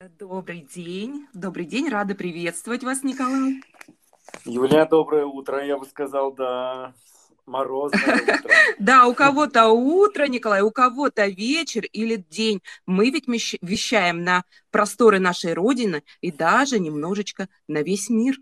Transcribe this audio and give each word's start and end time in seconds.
Добрый 0.00 0.60
день, 0.60 1.26
добрый 1.34 1.64
день, 1.64 1.88
рада 1.88 2.14
приветствовать 2.14 2.84
вас, 2.84 3.02
Николай. 3.02 3.60
Юлия, 4.44 4.86
доброе 4.86 5.24
утро, 5.24 5.66
я 5.66 5.76
бы 5.76 5.86
сказал, 5.86 6.32
да, 6.32 6.94
морозное 7.46 8.14
утро. 8.22 8.54
Да, 8.78 9.08
у 9.08 9.14
кого-то 9.14 9.70
утро, 9.70 10.28
Николай, 10.28 10.62
у 10.62 10.70
кого-то 10.70 11.26
вечер 11.26 11.84
или 11.84 12.14
день. 12.14 12.62
Мы 12.86 13.10
ведь 13.10 13.26
вещаем 13.60 14.22
на 14.22 14.44
просторы 14.70 15.18
нашей 15.18 15.52
Родины 15.52 16.04
и 16.20 16.30
даже 16.30 16.78
немножечко 16.78 17.48
на 17.66 17.82
весь 17.82 18.08
мир. 18.08 18.36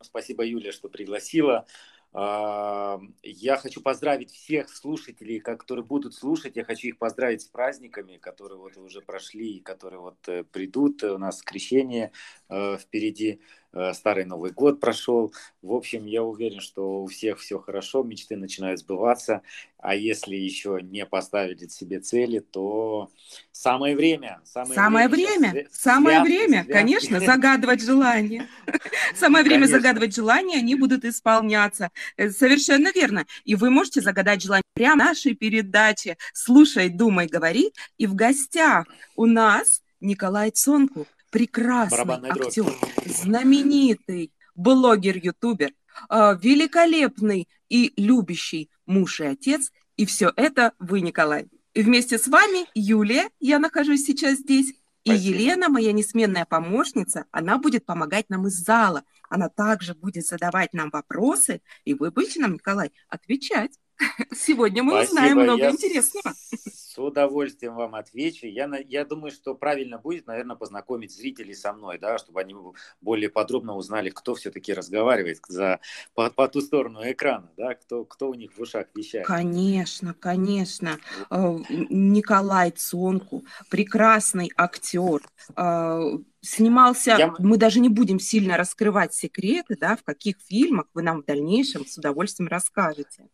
Спасибо, 0.00 0.44
Юлия, 0.44 0.70
что 0.70 0.88
пригласила. 0.88 1.66
А, 2.12 3.00
я 3.22 3.56
хочу 3.56 3.80
поздравить 3.80 4.32
всех 4.32 4.68
слушателей, 4.68 5.38
которые 5.38 5.84
будут 5.84 6.14
слушать. 6.14 6.56
Я 6.56 6.64
хочу 6.64 6.88
их 6.88 6.98
поздравить 6.98 7.42
с 7.42 7.46
праздниками, 7.46 8.16
которые 8.16 8.58
вот 8.58 8.76
уже 8.76 9.00
прошли 9.00 9.56
и 9.56 9.60
которые 9.60 10.00
вот 10.00 10.28
э, 10.28 10.44
придут. 10.44 11.04
У 11.04 11.18
нас 11.18 11.42
крещение 11.42 12.10
э, 12.48 12.78
впереди. 12.78 13.40
Э, 13.72 13.92
старый 13.94 14.24
Новый 14.24 14.50
год 14.50 14.80
прошел. 14.80 15.32
В 15.62 15.72
общем, 15.72 16.04
я 16.06 16.24
уверен, 16.24 16.60
что 16.60 17.02
у 17.02 17.06
всех 17.06 17.38
все 17.38 17.60
хорошо, 17.60 18.02
мечты 18.02 18.36
начинают 18.36 18.80
сбываться. 18.80 19.42
А 19.78 19.94
если 19.94 20.34
еще 20.34 20.80
не 20.82 21.06
поставили 21.06 21.68
себе 21.68 22.00
цели, 22.00 22.40
то 22.40 23.10
самое 23.52 23.94
время. 23.94 24.40
Самое, 24.44 24.74
самое 24.74 25.08
время, 25.08 25.50
время 25.50 25.68
самое 25.70 26.16
связки, 26.16 26.28
время, 26.28 26.64
связки. 26.64 26.72
конечно, 26.72 27.20
загадывать 27.20 27.82
желания. 27.82 28.48
Самое 29.14 29.44
время 29.44 29.66
загадывать 29.66 30.14
желания, 30.14 30.58
они 30.58 30.74
будут 30.74 31.04
исполняться. 31.04 31.90
Э, 32.16 32.30
совершенно 32.30 32.90
верно. 32.92 33.26
И 33.44 33.54
вы 33.54 33.70
можете 33.70 34.00
загадать 34.00 34.42
желание 34.42 34.64
прямо 34.74 35.04
в 35.04 35.06
нашей 35.06 35.34
передаче 35.34 36.16
«Слушай, 36.32 36.88
думай, 36.88 37.26
говори». 37.26 37.72
И 37.98 38.06
в 38.06 38.14
гостях 38.14 38.86
у 39.14 39.26
нас 39.26 39.82
Николай 40.00 40.50
Цонков, 40.50 41.06
прекрасный 41.30 42.30
актер, 42.30 42.66
знаменитый 43.06 44.32
блогер-ютубер, 44.54 45.72
а, 46.08 46.34
великолепный 46.34 47.48
и 47.68 47.92
любящий 47.96 48.70
муж 48.86 49.20
и 49.20 49.24
отец. 49.24 49.72
И 49.96 50.06
все 50.06 50.32
это 50.36 50.72
вы, 50.78 51.00
Николай. 51.00 51.48
И 51.74 51.82
вместе 51.82 52.18
с 52.18 52.26
вами 52.26 52.66
Юлия, 52.74 53.30
я 53.38 53.58
нахожусь 53.58 54.04
сейчас 54.04 54.38
здесь, 54.38 54.74
и 55.04 55.10
Спасибо. 55.10 55.38
Елена, 55.38 55.68
моя 55.70 55.92
несменная 55.92 56.44
помощница, 56.44 57.24
она 57.30 57.56
будет 57.58 57.86
помогать 57.86 58.28
нам 58.28 58.46
из 58.48 58.54
зала. 58.54 59.02
Она 59.30 59.48
также 59.48 59.94
будет 59.94 60.26
задавать 60.26 60.74
нам 60.74 60.90
вопросы, 60.90 61.62
и 61.84 61.94
вы 61.94 62.10
будете 62.10 62.40
нам, 62.40 62.54
Николай, 62.54 62.92
отвечать. 63.08 63.78
Сегодня 64.34 64.82
мы 64.82 64.92
Спасибо. 64.92 65.10
узнаем 65.10 65.38
много 65.38 65.62
я 65.62 65.70
интересного. 65.70 66.34
С 66.34 66.98
удовольствием 66.98 67.76
вам 67.76 67.94
отвечу. 67.94 68.46
Я, 68.46 68.68
я 68.88 69.04
думаю, 69.04 69.30
что 69.30 69.54
правильно 69.54 69.98
будет, 69.98 70.26
наверное, 70.26 70.56
познакомить 70.56 71.14
зрителей 71.14 71.54
со 71.54 71.72
мной, 71.72 71.98
да, 71.98 72.18
чтобы 72.18 72.40
они 72.40 72.54
более 73.00 73.28
подробно 73.30 73.76
узнали, 73.76 74.10
кто 74.10 74.34
все-таки 74.34 74.72
разговаривает 74.72 75.40
за, 75.48 75.80
по, 76.14 76.30
по 76.30 76.48
ту 76.48 76.60
сторону 76.60 77.00
экрана, 77.04 77.50
да, 77.56 77.74
кто, 77.74 78.04
кто 78.04 78.28
у 78.28 78.34
них 78.34 78.52
в 78.56 78.60
ушах 78.60 78.86
вещает. 78.94 79.26
Конечно, 79.26 80.14
конечно. 80.14 80.98
Э, 81.30 81.58
Николай 81.68 82.70
Цонку, 82.72 83.44
прекрасный 83.70 84.50
актер, 84.56 85.22
э, 85.56 86.18
снимался, 86.40 87.16
я... 87.18 87.34
мы 87.38 87.56
даже 87.56 87.80
не 87.80 87.88
будем 87.88 88.18
сильно 88.18 88.56
раскрывать 88.56 89.14
секреты, 89.14 89.76
да, 89.78 89.96
в 89.96 90.02
каких 90.02 90.36
фильмах 90.40 90.86
вы 90.94 91.02
нам 91.02 91.22
в 91.22 91.24
дальнейшем 91.24 91.86
с 91.86 91.98
удовольствием 91.98 92.48
расскажете. 92.48 93.28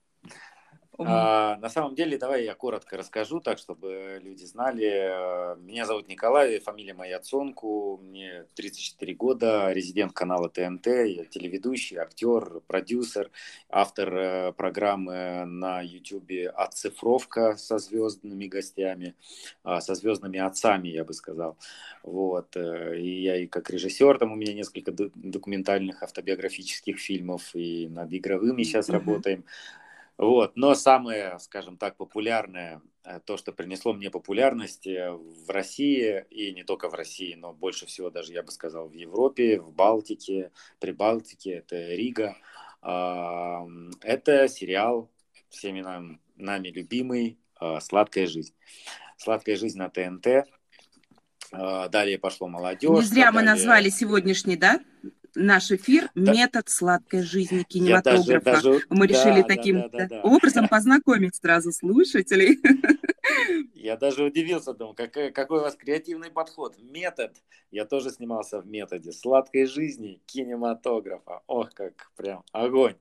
А, 0.99 1.57
на 1.57 1.69
самом 1.69 1.95
деле, 1.95 2.17
давай 2.19 2.45
я 2.45 2.55
коротко 2.55 2.97
расскажу, 2.97 3.41
так, 3.41 3.59
чтобы 3.59 4.21
люди 4.23 4.45
знали. 4.45 5.57
Меня 5.61 5.85
зовут 5.85 6.09
Николай, 6.09 6.59
фамилия 6.61 6.95
моя 6.95 7.21
Цонку, 7.21 7.99
мне 8.03 8.47
34 8.55 9.15
года, 9.15 9.73
резидент 9.73 10.13
канала 10.13 10.49
ТНТ, 10.49 10.87
я 10.87 11.25
телеведущий, 11.25 11.99
актер, 11.99 12.61
продюсер, 12.67 13.31
автор 13.69 14.17
э, 14.17 14.53
программы 14.53 15.45
на 15.45 15.83
YouTube 15.83 16.33
«Отцифровка» 16.55 17.57
со 17.57 17.79
звездными 17.79 18.47
гостями, 18.47 19.15
а, 19.65 19.81
со 19.81 19.95
звездными 19.95 20.39
отцами, 20.39 20.89
я 20.89 21.05
бы 21.05 21.13
сказал. 21.13 21.59
Вот. 22.03 22.57
Э, 22.57 22.99
и 22.99 23.23
я 23.23 23.37
и 23.37 23.47
как 23.47 23.69
режиссер, 23.71 24.19
там 24.19 24.33
у 24.33 24.37
меня 24.37 24.55
несколько 24.55 24.93
документальных 24.93 26.03
автобиографических 26.03 26.99
фильмов, 26.99 27.55
и 27.55 27.89
над 27.89 28.13
игровыми 28.13 28.63
сейчас 28.63 28.89
mm-hmm. 28.89 28.93
работаем. 28.93 29.45
Вот. 30.19 30.57
Но 30.57 30.75
самое, 30.75 31.39
скажем 31.41 31.77
так, 31.77 31.97
популярное, 31.97 32.81
э, 33.05 33.21
то, 33.25 33.37
что 33.37 33.53
принесло 33.53 33.93
мне 33.93 34.11
популярность 34.11 34.87
э, 34.87 35.13
в 35.13 35.51
России, 35.51 36.25
и 36.31 36.53
не 36.53 36.65
только 36.65 36.89
в 36.89 36.95
России, 36.95 37.35
но 37.35 37.53
больше 37.53 37.87
всего 37.87 38.11
даже, 38.11 38.33
я 38.33 38.43
бы 38.43 38.51
сказал, 38.51 38.89
в 38.89 38.95
Европе, 38.95 39.61
в 39.61 39.73
Балтике, 39.73 40.53
при 40.81 40.93
Балтике, 40.93 41.51
это 41.53 41.95
Рига, 41.95 42.37
это 42.83 44.49
сериал 44.49 45.11
всеми 45.49 45.81
нам, 45.81 46.21
нами 46.37 46.69
любимый 46.69 47.39
а, 47.57 47.81
«Сладкая 47.81 48.27
жизнь». 48.27 48.55
«Сладкая 49.17 49.57
жизнь» 49.57 49.79
на 49.79 49.89
ТНТ. 49.89 50.47
Далее 51.51 52.19
пошло 52.19 52.47
«Молодежь». 52.47 52.91
Не 52.91 53.03
зря 53.03 53.33
мы 53.33 53.43
назвали 53.43 53.89
сегодняшний, 53.89 54.57
да, 54.57 54.81
наш 55.37 55.71
эфир 55.71 56.11
да. 56.15 56.33
«Метод 56.33 56.69
сладкой 56.69 57.23
жизни 57.23 57.63
кинематографа». 57.63 58.41
Даже, 58.41 58.63
даже, 58.63 58.85
Мы 58.91 59.07
да, 59.07 59.15
решили 59.15 59.43
да, 59.43 59.47
таким 59.47 59.81
да, 59.83 59.89
да, 59.89 60.07
да, 60.07 60.21
образом 60.23 60.69
познакомить 60.69 61.37
сразу 61.37 61.71
слушателей. 61.73 62.59
Я 63.75 63.97
даже 63.97 64.25
удивился, 64.25 64.73
думал, 64.73 64.95
какой, 64.95 65.31
какой 65.31 65.61
у 65.61 65.63
вас 65.63 65.77
креативный 65.77 66.31
подход. 66.31 66.77
Метод. 66.79 67.37
Я 67.71 67.85
тоже 67.85 68.11
снимался 68.11 68.61
в 68.61 68.67
методе 68.67 69.13
сладкой 69.13 69.67
жизни 69.67 70.21
кинематографа. 70.27 71.43
Ох, 71.47 71.73
как 71.73 72.11
прям 72.17 72.43
огонь. 72.53 72.97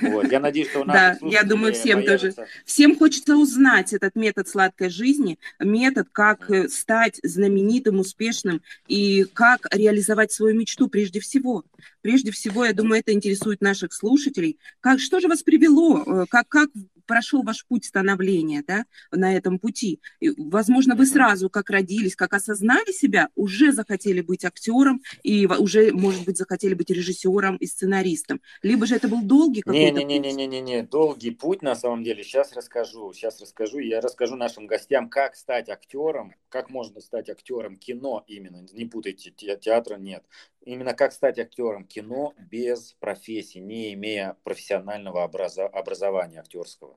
Вот. 0.00 0.30
Я 0.30 0.40
надеюсь, 0.40 0.68
что 0.68 0.80
у 0.80 0.84
нас... 0.84 1.18
Да, 1.20 1.28
я 1.28 1.42
думаю, 1.42 1.74
всем 1.74 2.04
тоже. 2.04 2.34
Всем 2.64 2.96
хочется 2.96 3.36
узнать 3.36 3.92
этот 3.92 4.14
метод 4.14 4.48
сладкой 4.48 4.90
жизни, 4.90 5.38
метод, 5.58 6.08
как 6.12 6.48
uh-huh. 6.50 6.68
стать 6.68 7.18
знаменитым, 7.22 7.98
успешным 7.98 8.62
и 8.86 9.24
как 9.32 9.66
реализовать 9.72 10.32
свою 10.32 10.56
мечту 10.56 10.88
прежде 10.88 11.20
всего. 11.20 11.64
Прежде 12.00 12.30
всего, 12.30 12.64
я 12.64 12.72
думаю, 12.72 13.00
это 13.00 13.12
интересует 13.12 13.60
наших 13.60 13.92
слушателей. 13.92 14.58
Как, 14.80 15.00
что 15.00 15.20
же 15.20 15.28
вас 15.28 15.42
привело? 15.42 16.02
Э, 16.04 16.26
как, 16.28 16.48
как 16.48 16.70
прошел 17.06 17.42
ваш 17.42 17.66
путь 17.66 17.84
становления 17.84 18.62
да, 18.66 18.84
на 19.10 19.36
этом 19.36 19.58
пути. 19.58 20.00
И, 20.20 20.30
возможно, 20.36 20.94
вы 20.94 21.06
сразу, 21.06 21.50
как 21.50 21.70
родились, 21.70 22.16
как 22.16 22.34
осознали 22.34 22.92
себя, 22.92 23.28
уже 23.34 23.72
захотели 23.72 24.20
быть 24.20 24.44
актером 24.44 25.02
и 25.22 25.46
уже, 25.46 25.92
может 25.92 26.24
быть, 26.24 26.38
захотели 26.38 26.74
быть 26.74 26.90
режиссером 26.90 27.56
и 27.56 27.66
сценаристом. 27.66 28.40
Либо 28.62 28.86
же 28.86 28.96
это 28.96 29.08
был 29.08 29.22
долгий 29.22 29.62
какой-то 29.62 29.98
не, 29.98 30.04
не, 30.04 30.18
не, 30.18 30.32
не, 30.32 30.46
не, 30.46 30.60
не, 30.60 30.82
долгий 30.82 31.30
путь 31.30 31.62
на 31.62 31.74
самом 31.74 32.04
деле. 32.04 32.22
Сейчас 32.22 32.52
расскажу, 32.52 33.12
сейчас 33.12 33.40
расскажу. 33.40 33.78
Я 33.78 34.00
расскажу 34.00 34.36
нашим 34.36 34.66
гостям, 34.66 35.08
как 35.08 35.36
стать 35.36 35.68
актером, 35.68 36.34
как 36.48 36.70
можно 36.70 37.00
стать 37.00 37.30
актером 37.30 37.76
кино 37.76 38.24
именно. 38.26 38.66
Не 38.72 38.84
путайте, 38.84 39.30
театра 39.30 39.96
нет 39.96 40.24
именно 40.64 40.94
как 40.94 41.12
стать 41.12 41.38
актером 41.38 41.84
кино 41.84 42.34
без 42.38 42.94
профессии, 43.00 43.58
не 43.58 43.94
имея 43.94 44.36
профессионального 44.44 45.24
образования 45.24 46.40
актерского. 46.40 46.91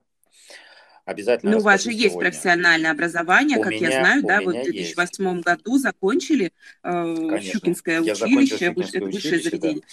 Обязательно. 1.04 1.52
Ну, 1.52 1.58
у 1.58 1.60
вас 1.60 1.82
же 1.84 1.90
сегодня. 1.90 2.02
есть 2.02 2.18
профессиональное 2.18 2.90
образование, 2.90 3.58
у 3.58 3.62
как 3.62 3.72
меня, 3.72 3.90
я 3.90 4.00
знаю, 4.00 4.22
да, 4.24 4.40
вы 4.40 4.60
в 4.60 4.64
2008 4.64 5.34
есть. 5.34 5.44
году 5.44 5.78
закончили 5.78 6.52
э, 6.82 7.38
Щукинское 7.42 8.00
училище, 8.00 8.72
высшее, 8.72 9.04
высшее 9.04 9.40
заведение. 9.40 9.82
Да. 9.82 9.86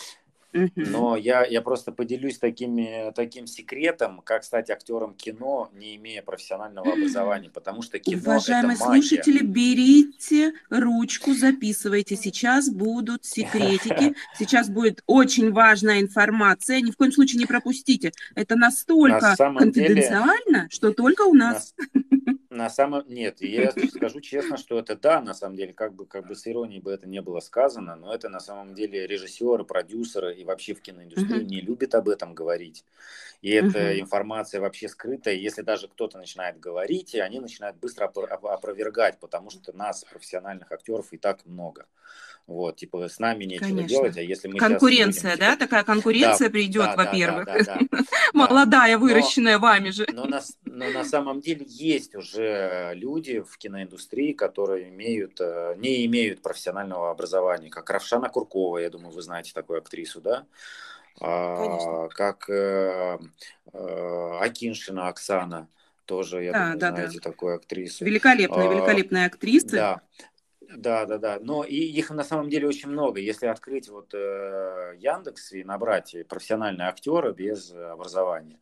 Но 0.75 1.17
я, 1.17 1.45
я 1.45 1.61
просто 1.61 1.91
поделюсь 1.91 2.37
такими, 2.37 3.11
таким 3.15 3.47
секретом, 3.47 4.21
как 4.21 4.43
стать 4.43 4.69
актером 4.69 5.15
кино, 5.15 5.69
не 5.73 5.95
имея 5.95 6.21
профессионального 6.21 6.93
образования, 6.93 7.49
потому 7.49 7.81
что 7.81 7.99
кино 7.99 8.19
Уважаемые 8.21 8.75
это 8.75 8.85
магия. 8.85 9.01
слушатели, 9.01 9.43
берите 9.43 10.53
ручку, 10.69 11.33
записывайте. 11.33 12.15
Сейчас 12.15 12.69
будут 12.69 13.25
секретики, 13.25 14.15
сейчас 14.37 14.69
будет 14.69 15.03
очень 15.07 15.51
важная 15.51 16.01
информация. 16.01 16.81
Ни 16.81 16.91
в 16.91 16.97
коем 16.97 17.11
случае 17.11 17.39
не 17.39 17.45
пропустите. 17.45 18.11
Это 18.35 18.55
настолько 18.55 19.35
на 19.37 19.55
конфиденциально, 19.55 20.59
деле, 20.59 20.67
что 20.69 20.91
только 20.93 21.23
у 21.23 21.33
нас. 21.33 21.73
На, 21.93 22.32
на 22.53 22.69
самом 22.69 23.03
нет, 23.07 23.41
я 23.41 23.71
скажу 23.71 24.21
честно, 24.21 24.57
что 24.57 24.79
это 24.79 24.95
да, 24.95 25.21
на 25.21 25.33
самом 25.33 25.55
деле, 25.55 25.73
как 25.73 25.93
бы, 25.93 26.05
как 26.05 26.27
бы 26.27 26.35
с 26.35 26.47
иронией 26.47 26.81
бы 26.81 26.91
это 26.91 27.07
не 27.07 27.21
было 27.21 27.39
сказано, 27.39 27.95
но 27.95 28.13
это 28.13 28.29
на 28.29 28.39
самом 28.39 28.75
деле 28.75 29.07
режиссеры, 29.07 29.65
продюсеры 29.65 30.35
и 30.35 30.43
вообще 30.43 30.73
в 30.73 30.81
киноиндустрии 30.81 31.41
uh-huh. 31.41 31.45
не 31.45 31.61
любят 31.61 31.95
об 31.95 32.09
этом 32.09 32.33
говорить. 32.33 32.85
И 33.41 33.51
uh-huh. 33.51 33.69
эта 33.69 33.99
информация 33.99 34.61
вообще 34.61 34.87
скрытая. 34.87 35.35
Если 35.35 35.61
даже 35.61 35.87
кто-то 35.87 36.17
начинает 36.17 36.59
говорить, 36.59 37.15
и 37.15 37.19
они 37.19 37.39
начинают 37.39 37.77
быстро 37.77 38.05
опровергать, 38.05 39.19
потому 39.19 39.49
что 39.49 39.75
нас, 39.75 40.03
профессиональных 40.05 40.71
актеров, 40.71 41.11
и 41.11 41.17
так 41.17 41.45
много. 41.45 41.87
Вот, 42.45 42.75
типа, 42.75 43.07
с 43.07 43.19
нами 43.19 43.45
нечего 43.45 43.67
Конечно. 43.67 43.87
делать, 43.87 44.17
а 44.17 44.21
если 44.21 44.49
мы 44.49 44.59
Конкуренция, 44.59 45.31
будем, 45.31 45.39
да? 45.39 45.51
Типа... 45.53 45.65
Такая 45.65 45.83
конкуренция 45.85 46.47
да, 46.49 46.51
придет, 46.51 46.83
да, 46.83 46.95
во-первых. 46.97 47.45
Да, 47.45 47.57
да, 47.63 47.79
да, 47.91 47.99
Молодая, 48.33 48.97
выращенная 48.97 49.57
но, 49.57 49.61
вами 49.61 49.89
же. 49.91 50.05
Но 50.11 50.25
на, 50.25 50.41
но 50.65 50.89
на 50.89 51.05
самом 51.05 51.39
деле 51.39 51.65
есть 51.67 52.15
уже 52.15 52.91
люди 52.95 53.39
в 53.39 53.57
киноиндустрии, 53.57 54.33
которые 54.33 54.89
имеют, 54.89 55.39
э, 55.39 55.75
не 55.77 56.05
имеют 56.05 56.41
профессионального 56.41 57.11
образования, 57.11 57.69
как 57.69 57.89
Равшана 57.89 58.27
Куркова, 58.27 58.79
я 58.79 58.89
думаю, 58.89 59.13
вы 59.13 59.21
знаете 59.21 59.53
такую 59.53 59.79
актрису, 59.79 60.19
да? 60.19 60.45
Конечно. 61.19 62.09
Как 62.09 62.49
э, 62.49 63.19
э, 63.71 64.37
Акиншина 64.41 65.07
Оксана, 65.07 65.69
тоже, 66.05 66.43
я 66.43 66.51
да, 66.51 66.59
думаю, 66.59 66.79
да, 66.79 66.89
знаете 66.89 67.19
да. 67.19 67.29
такую 67.29 67.55
актрису. 67.55 68.03
Великолепная, 68.03 68.67
а, 68.67 68.73
великолепная 68.73 69.27
актриса. 69.27 69.71
Да, 69.71 70.01
да, 70.75 71.05
да, 71.05 71.17
да. 71.17 71.39
Но 71.41 71.63
и 71.63 71.75
их 71.75 72.09
на 72.09 72.23
самом 72.23 72.49
деле 72.49 72.67
очень 72.67 72.89
много. 72.89 73.19
Если 73.19 73.45
открыть 73.45 73.89
вот 73.89 74.13
э, 74.13 74.95
Яндекс 74.97 75.53
и 75.53 75.63
набрать 75.63 76.15
профессиональные 76.27 76.87
актеры 76.87 77.33
без 77.33 77.71
образования, 77.71 78.59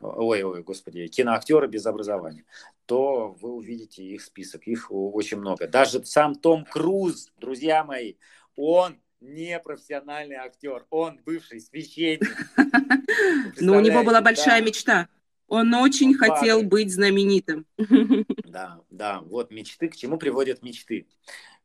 ой, 0.00 0.42
ой, 0.42 0.62
господи, 0.62 1.06
киноактеры 1.06 1.68
без 1.68 1.86
образования, 1.86 2.44
то 2.86 3.36
вы 3.40 3.52
увидите 3.52 4.02
их 4.04 4.22
список. 4.22 4.66
Их 4.66 4.90
очень 4.90 5.38
много. 5.38 5.68
Даже 5.68 6.04
сам 6.04 6.34
Том 6.34 6.64
Круз, 6.64 7.30
друзья 7.38 7.84
мои, 7.84 8.14
он 8.56 8.98
не 9.20 9.58
профессиональный 9.60 10.36
актер, 10.36 10.84
он 10.90 11.20
бывший 11.24 11.60
священник. 11.60 12.36
Но 13.60 13.76
у 13.76 13.80
него 13.80 14.02
была 14.02 14.20
большая 14.20 14.60
мечта. 14.62 15.08
Он 15.46 15.74
очень 15.74 16.14
хотел 16.14 16.62
быть 16.62 16.92
знаменитым. 16.92 17.66
Да, 18.52 18.80
да, 18.90 19.22
вот 19.22 19.50
мечты, 19.50 19.88
к 19.88 19.96
чему 19.96 20.18
приводят 20.18 20.62
мечты? 20.62 21.06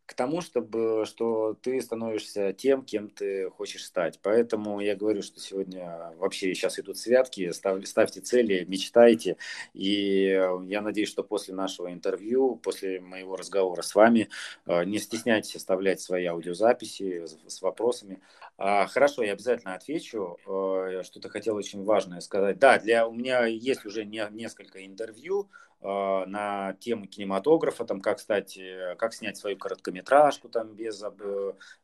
К 0.08 0.14
тому, 0.14 0.40
чтобы, 0.40 1.04
что 1.06 1.54
ты 1.62 1.82
становишься 1.82 2.54
тем, 2.54 2.82
кем 2.84 3.10
ты 3.10 3.50
хочешь 3.50 3.86
стать. 3.86 4.20
Поэтому 4.24 4.80
я 4.80 4.96
говорю, 4.96 5.22
что 5.22 5.42
сегодня 5.42 6.14
вообще 6.18 6.56
сейчас 6.56 6.80
идут 6.80 6.98
святки, 6.98 7.52
став, 7.52 7.86
ставьте 7.86 8.22
цели, 8.22 8.64
мечтайте. 8.70 9.36
И 9.74 10.30
я 10.68 10.82
надеюсь, 10.82 11.10
что 11.10 11.24
после 11.24 11.54
нашего 11.54 11.92
интервью, 11.92 12.56
после 12.56 13.02
моего 13.02 13.36
разговора 13.36 13.82
с 13.82 13.94
вами, 13.96 14.30
э, 14.66 14.86
не 14.86 14.98
стесняйтесь 15.00 15.58
оставлять 15.58 16.00
свои 16.00 16.26
аудиозаписи 16.26 17.26
с 17.46 17.62
вопросами. 17.62 18.22
А, 18.58 18.88
хорошо, 18.88 19.24
я 19.24 19.34
обязательно 19.34 19.76
отвечу. 19.76 20.38
Э, 20.48 21.04
что-то 21.04 21.28
хотел 21.28 21.58
очень 21.58 21.84
важное 21.84 22.22
сказать. 22.22 22.60
Да, 22.60 22.80
для, 22.80 23.06
у 23.06 23.14
меня 23.14 23.46
есть 23.46 23.86
уже 23.86 24.06
не, 24.06 24.26
несколько 24.32 24.86
интервью, 24.86 25.50
на 25.82 26.74
тему 26.80 27.08
кинематографа, 27.08 27.86
там, 27.86 28.02
как 28.02 28.20
стать, 28.20 28.58
э, 28.58 28.96
как 28.98 29.14
снять 29.14 29.38
свою 29.38 29.58
короткометражку 29.58 30.50
там 30.50 30.74
без, 30.74 31.04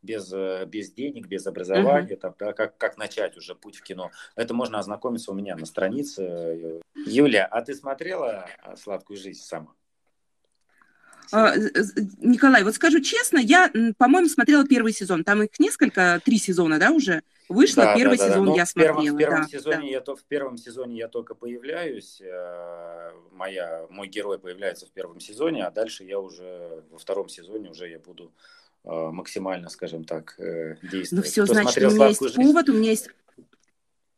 без, 0.02 0.34
э, 0.34 0.66
без 0.66 0.92
денег, 0.92 1.28
без 1.28 1.46
образования, 1.46 2.16
mm-hmm. 2.16 2.20
там, 2.20 2.36
да, 2.40 2.54
как, 2.54 2.78
как 2.78 2.98
начать 2.98 3.38
уже 3.38 3.56
путь 3.56 3.78
в 3.78 3.84
кино. 3.84 4.12
Это 4.36 4.54
можно 4.54 4.80
ознакомиться 4.80 5.32
у 5.32 5.36
меня 5.36 5.56
на 5.56 5.66
странице. 5.66 6.82
Юля, 7.06 7.46
а 7.46 7.62
ты 7.62 7.76
смотрела 7.76 8.48
«Сладкую 8.76 9.18
жизнь» 9.18 9.42
сама? 9.42 9.74
А, 11.32 11.56
Николай, 12.22 12.64
вот 12.64 12.76
скажу 12.76 13.00
честно, 13.00 13.38
я, 13.38 13.72
по-моему, 13.98 14.28
смотрела 14.28 14.66
первый 14.66 14.94
сезон. 14.94 15.24
Там 15.24 15.44
их 15.44 15.60
несколько, 15.60 16.22
три 16.24 16.38
сезона, 16.38 16.80
да, 16.80 16.92
уже 16.92 17.22
вышло. 17.50 17.84
Да, 17.84 17.96
первый 17.96 18.18
да, 18.18 18.28
сезон 18.28 18.46
да. 18.48 18.54
я 18.56 18.66
в 18.66 18.74
первом, 18.74 18.96
смотрела. 18.96 19.16
В 19.16 19.18
первом, 19.18 19.42
да, 19.42 19.48
сезоне 19.48 19.78
да. 19.78 19.88
Я, 19.88 20.02
то, 20.02 20.16
в 20.16 20.24
первом 20.24 20.58
сезоне 20.58 20.98
я 20.98 21.08
только 21.08 21.36
появляюсь. 21.36 22.22
Э, 22.22 23.12
моя, 23.32 23.86
мой 23.90 24.08
герой 24.08 24.40
появляется 24.40 24.86
в 24.86 24.92
первом 24.92 25.20
сезоне, 25.20 25.66
а 25.66 25.72
дальше 25.72 26.04
я 26.04 26.20
уже 26.20 26.84
во 26.92 26.98
втором 26.98 27.30
сезоне 27.30 27.70
уже 27.70 27.90
я 27.90 28.00
буду 28.00 28.32
э, 28.84 28.90
максимально, 28.90 29.70
скажем 29.70 30.04
так, 30.04 30.36
э, 30.40 30.76
действовать. 30.82 31.12
Ну 31.12 31.22
все, 31.22 31.44
Кто 31.46 31.54
значит, 31.54 31.84
у 31.84 31.90
меня 31.92 32.08
есть 32.08 32.22
жизнь? 32.22 32.36
повод, 32.36 32.70
у 32.70 32.74
меня 32.74 32.90
есть 32.90 33.10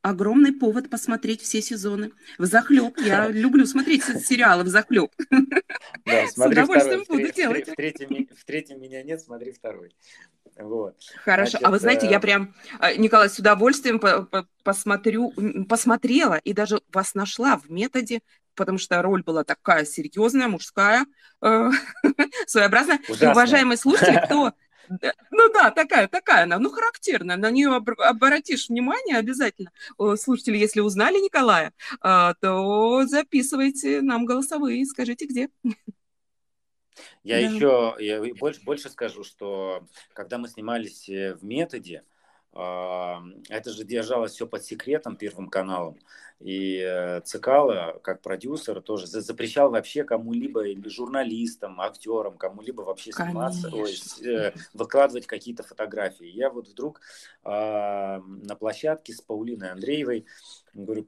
огромный 0.05 0.53
повод 0.53 0.89
посмотреть 0.89 1.41
все 1.41 1.61
сезоны. 1.61 2.11
В 2.37 2.45
захлеб. 2.45 2.95
Я 2.99 3.27
люблю 3.27 3.65
смотреть 3.65 4.03
сериалы 4.03 4.63
в 4.63 4.67
захлеб. 4.67 5.11
Да, 6.05 6.27
С 6.27 6.37
удовольствием 6.37 7.03
второй. 7.03 7.21
буду 7.21 7.31
в, 7.31 7.35
делать. 7.35 7.67
В, 7.67 7.71
в, 7.71 7.75
третьем, 7.75 8.27
в 8.37 8.45
третьем 8.45 8.81
меня 8.81 9.01
нет, 9.01 9.19
смотри 9.19 9.51
второй. 9.51 9.95
Вот. 10.57 10.95
Хорошо. 11.23 11.51
Значит, 11.51 11.67
а 11.67 11.71
вы 11.71 11.79
знаете, 11.79 12.07
я 12.07 12.19
прям, 12.19 12.53
э, 12.79 12.95
Николай, 12.97 13.29
с 13.29 13.39
удовольствием 13.39 13.99
посмотрю, 14.63 15.33
посмотрела 15.67 16.35
и 16.35 16.53
даже 16.53 16.81
вас 16.93 17.15
нашла 17.15 17.57
в 17.57 17.71
методе 17.71 18.21
потому 18.55 18.77
что 18.77 19.01
роль 19.01 19.21
была 19.21 19.43
такая 19.43 19.83
серьезная, 19.83 20.47
мужская, 20.47 21.05
э, 21.41 21.69
своеобразная. 22.47 23.01
Уважаемые 23.09 23.75
слушатели, 23.75 24.21
кто 24.23 24.53
ну 25.31 25.51
да, 25.53 25.71
такая, 25.71 26.07
такая 26.07 26.43
она, 26.43 26.59
ну 26.59 26.69
характерная, 26.69 27.37
на 27.37 27.51
нее 27.51 27.75
обратишь 27.75 28.69
внимание 28.69 29.17
обязательно. 29.17 29.71
Слушатели, 30.17 30.57
если 30.57 30.81
узнали 30.81 31.17
Николая, 31.19 31.73
а, 32.01 32.33
то 32.35 33.05
записывайте 33.05 34.01
нам 34.01 34.25
голосовые 34.25 34.81
и 34.81 34.85
скажите, 34.85 35.25
где. 35.25 35.49
Я 37.23 37.41
да. 37.41 37.47
еще 37.47 37.95
я 37.99 38.21
больше, 38.35 38.61
больше 38.63 38.89
скажу, 38.89 39.23
что 39.23 39.85
когда 40.13 40.37
мы 40.37 40.47
снимались 40.47 41.09
э, 41.09 41.33
в 41.35 41.43
методе, 41.43 42.03
а, 42.53 43.21
это 43.49 43.71
же 43.71 43.83
держалось 43.83 44.31
все 44.31 44.47
под 44.47 44.63
секретом 44.63 45.17
Первым 45.17 45.49
каналом. 45.49 45.99
И 46.39 46.79
э, 46.79 47.21
Цикало, 47.21 47.99
как 48.03 48.21
продюсер, 48.21 48.81
тоже 48.81 49.07
запрещал 49.07 49.71
вообще 49.71 50.03
кому-либо, 50.03 50.67
или 50.67 50.87
журналистам, 50.89 51.79
актерам, 51.79 52.37
кому-либо 52.37 52.81
вообще 52.81 53.11
сниматься, 53.11 53.69
ой, 53.73 53.95
э, 54.25 54.51
выкладывать 54.73 55.27
какие-то 55.27 55.63
фотографии. 55.63 56.27
Я 56.27 56.49
вот 56.49 56.67
вдруг 56.67 56.99
э, 57.43 57.49
на 57.49 58.55
площадке 58.55 59.13
с 59.13 59.21
Паулиной 59.21 59.71
Андреевой 59.71 60.25
говорю, 60.75 61.07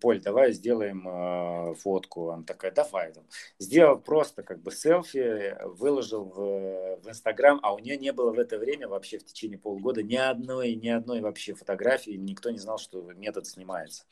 Поль, 0.00 0.20
давай 0.20 0.52
сделаем 0.52 1.06
э, 1.06 1.74
фотку. 1.74 2.30
Она 2.30 2.42
такая, 2.42 2.72
давай. 2.72 3.12
Там. 3.12 3.24
Сделал 3.58 3.98
просто 3.98 4.42
как 4.42 4.62
бы 4.62 4.72
селфи, 4.72 5.56
выложил 5.62 6.24
в, 6.24 7.00
в 7.02 7.08
Инстаграм, 7.08 7.60
а 7.62 7.74
у 7.74 7.78
нее 7.78 7.96
не 7.96 8.12
было 8.12 8.32
в 8.32 8.38
это 8.38 8.58
время 8.58 8.88
вообще 8.88 9.18
в 9.18 9.24
течение 9.24 9.58
полгода 9.58 10.02
ни 10.02 10.16
одной, 10.16 10.74
ни 10.74 10.88
одной 10.88 11.20
вообще 11.20 11.54
фотографии, 11.54 12.12
никто 12.12 12.50
не 12.50 12.58
знал, 12.58 12.78
что 12.78 13.02
метод 13.12 13.46
снимается. 13.46 14.04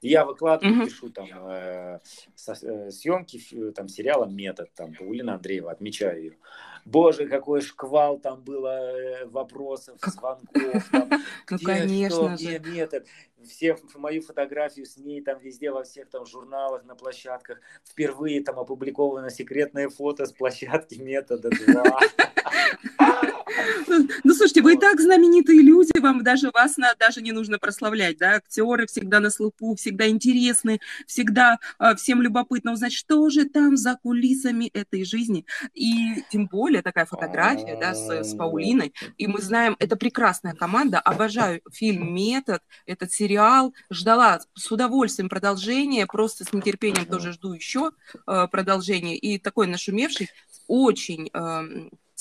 И 0.00 0.08
я 0.08 0.24
выкладываю, 0.24 0.82
mm-hmm. 0.82 0.86
пишу 0.86 1.10
там 1.10 1.28
э, 1.48 2.00
со, 2.34 2.52
э, 2.52 2.90
съемки 2.90 3.72
там 3.72 3.88
сериала 3.88 4.26
«Метод», 4.26 4.70
там, 4.74 4.94
Паулина 4.94 5.34
Андреева, 5.34 5.70
отмечаю 5.70 6.22
ее. 6.22 6.36
Боже, 6.84 7.28
какой 7.28 7.60
шквал 7.60 8.18
там 8.18 8.42
было 8.42 8.68
э, 8.68 9.26
вопросов, 9.26 9.98
звонков. 10.04 10.88
Там, 10.90 11.08
ну, 11.50 11.56
где, 11.56 11.64
конечно 11.64 12.16
что, 12.16 12.28
же. 12.30 12.34
где 12.34 12.58
метод? 12.58 13.06
Все 13.44 13.76
мою 13.94 14.22
фотографию 14.22 14.86
с 14.86 14.96
ней 14.96 15.22
там 15.22 15.38
везде, 15.38 15.70
во 15.70 15.84
всех 15.84 16.10
там 16.10 16.26
журналах, 16.26 16.84
на 16.84 16.96
площадках. 16.96 17.60
Впервые 17.84 18.42
там 18.42 18.58
опубликовано 18.58 19.30
секретное 19.30 19.88
фото 19.88 20.26
с 20.26 20.32
площадки 20.32 20.96
метода 20.96 21.50
2. 21.50 21.82
Ну, 23.88 24.08
ну, 24.24 24.34
слушайте, 24.34 24.62
вы 24.62 24.74
и 24.74 24.78
так 24.78 25.00
знаменитые 25.00 25.60
люди, 25.62 25.98
вам 25.98 26.22
даже 26.22 26.50
вас 26.50 26.76
на, 26.76 26.94
даже 26.98 27.22
не 27.22 27.32
нужно 27.32 27.58
прославлять, 27.58 28.18
да, 28.18 28.36
актеры 28.36 28.86
всегда 28.86 29.20
на 29.20 29.30
слуху, 29.30 29.74
всегда 29.76 30.08
интересны, 30.08 30.80
всегда 31.06 31.58
э, 31.78 31.94
всем 31.96 32.22
любопытно 32.22 32.72
узнать, 32.72 32.92
что 32.92 33.28
же 33.30 33.44
там 33.44 33.76
за 33.76 33.98
кулисами 34.02 34.70
этой 34.72 35.04
жизни, 35.04 35.44
и 35.74 36.22
тем 36.30 36.46
более 36.46 36.82
такая 36.82 37.06
фотография, 37.06 37.76
да, 37.80 37.94
с, 37.94 38.08
с 38.08 38.34
Паулиной, 38.34 38.92
и 39.18 39.26
мы 39.26 39.40
знаем, 39.40 39.76
это 39.78 39.96
прекрасная 39.96 40.54
команда, 40.54 40.98
обожаю 40.98 41.60
фильм 41.72 42.14
«Метод», 42.14 42.62
этот 42.86 43.12
сериал, 43.12 43.74
ждала 43.90 44.40
с 44.54 44.70
удовольствием 44.70 45.28
продолжения, 45.28 46.06
просто 46.06 46.44
с 46.44 46.52
нетерпением 46.52 47.06
тоже 47.06 47.32
жду 47.32 47.52
еще 47.52 47.92
э, 48.26 48.46
продолжения, 48.50 49.16
и 49.16 49.38
такой 49.38 49.66
нашумевший, 49.66 50.28
очень 50.68 51.30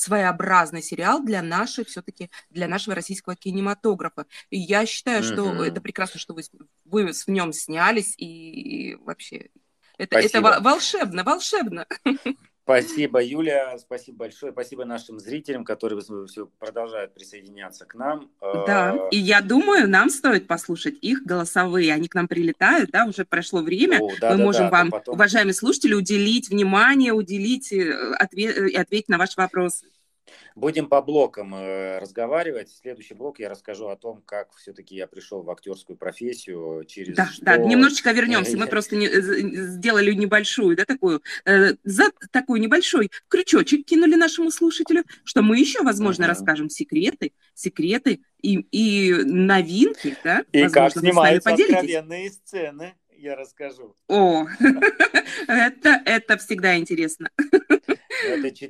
своеобразный 0.01 0.81
сериал 0.81 1.24
для 1.24 1.41
нашей, 1.41 1.86
все-таки 1.86 2.29
для 2.50 2.67
нашего 2.67 2.96
российского 2.96 3.36
кинематографа. 3.36 4.25
И 4.50 4.58
я 4.58 4.86
считаю, 4.86 5.24
что 5.24 5.51
mm-hmm. 5.51 5.63
это 5.67 5.81
прекрасно, 5.81 6.20
что 6.20 6.34
вы, 6.34 6.43
вы 6.86 7.12
в 7.12 7.27
нем 7.27 7.53
снялись, 7.53 8.15
и, 8.17 8.91
и 8.91 8.96
вообще 8.96 9.50
это, 9.98 10.17
это 10.20 10.41
волшебно, 10.41 11.24
волшебно. 11.24 11.86
Спасибо, 12.63 13.24
Юля, 13.24 13.77
спасибо 13.80 14.20
большое, 14.20 14.51
спасибо 14.51 14.86
нашим 14.86 15.20
зрителям, 15.20 15.65
которые 15.65 16.00
все 16.27 16.46
продолжают 16.60 17.13
присоединяться 17.13 17.86
к 17.86 17.96
нам. 17.96 18.30
Да, 18.39 18.91
а, 18.91 19.08
и 19.10 19.18
я 19.18 19.41
думаю, 19.41 19.89
нам 19.89 20.10
стоит 20.10 20.48
послушать 20.48 20.96
их 21.01 21.24
голосовые, 21.24 21.91
они 21.91 22.08
к 22.08 22.13
нам 22.13 22.27
прилетают, 22.27 22.91
да, 22.91 23.06
уже 23.06 23.25
прошло 23.25 23.62
время, 23.62 24.00
О, 24.00 24.12
да, 24.22 24.32
мы 24.32 24.38
да, 24.38 24.44
можем 24.44 24.65
да, 24.65 24.70
вам, 24.70 24.91
потом... 24.91 25.15
уважаемые 25.15 25.56
слушатели, 25.56 25.96
уделить 25.96 26.50
внимание, 26.50 27.13
уделить 27.13 27.74
э, 27.74 28.13
ответ, 28.20 28.56
и 28.58 28.75
ответить 28.75 29.10
на 29.10 29.18
ваши 29.18 29.34
вопросы. 29.38 29.86
Будем 30.55 30.88
по 30.88 31.01
блокам 31.01 31.53
э, 31.55 32.00
разговаривать. 32.00 32.69
Следующий 32.69 33.13
блок 33.13 33.39
я 33.39 33.50
расскажу 33.50 33.88
о 33.88 33.95
том, 33.95 34.21
как 34.25 34.53
все-таки 34.55 34.95
я 34.95 35.07
пришел 35.07 35.41
в 35.41 35.50
актерскую 35.50 35.97
профессию 35.97 36.83
через. 36.85 37.15
Да, 37.15 37.27
что... 37.27 37.45
да, 37.45 37.57
немножечко 37.57 38.11
вернемся. 38.11 38.57
Мы 38.57 38.67
просто 38.67 38.95
не, 38.95 39.07
сделали 39.07 40.13
небольшую, 40.13 40.75
да, 40.77 40.85
такую, 40.85 41.21
э, 41.45 41.75
за 41.83 42.11
такой 42.31 42.59
небольшой 42.59 43.11
крючочек 43.27 43.85
кинули 43.85 44.15
нашему 44.15 44.51
слушателю, 44.51 45.03
что 45.23 45.41
мы 45.41 45.57
еще, 45.57 45.81
возможно, 45.81 46.23
uh-huh. 46.23 46.27
расскажем 46.27 46.69
секреты, 46.69 47.33
секреты 47.53 48.21
и, 48.41 48.59
и 48.71 49.13
новинки, 49.23 50.15
да. 50.23 50.43
И 50.51 50.63
возможно, 50.63 51.01
как 51.01 51.03
снимаются 51.03 51.50
откровенные 51.51 52.31
сцены 52.31 52.95
я 53.21 53.35
расскажу. 53.35 53.95
О, 54.07 54.47
это, 55.47 56.01
это 56.05 56.38
всегда 56.38 56.77
интересно. 56.77 57.29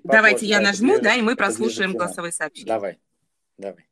Давайте 0.03 0.45
я 0.45 0.59
нажму, 0.59 0.99
да, 0.99 1.15
и 1.15 1.21
мы 1.21 1.35
прослушаем 1.35 1.93
голосовые 1.93 2.31
сообщения. 2.31 2.67
Давай, 2.67 2.99
давай. 3.57 3.90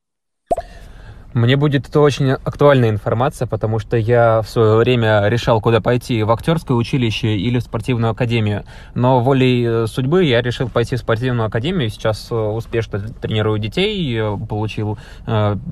Мне 1.34 1.58
будет 1.58 1.88
это 1.88 2.00
очень 2.00 2.32
актуальная 2.32 2.90
информация, 2.90 3.48
потому 3.48 3.78
что 3.78 3.98
я 3.98 4.42
в 4.42 4.50
свое 4.50 4.78
время 4.78 5.28
решал, 5.28 5.62
куда 5.62 5.80
пойти, 5.80 6.24
в 6.24 6.32
актерское 6.32 6.76
училище 6.76 7.38
или 7.38 7.60
в 7.60 7.62
спортивную 7.62 8.12
академию. 8.12 8.64
Но 8.96 9.20
волей 9.20 9.64
э, 9.64 9.88
судьбы 9.88 10.24
я 10.24 10.42
решил 10.42 10.70
пойти 10.70 10.96
в 10.96 11.00
спортивную 11.00 11.46
академию. 11.46 11.90
Сейчас 11.92 12.30
э, 12.32 12.36
успешно 12.36 13.00
тренирую 13.00 13.60
детей, 13.60 14.18
э, 14.18 14.38
получил 14.48 14.98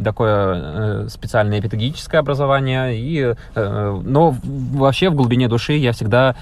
такое 0.03 1.07
специальное 1.09 1.61
педагогическое 1.61 2.19
образование. 2.19 2.95
И, 2.95 3.33
но 3.55 4.35
вообще 4.43 5.09
в 5.09 5.15
глубине 5.15 5.47
души 5.47 5.73
я 5.73 5.91
всегда 5.93 6.35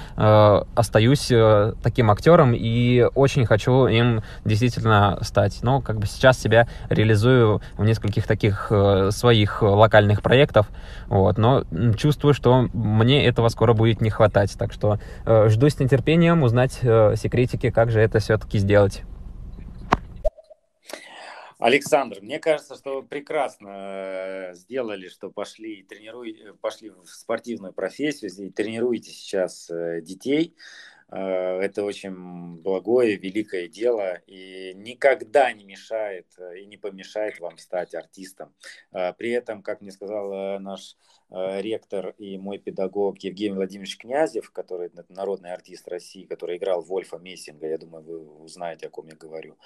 остаюсь 0.75 1.31
таким 1.81 2.12
актером 2.12 2.53
и 2.53 3.07
очень 3.15 3.45
хочу 3.45 3.88
им 3.88 4.22
действительно 4.43 5.17
стать. 5.22 5.60
Но 5.62 5.81
как 5.81 6.00
бы 6.00 6.07
сейчас 6.07 6.39
себя 6.39 6.67
реализую 6.89 7.62
в 7.77 7.86
нескольких 7.86 8.27
таких 8.27 8.72
своих 9.12 9.62
локальных 9.62 10.21
проектов, 10.21 10.67
вот, 11.07 11.38
но 11.38 11.63
чувствую, 11.97 12.33
что 12.33 12.69
мне 12.74 13.25
этого 13.25 13.50
скоро 13.50 13.74
будет 13.74 14.01
не 14.01 14.09
хватать, 14.09 14.55
так 14.57 14.74
что 14.74 15.00
э, 15.25 15.50
жду 15.50 15.69
с 15.69 15.79
нетерпением 15.79 16.43
узнать 16.43 16.79
э, 16.81 17.15
секретики, 17.15 17.69
как 17.69 17.91
же 17.91 18.00
это 18.00 18.19
все-таки 18.19 18.57
сделать. 18.57 19.03
Александр, 21.57 22.19
мне 22.21 22.38
кажется, 22.38 22.75
что 22.75 22.97
вы 22.97 23.07
прекрасно 23.07 23.69
э, 23.69 24.53
сделали, 24.55 25.07
что 25.07 25.31
пошли, 25.31 25.83
тренируй, 25.83 26.53
пошли 26.62 26.89
в 26.89 27.07
спортивную 27.07 27.74
профессию, 27.74 28.29
и 28.29 28.51
тренируете 28.51 29.12
сейчас 29.12 29.69
э, 29.69 30.01
детей. 30.01 30.55
Э, 31.12 31.59
это 31.59 31.83
очень 31.83 32.62
благое, 32.62 33.15
великое 33.15 33.67
дело 33.67 34.15
и 34.27 34.74
никогда 34.75 35.51
не 35.53 35.63
мешает 35.63 36.27
э, 36.38 36.62
и 36.62 36.65
не 36.65 36.77
помешает 36.77 37.39
вам 37.39 37.57
стать 37.57 37.93
артистом. 37.93 38.53
Э, 38.91 39.13
при 39.13 39.31
этом, 39.31 39.62
как 39.62 39.81
мне 39.81 39.91
сказал 39.91 40.59
наш 40.59 40.97
ректор 41.31 42.09
и 42.19 42.38
мой 42.38 42.59
педагог 42.59 43.17
Евгений 43.17 43.55
Владимирович 43.55 43.97
Князев, 43.97 44.51
который 44.51 44.91
народный 45.09 45.53
артист 45.53 45.88
России, 45.88 46.25
который 46.25 46.57
играл 46.57 46.83
Вольфа 46.83 47.17
Мессинга, 47.17 47.67
я 47.67 47.79
думаю, 47.79 48.03
вы 48.03 48.19
узнаете, 48.43 48.88
о 48.88 48.89
ком 48.91 49.07
я 49.07 49.15
говорю. 49.15 49.57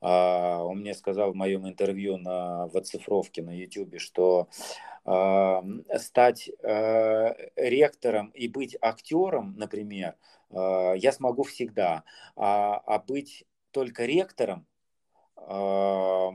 Он 0.00 0.78
мне 0.78 0.94
сказал 0.94 1.32
в 1.32 1.36
моем 1.36 1.68
интервью 1.68 2.16
на, 2.16 2.68
в 2.68 2.76
оцифровке 2.76 3.42
на 3.42 3.50
YouTube, 3.50 3.98
что 3.98 4.48
стать 5.98 6.48
ректором 7.56 8.28
и 8.28 8.46
быть 8.46 8.76
актером, 8.80 9.56
например, 9.58 10.14
я 10.52 11.12
смогу 11.12 11.44
всегда. 11.44 12.04
А, 12.36 12.76
а 12.86 12.98
быть 12.98 13.44
только 13.70 14.04
ректором, 14.04 14.66
э, 15.36 16.30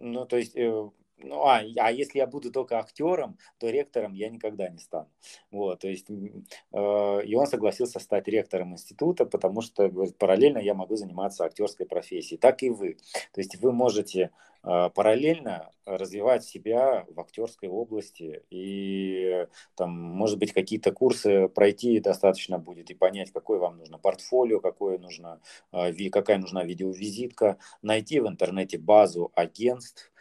ну, 0.00 0.26
то 0.26 0.36
есть 0.36 0.56
э, 0.56 0.90
ну, 1.24 1.44
а, 1.44 1.62
а 1.76 1.90
если 1.90 2.18
я 2.18 2.26
буду 2.26 2.50
только 2.50 2.78
актером, 2.78 3.38
то 3.58 3.68
ректором 3.70 4.12
я 4.14 4.28
никогда 4.28 4.68
не 4.68 4.78
стану. 4.78 5.08
Вот, 5.50 5.80
то 5.80 5.88
есть, 5.88 6.08
э, 6.10 7.24
и 7.24 7.34
он 7.34 7.46
согласился 7.46 7.98
стать 8.00 8.28
ректором 8.28 8.72
института, 8.72 9.26
потому 9.26 9.60
что 9.60 9.88
говорит, 9.88 10.18
параллельно 10.18 10.58
я 10.58 10.74
могу 10.74 10.96
заниматься 10.96 11.44
актерской 11.44 11.86
профессией. 11.86 12.38
Так 12.38 12.62
и 12.62 12.70
вы. 12.70 12.96
То 13.32 13.40
есть 13.40 13.56
вы 13.56 13.72
можете 13.72 14.30
э, 14.62 14.90
параллельно 14.94 15.70
развивать 15.84 16.44
себя 16.44 17.04
в 17.08 17.20
актерской 17.20 17.68
области 17.68 18.42
и 18.50 19.46
там, 19.74 19.90
может 19.90 20.38
быть, 20.38 20.52
какие-то 20.52 20.92
курсы 20.92 21.48
пройти 21.48 21.98
достаточно 22.00 22.58
будет 22.58 22.90
и 22.90 22.94
понять, 22.94 23.32
какое 23.32 23.58
вам 23.58 23.78
нужно 23.78 23.98
портфолио, 23.98 24.60
какое 24.60 24.98
нужно, 24.98 25.40
э, 25.72 25.92
какая 26.10 26.38
нужна 26.38 26.64
видеовизитка, 26.64 27.58
найти 27.82 28.20
в 28.20 28.28
интернете 28.28 28.78
базу 28.78 29.32
агентств, 29.34 30.12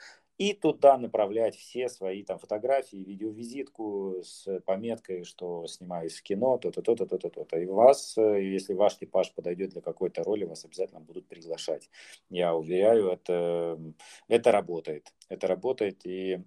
и 0.41 0.53
туда 0.53 0.97
направлять 0.97 1.55
все 1.55 1.87
свои 1.87 2.23
там 2.23 2.39
фотографии, 2.39 2.97
видеовизитку 2.97 4.23
с 4.23 4.59
пометкой, 4.61 5.23
что 5.23 5.67
снимаюсь 5.67 6.17
в 6.17 6.23
кино, 6.23 6.57
то-то, 6.57 6.81
то-то, 6.81 7.05
то-то, 7.05 7.29
то-то. 7.29 7.59
И 7.59 7.67
вас, 7.67 8.17
э, 8.17 8.41
если 8.41 8.73
ваш 8.73 8.97
типаж 8.97 9.31
подойдет 9.35 9.69
для 9.69 9.81
какой-то 9.81 10.23
роли, 10.23 10.45
вас 10.45 10.65
обязательно 10.65 10.99
будут 10.99 11.27
приглашать. 11.27 11.91
Я 12.31 12.55
уверяю, 12.55 13.09
это, 13.09 13.79
это 14.27 14.51
работает. 14.51 15.13
Это 15.29 15.45
работает. 15.45 16.03
И 16.07 16.39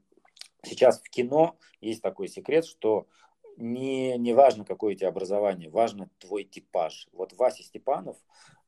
сейчас 0.64 1.00
в 1.00 1.08
кино 1.08 1.56
есть 1.80 2.02
такой 2.02 2.26
секрет, 2.26 2.64
что 2.64 3.06
не, 3.56 4.18
не 4.18 4.34
важно, 4.34 4.64
какое 4.64 4.94
у 4.94 4.96
тебя 4.96 5.10
образование, 5.10 5.70
важно 5.70 6.10
твой 6.18 6.42
типаж. 6.42 7.06
Вот 7.12 7.32
Вася 7.34 7.62
Степанов, 7.62 8.16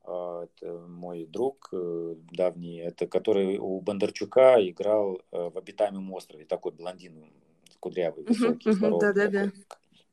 это 0.06 0.86
мой 0.88 1.26
друг 1.26 1.68
э, 1.72 2.14
давний, 2.32 2.78
это 2.78 3.06
который 3.06 3.58
у 3.58 3.80
Бондарчука 3.80 4.56
играл 4.60 5.20
э, 5.32 5.50
в 5.50 5.58
«Обитаемом 5.58 6.12
острове», 6.12 6.44
такой 6.44 6.72
блондин, 6.72 7.32
кудрявый, 7.80 8.24
высокий, 8.24 8.72
здоровый. 8.72 9.00
Да, 9.00 9.12
да, 9.12 9.28
да. 9.28 9.52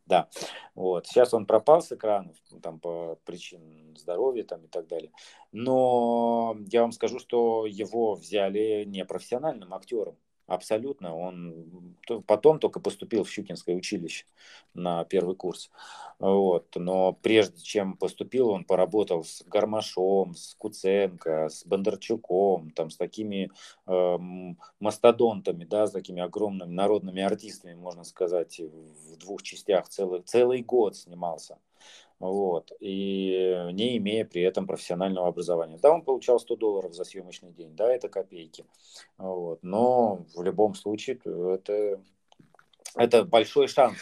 Да, 0.06 0.30
вот. 0.76 1.08
Сейчас 1.08 1.34
он 1.34 1.46
пропал 1.46 1.82
с 1.82 1.92
экранов, 1.92 2.36
там, 2.62 2.80
по 2.80 3.18
причинам 3.24 3.96
здоровья 3.96 4.44
там, 4.44 4.66
и 4.66 4.68
так 4.68 4.88
далее. 4.88 5.12
Но 5.52 6.58
я 6.68 6.82
вам 6.82 6.92
скажу, 6.92 7.20
что 7.20 7.66
его 7.66 8.16
взяли 8.16 8.84
непрофессиональным 8.86 9.74
актером. 9.74 10.18
Абсолютно. 10.46 11.16
Он 11.16 11.96
потом 12.28 12.60
только 12.60 12.82
поступил 12.82 13.24
в 13.24 13.30
Щукинское 13.30 13.76
училище 13.76 14.26
на 14.74 15.06
первый 15.06 15.36
курс. 15.36 15.72
Вот. 16.20 16.68
Но 16.76 17.14
прежде 17.14 17.62
чем 17.62 17.96
поступил, 17.96 18.50
он 18.50 18.66
поработал 18.66 19.24
с 19.24 19.42
Гармашом, 19.46 20.36
с 20.36 20.56
Куценко, 20.56 21.48
с 21.50 21.66
Бондарчуком, 21.66 22.72
там, 22.72 22.90
с 22.90 22.98
такими 22.98 23.52
э, 23.88 24.18
мастодонтами, 24.80 25.64
да, 25.64 25.88
с 25.88 25.92
такими 25.92 26.22
огромными 26.22 26.74
народными 26.74 27.22
артистами, 27.22 27.74
можно 27.76 28.04
сказать, 28.04 28.60
в 28.60 29.18
двух 29.18 29.44
частях 29.44 29.88
целый, 29.88 30.22
целый 30.24 30.62
год 30.62 30.98
снимался 30.98 31.58
вот, 32.30 32.72
и 32.80 33.70
не 33.74 33.98
имея 33.98 34.26
при 34.26 34.42
этом 34.42 34.66
профессионального 34.66 35.28
образования. 35.28 35.78
Да, 35.82 35.92
он 35.92 36.04
получал 36.04 36.40
100 36.40 36.56
долларов 36.56 36.94
за 36.94 37.04
съемочный 37.04 37.52
день, 37.52 37.76
да, 37.76 37.92
это 37.92 38.08
копейки, 38.08 38.66
вот, 39.18 39.60
но 39.62 40.26
в 40.36 40.42
любом 40.42 40.74
случае 40.76 41.20
это, 41.26 42.02
это 42.96 43.26
большой 43.26 43.68
шанс 43.68 43.98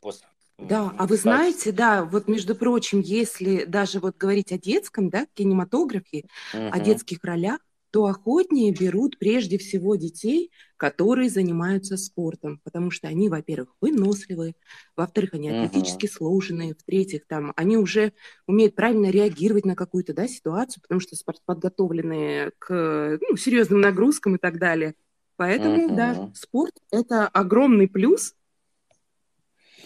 после 0.00 0.26
да, 0.58 0.92
а 0.96 1.06
вы 1.06 1.16
знаете, 1.16 1.72
да, 1.72 2.04
вот 2.04 2.28
между 2.28 2.54
прочим, 2.54 3.00
если 3.00 3.64
даже 3.64 3.98
вот 3.98 4.16
говорить 4.16 4.52
о 4.52 4.58
детском, 4.58 5.10
да, 5.10 5.26
кинематографе, 5.34 6.26
uh-huh. 6.54 6.70
о 6.70 6.78
детских 6.78 7.24
ролях, 7.24 7.58
то 7.92 8.06
охотнее 8.06 8.72
берут 8.72 9.18
прежде 9.18 9.58
всего 9.58 9.96
детей, 9.96 10.50
которые 10.78 11.28
занимаются 11.28 11.98
спортом, 11.98 12.58
потому 12.64 12.90
что 12.90 13.06
они, 13.06 13.28
во-первых, 13.28 13.68
выносливые, 13.82 14.54
во-вторых, 14.96 15.34
они 15.34 15.50
атлетически 15.50 16.06
uh-huh. 16.06 16.16
сложенные, 16.16 16.74
в-третьих, 16.74 17.26
там, 17.26 17.52
они 17.54 17.76
уже 17.76 18.14
умеют 18.46 18.74
правильно 18.74 19.10
реагировать 19.10 19.66
на 19.66 19.76
какую-то 19.76 20.14
да, 20.14 20.26
ситуацию, 20.26 20.82
потому 20.82 21.00
что 21.00 21.16
подготовленные 21.44 22.52
к 22.58 23.18
ну, 23.20 23.36
серьезным 23.36 23.82
нагрузкам 23.82 24.36
и 24.36 24.38
так 24.38 24.58
далее. 24.58 24.94
Поэтому, 25.36 25.90
uh-huh. 25.90 25.94
да, 25.94 26.30
спорт– 26.34 26.72
это 26.90 27.28
огромный 27.28 27.88
плюс 27.88 28.34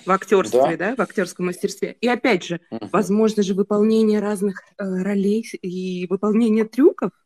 в 0.05 0.11
актерстве, 0.13 0.77
да. 0.77 0.91
да, 0.91 0.97
в 0.97 1.01
актерском 1.01 1.47
мастерстве. 1.47 1.97
И 2.01 2.07
опять 2.07 2.45
же, 2.45 2.61
uh-huh. 2.71 2.89
возможно 2.93 3.43
же 3.43 3.55
выполнение 3.55 4.21
разных 4.21 4.63
э, 4.79 4.85
ролей 5.03 5.45
и 5.61 6.07
выполнение 6.09 6.65
трюков– 6.65 7.11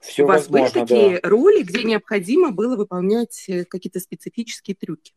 все 0.00 0.24
У 0.24 0.26
вас 0.26 0.48
возможно, 0.48 0.80
были 0.80 0.86
такие 0.86 1.20
да. 1.20 1.28
роли, 1.28 1.62
где 1.62 1.84
необходимо 1.84 2.50
было 2.50 2.76
выполнять 2.76 3.44
э, 3.48 3.64
какие-то 3.64 4.00
специфические 4.00 4.74
трюки? 4.74 5.12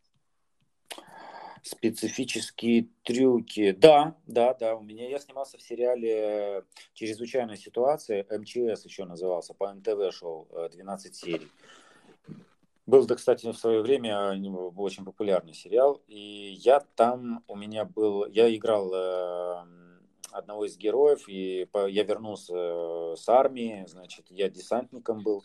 Специфические 1.61 2.89
трюки. 3.03 3.71
Да, 3.71 4.17
да, 4.27 4.53
да. 4.53 4.75
У 4.75 4.83
меня 4.83 5.07
я 5.09 5.19
снимался 5.19 5.57
в 5.57 5.61
сериале 5.61 6.65
«Чрезвычайная 6.93 7.55
ситуация». 7.55 8.25
МЧС 8.29 8.83
еще 8.83 9.05
назывался. 9.05 9.53
По 9.53 9.73
НТВ 9.73 10.13
шел 10.13 10.49
12 10.73 11.11
э, 11.11 11.13
серий. 11.13 11.51
Был, 12.85 13.05
да, 13.05 13.15
кстати, 13.15 13.49
в 13.49 13.57
свое 13.57 13.81
время 13.81 14.37
очень 14.75 15.05
популярный 15.05 15.53
сериал. 15.53 16.01
И 16.07 16.57
я 16.59 16.81
там, 16.81 17.41
у 17.47 17.55
меня 17.55 17.85
был, 17.85 18.25
я 18.25 18.53
играл 18.53 18.93
э, 18.93 19.82
одного 20.33 20.65
из 20.65 20.77
героев, 20.77 21.27
и 21.27 21.67
я 21.87 22.03
вернулся 22.03 22.53
э, 22.55 23.15
с 23.17 23.29
армии, 23.29 23.85
значит, 23.87 24.25
я 24.29 24.49
десантником 24.49 25.21
был. 25.21 25.43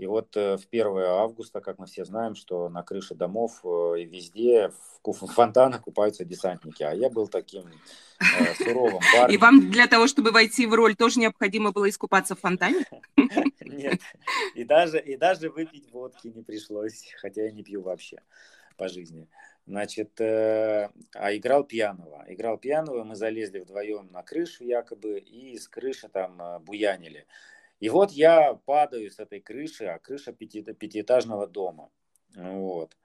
И 0.00 0.06
вот 0.06 0.34
э, 0.34 0.56
в 0.56 0.66
1 0.70 0.86
августа, 0.98 1.60
как 1.60 1.78
мы 1.78 1.86
все 1.86 2.06
знаем, 2.06 2.34
что 2.34 2.70
на 2.70 2.82
крыше 2.82 3.14
домов 3.14 3.60
э, 3.64 4.00
и 4.00 4.04
везде 4.06 4.72
в 5.04 5.12
фонтанах 5.12 5.82
купаются 5.82 6.24
десантники. 6.24 6.82
А 6.82 6.94
я 6.94 7.10
был 7.10 7.28
таким 7.28 7.64
э, 7.66 8.54
суровым 8.54 9.00
парнем. 9.14 9.34
И 9.34 9.36
вам 9.36 9.70
для 9.70 9.86
того, 9.86 10.06
чтобы 10.06 10.30
войти 10.30 10.66
в 10.66 10.72
роль, 10.72 10.96
тоже 10.96 11.20
необходимо 11.20 11.72
было 11.72 11.86
искупаться 11.88 12.34
в 12.34 12.40
фонтане? 12.40 12.86
Нет. 13.60 14.00
И 14.54 14.64
даже, 14.64 14.98
и 15.00 15.16
даже 15.18 15.50
выпить 15.50 15.92
водки 15.92 16.28
не 16.28 16.42
пришлось, 16.42 17.04
хотя 17.20 17.42
я 17.42 17.50
не 17.50 17.62
пью 17.62 17.82
вообще 17.82 18.22
по 18.78 18.88
жизни. 18.88 19.28
Значит, 19.66 20.20
э, 20.20 20.88
а 21.14 21.36
играл 21.36 21.64
пьяного. 21.64 22.24
Играл 22.28 22.58
пьяного, 22.58 23.04
мы 23.04 23.14
залезли 23.14 23.60
вдвоем 23.60 24.10
на 24.10 24.22
крышу 24.22 24.64
якобы, 24.64 25.18
и 25.18 25.56
с 25.58 25.68
крыши 25.68 26.08
там 26.08 26.40
э, 26.40 26.58
буянили. 26.58 27.26
И 27.78 27.88
вот 27.88 28.10
я 28.10 28.54
падаю 28.54 29.10
с 29.10 29.18
этой 29.18 29.40
крыши, 29.40 29.86
а 29.86 29.98
крыша 29.98 30.32
пяти, 30.32 30.62
пятиэтажного 30.62 31.46
дома. 31.46 31.90
Вот. 32.34 32.96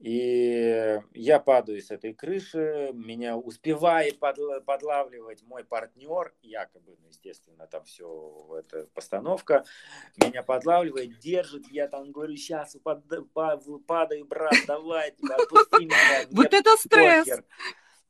И 0.00 1.00
я 1.14 1.38
падаю 1.38 1.80
с 1.80 1.90
этой 1.90 2.12
крыши, 2.12 2.90
меня 2.92 3.36
успевает 3.36 4.18
подлавливать 4.18 5.42
мой 5.44 5.64
партнер, 5.64 6.34
якобы, 6.42 6.96
ну, 7.00 7.08
естественно, 7.08 7.66
там 7.66 7.84
все, 7.84 8.58
это 8.58 8.88
постановка, 8.92 9.64
меня 10.16 10.42
подлавливает, 10.42 11.18
держит, 11.20 11.68
я 11.70 11.88
там 11.88 12.10
говорю, 12.12 12.36
сейчас 12.36 12.76
падаю, 12.82 14.24
брат, 14.26 14.54
давай, 14.66 15.12
типа, 15.12 15.36
отпусти 15.36 15.84
меня. 15.86 16.26
Вот 16.32 16.52
это 16.52 16.76
стресс! 16.76 17.28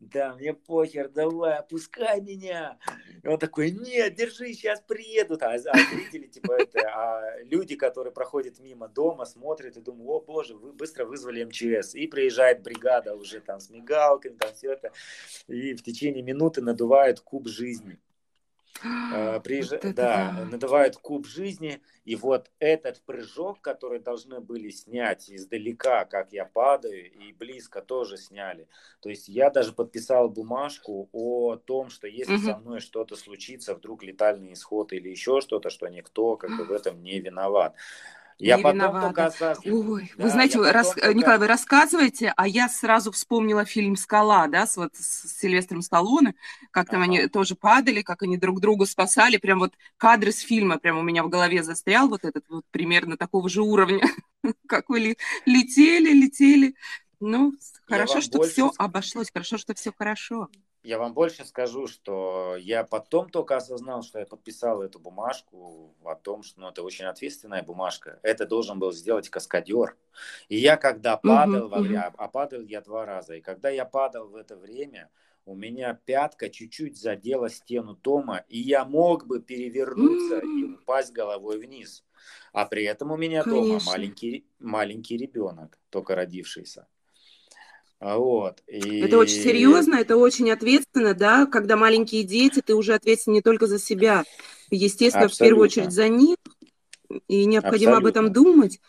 Да, 0.00 0.34
мне 0.34 0.52
похер, 0.52 1.08
давай, 1.08 1.58
опускай 1.58 2.20
меня. 2.20 2.78
И 3.22 3.28
он 3.28 3.38
такой, 3.38 3.70
нет, 3.70 4.14
держи, 4.14 4.52
сейчас 4.52 4.80
приедут. 4.80 5.42
А, 5.42 5.54
а 5.54 5.58
зрители, 5.58 6.26
типа, 6.26 6.52
это, 6.52 6.80
а 6.88 7.40
люди, 7.44 7.76
которые 7.76 8.12
проходят 8.12 8.58
мимо 8.58 8.88
дома, 8.88 9.24
смотрят 9.24 9.76
и 9.76 9.80
думают, 9.80 10.08
о 10.08 10.20
боже, 10.20 10.54
вы 10.56 10.72
быстро 10.72 11.04
вызвали 11.04 11.44
МЧС. 11.44 11.94
И 11.94 12.06
приезжает 12.06 12.62
бригада 12.62 13.14
уже 13.14 13.40
там 13.40 13.60
с 13.60 13.70
мигалками, 13.70 14.34
там 14.34 14.52
все 14.52 14.72
это. 14.72 14.92
И 15.46 15.74
в 15.74 15.82
течение 15.82 16.22
минуты 16.22 16.60
надувают 16.60 17.20
куб 17.20 17.48
жизни. 17.48 17.98
А, 18.82 19.40
приезж... 19.40 19.70
вот 19.82 19.82
да, 19.94 20.34
да, 20.36 20.44
надувают 20.44 20.96
куб 20.96 21.26
жизни, 21.26 21.80
и 22.04 22.16
вот 22.16 22.50
этот 22.58 23.02
прыжок, 23.02 23.60
который 23.60 24.00
должны 24.00 24.40
были 24.40 24.70
снять 24.70 25.30
издалека, 25.30 26.04
как 26.04 26.32
я 26.32 26.44
падаю, 26.44 27.10
и 27.10 27.32
близко 27.32 27.80
тоже 27.80 28.16
сняли. 28.16 28.68
То 29.00 29.08
есть 29.08 29.28
я 29.28 29.50
даже 29.50 29.72
подписал 29.72 30.28
бумажку 30.28 31.08
о 31.12 31.56
том, 31.56 31.90
что 31.90 32.06
если 32.06 32.34
угу. 32.34 32.44
со 32.44 32.56
мной 32.58 32.80
что-то 32.80 33.16
случится, 33.16 33.74
вдруг 33.74 34.02
летальный 34.02 34.52
исход 34.52 34.92
или 34.92 35.08
еще 35.08 35.40
что-то, 35.40 35.70
что 35.70 35.86
никто 35.88 36.36
как 36.36 36.56
бы 36.56 36.64
в 36.64 36.72
этом 36.72 37.02
не 37.02 37.20
виноват. 37.20 37.74
Я 38.38 38.56
не 38.56 38.62
потом 38.62 38.78
виновата. 38.78 39.06
только 39.06 39.26
осознал. 39.26 39.90
Ой, 39.92 40.12
да, 40.16 40.24
вы 40.24 40.30
знаете, 40.30 40.58
рас... 40.60 40.92
только... 40.92 41.14
Николай, 41.14 41.38
вы 41.38 41.46
рассказываете, 41.46 42.32
а 42.36 42.48
я 42.48 42.68
сразу 42.68 43.12
вспомнила 43.12 43.64
фильм 43.64 43.96
«Скала», 43.96 44.48
да, 44.48 44.66
с, 44.66 44.76
вот, 44.76 44.94
с 44.96 45.38
Сильвестром 45.40 45.82
Сталлоне, 45.82 46.34
как 46.70 46.88
там 46.88 47.02
ага. 47.02 47.10
они 47.10 47.26
тоже 47.28 47.54
падали, 47.54 48.02
как 48.02 48.22
они 48.22 48.36
друг 48.36 48.60
друга 48.60 48.86
спасали, 48.86 49.36
прям 49.36 49.60
вот 49.60 49.74
кадры 49.96 50.32
с 50.32 50.40
фильма 50.40 50.78
прям 50.78 50.98
у 50.98 51.02
меня 51.02 51.22
в 51.22 51.28
голове 51.28 51.62
застрял 51.62 52.08
вот 52.08 52.24
этот 52.24 52.44
вот 52.48 52.64
примерно 52.70 53.16
такого 53.16 53.48
же 53.48 53.62
уровня, 53.62 54.06
как 54.68 54.88
вы 54.88 55.16
летели, 55.46 56.12
летели. 56.12 56.74
Ну, 57.20 57.54
хорошо, 57.86 58.20
что 58.20 58.42
все 58.42 58.72
обошлось, 58.76 59.30
хорошо, 59.32 59.58
что 59.58 59.74
все 59.74 59.92
хорошо. 59.96 60.48
Я 60.84 60.98
вам 60.98 61.14
больше 61.14 61.46
скажу, 61.46 61.86
что 61.86 62.56
я 62.58 62.84
потом 62.84 63.30
только 63.30 63.56
осознал, 63.56 64.02
что 64.02 64.18
я 64.18 64.26
подписал 64.26 64.82
эту 64.82 64.98
бумажку 64.98 65.94
о 66.04 66.14
том, 66.14 66.42
что 66.42 66.60
ну, 66.60 66.68
это 66.68 66.82
очень 66.82 67.06
ответственная 67.06 67.62
бумажка. 67.62 68.20
Это 68.22 68.46
должен 68.46 68.78
был 68.78 68.92
сделать 68.92 69.30
каскадер. 69.30 69.96
И 70.50 70.58
я 70.58 70.76
когда 70.76 71.16
падал, 71.16 71.68
uh-huh, 71.68 71.70
во 71.70 71.78
время, 71.78 72.00
uh-huh. 72.00 72.14
а 72.18 72.28
падал 72.28 72.60
я 72.60 72.82
два 72.82 73.06
раза, 73.06 73.34
и 73.34 73.40
когда 73.40 73.70
я 73.70 73.86
падал 73.86 74.28
в 74.28 74.36
это 74.36 74.56
время, 74.56 75.10
у 75.46 75.54
меня 75.54 75.98
пятка 76.04 76.50
чуть-чуть 76.50 76.98
задела 76.98 77.48
стену 77.48 77.94
дома, 77.96 78.44
и 78.48 78.58
я 78.58 78.84
мог 78.84 79.26
бы 79.26 79.40
перевернуться 79.40 80.40
и 80.40 80.64
упасть 80.64 81.12
головой 81.12 81.58
вниз. 81.58 82.04
А 82.52 82.66
при 82.66 82.84
этом 82.84 83.10
у 83.10 83.16
меня 83.16 83.42
Конечно. 83.42 83.62
дома 83.62 83.80
маленький, 83.86 84.46
маленький 84.58 85.16
ребенок, 85.16 85.78
только 85.88 86.14
родившийся. 86.14 86.86
А 88.00 88.18
вот. 88.18 88.62
И... 88.66 89.00
Это 89.00 89.18
очень 89.18 89.40
серьезно, 89.40 89.96
это 89.96 90.16
очень 90.16 90.50
ответственно, 90.50 91.14
да, 91.14 91.46
когда 91.46 91.76
маленькие 91.76 92.22
дети, 92.22 92.60
ты 92.60 92.74
уже 92.74 92.94
ответственен 92.94 93.36
не 93.36 93.42
только 93.42 93.66
за 93.66 93.78
себя, 93.78 94.24
естественно, 94.70 95.26
Абсолютно. 95.26 95.44
в 95.44 95.48
первую 95.48 95.64
очередь 95.64 95.92
за 95.92 96.08
них, 96.08 96.36
и 97.28 97.44
необходимо 97.46 97.92
Абсолютно. 97.96 98.20
об 98.20 98.28
этом 98.28 98.32
думать. 98.32 98.80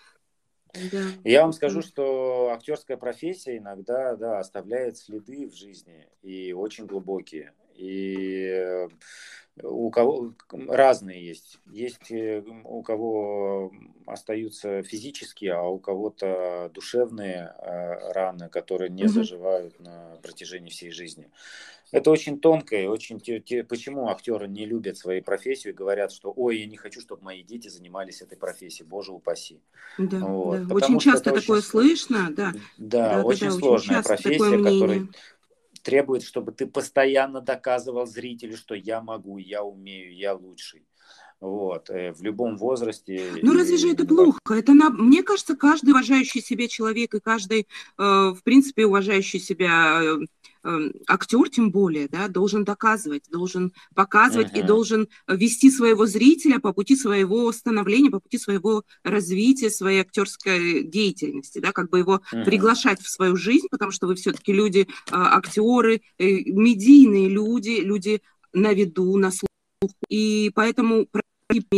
Да. 0.92 1.04
Я 1.24 1.44
вам 1.44 1.54
скажу, 1.54 1.82
что 1.82 2.50
актерская 2.52 2.98
профессия 2.98 3.58
иногда 3.58 4.16
да, 4.16 4.40
оставляет 4.40 4.98
следы 4.98 5.48
в 5.48 5.56
жизни 5.56 6.08
и 6.22 6.52
очень 6.54 6.86
глубокие. 6.86 7.54
И 7.76 8.88
у 9.64 9.90
кого 9.90 10.34
разные 10.52 11.26
есть. 11.26 11.60
Есть 11.72 12.12
э, 12.12 12.44
у 12.66 12.82
кого 12.84 13.72
остаются 14.06 14.84
физические, 14.84 15.54
а 15.54 15.64
у 15.64 15.80
кого-то 15.80 16.70
душевные 16.74 17.54
э, 17.58 18.12
раны, 18.12 18.50
которые 18.50 18.90
не 18.90 19.08
заживают 19.08 19.80
на 19.80 20.18
протяжении 20.22 20.70
всей 20.70 20.92
жизни. 20.92 21.30
Это 21.92 22.12
очень 22.12 22.40
тонко 22.40 22.76
и 22.76 22.88
очень... 22.88 23.20
Почему 23.66 24.10
актеры 24.10 24.48
не 24.48 24.66
любят 24.66 24.98
свою 24.98 25.24
профессию 25.24 25.74
и 25.74 25.76
говорят, 25.76 26.12
что 26.12 26.34
ой, 26.36 26.60
я 26.60 26.66
не 26.66 26.76
хочу, 26.76 27.00
чтобы 27.00 27.24
мои 27.24 27.44
дети 27.44 27.70
занимались 27.70 28.22
этой 28.22 28.38
профессией, 28.38 28.88
боже 28.88 29.14
упаси. 29.14 29.62
Да, 29.98 30.20
вот. 30.20 30.68
да. 30.68 30.76
Очень 30.76 31.00
часто 31.00 31.32
такое 31.32 31.60
очень... 31.60 31.70
слышно, 31.70 32.32
да. 32.32 32.52
Да, 32.78 33.16
да 33.16 33.24
очень 33.24 33.48
да, 33.48 33.54
сложная 33.54 34.00
очень 34.00 34.08
профессия, 34.08 34.58
которая 34.58 35.08
требует, 35.86 36.24
чтобы 36.24 36.52
ты 36.52 36.66
постоянно 36.66 37.42
доказывал 37.42 38.08
зрителю, 38.08 38.58
что 38.58 38.74
я 38.74 39.02
могу, 39.02 39.38
я 39.38 39.64
умею, 39.64 40.16
я 40.16 40.34
лучший. 40.34 40.84
Вот, 41.40 41.90
э, 41.92 42.12
в 42.14 42.24
любом 42.24 42.58
возрасте. 42.58 43.22
Ну 43.44 43.54
разве 43.54 43.78
же 43.78 43.92
это 43.92 44.06
плохо? 44.06 44.40
Это 44.50 44.74
на... 44.74 44.90
Мне 44.90 45.22
кажется, 45.22 45.56
каждый 45.56 45.92
уважающий 45.92 46.42
себя 46.42 46.68
человек 46.68 47.14
и 47.14 47.20
каждый, 47.20 47.62
э, 47.62 48.04
в 48.04 48.40
принципе, 48.44 48.86
уважающий 48.86 49.40
себя 49.40 50.02
э, 50.02 50.18
актер 51.08 51.50
тем 51.50 51.72
более, 51.72 52.08
да, 52.08 52.28
должен 52.28 52.64
доказывать, 52.64 53.24
должен 53.32 53.74
показывать 53.94 54.54
uh-huh. 54.54 54.60
и 54.60 54.64
должен 54.64 55.08
вести 55.28 55.70
своего 55.70 56.06
зрителя 56.06 56.60
по 56.60 56.74
пути 56.74 56.96
своего 56.96 57.52
становления, 57.52 58.10
по 58.10 58.20
пути 58.20 58.38
своего 58.38 58.84
развития, 59.04 59.70
своей 59.70 60.02
актерской 60.02 60.84
деятельности, 60.84 61.60
да, 61.60 61.72
как 61.72 61.90
бы 61.90 62.00
его 62.00 62.22
uh-huh. 62.34 62.46
приглашать 62.46 63.02
в 63.02 63.10
свою 63.10 63.36
жизнь, 63.36 63.68
потому 63.70 63.92
что 63.92 64.08
вы 64.08 64.16
все-таки 64.16 64.54
люди, 64.54 64.88
а, 65.12 65.38
актеры, 65.38 66.02
э, 66.18 66.26
медийные 66.46 67.30
люди, 67.30 67.82
люди 67.82 68.22
на 68.54 68.74
виду, 68.74 69.18
на 69.18 69.32
слуху, 69.32 69.94
и 70.10 70.52
поэтому 70.56 71.08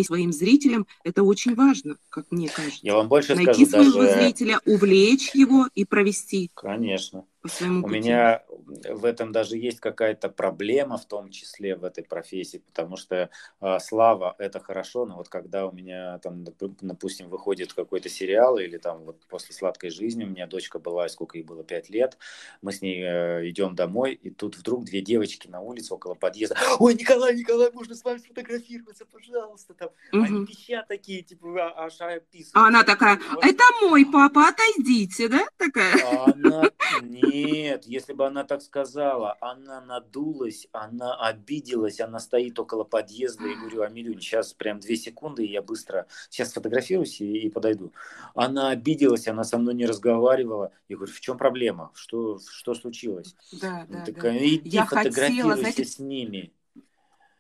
своим 0.03 0.31
зрителям, 0.31 0.87
это 1.03 1.23
очень 1.23 1.55
важно, 1.55 1.97
как 2.09 2.25
мне 2.31 2.49
кажется. 2.49 2.79
Я 2.81 2.95
вам 2.95 3.07
больше 3.07 3.35
Найти 3.35 3.65
скажу, 3.65 3.91
своего 3.91 4.07
даже... 4.07 4.21
зрителя, 4.21 4.59
увлечь 4.65 5.31
его 5.33 5.67
и 5.75 5.85
провести. 5.85 6.51
Конечно. 6.53 7.25
По 7.41 7.49
своему 7.49 7.85
У 7.85 7.89
меня 7.89 8.43
в 8.67 9.05
этом 9.05 9.31
даже 9.31 9.57
есть 9.57 9.79
какая-то 9.79 10.29
проблема, 10.29 10.97
в 10.97 11.05
том 11.05 11.29
числе 11.29 11.75
в 11.75 11.83
этой 11.83 12.03
профессии, 12.03 12.57
потому 12.57 12.97
что 12.97 13.29
э, 13.61 13.79
слава 13.79 14.35
это 14.37 14.59
хорошо, 14.59 15.05
но 15.05 15.17
вот 15.17 15.29
когда 15.29 15.67
у 15.67 15.71
меня 15.71 16.19
там, 16.19 16.43
допустим, 16.43 17.29
выходит 17.29 17.73
какой-то 17.73 18.09
сериал 18.09 18.57
или 18.57 18.77
там 18.77 19.03
вот 19.03 19.25
после 19.27 19.53
сладкой 19.55 19.89
жизни 19.89 20.25
у 20.25 20.27
меня 20.27 20.47
дочка 20.47 20.79
была, 20.79 21.07
сколько 21.09 21.37
ей 21.37 21.43
было, 21.43 21.63
пять 21.63 21.89
лет, 21.89 22.17
мы 22.61 22.73
с 22.73 22.81
ней 22.81 23.01
э, 23.01 23.49
идем 23.49 23.75
домой, 23.75 24.13
и 24.13 24.29
тут 24.29 24.57
вдруг 24.57 24.85
две 24.85 25.01
девочки 25.01 25.47
на 25.47 25.61
улице 25.61 25.93
около 25.93 26.13
подъезда, 26.13 26.57
ой, 26.79 26.93
Николай, 26.93 27.35
Николай, 27.35 27.71
можно 27.71 27.95
с 27.95 28.03
вами 28.03 28.17
сфотографироваться, 28.17 29.05
пожалуйста, 29.05 29.73
там, 29.73 29.89
угу. 30.11 30.23
они 30.23 30.45
пищат 30.45 30.87
такие, 30.87 31.21
типа, 31.21 31.73
аж 31.77 32.01
описывают. 32.01 32.55
А 32.55 32.67
она 32.67 32.83
такая, 32.83 33.19
это 33.41 33.63
мой 33.81 34.05
папа, 34.05 34.49
отойдите, 34.49 35.29
да, 35.29 35.45
такая? 35.57 35.95
Она, 36.25 36.69
нет, 37.01 37.85
если 37.85 38.13
бы 38.13 38.25
она 38.25 38.43
так 38.43 38.56
сказала, 38.61 39.37
она 39.41 39.81
надулась, 39.81 40.67
она 40.71 41.15
обиделась, 41.15 41.99
она 41.99 42.19
стоит 42.19 42.57
около 42.59 42.83
подъезда 42.83 43.47
и 43.47 43.55
говорю, 43.55 43.81
Амилюнь, 43.81 44.21
сейчас 44.21 44.53
прям 44.53 44.79
две 44.79 44.95
секунды, 44.95 45.45
и 45.45 45.51
я 45.51 45.61
быстро 45.61 46.07
сейчас 46.29 46.51
сфотографируюсь 46.51 47.21
и, 47.21 47.39
и 47.39 47.49
подойду. 47.49 47.93
Она 48.35 48.69
обиделась, 48.69 49.27
она 49.27 49.43
со 49.43 49.57
мной 49.57 49.73
не 49.73 49.85
разговаривала. 49.85 50.71
Я 50.89 50.97
говорю, 50.97 51.13
в 51.13 51.19
чем 51.19 51.37
проблема? 51.37 51.91
Что, 51.93 52.39
что 52.39 52.73
случилось? 52.73 53.35
Да, 53.51 53.85
да, 53.89 54.05
такая, 54.05 54.39
да. 54.39 54.45
Иди 54.45 54.69
я 54.69 54.85
фотографируйся 54.85 55.29
хотела, 55.29 55.55
знаете... 55.57 55.85
с 55.85 55.99
ними. 55.99 56.53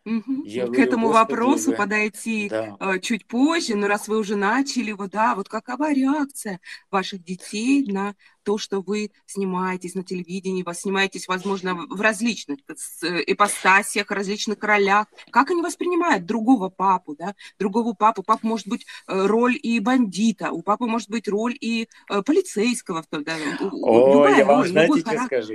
Угу. 0.07 0.43
Я 0.45 0.63
К 0.63 0.65
говорю, 0.67 0.83
этому 0.83 1.09
вопросу 1.09 1.71
вы... 1.71 1.75
подойти 1.75 2.47
да. 2.47 2.77
э, 2.79 2.99
чуть 2.99 3.25
позже, 3.27 3.75
но 3.75 3.87
раз 3.87 4.07
вы 4.07 4.17
уже 4.17 4.37
начали, 4.37 4.93
вот 4.93 5.09
да, 5.11 5.35
вот 5.35 5.49
какова 5.49 5.91
реакция 5.91 6.61
ваших 6.89 7.25
детей 7.25 7.85
на 7.91 8.15
то, 8.43 8.57
что 8.57 8.79
вы 8.79 9.11
снимаетесь 9.25 9.95
на 9.95 10.05
телевидении, 10.05 10.63
вас 10.63 10.79
снимаетесь, 10.81 11.27
возможно, 11.27 11.75
в 11.89 11.99
различных 11.99 12.59
э, 13.03 13.23
ипостасиях, 13.27 14.09
различных 14.09 14.63
ролях. 14.63 15.07
Как 15.29 15.51
они 15.51 15.61
воспринимают 15.61 16.25
другого 16.25 16.69
папу, 16.69 17.13
да? 17.13 17.35
Другого 17.59 17.91
папу. 17.91 18.23
Папа 18.23 18.47
может 18.47 18.69
быть 18.69 18.85
э, 19.07 19.25
роль 19.25 19.59
и 19.61 19.81
бандита, 19.81 20.51
у 20.51 20.61
папы 20.61 20.85
может 20.85 21.09
быть 21.09 21.27
роль 21.27 21.57
и 21.59 21.89
э, 22.09 22.21
полицейского. 22.21 23.03
Да? 23.11 23.35
О, 23.59 24.13
Любая 24.13 24.37
я 24.37 24.45
вам, 24.45 24.61
роль, 24.61 24.69
знаете, 24.69 24.99
что 25.01 25.25
скажу? 25.25 25.53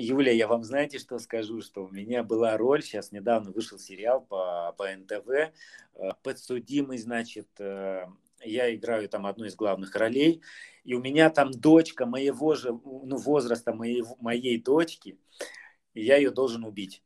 Юля, 0.00 0.30
я 0.30 0.46
вам 0.46 0.62
знаете, 0.62 1.00
что 1.00 1.18
скажу, 1.18 1.60
что 1.60 1.84
у 1.84 1.88
меня 1.88 2.22
была 2.22 2.56
роль, 2.56 2.84
сейчас 2.84 3.10
недавно 3.10 3.50
вышел 3.50 3.80
сериал 3.80 4.20
по, 4.20 4.72
по 4.78 4.86
НТВ, 4.94 5.28
э, 5.28 5.50
подсудимый, 6.22 6.98
значит, 6.98 7.48
э, 7.58 8.06
я 8.44 8.72
играю 8.72 9.08
там 9.08 9.26
одну 9.26 9.46
из 9.46 9.56
главных 9.56 9.96
ролей, 9.96 10.40
и 10.84 10.94
у 10.94 11.00
меня 11.00 11.30
там 11.30 11.50
дочка 11.50 12.06
моего 12.06 12.54
же, 12.54 12.70
ну, 12.70 13.16
возраста 13.16 13.74
моей, 13.74 14.04
моей 14.20 14.62
дочки, 14.62 15.18
и 15.94 16.04
я 16.04 16.16
ее 16.16 16.30
должен 16.30 16.62
убить. 16.62 17.02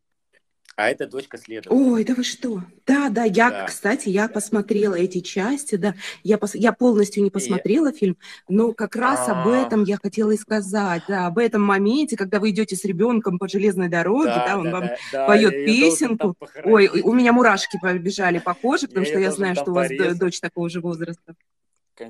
А 0.74 0.88
это 0.88 1.06
дочка 1.06 1.36
следователя. 1.36 1.74
Ой, 1.74 2.04
да 2.04 2.14
вы 2.14 2.24
что? 2.24 2.62
Да, 2.86 3.10
да, 3.10 3.24
я, 3.24 3.50
да. 3.50 3.66
кстати, 3.66 4.08
я 4.08 4.26
посмотрела 4.26 4.94
эти 4.94 5.20
части, 5.20 5.74
да, 5.74 5.94
я, 6.22 6.38
пос... 6.38 6.54
я 6.54 6.72
полностью 6.72 7.22
не 7.22 7.30
посмотрела 7.30 7.90
и... 7.90 7.94
фильм, 7.94 8.16
но 8.48 8.72
как 8.72 8.96
раз 8.96 9.28
А-а-а. 9.28 9.42
об 9.42 9.48
этом 9.48 9.84
я 9.84 9.98
хотела 9.98 10.30
и 10.30 10.36
сказать, 10.38 11.02
да, 11.06 11.26
об 11.26 11.38
этом 11.38 11.60
моменте, 11.62 12.16
когда 12.16 12.40
вы 12.40 12.50
идете 12.50 12.74
с 12.74 12.84
ребенком 12.84 13.38
по 13.38 13.48
железной 13.48 13.88
дороге, 13.88 14.30
да, 14.30 14.46
да 14.46 14.58
он 14.58 14.64
да, 14.64 14.70
вам 14.70 14.90
да, 15.12 15.26
поет 15.26 15.52
да, 15.52 15.64
песенку. 15.66 16.36
Ой, 16.64 16.88
у 17.02 17.12
меня 17.12 17.32
мурашки 17.32 17.78
побежали 17.80 18.38
по 18.38 18.54
коже, 18.54 18.88
потому 18.88 19.04
я 19.04 19.12
что 19.12 19.20
я 19.20 19.30
знаю, 19.30 19.54
что 19.54 19.72
у 19.72 19.74
вас 19.74 19.90
дочь 20.16 20.40
такого 20.40 20.70
же 20.70 20.80
возраста. 20.80 21.34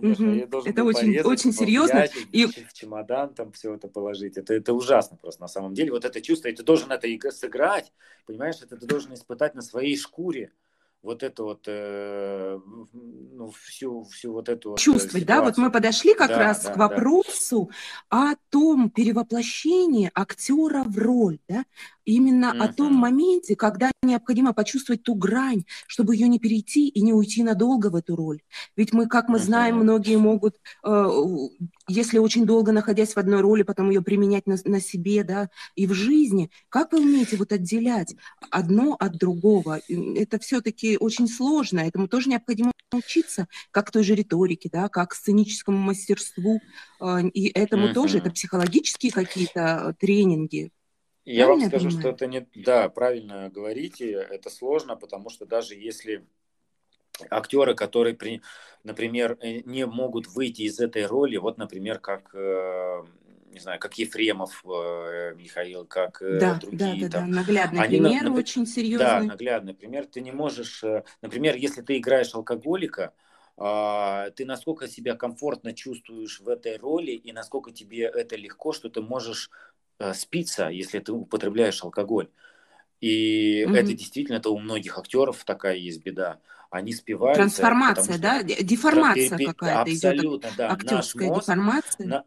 Конечно, 0.01 0.29
угу. 0.29 0.35
я 0.35 0.47
должен 0.47 0.71
это 0.71 0.85
очень, 0.85 1.21
очень 1.21 1.53
серьезно. 1.53 2.07
И... 2.33 2.47
В 2.47 2.73
чемодан 2.73 3.35
там 3.35 3.53
все 3.53 3.75
это 3.75 3.89
положить. 3.89 4.37
Это, 4.37 4.55
это 4.55 4.73
ужасно 4.73 5.17
просто 5.17 5.41
на 5.43 5.49
самом 5.49 5.75
деле. 5.75 5.93
Вот 5.93 6.05
это 6.05 6.21
чувство, 6.21 6.49
и 6.49 6.53
ты 6.53 6.63
должен 6.63 6.91
это 6.93 7.09
сыграть, 7.31 7.93
понимаешь, 8.27 8.57
это 8.63 8.77
ты 8.77 8.87
должен 8.87 9.15
испытать 9.15 9.55
на 9.55 9.63
своей 9.63 9.97
шкуре 9.97 10.53
вот 11.03 11.23
это 11.23 11.43
вот, 11.43 11.65
э, 11.67 12.61
ну, 12.93 13.51
всю, 13.51 14.05
всю 14.05 14.33
вот 14.33 14.49
эту 14.49 14.77
Чувствовать, 14.77 15.25
вот, 15.25 15.27
да? 15.27 15.43
Вот 15.43 15.59
мы 15.59 15.71
подошли 15.71 16.15
как 16.15 16.29
да, 16.29 16.39
раз 16.39 16.63
да, 16.63 16.73
к 16.73 16.77
вопросу 16.77 17.71
да. 18.11 18.33
о 18.33 18.37
том 18.51 18.89
перевоплощении 18.89 20.11
актера 20.15 20.85
в 20.85 20.97
роль, 20.97 21.41
да? 21.49 21.65
Именно 22.05 22.53
uh-huh. 22.55 22.65
о 22.65 22.73
том 22.73 22.95
моменте, 22.95 23.55
когда 23.55 23.93
необходимо 24.03 24.53
почувствовать 24.53 25.03
ту 25.03 25.15
грань, 25.15 25.65
чтобы 25.87 26.17
ее 26.17 26.27
не 26.29 26.39
перейти 26.39 26.89
и 26.89 27.01
не 27.03 27.13
уйти 27.13 27.43
надолго 27.43 27.91
в 27.91 27.95
эту 27.95 28.17
роль. 28.17 28.41
Ведь 28.77 28.93
мы, 28.93 29.07
как 29.07 29.29
мы 29.29 29.39
знаем, 29.39 29.77
многие 29.77 30.17
могут, 30.17 30.57
э, 30.85 31.11
если 31.89 32.19
очень 32.19 32.45
долго 32.45 32.73
находясь 32.73 33.15
в 33.15 33.19
одной 33.19 33.41
роли, 33.41 33.63
потом 33.63 33.91
ее 33.91 34.03
применять 34.03 34.47
на, 34.47 34.57
на 34.65 34.81
себе, 34.81 35.23
да, 35.23 35.51
и 35.77 35.87
в 35.87 35.95
жизни. 35.95 36.51
Как 36.69 36.93
вы 36.93 37.01
умеете 37.01 37.37
вот 37.37 37.53
отделять 37.53 38.17
одно 38.51 38.97
от 38.99 39.17
другого? 39.17 39.81
Это 39.89 40.39
все-таки 40.41 40.97
очень 40.99 41.29
сложно, 41.29 41.81
этому 41.81 42.09
тоже 42.09 42.29
необходимо 42.29 42.73
учиться, 42.93 43.47
как 43.71 43.91
той 43.91 44.03
же 44.03 44.15
риторике, 44.15 44.69
да, 44.73 44.89
как 44.89 45.15
сценическому 45.15 45.79
мастерству, 45.79 46.61
э, 47.01 47.29
и 47.29 47.49
этому 47.49 47.89
uh-huh. 47.89 47.95
тоже, 47.95 48.19
это 48.19 48.31
психологические 48.31 49.13
какие-то 49.13 49.95
тренинги, 49.99 50.73
я 51.25 51.47
вам 51.47 51.61
скажу, 51.61 51.91
что 51.91 52.09
это 52.09 52.27
не... 52.27 52.47
Да, 52.55 52.89
правильно 52.89 53.51
говорите, 53.51 54.13
это 54.13 54.51
сложно, 54.51 54.97
потому 54.97 55.31
что 55.31 55.47
даже 55.47 55.75
если 55.75 56.25
актеры, 57.31 57.75
которые, 57.75 58.15
при, 58.15 58.43
например, 58.85 59.39
э, 59.41 59.61
не 59.65 59.87
могут 59.87 60.27
выйти 60.29 60.63
из 60.63 60.81
этой 60.81 61.07
роли, 61.07 61.37
вот, 61.37 61.59
например, 61.59 61.99
как 61.99 62.35
э, 62.35 63.03
не 63.53 63.61
знаю, 63.61 63.79
как 63.79 63.99
Ефремов 63.99 64.65
э, 64.65 65.35
Михаил, 65.37 65.85
как 65.85 66.19
да, 66.23 66.55
другие. 66.55 67.03
Да, 67.03 67.07
да, 67.07 67.21
там. 67.21 67.31
да, 67.31 67.37
наглядный 67.37 67.81
Они, 67.81 67.99
пример 67.99 68.25
на, 68.25 68.35
очень 68.35 68.67
серьезный. 68.67 69.07
Да, 69.07 69.23
наглядный 69.23 69.75
пример. 69.75 70.07
Ты 70.07 70.21
не 70.23 70.33
можешь, 70.33 70.83
например, 71.21 71.57
если 71.57 71.83
ты 71.83 71.99
играешь 71.99 72.35
алкоголика, 72.35 73.13
а, 73.59 74.31
ты 74.31 74.47
насколько 74.47 74.89
себя 74.89 75.15
комфортно 75.15 75.75
чувствуешь 75.75 76.41
в 76.41 76.49
этой 76.49 76.79
роли 76.79 77.13
и 77.13 77.33
насколько 77.33 77.71
тебе 77.71 78.05
это 78.05 78.37
легко, 78.37 78.73
что 78.73 78.89
ты 78.89 79.03
можешь 79.03 79.51
Э, 80.03 80.15
спиться, 80.15 80.69
если 80.69 80.99
ты 80.99 81.13
употребляешь 81.13 81.81
алкоголь. 81.85 82.29
И 83.01 83.65
mm-hmm. 83.65 83.77
это 83.77 83.93
действительно, 83.93 84.37
это 84.39 84.51
у 84.51 84.59
многих 84.59 84.99
актеров 84.99 85.45
такая 85.45 85.77
есть 85.77 86.03
беда. 86.03 86.41
Они 86.71 86.93
спиваются. 86.93 87.41
Трансформация, 87.41 88.15
что... 88.15 88.23
да? 88.23 88.43
Деформация 88.43 89.39
какая-то 89.39 89.83
Абсолютно, 89.83 90.47
идет. 90.49 90.57
да. 90.57 90.73
Актерская 90.73 91.29
наш 91.29 91.37
мозг, 91.37 91.47
деформация. 91.47 92.07
На, 92.09 92.25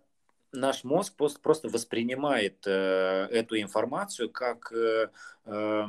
наш 0.55 0.83
мозг 0.83 1.13
просто, 1.15 1.69
воспринимает 1.69 2.65
э, 2.65 3.27
эту 3.31 3.59
информацию 3.59 4.29
как, 4.29 4.71
э, 4.71 5.09
э, 5.45 5.83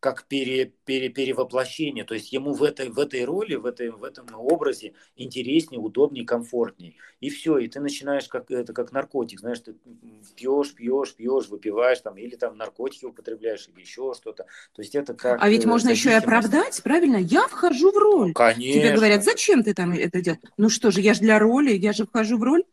как 0.00 0.24
пере, 0.24 0.72
пере, 0.84 1.08
перевоплощение. 1.08 2.04
То 2.04 2.14
есть 2.14 2.32
ему 2.32 2.52
в 2.52 2.62
этой, 2.62 2.88
в 2.88 2.98
этой 2.98 3.24
роли, 3.24 3.54
в, 3.54 3.66
этой, 3.66 3.90
в 3.90 4.04
этом 4.04 4.26
образе 4.34 4.94
интереснее, 5.16 5.80
удобнее, 5.80 6.24
комфортнее. 6.24 6.94
И 7.20 7.30
все, 7.30 7.58
и 7.58 7.68
ты 7.68 7.80
начинаешь 7.80 8.28
как, 8.28 8.50
это 8.50 8.72
как 8.72 8.92
наркотик, 8.92 9.40
знаешь, 9.40 9.60
ты 9.60 9.74
пьешь, 10.36 10.74
пьешь, 10.74 11.14
пьешь, 11.14 11.48
выпиваешь 11.48 12.00
там, 12.00 12.16
или 12.16 12.36
там 12.36 12.56
наркотики 12.56 13.04
употребляешь, 13.04 13.68
или 13.68 13.80
еще 13.80 14.14
что-то. 14.14 14.46
То 14.74 14.82
есть 14.82 14.94
это 14.94 15.14
как... 15.14 15.42
А 15.42 15.48
ведь 15.48 15.64
можно 15.64 15.90
еще 15.90 16.10
и 16.10 16.14
оправдать, 16.14 16.82
правильно? 16.82 17.16
Я 17.16 17.46
вхожу 17.48 17.92
в 17.92 17.96
роль. 17.96 18.32
Конечно. 18.32 18.80
Тебе 18.80 18.94
говорят, 18.94 19.24
зачем 19.24 19.62
ты 19.62 19.74
там 19.74 19.92
это 19.92 20.20
делаешь? 20.20 20.42
Ну 20.56 20.68
что 20.68 20.90
же, 20.90 21.00
я 21.00 21.14
же 21.14 21.20
для 21.20 21.38
роли, 21.38 21.72
я 21.72 21.92
же 21.92 22.06
вхожу 22.06 22.38
в 22.38 22.42
роль. 22.42 22.64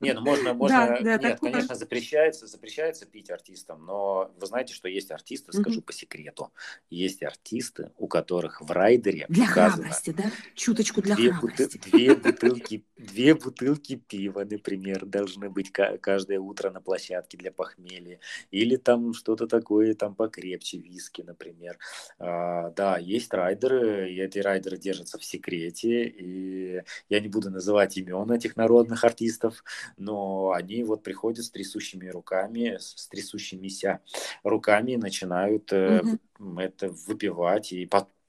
Не, 0.00 0.12
ну 0.12 0.20
можно, 0.20 0.52
можно, 0.52 0.98
да, 1.00 1.18
да, 1.18 1.28
нет, 1.28 1.40
конечно, 1.40 1.74
запрещается, 1.74 2.46
запрещается 2.46 3.06
пить 3.06 3.30
артистам, 3.30 3.84
но 3.86 4.30
вы 4.38 4.46
знаете, 4.46 4.74
что 4.74 4.88
есть 4.88 5.10
артисты, 5.10 5.52
скажу 5.52 5.80
по 5.80 5.92
секрету, 5.92 6.52
есть 6.90 7.22
артисты, 7.22 7.90
у 7.96 8.08
которых 8.08 8.60
в 8.60 8.70
райдере 8.70 9.24
для 9.28 9.46
храбрости, 9.46 10.10
да, 10.10 10.30
чуточку 10.54 11.00
для 11.00 11.14
две 11.16 11.32
храбрости. 11.32 11.80
Две 11.90 12.14
бутылки, 12.16 12.84
две 12.96 13.34
бутылки 13.34 13.96
пива, 13.96 14.44
например, 14.44 15.06
должны 15.06 15.48
быть 15.48 15.72
каждое 15.72 16.40
утро 16.40 16.70
на 16.70 16.82
площадке 16.82 17.38
для 17.38 17.50
похмелья, 17.50 18.20
или 18.50 18.76
там 18.76 19.14
что-то 19.14 19.46
такое, 19.46 19.94
там 19.94 20.14
покрепче 20.14 20.78
виски, 20.78 21.22
например. 21.22 21.78
А, 22.18 22.70
да, 22.72 22.98
есть 22.98 23.32
райдеры, 23.32 24.12
и 24.12 24.20
эти 24.20 24.40
райдеры 24.40 24.76
держатся 24.76 25.18
в 25.18 25.24
секрете, 25.24 26.04
и 26.04 26.82
я 27.08 27.20
не 27.20 27.28
буду 27.28 27.50
называть 27.50 27.96
имен 27.96 28.30
этих 28.30 28.56
народных 28.56 29.04
артистов 29.04 29.37
артистов, 29.38 29.64
но 29.96 30.52
они 30.52 30.82
вот 30.84 31.02
приходят 31.02 31.44
с 31.44 31.50
трясущими 31.50 32.08
руками, 32.08 32.76
с 32.78 33.08
трясущимися 33.08 34.00
руками, 34.42 34.96
начинают 34.96 35.72
угу. 35.72 36.60
это 36.60 36.88
выпивать, 37.06 37.72
и 37.72 37.86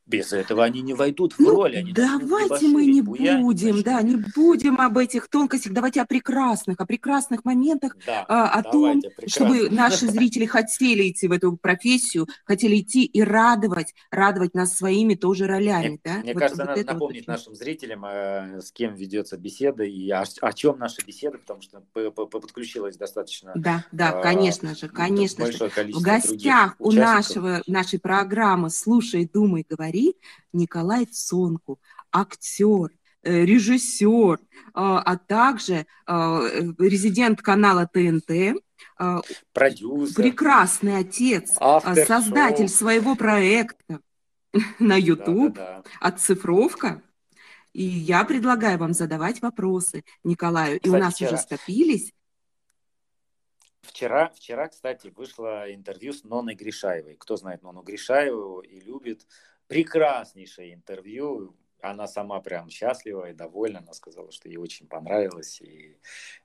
без 0.10 0.34
этого 0.34 0.63
они 0.63 0.82
не 0.82 0.93
войдут 0.93 1.34
в 1.34 1.39
ну, 1.39 1.52
роль. 1.52 1.78
Они 1.78 1.93
давайте 1.93 2.67
мы 2.67 2.86
не 2.86 3.02
будем, 3.02 3.84
да, 3.84 4.02
не 4.02 4.15
будем 4.15 4.82
об 4.82 4.98
этих 4.98 5.30
тонкостях, 5.30 5.72
давайте 5.72 6.02
о 6.02 6.06
прекрасных, 6.06 6.80
о 6.80 6.86
прекрасных 6.86 7.45
моментах, 7.45 7.95
да, 8.06 8.26
а, 8.28 8.50
о 8.50 8.63
том, 8.63 9.02
прекрасно. 9.02 9.30
чтобы 9.30 9.69
наши 9.69 10.08
зрители 10.08 10.45
хотели 10.45 11.10
идти 11.10 11.28
в 11.28 11.32
эту 11.32 11.56
профессию, 11.58 12.28
хотели 12.43 12.80
идти 12.80 13.06
и 13.06 13.22
радовать, 13.22 13.93
радовать 14.10 14.56
нас 14.56 14.76
своими 14.76 15.13
тоже 15.13 15.45
ролями. 15.45 15.89
Мне, 15.89 16.00
да? 16.04 16.13
мне 16.17 16.34
вот, 16.34 16.39
кажется, 16.39 16.65
вот 16.65 16.76
надо 16.76 16.93
напомнить 16.93 17.28
вот 17.28 17.34
нашим 17.34 17.56
зрителям, 17.56 18.06
э, 18.06 18.62
с 18.62 18.72
кем 18.72 18.95
ведется 18.95 19.38
беседа 19.38 19.84
и 19.84 20.10
о, 20.10 20.24
о 20.41 20.54
чем 20.54 20.80
наша 20.80 21.06
беседа, 21.06 21.38
потому 21.38 21.62
что 21.62 21.82
подключилась 21.91 22.98
достаточно. 22.98 23.52
Да, 23.56 23.86
да, 23.91 24.19
э, 24.19 24.24
конечно 24.24 24.76
же, 24.76 24.89
конечно 24.89 25.52
же. 25.52 25.69
В 25.69 26.02
гостях 26.02 26.76
у 26.80 26.91
нашего, 26.91 27.62
нашей 27.67 28.00
программы 28.00 28.72
«Слушай, 28.72 29.30
думай, 29.32 29.65
говори» 29.69 29.98
говори, 29.99 30.15
Николай 30.53 31.05
Цонку, 31.05 31.79
актер, 32.12 32.91
э, 33.23 33.45
режиссер, 33.45 34.39
а, 34.73 35.01
а 35.01 35.17
также 35.17 35.85
а, 36.05 36.41
резидент 36.77 37.41
канала 37.41 37.88
ТНТ, 37.91 38.62
продюсер, 39.53 40.15
прекрасный 40.15 40.97
отец, 40.97 41.55
автор 41.59 42.05
создатель 42.05 42.67
шоу. 42.67 42.77
своего 42.77 43.15
проекта 43.15 44.01
на 44.79 44.95
YouTube, 44.95 45.55
да, 45.55 45.65
да, 45.65 45.81
да. 45.83 45.89
«Отцифровка». 45.99 47.01
И 47.71 47.83
я 47.83 48.25
предлагаю 48.25 48.79
вам 48.79 48.93
задавать 48.93 49.43
вопросы 49.43 50.03
Николаю. 50.23 50.79
Кстати, 50.79 50.88
и 50.88 50.97
у 50.97 50.99
нас 50.99 51.13
вчера, 51.13 51.33
уже 51.33 51.38
скопились. 51.38 52.13
Вчера, 53.81 54.29
вчера, 54.29 54.67
кстати, 54.67 55.13
вышло 55.15 55.71
интервью 55.71 56.13
с 56.13 56.23
Ноной 56.23 56.55
Гришаевой. 56.55 57.15
Кто 57.15 57.38
знает 57.38 57.62
Нону 57.62 57.83
Гришаеву 57.83 58.62
и 58.62 58.79
любит, 58.79 59.27
прекраснейшее 59.69 60.73
интервью. 60.73 61.55
Она 61.82 62.08
сама 62.08 62.41
прям 62.41 62.69
счастлива 62.69 63.29
и 63.29 63.34
довольна. 63.34 63.79
Она 63.79 63.93
сказала, 63.93 64.32
что 64.34 64.49
ей 64.49 64.58
очень 64.58 64.88
понравилось 64.88 65.62
и, 65.62 65.97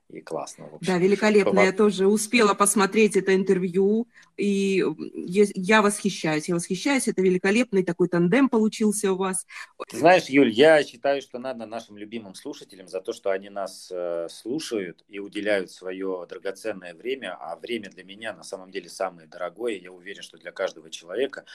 и 0.09 0.21
классно. 0.21 0.65
общем, 0.65 0.79
да, 0.81 0.97
великолепно. 0.97 1.51
Было... 1.51 1.63
Я 1.63 1.71
тоже 1.71 2.07
успела 2.07 2.53
посмотреть 2.53 3.15
это 3.15 3.35
интервью, 3.35 4.07
и 4.37 4.83
я 5.27 5.81
восхищаюсь. 5.81 6.47
Я 6.47 6.55
восхищаюсь. 6.55 7.07
Это 7.07 7.21
великолепный 7.21 7.83
такой 7.83 8.07
тандем 8.07 8.47
получился 8.49 9.11
у 9.11 9.15
вас. 9.15 9.45
Ты 9.87 9.97
знаешь, 9.97 10.25
Юль, 10.25 10.51
я 10.51 10.83
считаю, 10.83 11.21
что 11.21 11.39
надо 11.39 11.65
нашим 11.65 11.97
любимым 11.97 12.35
слушателям 12.35 12.87
за 12.87 13.01
то, 13.01 13.13
что 13.13 13.31
они 13.31 13.49
нас 13.49 13.89
э, 13.91 14.27
слушают 14.29 15.03
и 15.07 15.19
уделяют 15.19 15.71
свое 15.71 16.25
драгоценное 16.29 16.93
время, 16.93 17.35
а 17.39 17.55
время 17.55 17.89
для 17.89 18.03
меня 18.03 18.33
на 18.33 18.43
самом 18.43 18.71
деле 18.71 18.89
самое 18.89 19.27
дорогое. 19.27 19.73
Я 19.73 19.91
уверен, 19.91 20.21
что 20.21 20.37
для 20.37 20.51
каждого 20.51 20.89
человека. 20.91 21.45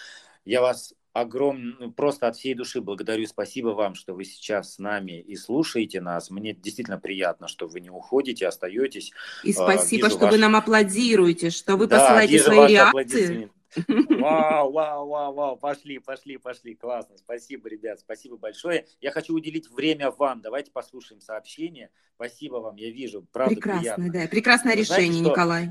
Я 0.44 0.62
вас 0.62 0.94
огромное, 1.12 1.76
ну, 1.78 1.92
просто 1.92 2.28
от 2.28 2.36
всей 2.36 2.54
души 2.54 2.80
благодарю, 2.80 3.26
спасибо 3.26 3.68
вам, 3.68 3.94
что 3.94 4.14
вы 4.14 4.24
сейчас 4.24 4.74
с 4.74 4.78
нами 4.78 5.20
и 5.20 5.36
слушаете 5.36 6.00
нас. 6.00 6.30
Мне 6.30 6.54
действительно 6.54 6.98
приятно, 6.98 7.48
что 7.48 7.66
вы 7.66 7.80
не 7.80 7.90
уходите, 7.90 8.39
остаетесь. 8.46 9.12
И 9.44 9.50
а, 9.52 9.54
спасибо, 9.54 10.06
вижу 10.06 10.16
что 10.16 10.26
ваш... 10.26 10.32
вы 10.32 10.38
нам 10.38 10.56
аплодируете, 10.56 11.50
что 11.50 11.76
вы 11.76 11.86
да, 11.86 11.98
посылаете 11.98 12.38
свои 12.38 12.68
реакции. 12.68 13.50
Вау, 13.86 14.72
вау, 14.72 15.08
вау, 15.08 15.32
вау, 15.32 15.56
пошли, 15.56 16.00
пошли, 16.00 16.38
пошли, 16.38 16.74
классно, 16.74 17.16
спасибо, 17.16 17.68
ребят, 17.68 18.00
спасибо 18.00 18.36
большое. 18.36 18.84
Я 19.00 19.12
хочу 19.12 19.32
уделить 19.32 19.70
время 19.70 20.10
вам, 20.10 20.40
давайте 20.40 20.72
послушаем 20.72 21.20
сообщение. 21.20 21.90
Спасибо 22.16 22.56
вам, 22.56 22.74
я 22.74 22.90
вижу, 22.90 23.24
правда 23.32 23.54
Прекрасное, 23.54 23.94
приятно. 23.94 24.12
да, 24.12 24.26
прекрасное 24.26 24.74
Вы 24.74 24.80
решение, 24.80 25.12
знаете, 25.12 25.30
Николай. 25.30 25.70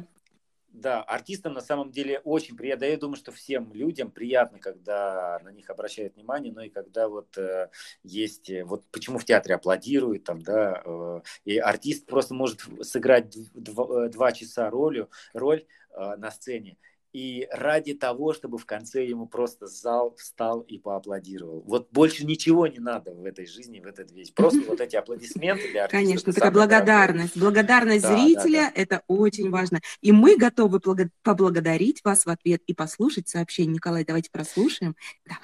Да, 0.71 1.01
артистам 1.01 1.53
на 1.53 1.61
самом 1.61 1.91
деле 1.91 2.19
очень 2.19 2.55
приятно. 2.55 2.85
Я 2.85 2.97
думаю, 2.97 3.17
что 3.17 3.31
всем 3.31 3.73
людям 3.73 4.11
приятно, 4.11 4.59
когда 4.59 5.39
на 5.43 5.49
них 5.49 5.69
обращают 5.69 6.15
внимание, 6.15 6.53
но 6.53 6.61
и 6.61 6.69
когда 6.69 7.09
вот 7.09 7.37
э, 7.37 7.69
есть, 8.03 8.49
э, 8.49 8.63
вот 8.63 8.85
почему 8.91 9.17
в 9.17 9.25
театре 9.25 9.55
аплодируют, 9.55 10.25
там, 10.25 10.41
да, 10.41 10.81
э, 10.85 11.21
и 11.45 11.57
артист 11.57 12.05
просто 12.05 12.33
может 12.33 12.61
сыграть 12.81 13.35
два, 13.53 14.05
э, 14.05 14.09
два 14.09 14.31
часа 14.31 14.69
роль, 14.69 15.07
роль 15.33 15.65
э, 15.91 16.15
на 16.17 16.29
сцене, 16.31 16.77
и 17.11 17.47
ради 17.51 17.93
того, 17.93 18.33
чтобы 18.33 18.57
в 18.57 18.65
конце 18.65 19.05
ему 19.05 19.25
просто 19.27 19.67
зал 19.67 20.13
встал 20.17 20.61
и 20.61 20.77
поаплодировал. 20.77 21.63
Вот 21.65 21.89
больше 21.91 22.25
ничего 22.25 22.67
не 22.67 22.79
надо 22.79 23.13
в 23.13 23.25
этой 23.25 23.47
жизни, 23.47 23.79
в 23.79 23.87
этот 23.87 24.11
весь. 24.11 24.31
Просто 24.31 24.61
вот 24.67 24.79
эти 24.79 24.95
аплодисменты 24.95 25.71
для 25.71 25.85
артиста. 25.85 26.03
Конечно, 26.03 26.33
такая 26.33 26.51
благодарность. 26.51 27.33
Дорогое. 27.33 27.49
Благодарность 27.49 28.03
да, 28.03 28.17
зрителя 28.17 28.59
да, 28.59 28.65
да.– 28.65 28.71
это 28.75 29.01
очень 29.07 29.49
важно. 29.49 29.79
И 30.01 30.11
мы 30.11 30.37
готовы 30.37 30.79
поблагодарить 31.23 32.01
вас 32.03 32.25
в 32.25 32.29
ответ 32.29 32.61
и 32.67 32.73
послушать 32.73 33.27
сообщение. 33.27 33.75
Николай, 33.75 34.05
давайте 34.05 34.29
прослушаем. 34.31 34.95
Да. 35.27 35.35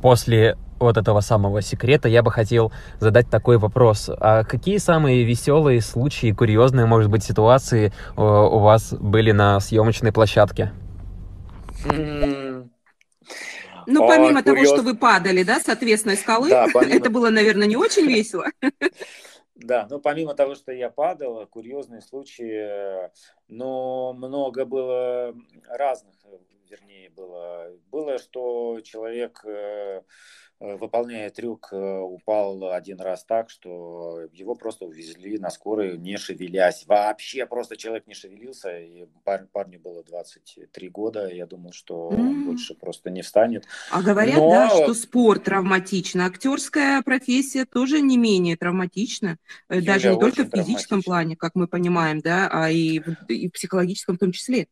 После 0.00 0.56
вот 0.78 0.96
этого 0.96 1.20
самого 1.20 1.60
секрета 1.60 2.08
я 2.08 2.22
бы 2.22 2.30
хотел 2.30 2.72
задать 3.00 3.28
такой 3.28 3.58
вопрос. 3.58 4.08
А 4.08 4.44
какие 4.44 4.78
самые 4.78 5.24
веселые 5.24 5.80
случаи, 5.82 6.32
курьезные, 6.32 6.86
может 6.86 7.10
быть, 7.10 7.22
ситуации 7.22 7.88
э, 7.88 8.20
у 8.20 8.58
вас 8.60 8.94
были 8.94 9.32
на 9.32 9.60
съемочной 9.60 10.12
площадке? 10.12 10.72
Ну, 13.86 14.06
помимо 14.06 14.40
а, 14.40 14.42
того, 14.42 14.56
курьез... 14.56 14.70
что 14.70 14.82
вы 14.82 14.96
падали, 14.96 15.42
да, 15.42 15.58
с 15.58 15.68
ответственной 15.68 16.16
скалы, 16.16 16.50
да, 16.50 16.66
помимо... 16.72 16.94
это 16.94 17.10
было, 17.10 17.30
наверное, 17.30 17.66
не 17.66 17.76
очень 17.76 18.06
весело. 18.06 18.46
Да, 19.54 19.86
но 19.90 19.98
помимо 19.98 20.34
того, 20.34 20.54
что 20.54 20.72
я 20.72 20.90
падал, 20.90 21.46
курьезные 21.46 22.00
случаи, 22.02 23.10
но 23.48 24.12
много 24.12 24.64
было 24.64 25.34
разных, 25.68 26.14
вернее, 26.68 27.10
было. 27.10 27.70
Было, 27.90 28.18
что 28.18 28.80
человек 28.82 29.40
э, 29.44 30.00
Э, 30.00 30.02
выполняя 30.60 31.30
трюк, 31.30 31.68
э, 31.72 31.98
упал 31.98 32.70
один 32.70 33.00
раз 33.00 33.24
так, 33.24 33.48
что 33.48 34.28
его 34.32 34.54
просто 34.54 34.84
увезли 34.84 35.38
на 35.38 35.50
скорой, 35.50 35.96
не 35.96 36.18
шевелясь. 36.18 36.84
Вообще 36.86 37.46
просто 37.46 37.78
человек 37.78 38.06
не 38.06 38.12
шевелился, 38.12 38.78
и 38.78 39.06
пар, 39.24 39.46
парню 39.50 39.80
было 39.80 40.04
23 40.04 40.88
года, 40.90 41.28
я 41.28 41.46
думал, 41.46 41.72
что 41.72 42.10
mm. 42.10 42.14
он 42.14 42.44
больше 42.44 42.74
просто 42.74 43.10
не 43.10 43.22
встанет. 43.22 43.64
А 43.90 44.02
говорят, 44.02 44.36
Но... 44.36 44.50
да, 44.50 44.68
что 44.68 44.92
спорт 44.92 45.44
травматично, 45.44 46.26
актерская 46.26 47.00
профессия 47.02 47.64
тоже 47.64 48.02
не 48.02 48.18
менее 48.18 48.56
травматична, 48.56 49.38
э, 49.70 49.76
Юля, 49.76 49.94
даже 49.94 50.12
не 50.12 50.20
только 50.20 50.44
в 50.44 50.50
физическом 50.50 51.02
плане, 51.02 51.36
как 51.36 51.54
мы 51.54 51.68
понимаем, 51.68 52.20
да, 52.20 52.48
а 52.52 52.70
и 52.70 52.98
в, 52.98 53.26
и 53.28 53.48
в 53.48 53.52
психологическом 53.52 54.16
в 54.16 54.18
том 54.18 54.32
числе 54.32 54.68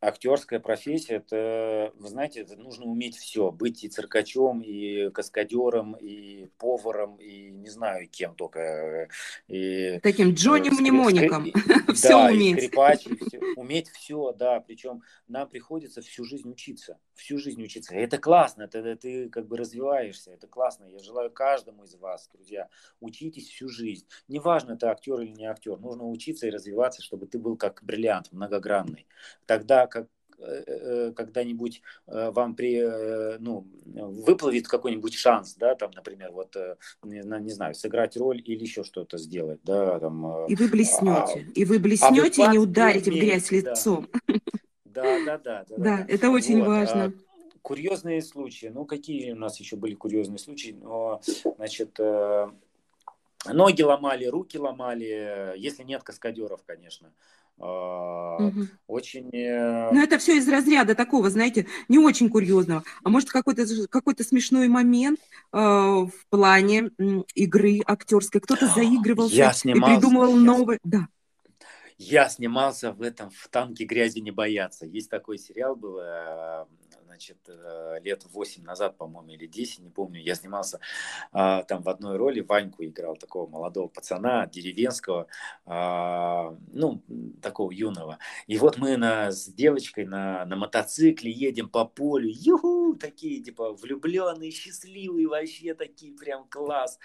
актерская 0.00 0.60
профессия, 0.60 1.16
это, 1.16 1.92
вы 1.96 2.08
знаете, 2.08 2.40
это 2.40 2.56
нужно 2.56 2.86
уметь 2.86 3.16
все. 3.16 3.50
Быть 3.50 3.84
и 3.84 3.88
циркачом, 3.88 4.60
и 4.60 5.10
каскадером, 5.10 5.94
и 5.94 6.48
поваром, 6.58 7.16
и 7.16 7.50
не 7.50 7.68
знаю 7.68 8.08
кем 8.08 8.34
только. 8.34 9.08
И, 9.48 9.98
Таким 10.02 10.34
Джонни 10.34 10.68
э, 10.68 10.72
Мнемоником. 10.72 11.50
Все 11.94 12.08
да, 12.08 12.26
уметь. 12.26 12.58
И 12.58 12.66
скрипач, 12.66 13.06
и 13.06 13.16
все. 13.16 13.40
Уметь 13.56 13.88
все, 13.88 14.32
да. 14.32 14.60
Причем 14.60 15.02
нам 15.28 15.48
приходится 15.48 16.02
всю 16.02 16.24
жизнь 16.24 16.48
учиться. 16.50 16.98
Всю 17.14 17.38
жизнь 17.38 17.62
учиться. 17.62 17.94
И 17.94 17.98
это 17.98 18.18
классно, 18.18 18.64
это, 18.64 18.94
ты 18.96 19.30
как 19.30 19.46
бы 19.46 19.56
развиваешься, 19.56 20.32
это 20.32 20.46
классно. 20.46 20.84
Я 20.84 20.98
желаю 20.98 21.30
каждому 21.30 21.84
из 21.84 21.94
вас, 21.94 22.28
друзья, 22.32 22.68
учитесь 23.00 23.48
всю 23.48 23.68
жизнь. 23.68 24.06
Неважно, 24.28 24.72
это 24.72 24.90
актер 24.90 25.20
или 25.20 25.30
не 25.30 25.46
актер, 25.46 25.78
нужно 25.78 26.06
учиться 26.08 26.46
и 26.46 26.50
развиваться, 26.50 27.02
чтобы 27.02 27.26
ты 27.26 27.38
был 27.38 27.56
как 27.56 27.82
бриллиант, 27.82 28.32
многогранный. 28.32 29.06
Тогда 29.46 29.85
как 29.86 30.08
Э, 30.38 30.62
э, 30.66 31.12
когда-нибудь 31.16 31.80
э, 32.08 32.30
вам 32.30 32.54
при, 32.54 33.38
ну, 33.38 33.66
выплывет 33.86 34.68
какой-нибудь 34.68 35.14
шанс, 35.14 35.54
да, 35.54 35.74
там, 35.74 35.92
например, 35.94 36.30
вот, 36.32 36.54
не, 37.02 37.22
не 37.40 37.50
знаю, 37.50 37.74
сыграть 37.74 38.16
роль 38.18 38.42
или 38.44 38.60
еще 38.60 38.84
что-то 38.84 39.16
сделать, 39.16 39.60
да, 39.64 39.98
там. 39.98 40.46
И 40.46 40.54
вы 40.54 40.68
блеснете, 40.68 41.46
а, 41.46 41.52
и 41.54 41.64
вы 41.64 41.78
блеснете 41.78 42.44
а 42.44 42.48
и 42.48 42.52
не 42.52 42.58
ударите 42.58 43.10
в 43.10 43.14
грязь 43.14 43.50
лицом. 43.50 44.08
Да, 44.84 45.24
да, 45.24 45.38
да. 45.38 45.64
Да, 45.68 45.76
да, 45.76 46.06
это 46.08 46.30
очень 46.30 46.58
вот. 46.58 46.68
важно. 46.68 47.04
А, 47.04 47.12
курьезные 47.62 48.20
случаи, 48.20 48.66
ну, 48.66 48.84
какие 48.84 49.32
у 49.32 49.36
нас 49.36 49.58
еще 49.58 49.76
были 49.76 49.94
курьезные 49.94 50.38
случаи, 50.38 50.76
но, 50.78 51.22
значит, 51.56 51.98
ноги 53.46 53.82
ломали, 53.82 54.26
руки 54.26 54.58
ломали, 54.58 55.54
если 55.56 55.82
нет 55.82 56.02
каскадеров, 56.02 56.62
конечно. 56.66 57.10
Угу. 57.58 58.66
Очень... 58.86 59.30
Э, 59.34 59.90
ну, 59.90 60.02
это 60.02 60.18
все 60.18 60.36
из 60.36 60.48
разряда 60.48 60.94
такого, 60.94 61.30
знаете, 61.30 61.66
не 61.88 61.98
очень 61.98 62.28
курьезного. 62.28 62.84
А 63.02 63.08
может, 63.08 63.30
какой-то 63.30 63.64
какой 63.88 64.14
смешной 64.18 64.68
момент 64.68 65.20
э, 65.52 65.58
в 65.58 66.12
плане 66.28 66.90
игры 67.34 67.80
актерской. 67.86 68.40
Кто-то 68.40 68.66
заигрывался 68.68 69.34
Я 69.34 69.52
снимался, 69.52 69.92
и 69.92 69.96
придумывал 69.96 70.36
я... 70.36 70.42
новый... 70.42 70.78
Да. 70.84 71.08
Я 71.98 72.28
снимался 72.28 72.92
в 72.92 73.00
этом 73.00 73.30
в 73.30 73.48
танке 73.48 73.84
грязи 73.84 74.18
не 74.18 74.30
бояться. 74.30 74.84
Есть 74.84 75.08
такой 75.08 75.38
сериал 75.38 75.76
был, 75.76 75.98
э, 75.98 76.66
значит, 77.16 77.38
э, 77.48 77.98
лет 78.02 78.24
8 78.30 78.62
назад, 78.62 78.98
по-моему, 78.98 79.30
или 79.30 79.46
10, 79.46 79.78
не 79.80 79.90
помню, 79.90 80.20
я 80.20 80.34
снимался 80.34 80.80
а, 81.32 81.62
там 81.62 81.82
в 81.82 81.88
одной 81.88 82.16
роли, 82.18 82.40
Ваньку 82.40 82.84
играл, 82.84 83.16
такого 83.16 83.48
молодого 83.48 83.88
пацана, 83.88 84.46
деревенского, 84.46 85.26
а, 85.64 86.54
ну, 86.72 87.02
такого 87.40 87.70
юного. 87.70 88.18
И 88.46 88.58
вот 88.58 88.76
мы 88.76 88.98
на, 88.98 89.32
с 89.32 89.46
девочкой 89.46 90.04
на, 90.04 90.44
на 90.44 90.56
мотоцикле 90.56 91.30
едем 91.30 91.70
по 91.70 91.86
полю, 91.86 92.28
юху, 92.30 92.94
такие, 93.00 93.42
типа, 93.42 93.72
влюбленные, 93.72 94.50
счастливые, 94.50 95.26
вообще 95.26 95.74
такие, 95.74 96.14
прям 96.14 96.46
класс. 96.48 96.98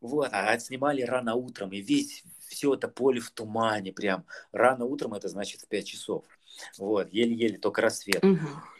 Вот, 0.00 0.28
а 0.32 0.58
снимали 0.58 1.02
рано 1.02 1.36
утром, 1.36 1.70
и 1.72 1.80
весь 1.80 2.24
все 2.48 2.74
это 2.74 2.88
поле 2.88 3.20
в 3.20 3.30
тумане, 3.30 3.92
прям 3.92 4.24
рано 4.50 4.84
утром, 4.84 5.14
это 5.14 5.28
значит 5.28 5.60
в 5.60 5.68
5 5.68 5.86
часов. 5.86 6.24
Вот, 6.78 7.12
еле-еле, 7.12 7.58
только 7.58 7.82
рассвет. 7.82 8.24
Угу. 8.24 8.38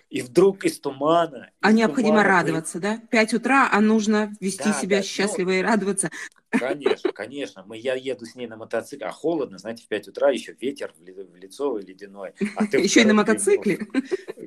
И 0.08 0.22
вдруг 0.22 0.64
из 0.64 0.78
тумана... 0.78 1.50
А 1.60 1.70
из 1.70 1.74
необходимо 1.74 2.18
тумана 2.18 2.28
радоваться, 2.28 2.78
да? 2.78 2.98
Пять 3.10 3.34
утра, 3.34 3.68
а 3.72 3.80
нужно 3.80 4.32
вести 4.40 4.64
да, 4.64 4.72
себя 4.72 4.96
да, 4.98 5.02
ну, 5.02 5.08
счастливо 5.08 5.48
ну, 5.50 5.54
и 5.56 5.62
радоваться. 5.62 6.10
Конечно, 6.50 7.12
конечно. 7.12 7.64
Мы, 7.66 7.76
я 7.78 7.94
еду 7.94 8.24
с 8.24 8.34
ней 8.34 8.46
на 8.46 8.56
мотоцикле, 8.56 9.06
а 9.06 9.10
холодно, 9.10 9.58
знаете, 9.58 9.82
в 9.82 9.88
5 9.88 10.08
утра 10.08 10.30
еще 10.30 10.56
ветер 10.60 10.94
в, 10.96 11.02
в 11.02 11.36
лицо 11.36 11.76
ледяной. 11.78 12.34
А 12.56 12.66
ты 12.66 12.78
еще 12.82 13.02
и 13.02 13.04
на 13.04 13.14
мотоцикле? 13.14 13.78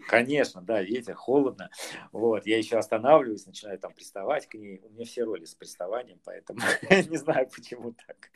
Конечно, 0.07 0.61
да, 0.61 0.81
ветер, 0.81 1.15
холодно. 1.15 1.69
Вот, 2.11 2.45
я 2.45 2.57
еще 2.57 2.77
останавливаюсь, 2.77 3.45
начинаю 3.45 3.77
там 3.79 3.93
приставать 3.93 4.47
к 4.47 4.55
ней. 4.55 4.81
У 4.83 4.89
меня 4.93 5.05
все 5.05 5.23
роли 5.23 5.45
с 5.45 5.53
приставанием, 5.53 6.19
поэтому 6.23 6.61
не 6.89 7.17
знаю, 7.17 7.49
почему 7.53 7.93
так. 8.07 8.31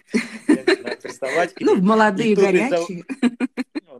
Я 0.47 0.63
начинаю 0.63 0.99
приставать 0.99 1.53
к 1.53 1.62
ну, 1.62 1.75
ней. 1.75 1.81
Ну, 1.81 1.88
молодые, 1.88 2.36
горячие. 2.36 3.05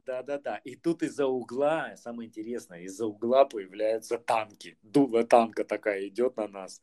Да, 0.06 0.24
да, 0.24 0.38
да. 0.38 0.58
И 0.58 0.76
тут 0.76 1.04
из-за 1.04 1.28
угла, 1.28 1.96
самое 1.98 2.28
интересное, 2.28 2.82
из-за 2.82 3.06
угла 3.06 3.46
появляются 3.46 4.18
танки. 4.18 4.78
Дуло 4.82 5.24
танка 5.24 5.64
такая 5.64 6.08
идет 6.08 6.38
на 6.38 6.48
нас. 6.48 6.82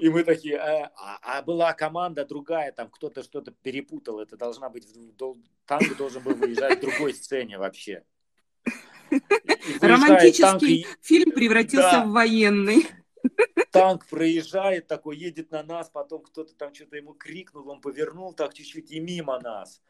И 0.00 0.08
мы 0.08 0.24
такие, 0.24 0.56
э, 0.56 0.90
а, 0.96 1.18
а 1.22 1.42
была 1.42 1.72
команда 1.72 2.24
другая, 2.24 2.72
там 2.72 2.90
кто-то 2.90 3.22
что-то 3.22 3.52
перепутал. 3.52 4.20
Это 4.20 4.36
должна 4.36 4.68
быть, 4.68 4.86
танк 5.66 5.96
должен 5.96 6.22
был 6.22 6.34
выезжать 6.34 6.78
в 6.78 6.80
другой 6.80 7.14
сцене 7.14 7.58
вообще. 7.58 8.04
Романтический 9.80 10.84
танк, 10.84 10.98
фильм 11.02 11.32
превратился 11.32 11.90
да. 11.90 12.04
в 12.04 12.10
военный. 12.10 12.86
Танк 13.70 14.06
проезжает, 14.06 14.86
такой 14.86 15.16
едет 15.16 15.50
на 15.50 15.62
нас, 15.62 15.88
потом 15.88 16.22
кто-то 16.22 16.54
там 16.54 16.74
что-то 16.74 16.96
ему 16.96 17.14
крикнул, 17.14 17.68
он 17.68 17.80
повернул 17.80 18.34
так 18.34 18.52
чуть-чуть 18.54 18.90
и 18.90 19.00
мимо 19.00 19.40
нас. 19.40 19.80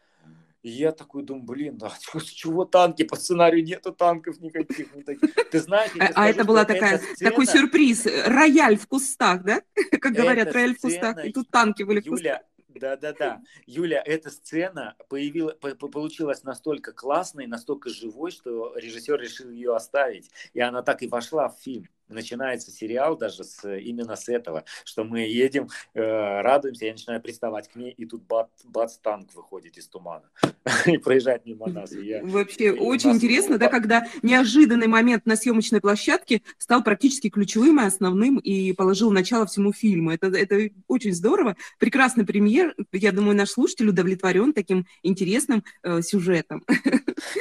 И 0.63 0.71
я 0.71 0.93
такой 0.93 1.25
думаю, 1.25 1.45
блин, 1.45 1.77
да, 1.77 1.91
с 1.91 2.25
чего 2.25 2.65
танки? 2.65 3.03
По 3.03 3.17
сценарию 3.17 3.65
нету 3.65 3.93
танков 3.93 4.41
никаких. 4.41 4.95
Не 4.95 5.03
таких. 5.03 5.35
Ты 5.51 5.61
знаешь, 5.61 5.91
а, 5.99 6.05
скажу, 6.05 6.13
а 6.15 6.29
это 6.29 6.45
была 6.45 6.65
такая, 6.65 6.99
сцена... 6.99 7.31
такой 7.31 7.47
сюрприз, 7.47 8.07
рояль 8.27 8.79
в 8.79 8.87
кустах, 8.87 9.43
да? 9.43 9.63
Как 10.01 10.13
говорят, 10.13 10.53
рояль 10.53 10.77
в 10.77 10.81
кустах, 10.81 11.25
и 11.25 11.33
тут 11.33 11.51
танки 11.51 11.83
были 11.83 12.01
в 12.01 12.07
кустах. 12.07 12.43
Да, 12.69 12.97
да, 12.97 13.13
да. 13.13 13.43
Юля, 13.67 14.03
эта 14.05 14.31
сцена 14.31 14.97
появилась, 15.09 15.57
получилась 15.79 16.43
настолько 16.43 16.93
классной, 16.93 17.47
настолько 17.47 17.91
живой, 17.91 18.31
что 18.31 18.75
режиссер 18.77 19.21
решил 19.21 19.51
ее 19.51 19.77
оставить. 19.77 20.31
И 20.55 20.61
она 20.61 20.83
так 20.83 21.03
и 21.03 21.09
вошла 21.09 21.49
в 21.49 21.59
фильм 21.61 21.89
начинается 22.13 22.71
сериал 22.71 23.17
даже 23.17 23.45
с, 23.45 23.69
именно 23.79 24.17
с 24.17 24.29
этого, 24.29 24.65
что 24.85 25.05
мы 25.05 25.21
едем, 25.21 25.69
э, 25.95 26.01
радуемся, 26.01 26.87
я 26.87 26.93
начинаю 26.93 27.21
приставать 27.21 27.69
к 27.69 27.77
ней, 27.77 27.91
и 27.91 28.07
тут 28.07 28.23
бац, 28.23 28.49
бац 28.65 28.97
танк 28.97 29.35
выходит 29.35 29.77
из 29.79 29.89
тумана 29.89 30.29
и 30.87 30.99
проезжает 30.99 31.47
мимо 31.47 31.69
нас. 31.69 31.93
И 31.93 32.05
я, 32.05 32.25
Вообще 32.25 32.67
и 32.67 32.71
очень 32.71 33.09
нас... 33.09 33.17
интересно, 33.17 33.59
да, 33.59 33.69
когда 33.69 34.07
неожиданный 34.23 34.87
момент 34.87 35.27
на 35.27 35.37
съемочной 35.37 35.81
площадке 35.81 36.43
стал 36.59 36.83
практически 36.83 37.31
ключевым 37.31 37.81
и 37.81 37.85
основным 37.85 38.39
и 38.39 38.73
положил 38.73 39.11
начало 39.11 39.47
всему 39.47 39.73
фильму. 39.73 40.11
Это, 40.11 40.27
это 40.29 40.71
очень 40.89 41.13
здорово. 41.13 41.57
Прекрасный 41.79 42.25
премьер. 42.25 42.75
Я 42.93 43.13
думаю, 43.13 43.37
наш 43.37 43.51
слушатель 43.51 43.89
удовлетворен 43.89 44.53
таким 44.53 44.87
интересным 45.03 45.65
э, 45.83 46.03
сюжетом. 46.03 46.65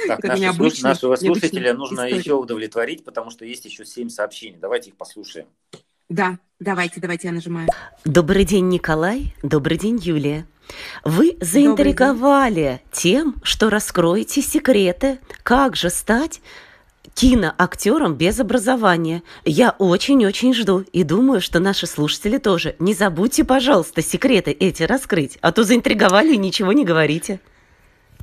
Так, 0.06 0.22
наши, 0.22 0.82
нашего 0.82 1.16
слушателя 1.16 1.74
нужно 1.74 2.06
история. 2.06 2.16
еще 2.16 2.34
удовлетворить, 2.34 3.04
потому 3.04 3.30
что 3.30 3.44
есть 3.44 3.64
еще 3.64 3.84
семь 3.84 4.08
сообщений. 4.08 4.58
Давайте 4.62 4.90
их 4.90 4.96
послушаем. 4.96 5.46
Да, 6.08 6.38
давайте, 6.60 7.00
давайте 7.00 7.26
я 7.26 7.34
нажимаю. 7.34 7.68
Добрый 8.04 8.44
день, 8.44 8.68
Николай. 8.68 9.34
Добрый 9.42 9.76
день, 9.76 9.98
Юлия. 10.00 10.46
Вы 11.04 11.36
заинтриговали 11.40 12.80
тем, 12.92 13.34
что 13.42 13.70
раскроете 13.70 14.40
секреты, 14.40 15.18
как 15.42 15.74
же 15.74 15.90
стать 15.90 16.40
киноактером 17.14 18.14
без 18.14 18.38
образования. 18.38 19.24
Я 19.44 19.74
очень-очень 19.80 20.54
жду 20.54 20.84
и 20.92 21.02
думаю, 21.02 21.40
что 21.40 21.58
наши 21.58 21.88
слушатели 21.88 22.38
тоже. 22.38 22.76
Не 22.78 22.94
забудьте, 22.94 23.42
пожалуйста, 23.42 24.00
секреты 24.00 24.52
эти 24.52 24.84
раскрыть, 24.84 25.38
а 25.40 25.50
то 25.50 25.64
заинтриговали 25.64 26.34
и 26.34 26.38
ничего 26.38 26.72
не 26.72 26.84
говорите. 26.84 27.40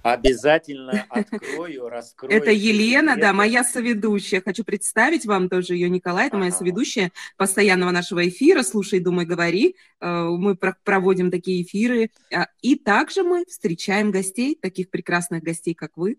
Обязательно 0.04 1.06
открою, 1.10 1.90
раскрою. 1.90 2.34
Это 2.34 2.52
Елена, 2.52 3.18
да, 3.18 3.34
моя 3.34 3.64
соведущая. 3.64 4.42
Хочу 4.42 4.64
представить 4.64 5.26
вам 5.26 5.50
тоже 5.50 5.74
ее, 5.74 5.90
Николай. 5.90 6.28
Это 6.28 6.38
моя 6.38 6.52
соведущая 6.52 7.12
постоянного 7.38 7.92
нашего 7.92 8.28
эфира 8.28 8.64
«Слушай, 8.64 9.00
думай, 9.00 9.26
говори». 9.26 9.76
Э, 10.00 10.30
мы 10.30 10.56
проводим 10.56 11.32
такие 11.32 11.64
эфиры. 11.64 12.12
А, 12.34 12.48
и 12.62 12.76
также 12.76 13.24
мы 13.24 13.46
встречаем 13.48 14.12
гостей, 14.12 14.58
таких 14.60 14.90
прекрасных 14.90 15.44
гостей, 15.44 15.74
как 15.74 15.98
вы. 15.98 16.18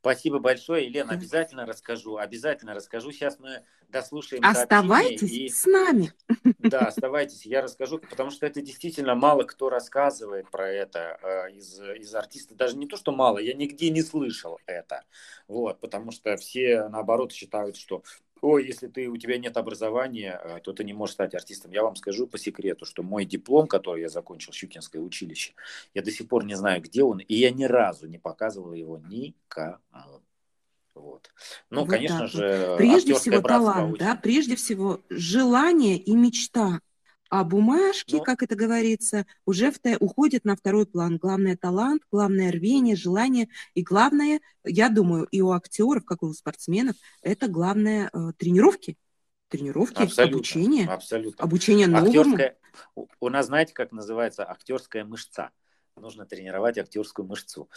Спасибо 0.00 0.38
большое, 0.38 0.86
Елена. 0.86 1.12
Обязательно 1.12 1.66
расскажу. 1.66 2.16
Обязательно 2.16 2.74
расскажу. 2.74 3.10
Сейчас 3.12 3.38
мы 3.38 3.64
дослушаем 3.88 4.44
Оставайтесь 4.44 5.30
и... 5.30 5.48
с 5.48 5.66
нами. 5.66 6.12
Да, 6.58 6.86
оставайтесь. 6.86 7.44
Я 7.44 7.60
расскажу, 7.60 7.98
потому 7.98 8.30
что 8.30 8.46
это 8.46 8.62
действительно 8.62 9.14
мало 9.14 9.42
кто 9.42 9.68
рассказывает 9.68 10.50
про 10.50 10.66
это 10.66 11.18
э, 11.22 11.52
из, 11.52 11.78
из 11.78 12.14
артистов. 12.14 12.56
Даже 12.56 12.78
не 12.78 12.86
то, 12.86 12.96
что 12.96 13.12
мало, 13.12 13.36
я 13.36 13.52
нигде 13.52 13.90
не 13.90 14.02
слышал 14.02 14.58
это. 14.64 15.04
Вот, 15.46 15.78
потому 15.80 16.10
что 16.10 16.36
все, 16.38 16.88
наоборот, 16.88 17.32
считают, 17.32 17.76
что 17.76 18.02
ой, 18.44 18.66
если 18.66 18.88
ты, 18.88 19.08
у 19.08 19.16
тебя 19.16 19.38
нет 19.38 19.56
образования, 19.56 20.40
э, 20.44 20.60
то 20.62 20.72
ты 20.72 20.84
не 20.84 20.92
можешь 20.92 21.14
стать 21.14 21.34
артистом. 21.34 21.72
Я 21.72 21.82
вам 21.82 21.96
скажу 21.96 22.26
по 22.26 22.38
секрету, 22.38 22.84
что 22.84 23.02
мой 23.02 23.24
диплом, 23.24 23.66
который 23.66 24.02
я 24.02 24.08
закончил, 24.08 24.52
Щукинское 24.52 25.00
училище, 25.00 25.54
я 25.94 26.02
до 26.02 26.10
сих 26.10 26.28
пор 26.28 26.44
не 26.44 26.54
знаю, 26.54 26.82
где 26.82 27.02
он, 27.02 27.18
и 27.18 27.34
я 27.34 27.50
ни 27.50 27.64
разу 27.64 28.06
не 28.06 28.18
показывал 28.18 28.74
его 28.74 28.98
никому. 28.98 29.78
Вот. 30.94 31.32
Ну, 31.70 31.80
вот 31.80 31.90
конечно 31.90 32.28
же, 32.28 32.76
прежде 32.78 33.14
всего 33.14 33.40
талант, 33.40 33.98
да, 33.98 34.14
прежде 34.14 34.54
всего 34.54 35.00
желание 35.08 35.96
и 35.96 36.14
мечта. 36.14 36.80
А 37.30 37.42
бумажки, 37.44 38.16
ну, 38.16 38.22
как 38.22 38.42
это 38.42 38.54
говорится, 38.54 39.26
уже 39.46 39.70
в, 39.70 39.78
уходят 40.00 40.44
на 40.44 40.56
второй 40.56 40.86
план. 40.86 41.16
Главное 41.16 41.56
талант, 41.56 42.02
главное 42.10 42.52
рвение, 42.52 42.96
желание. 42.96 43.48
И 43.74 43.82
главное, 43.82 44.40
я 44.64 44.88
думаю, 44.88 45.26
и 45.30 45.40
у 45.40 45.50
актеров, 45.52 46.04
как 46.04 46.22
и 46.22 46.26
у 46.26 46.32
спортсменов, 46.32 46.96
это 47.22 47.48
главное 47.48 48.10
э, 48.12 48.32
тренировки. 48.36 48.96
Тренировки, 49.48 50.02
абсолютно, 50.02 50.36
обучение. 50.36 50.88
Абсолютно. 50.88 51.44
Обучение 51.44 51.86
новому. 51.86 52.08
Актерская, 52.08 52.56
у 53.20 53.28
нас, 53.28 53.46
знаете, 53.46 53.72
как 53.72 53.92
называется 53.92 54.48
актерская 54.48 55.04
мышца 55.04 55.50
нужно 55.96 56.26
тренировать 56.26 56.78
актерскую 56.78 57.26
мышцу. 57.26 57.68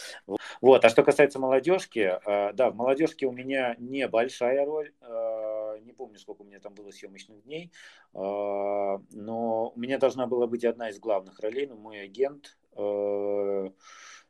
Вот. 0.60 0.84
А 0.84 0.88
что 0.88 1.02
касается 1.02 1.38
молодежки, 1.38 2.18
э, 2.24 2.52
да, 2.52 2.70
в 2.70 2.74
молодежке 2.74 3.26
у 3.26 3.32
меня 3.32 3.76
небольшая 3.78 4.64
роль, 4.64 4.92
э, 5.00 5.47
не 5.80 5.92
помню, 5.92 6.18
сколько 6.18 6.42
у 6.42 6.44
меня 6.44 6.60
там 6.60 6.74
было 6.74 6.90
съемочных 6.90 7.42
дней, 7.44 7.72
э, 8.14 8.18
но 8.18 9.72
у 9.74 9.78
меня 9.78 9.98
должна 9.98 10.26
была 10.26 10.46
быть 10.46 10.64
одна 10.64 10.90
из 10.90 10.98
главных 10.98 11.40
ролей, 11.40 11.66
но 11.66 11.76
мой 11.76 12.02
агент 12.02 12.56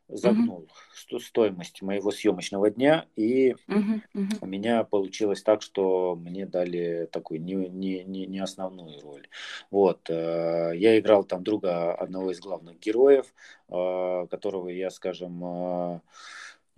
загнул 0.09 0.69
mm-hmm. 1.13 1.21
стоимость 1.21 1.83
моего 1.83 2.11
съемочного 2.11 2.71
дня, 2.71 3.07
и 3.15 3.51
mm-hmm. 3.51 4.01
Mm-hmm. 4.15 4.39
у 4.41 4.47
меня 4.47 4.85
получилось 4.85 5.43
так, 5.43 5.63
что 5.63 6.17
мне 6.17 6.47
дали 6.47 7.09
такую 7.13 7.43
не, 7.43 7.55
не, 7.55 8.05
не, 8.05 8.27
не 8.27 8.39
основную 8.39 9.01
роль. 9.03 9.29
Вот, 9.71 10.09
э, 10.09 10.73
я 10.75 10.99
играл 10.99 11.25
там 11.25 11.45
друга 11.45 11.95
одного 11.95 12.31
из 12.33 12.41
главных 12.41 12.79
героев, 12.79 13.27
которого 13.69 14.69
я, 14.71 14.89
скажем, 14.89 16.01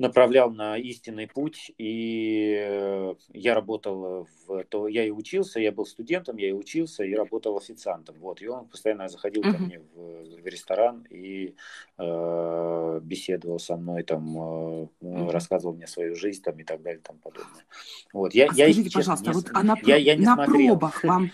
направлял 0.00 0.50
на 0.50 0.76
истинный 0.78 1.28
путь, 1.28 1.72
и 1.76 2.56
э, 2.58 3.14
я 3.28 3.54
работал 3.54 4.26
в 4.46 4.64
то, 4.64 4.88
я 4.88 5.04
и 5.04 5.10
учился, 5.10 5.60
я 5.60 5.72
был 5.72 5.84
студентом, 5.84 6.38
я 6.38 6.48
и 6.48 6.52
учился, 6.52 7.04
и 7.04 7.14
работал 7.14 7.56
официантом, 7.58 8.16
вот, 8.18 8.40
и 8.40 8.48
он 8.48 8.66
постоянно 8.66 9.08
заходил 9.08 9.42
uh-huh. 9.42 9.52
ко 9.52 9.62
мне 9.62 9.78
в, 9.78 10.42
в 10.42 10.46
ресторан 10.46 11.06
и 11.10 11.54
э, 11.98 13.00
беседовал 13.02 13.58
со 13.58 13.76
мной, 13.76 14.02
там, 14.02 14.36
э, 14.36 14.86
uh-huh. 15.02 15.30
рассказывал 15.30 15.74
мне 15.74 15.86
свою 15.86 16.16
жизнь, 16.16 16.42
там, 16.42 16.58
и 16.58 16.64
так 16.64 16.80
далее, 16.82 17.02
там 17.02 17.18
подобное. 17.18 17.64
Вот, 18.12 18.34
я, 18.34 18.44
а 18.44 18.54
я, 18.54 18.64
скажите, 18.64 18.90
честно, 18.90 19.16
пожалуйста, 19.16 19.28
не, 19.28 19.34
вот 19.34 19.50
а 19.52 19.62
на, 19.62 19.76
я, 19.84 19.96
я 19.96 20.16
не 20.16 20.24
на 20.24 20.34
смотрел. 20.34 20.78
пробах 20.78 21.04
вам, 21.04 21.30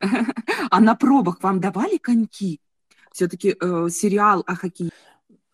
а 0.70 0.80
на 0.80 0.94
пробах 0.96 1.42
вам 1.42 1.60
давали 1.60 1.98
коньки? 1.98 2.60
Все-таки 3.12 3.54
э, 3.60 3.88
сериал 3.90 4.42
о 4.46 4.54
хоккее 4.54 4.90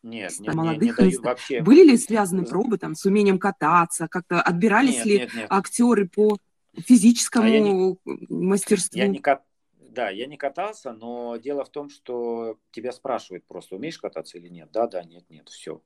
нет, 0.03 0.33
нет, 0.39 0.55
молодых 0.55 0.99
не, 0.99 1.09
не 1.09 1.17
вообще. 1.17 1.61
Были 1.61 1.91
ли 1.91 1.97
связаны 1.97 2.45
пробы 2.45 2.79
там 2.79 2.95
с 2.95 3.05
умением 3.05 3.39
кататься, 3.39 4.09
как-то 4.09 4.41
отбирались 4.41 4.97
нет, 4.97 5.07
ли 5.07 5.19
нет, 5.19 5.35
нет. 5.35 5.47
актеры 5.51 6.09
по 6.09 6.39
физическому 6.77 7.47
а 7.47 7.51
не, 7.51 7.97
мастерству? 8.29 8.99
Я 8.99 9.09
не 9.09 9.19
кат... 9.19 9.43
Да, 9.91 10.11
я 10.11 10.27
не 10.27 10.37
катался, 10.37 10.93
но 10.93 11.37
дело 11.37 11.65
в 11.65 11.71
том, 11.71 11.91
что 11.91 12.59
тебя 12.71 12.93
спрашивают 12.93 13.45
просто, 13.47 13.75
умеешь 13.75 13.99
кататься 13.99 14.39
или 14.39 14.49
нет? 14.49 14.69
Да, 14.73 14.87
да, 14.87 15.03
нет, 15.03 15.25
нет, 15.29 15.49
все. 15.49 15.83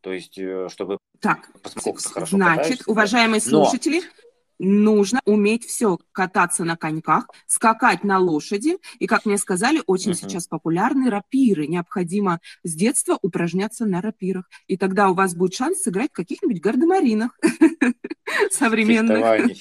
То 0.00 0.12
есть, 0.12 0.38
э, 0.38 0.68
чтобы 0.70 0.98
так, 1.20 1.50
значит, 2.26 2.88
уважаемые 2.88 3.40
слушатели, 3.40 4.02
нужно 4.60 5.20
уметь 5.24 5.64
все 5.64 5.98
кататься 6.12 6.64
на 6.64 6.76
коньках, 6.76 7.28
скакать 7.46 8.04
на 8.04 8.18
лошади. 8.18 8.76
И, 8.98 9.06
как 9.06 9.24
мне 9.24 9.38
сказали, 9.38 9.82
очень 9.86 10.12
uh-huh. 10.12 10.28
сейчас 10.28 10.46
популярны 10.46 11.10
рапиры. 11.10 11.66
Необходимо 11.66 12.40
с 12.62 12.74
детства 12.74 13.18
упражняться 13.22 13.86
на 13.86 14.02
рапирах. 14.02 14.48
И 14.66 14.76
тогда 14.76 15.08
у 15.08 15.14
вас 15.14 15.34
будет 15.34 15.54
шанс 15.54 15.82
сыграть 15.82 16.10
в 16.10 16.14
каких-нибудь 16.14 16.60
гардемаринах 16.60 17.38
современных. 18.50 19.56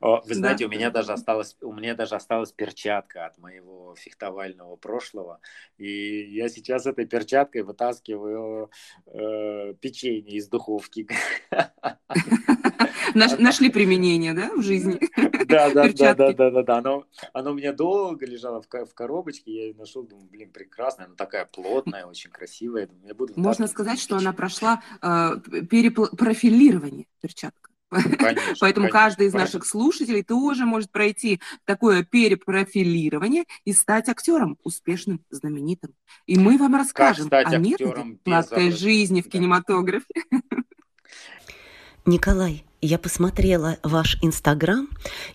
Вы 0.00 0.34
знаете, 0.34 0.66
у 0.66 0.68
меня 0.68 0.90
даже 0.90 1.12
осталась, 1.12 1.56
у 1.60 1.72
меня 1.72 1.94
даже 1.94 2.14
осталась 2.14 2.52
перчатка 2.52 3.26
от 3.26 3.38
моего 3.38 3.94
фехтовального 3.96 4.76
прошлого. 4.76 5.40
И 5.76 6.34
я 6.34 6.48
сейчас 6.48 6.86
этой 6.86 7.06
перчаткой 7.06 7.62
вытаскиваю 7.62 8.70
э, 9.06 9.74
печенье 9.80 10.36
из 10.36 10.48
духовки. 10.48 11.06
Нашли 13.14 13.70
применение, 13.70 14.34
да, 14.34 14.50
в 14.54 14.62
жизни? 14.62 15.00
Да, 15.46 15.70
да, 15.70 15.92
да, 15.92 16.14
да, 16.14 16.32
да, 16.32 16.50
да, 16.50 16.62
да. 16.62 16.78
Оно, 16.78 17.04
оно 17.32 17.50
у 17.52 17.54
меня 17.54 17.72
долго 17.72 18.26
лежало 18.26 18.62
в, 18.62 18.66
в 18.66 18.94
коробочке, 18.94 19.52
я 19.52 19.66
ее 19.66 19.74
нашел, 19.74 20.02
думаю, 20.02 20.28
блин, 20.28 20.50
прекрасная, 20.50 21.06
она 21.06 21.14
такая 21.14 21.44
плотная, 21.44 22.06
очень 22.06 22.30
красивая. 22.30 22.86
Думаю, 22.86 23.08
я 23.08 23.14
буду 23.14 23.32
Можно 23.36 23.66
сказать, 23.66 24.00
что 24.00 24.16
она 24.16 24.32
прошла 24.32 24.82
э, 25.02 25.36
перепрофилирование 25.70 27.06
перчатка. 27.20 27.70
Конечно, 28.18 28.54
Поэтому 28.60 28.88
конечно, 28.88 28.90
каждый 28.90 29.26
из 29.26 29.32
конечно. 29.32 29.58
наших 29.58 29.66
слушателей 29.66 30.22
тоже 30.22 30.64
может 30.64 30.90
пройти 30.90 31.40
такое 31.64 32.02
перепрофилирование 32.02 33.44
и 33.64 33.72
стать 33.72 34.08
актером 34.08 34.58
успешным, 34.64 35.20
знаменитым. 35.30 35.94
И 36.26 36.38
мы 36.38 36.58
вам 36.58 36.74
расскажем 36.74 37.28
о 37.30 37.56
методе 37.58 38.18
сладкой 38.24 38.72
жизни 38.72 39.20
в 39.20 39.28
кинематографе. 39.28 40.06
Николай, 42.06 42.64
я 42.84 42.98
посмотрела 42.98 43.78
ваш 43.82 44.18
Инстаграм 44.20 44.88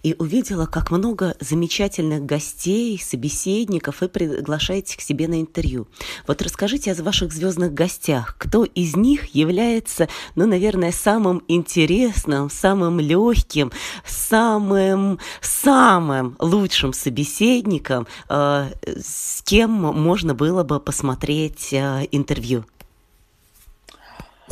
и 0.03 0.15
увидела, 0.19 0.65
как 0.67 0.91
много 0.91 1.35
замечательных 1.39 2.23
гостей, 2.25 2.99
собеседников 2.99 4.01
вы 4.01 4.09
приглашаете 4.09 4.97
к 4.97 5.01
себе 5.01 5.27
на 5.27 5.41
интервью. 5.41 5.87
Вот 6.27 6.41
расскажите 6.41 6.91
о 6.91 7.03
ваших 7.03 7.33
звездных 7.33 7.73
гостях. 7.73 8.35
Кто 8.37 8.65
из 8.65 8.95
них 8.95 9.33
является, 9.33 10.07
ну, 10.35 10.45
наверное, 10.45 10.91
самым 10.91 11.41
интересным, 11.47 12.49
самым 12.49 12.99
легким, 12.99 13.71
самым, 14.05 15.19
самым 15.41 16.35
лучшим 16.39 16.93
собеседником, 16.93 18.05
э, 18.29 18.69
с 18.85 19.41
кем 19.43 19.71
можно 19.71 20.35
было 20.35 20.63
бы 20.63 20.79
посмотреть 20.79 21.73
э, 21.73 22.07
интервью? 22.11 22.65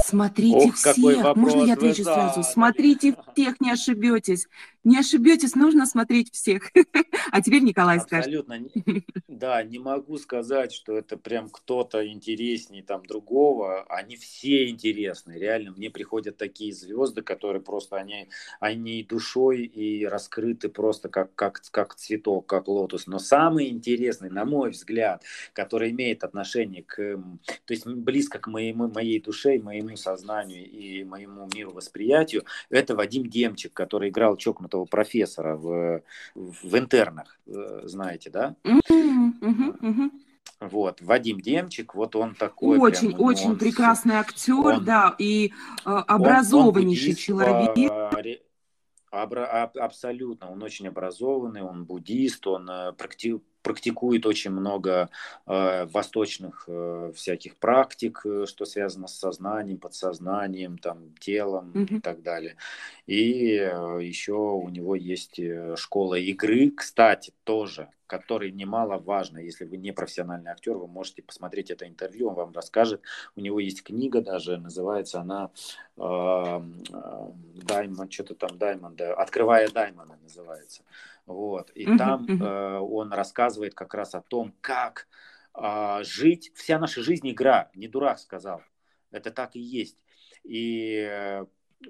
Смотрите 0.04 0.68
Ох, 0.68 0.76
всех. 0.76 1.36
Можно 1.36 1.64
я 1.64 1.74
отвечу 1.74 2.04
сразу? 2.04 2.44
Смотрите 2.44 3.16
всех, 3.36 3.60
не 3.60 3.72
ошибетесь. 3.72 4.48
Не 4.88 4.98
ошибетесь, 4.98 5.54
нужно 5.56 5.86
смотреть 5.86 6.34
всех. 6.34 6.72
А 7.30 7.42
теперь 7.42 7.62
Николай 7.62 8.00
скажет. 8.00 8.34
Абсолютно. 8.34 8.70
Да, 9.28 9.62
не 9.62 9.80
могу 9.80 10.18
сказать, 10.18 10.72
что 10.72 10.98
это 10.98 11.18
прям 11.18 11.50
кто-то 11.50 12.08
интереснее 12.08 12.84
там 12.84 13.06
другого. 13.06 13.84
Они 13.90 14.16
все 14.16 14.70
интересны. 14.70 15.34
Реально, 15.34 15.72
мне 15.72 15.90
приходят 15.90 16.38
такие 16.38 16.74
звезды, 16.74 17.22
которые 17.22 17.62
просто, 17.62 17.98
они, 17.98 18.30
они 18.62 19.04
душой 19.04 19.64
и 19.64 20.06
раскрыты 20.06 20.70
просто 20.70 21.10
как, 21.10 21.36
как, 21.36 21.62
как 21.70 21.96
цветок, 21.96 22.46
как 22.46 22.70
лотос. 22.70 23.08
Но 23.08 23.20
самый 23.20 23.68
интересный, 23.68 24.30
на 24.30 24.46
мой 24.46 24.70
взгляд, 24.72 25.22
который 25.52 25.92
имеет 25.92 26.24
отношение 26.24 26.84
к, 26.84 26.96
то 26.96 27.74
есть 27.74 27.86
близко 27.86 28.40
к 28.40 28.48
моему, 28.48 28.88
моей 28.88 29.20
душе, 29.20 29.60
моему 29.60 29.98
сознанию 29.98 30.66
и 30.66 31.04
моему 31.04 31.50
миру 31.54 31.74
восприятию, 31.74 32.46
это 32.70 32.96
Вадим 32.96 33.30
Демчик, 33.30 33.74
который 33.74 34.10
играл 34.10 34.38
чокнутого 34.38 34.77
профессора 34.86 35.56
в, 35.56 36.02
в 36.36 36.78
интернах, 36.78 37.40
э, 37.48 37.82
знаете, 37.84 38.30
да? 38.30 38.56
Вот, 40.60 41.02
Вадим 41.02 41.40
Демчик, 41.40 41.94
вот 41.94 42.16
он 42.16 42.34
такой. 42.34 42.80
Очень, 42.80 43.10
прям, 43.10 43.22
очень 43.22 43.50
он, 43.52 43.58
прекрасный 43.60 44.16
актер, 44.16 44.56
он, 44.56 44.86
да, 44.86 45.16
и 45.20 45.54
э, 45.86 45.90
образованнейший 45.90 47.10
он, 47.34 47.42
он 47.42 47.76
человек. 47.76 48.42
Абра, 49.10 49.64
абсолютно, 49.64 50.52
он 50.52 50.62
очень 50.62 50.88
образованный, 50.88 51.62
он 51.62 51.86
буддист, 51.86 52.46
он 52.46 52.70
э, 52.70 52.92
практи, 52.94 53.40
практикует 53.62 54.26
очень 54.26 54.52
много 54.52 55.10
э, 55.46 55.86
восточных 55.86 56.66
э, 56.68 57.12
всяких 57.16 57.58
практик, 57.58 58.22
э, 58.26 58.46
что 58.48 58.66
связано 58.66 59.08
с 59.08 59.18
сознанием, 59.18 59.78
подсознанием, 59.78 60.78
там, 60.78 61.14
телом 61.20 61.72
mm-hmm. 61.74 61.98
и 61.98 62.00
так 62.00 62.22
далее. 62.22 62.56
И 63.06 63.58
э, 63.58 64.00
еще 64.02 64.34
у 64.34 64.70
него 64.70 64.96
есть 64.96 65.40
э, 65.40 65.76
школа 65.76 66.16
игры, 66.16 66.72
кстати, 66.72 67.34
тоже 67.44 67.90
который 68.08 68.52
немаловажно. 68.52 69.38
Если 69.40 69.66
вы 69.66 69.76
не 69.76 69.92
профессиональный 69.92 70.52
актер, 70.52 70.78
вы 70.78 70.88
можете 70.88 71.22
посмотреть 71.22 71.70
это 71.72 71.86
интервью, 71.88 72.30
он 72.30 72.36
вам 72.36 72.54
расскажет. 72.54 73.02
У 73.36 73.42
него 73.42 73.60
есть 73.60 73.84
книга 73.84 74.22
даже, 74.22 74.58
называется 74.58 75.20
она 75.20 75.52
Даймонд, 77.66 78.14
что-то 78.14 78.36
там 78.36 78.58
Даймонд, 78.58 79.02
Открывая 79.02 79.70
Даймонда 79.70 80.16
называется. 80.24 80.84
Вот. 81.28 81.72
И 81.76 81.86
uh-huh, 81.86 81.98
там 81.98 82.26
uh-huh. 82.26 82.80
он 82.80 83.14
рассказывает 83.14 83.76
как 83.76 83.94
раз 83.94 84.16
о 84.16 84.22
том, 84.22 84.56
как 84.62 85.08
э, 85.54 86.00
жить. 86.04 86.52
Вся 86.56 86.80
наша 86.80 87.04
жизнь 87.04 87.30
игра, 87.30 87.70
не 87.76 87.88
дурак 87.88 88.20
сказал. 88.20 88.64
Это 89.12 89.30
так 89.32 89.56
и 89.56 89.60
есть. 89.60 89.98
И 90.44 91.06
э, 91.08 91.46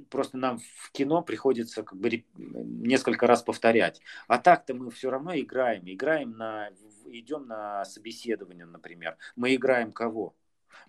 просто 0.09 0.37
нам 0.37 0.59
в 0.59 0.91
кино 0.91 1.21
приходится 1.21 1.83
как 1.83 1.99
бы 1.99 2.25
несколько 2.35 3.27
раз 3.27 3.43
повторять. 3.43 4.01
А 4.27 4.39
так-то 4.39 4.73
мы 4.73 4.89
все 4.89 5.09
равно 5.09 5.37
играем. 5.37 5.83
Играем 5.85 6.31
на, 6.31 6.69
идем 7.05 7.47
на 7.47 7.85
собеседование, 7.85 8.65
например. 8.65 9.17
Мы 9.35 9.55
играем 9.55 9.91
кого? 9.91 10.35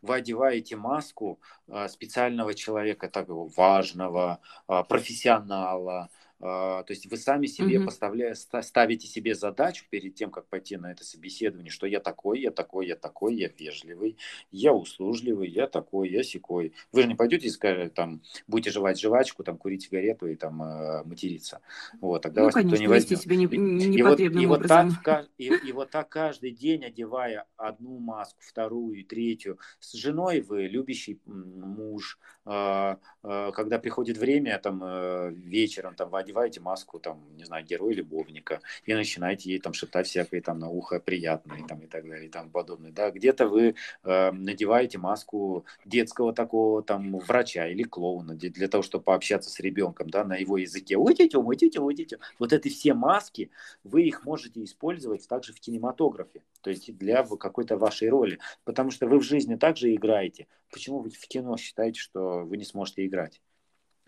Вы 0.03 0.17
одеваете 0.17 0.77
маску 0.77 1.41
а, 1.69 1.89
специального 1.89 2.55
человека, 2.55 3.09
такого 3.09 3.49
важного, 3.49 4.41
а, 4.67 4.83
профессионала, 4.85 6.11
то 6.41 6.87
есть 6.89 7.07
вы 7.11 7.17
сами 7.17 7.47
себе 7.47 7.77
mm-hmm. 7.77 7.85
поставляете, 7.85 8.63
ставите 8.63 9.07
себе 9.07 9.35
задачу 9.35 9.85
перед 9.91 10.15
тем, 10.15 10.31
как 10.31 10.47
пойти 10.47 10.77
на 10.77 10.93
это 10.93 11.05
собеседование, 11.05 11.71
что 11.71 11.87
я 11.87 12.01
такой, 12.01 12.41
я 12.41 12.51
такой, 12.51 12.87
я 12.87 12.97
такой, 12.97 13.35
я 13.35 13.49
вежливый, 13.49 14.17
я 14.51 14.73
услужливый, 14.73 15.49
я 15.49 15.67
такой, 15.67 16.11
я 16.11 16.23
секой. 16.23 16.73
Вы 16.93 17.03
же 17.03 17.09
не 17.09 17.15
пойдете 17.15 17.49
и 17.49 17.51
скажете, 17.51 17.91
там, 17.91 18.23
будете 18.47 18.71
жевать 18.71 19.01
жвачку, 19.01 19.43
там, 19.45 19.59
курить 19.59 19.83
сигарету 19.83 20.27
и 20.27 20.37
там 20.37 20.63
э, 20.63 21.05
материться. 21.05 21.61
Вот, 22.01 22.23
тогда 22.23 22.43
ну, 22.43 22.47
вас 22.47 22.55
конечно, 22.55 22.77
никто 22.77 22.83
не 22.83 22.89
возьмет. 22.89 23.21
себя 23.21 23.37
не, 23.37 23.47
не 23.47 23.99
и, 23.99 24.03
вот, 24.03 24.21
и, 24.21 24.47
вот 24.47 24.67
так, 24.67 25.29
и, 25.39 25.47
и 25.47 25.73
вот 25.73 25.91
так 25.91 26.09
каждый 26.09 26.53
день, 26.53 26.85
одевая 26.85 27.47
одну 27.57 27.99
маску, 27.99 28.41
вторую, 28.41 29.05
третью, 29.05 29.59
с 29.81 29.95
женой 29.95 30.41
вы 30.41 30.69
любящий 30.69 31.21
муж, 31.27 32.19
э, 32.47 32.97
э, 33.25 33.51
когда 33.55 33.79
приходит 33.79 34.19
время, 34.19 34.59
там, 34.59 34.83
э, 34.85 35.31
вечером, 35.33 35.95
там, 35.95 36.11
в 36.11 36.17
одеваете 36.29 36.61
маску, 36.61 36.99
там, 36.99 37.25
не 37.37 37.45
знаю, 37.45 37.65
героя-любовника, 37.65 38.61
и 38.85 38.95
начинаете 38.95 39.51
ей 39.51 39.59
там 39.59 39.73
шептать 39.73 40.07
всякое 40.07 40.43
там 40.43 40.59
на 40.59 40.69
ухо 40.69 41.01
приятное 41.01 41.67
там, 41.67 41.81
и 41.81 41.87
так 41.87 42.07
далее, 42.07 42.27
и 42.27 42.31
там 42.31 42.51
подобное. 42.51 42.93
Да? 42.93 43.11
Где-то 43.11 43.49
вы 43.49 43.75
э, 44.05 44.33
надеваете 44.33 44.99
маску 44.99 45.65
детского 45.85 46.35
такого 46.35 46.83
там 46.83 47.19
врача 47.19 47.67
или 47.67 47.83
клоуна 47.83 48.35
для, 48.35 48.51
для 48.51 48.69
того, 48.69 48.83
чтобы 48.83 49.05
пообщаться 49.05 49.51
с 49.51 49.59
ребенком, 49.61 50.11
да, 50.11 50.25
на 50.25 50.37
его 50.37 50.59
языке. 50.59 50.97
Уйдите, 50.97 51.39
уйдите, 51.39 51.81
уйдите. 51.81 52.19
Вот 52.39 52.53
эти 52.53 52.69
все 52.69 52.93
маски, 52.95 53.51
вы 53.85 54.03
их 54.03 54.25
можете 54.25 54.63
использовать 54.63 55.27
также 55.27 55.53
в 55.53 55.61
кинематографе, 55.61 56.43
то 56.61 56.71
есть 56.71 56.97
для 56.97 57.25
какой-то 57.25 57.77
вашей 57.77 58.11
роли, 58.11 58.39
потому 58.65 58.91
что 58.91 59.07
вы 59.07 59.19
в 59.19 59.23
жизни 59.23 59.57
также 59.57 59.95
играете. 59.95 60.47
Почему 60.71 60.99
вы 60.99 61.11
в 61.11 61.27
кино 61.27 61.57
считаете, 61.57 61.99
что 61.99 62.45
вы 62.45 62.59
не 62.59 62.65
сможете 62.65 63.07
играть? 63.07 63.41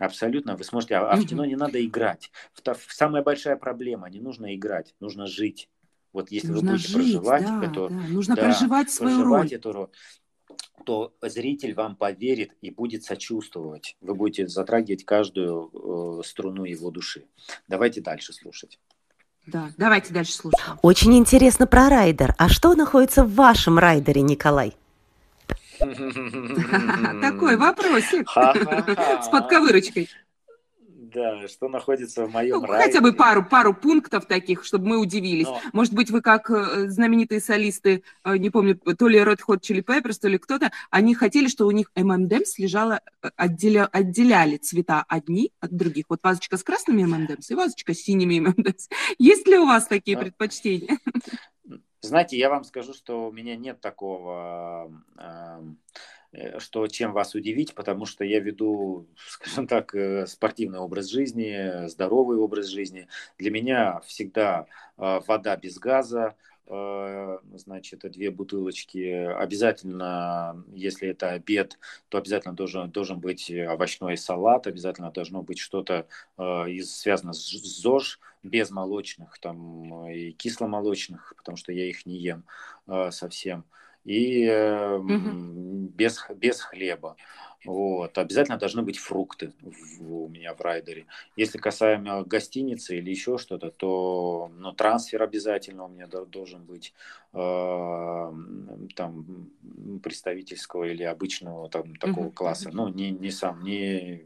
Абсолютно, 0.01 0.55
вы 0.55 0.63
сможете, 0.63 0.95
а, 0.95 1.11
а 1.11 1.15
в 1.15 1.25
кино 1.27 1.45
не 1.45 1.55
надо 1.55 1.83
играть. 1.85 2.31
Самая 2.89 3.21
большая 3.21 3.55
проблема, 3.55 4.09
не 4.09 4.19
нужно 4.19 4.55
играть, 4.55 4.95
нужно 4.99 5.27
жить. 5.27 5.69
Вот 6.11 6.31
если 6.31 6.47
нужно 6.47 6.71
вы 6.71 6.77
будете 6.77 6.89
жить, 6.89 7.13
проживать 7.13 7.43
да, 7.43 7.65
эту, 7.65 7.89
да. 7.89 7.95
нужно 8.09 8.35
да, 8.35 8.41
проживать 8.41 8.89
свою 8.89 9.17
проживать 9.17 9.51
роль. 9.51 9.53
Эту 9.53 9.71
роль, 9.71 9.87
то 10.85 11.13
зритель 11.21 11.75
вам 11.75 11.95
поверит 11.95 12.51
и 12.61 12.71
будет 12.71 13.03
сочувствовать. 13.03 13.95
Вы 14.01 14.15
будете 14.15 14.47
затрагивать 14.47 15.05
каждую 15.05 15.69
э, 16.19 16.23
струну 16.25 16.63
его 16.63 16.89
души. 16.89 17.25
Давайте 17.67 18.01
дальше 18.01 18.33
слушать. 18.33 18.79
Да, 19.45 19.69
давайте 19.77 20.13
дальше 20.13 20.33
слушать. 20.33 20.59
Очень 20.81 21.15
интересно 21.15 21.67
про 21.67 21.89
райдер. 21.89 22.33
А 22.39 22.49
что 22.49 22.73
находится 22.73 23.23
в 23.23 23.35
вашем 23.35 23.77
райдере, 23.77 24.23
Николай? 24.23 24.75
Такой 27.21 27.57
вопросик 27.57 28.29
с 28.29 29.27
подковырочкой. 29.29 30.09
Да, 31.13 31.45
что 31.47 31.67
находится 31.67 32.25
в 32.25 32.31
моем 32.31 32.61
ну, 32.61 32.67
Хотя 32.67 33.01
бы 33.01 33.11
пару, 33.11 33.43
пару 33.43 33.73
пунктов 33.73 34.27
таких, 34.27 34.63
чтобы 34.63 34.87
мы 34.87 34.97
удивились. 34.97 35.47
Но... 35.47 35.59
Может 35.73 35.93
быть, 35.93 36.09
вы 36.09 36.21
как 36.21 36.49
э, 36.49 36.87
знаменитые 36.87 37.41
солисты, 37.41 38.03
э, 38.23 38.37
не 38.37 38.49
помню, 38.49 38.77
то 38.77 39.07
ли 39.09 39.19
Red 39.19 39.39
Hot 39.45 39.59
Chili 39.59 39.83
Peppers, 39.83 40.19
то 40.21 40.29
ли 40.29 40.37
кто-то, 40.37 40.71
они 40.89 41.13
хотели, 41.13 41.49
что 41.49 41.67
у 41.67 41.71
них 41.71 41.91
M&M's 41.95 42.53
лежала, 42.57 43.01
э, 43.21 43.29
отделя, 43.35 43.87
отделяли 43.87 44.55
цвета 44.57 45.03
одни 45.07 45.51
от 45.59 45.75
других. 45.75 46.05
Вот 46.07 46.19
вазочка 46.23 46.55
с 46.55 46.63
красными 46.63 47.03
M&M's 47.03 47.47
и 47.49 47.55
вазочка 47.55 47.93
с 47.93 47.97
синими 47.97 48.35
M&M's. 48.39 48.87
Есть 49.17 49.47
ли 49.47 49.57
у 49.57 49.65
вас 49.65 49.87
такие 49.87 50.15
а... 50.17 50.21
предпочтения? 50.21 50.97
Знаете, 52.01 52.35
я 52.37 52.49
вам 52.49 52.63
скажу, 52.63 52.93
что 52.93 53.27
у 53.27 53.31
меня 53.31 53.55
нет 53.55 53.79
такого, 53.79 54.91
э, 55.17 56.59
что 56.59 56.87
чем 56.87 57.13
вас 57.13 57.35
удивить, 57.35 57.75
потому 57.75 58.05
что 58.05 58.23
я 58.23 58.39
веду, 58.39 59.07
скажем 59.17 59.67
так, 59.67 59.93
э, 59.93 60.25
спортивный 60.25 60.79
образ 60.79 61.07
жизни, 61.09 61.87
здоровый 61.87 62.37
образ 62.37 62.67
жизни. 62.67 63.07
Для 63.37 63.51
меня 63.51 63.99
всегда 64.01 64.65
э, 64.97 65.19
вода 65.27 65.55
без 65.57 65.77
газа, 65.77 66.35
значит, 66.67 67.99
две 68.11 68.31
бутылочки. 68.31 68.97
Обязательно, 69.35 70.63
если 70.73 71.09
это 71.09 71.31
обед, 71.31 71.77
то 72.09 72.17
обязательно 72.17 72.55
должен, 72.55 72.89
должен 72.91 73.19
быть 73.19 73.51
овощной 73.51 74.17
салат, 74.17 74.67
обязательно 74.67 75.11
должно 75.11 75.43
быть 75.43 75.59
что-то 75.59 76.07
из, 76.37 76.95
связано 76.95 77.33
с 77.33 77.49
ЗОЖ, 77.49 78.19
без 78.43 78.71
молочных 78.71 79.37
там, 79.39 80.09
и 80.09 80.31
кисломолочных, 80.31 81.33
потому 81.37 81.57
что 81.57 81.71
я 81.71 81.87
их 81.87 82.05
не 82.05 82.17
ем 82.17 82.45
совсем, 83.11 83.65
и 84.03 84.49
угу. 84.49 85.89
без, 85.93 86.25
без 86.35 86.61
хлеба. 86.61 87.15
Вот. 87.65 88.17
Обязательно 88.17 88.57
должны 88.57 88.81
быть 88.81 88.97
фрукты 88.97 89.53
в, 89.61 90.23
у 90.23 90.27
меня 90.27 90.53
в 90.53 90.61
райдере. 90.61 91.05
Если 91.35 91.57
касаемо 91.57 92.23
гостиницы 92.23 92.97
или 92.97 93.09
еще 93.09 93.37
что-то, 93.37 93.69
то 93.69 94.51
ну, 94.57 94.71
трансфер 94.71 95.21
обязательно 95.21 95.85
у 95.85 95.87
меня 95.87 96.07
должен 96.07 96.63
быть 96.63 96.93
э, 97.33 98.33
там 98.95 99.51
представительского 100.01 100.85
или 100.85 101.03
обычного 101.03 101.69
там 101.69 101.95
такого 101.95 102.27
угу. 102.27 102.33
класса. 102.33 102.69
Ну, 102.73 102.87
не, 102.87 103.11
не 103.11 103.31
сам, 103.31 103.63
не 103.63 104.25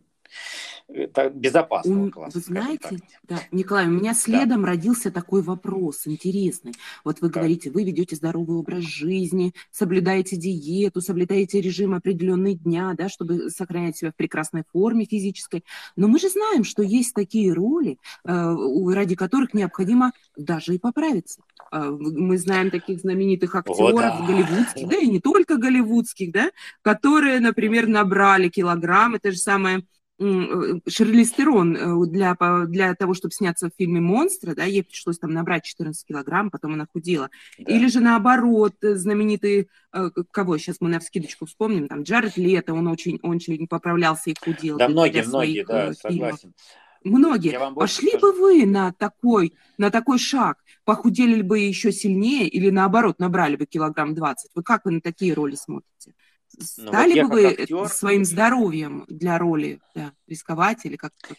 это 0.87 1.29
безопасного 1.29 2.09
класса. 2.09 2.37
Вы 2.37 2.43
знаете, 2.43 2.99
да, 3.23 3.39
Николай, 3.51 3.87
у 3.87 3.91
меня 3.91 4.13
следом 4.13 4.61
да. 4.61 4.67
родился 4.67 5.11
такой 5.11 5.41
вопрос 5.41 6.05
интересный. 6.05 6.73
Вот 7.03 7.21
вы 7.21 7.29
так. 7.29 7.37
говорите, 7.37 7.71
вы 7.71 7.83
ведете 7.83 8.15
здоровый 8.15 8.57
образ 8.57 8.83
жизни, 8.83 9.53
соблюдаете 9.71 10.35
диету, 10.35 11.01
соблюдаете 11.01 11.59
режим 11.59 11.95
определенный 11.95 12.53
дня, 12.53 12.93
да, 12.95 13.09
чтобы 13.09 13.49
сохранять 13.49 13.97
себя 13.97 14.11
в 14.11 14.15
прекрасной 14.15 14.63
форме 14.71 15.05
физической. 15.05 15.63
Но 15.95 16.07
мы 16.07 16.19
же 16.19 16.29
знаем, 16.29 16.63
что 16.63 16.83
есть 16.83 17.13
такие 17.13 17.51
роли, 17.51 17.97
э, 18.23 18.55
ради 18.93 19.15
которых 19.15 19.53
необходимо 19.53 20.11
даже 20.37 20.75
и 20.75 20.77
поправиться. 20.77 21.41
Э, 21.71 21.89
мы 21.89 22.37
знаем 22.37 22.69
таких 22.69 22.99
знаменитых 22.99 23.55
актеров 23.55 23.93
О, 23.93 23.97
да. 23.97 24.25
голливудских, 24.25 24.87
да 24.87 24.97
и 24.97 25.07
не 25.07 25.19
только 25.19 25.57
голливудских, 25.57 26.31
да, 26.31 26.51
которые, 26.83 27.39
например, 27.39 27.87
набрали 27.87 28.49
килограммы, 28.49 29.19
то 29.19 29.31
же 29.31 29.37
самое 29.37 29.83
Шерлиз 30.17 31.31
Терон 31.31 32.09
для, 32.09 32.37
для 32.67 32.95
того, 32.95 33.13
чтобы 33.13 33.33
сняться 33.33 33.67
в 33.69 33.73
фильме 33.77 33.99
«Монстры», 33.99 34.55
да, 34.55 34.63
ей 34.63 34.83
пришлось 34.83 35.19
там 35.19 35.31
набрать 35.31 35.65
14 35.65 36.05
килограмм, 36.05 36.49
потом 36.49 36.73
она 36.73 36.87
худела. 36.91 37.29
Да. 37.59 37.73
Или 37.73 37.87
же 37.87 37.99
наоборот, 37.99 38.75
знаменитый, 38.81 39.67
кого 40.31 40.57
сейчас 40.57 40.77
мы 40.79 40.89
на 40.89 40.99
вскидочку 40.99 41.45
вспомним, 41.45 41.87
там 41.87 42.03
Джаред 42.03 42.37
Лето, 42.37 42.73
он 42.73 42.87
очень, 42.87 43.19
очень 43.23 43.67
поправлялся 43.67 44.29
и 44.29 44.35
худел. 44.39 44.77
Да, 44.77 44.87
многие, 44.87 45.23
многие, 45.23 45.65
да, 45.65 45.93
фильмов. 45.93 45.97
согласен. 45.97 46.53
Многие. 47.03 47.59
Пошли 47.75 48.09
скажу. 48.09 48.33
бы 48.33 48.39
вы 48.39 48.65
на 48.65 48.91
такой, 48.91 49.53
на 49.77 49.91
такой 49.91 50.17
шаг? 50.17 50.63
Похудели 50.85 51.41
бы 51.41 51.59
еще 51.59 51.91
сильнее 51.91 52.47
или 52.47 52.71
наоборот 52.71 53.19
набрали 53.19 53.57
бы 53.57 53.65
килограмм 53.65 54.15
20? 54.15 54.51
Вы 54.55 54.63
как 54.63 54.85
вы 54.85 54.91
на 54.91 55.01
такие 55.01 55.33
роли 55.33 55.55
смотрите? 55.55 56.15
Ну, 56.77 56.87
Стали 56.87 57.21
вот 57.21 57.29
бы 57.29 57.35
вы 57.35 57.47
актер... 57.47 57.87
своим 57.89 58.25
здоровьем 58.25 59.05
для 59.07 59.37
роли 59.37 59.81
да, 59.93 60.13
рисковать 60.27 60.85
или 60.85 60.95
как, 60.95 61.13
как 61.21 61.37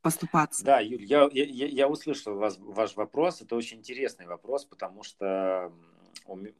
поступаться? 0.00 0.64
Да, 0.64 0.80
Юль, 0.80 1.04
я, 1.04 1.28
я, 1.32 1.66
я 1.66 1.88
услышал 1.88 2.34
вас, 2.34 2.56
ваш 2.58 2.96
вопрос. 2.96 3.40
Это 3.40 3.56
очень 3.56 3.78
интересный 3.78 4.26
вопрос, 4.26 4.64
потому 4.64 5.02
что 5.02 5.72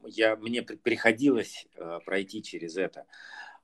я, 0.05 0.35
мне 0.37 0.61
приходилось 0.61 1.67
э, 1.75 1.99
пройти 2.05 2.41
через 2.41 2.77
это. 2.77 3.05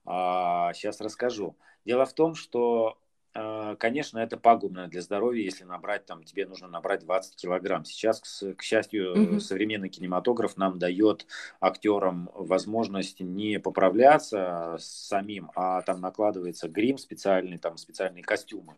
А, 0.04 0.72
сейчас 0.74 1.00
расскажу. 1.00 1.56
Дело 1.84 2.06
в 2.06 2.14
том, 2.14 2.34
что 2.34 2.88
а, 2.88 3.09
конечно, 3.32 4.18
это 4.18 4.36
пагубно 4.36 4.88
для 4.88 5.00
здоровья, 5.00 5.44
если 5.44 5.64
набрать, 5.64 6.04
там, 6.06 6.24
тебе 6.24 6.46
нужно 6.46 6.68
набрать 6.68 7.04
20 7.04 7.36
килограмм. 7.36 7.84
Сейчас, 7.84 8.20
к, 8.20 8.54
к 8.56 8.62
счастью, 8.62 9.12
угу. 9.12 9.40
современный 9.40 9.88
кинематограф 9.88 10.56
нам 10.56 10.78
дает 10.78 11.26
актерам 11.60 12.30
возможность 12.34 13.20
не 13.20 13.60
поправляться 13.60 14.76
самим, 14.78 15.50
а 15.54 15.82
там 15.82 16.00
накладывается 16.00 16.68
грим 16.68 16.98
специальный, 16.98 17.58
там 17.58 17.76
специальные 17.76 18.24
костюмы. 18.24 18.74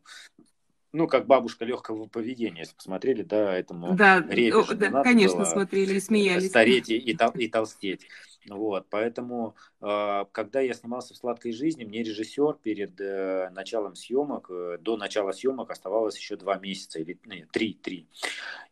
Ну, 0.93 1.07
как 1.09 1.27
бабушка 1.27 1.65
легкого 1.65 2.07
поведения, 2.07 2.61
если 2.61 2.75
посмотрели, 2.75 3.23
да, 3.23 3.57
этому 3.57 3.95
да, 3.95 4.21
да, 4.21 5.03
конечно, 5.03 5.47
смотрели 5.47 5.95
и 5.95 6.01
смеялись. 6.01 6.51
Стареть 6.51 6.91
и, 6.91 6.99
и, 6.99 7.17
и 7.37 7.49
толстеть. 7.49 8.07
Вот, 8.49 8.87
поэтому, 8.91 9.55
а, 9.81 10.25
когда 10.33 10.61
я 10.61 10.75
снимался 10.75 11.15
в 11.15 11.17
«Сладкой 11.17 11.53
жизни», 11.53 11.85
мне 11.85 12.03
режиссер 12.03 12.55
перед 12.63 13.01
э, 13.01 13.51
началом 13.51 13.95
съемок, 13.95 14.51
э, 14.51 14.79
до 14.81 14.97
начала 14.97 15.31
съемок 15.33 15.71
оставалось 15.71 16.19
еще 16.19 16.37
два 16.37 16.59
месяца, 16.59 16.99
или 16.99 17.19
нет, 17.25 17.51
три, 17.53 17.75
три. 17.75 18.09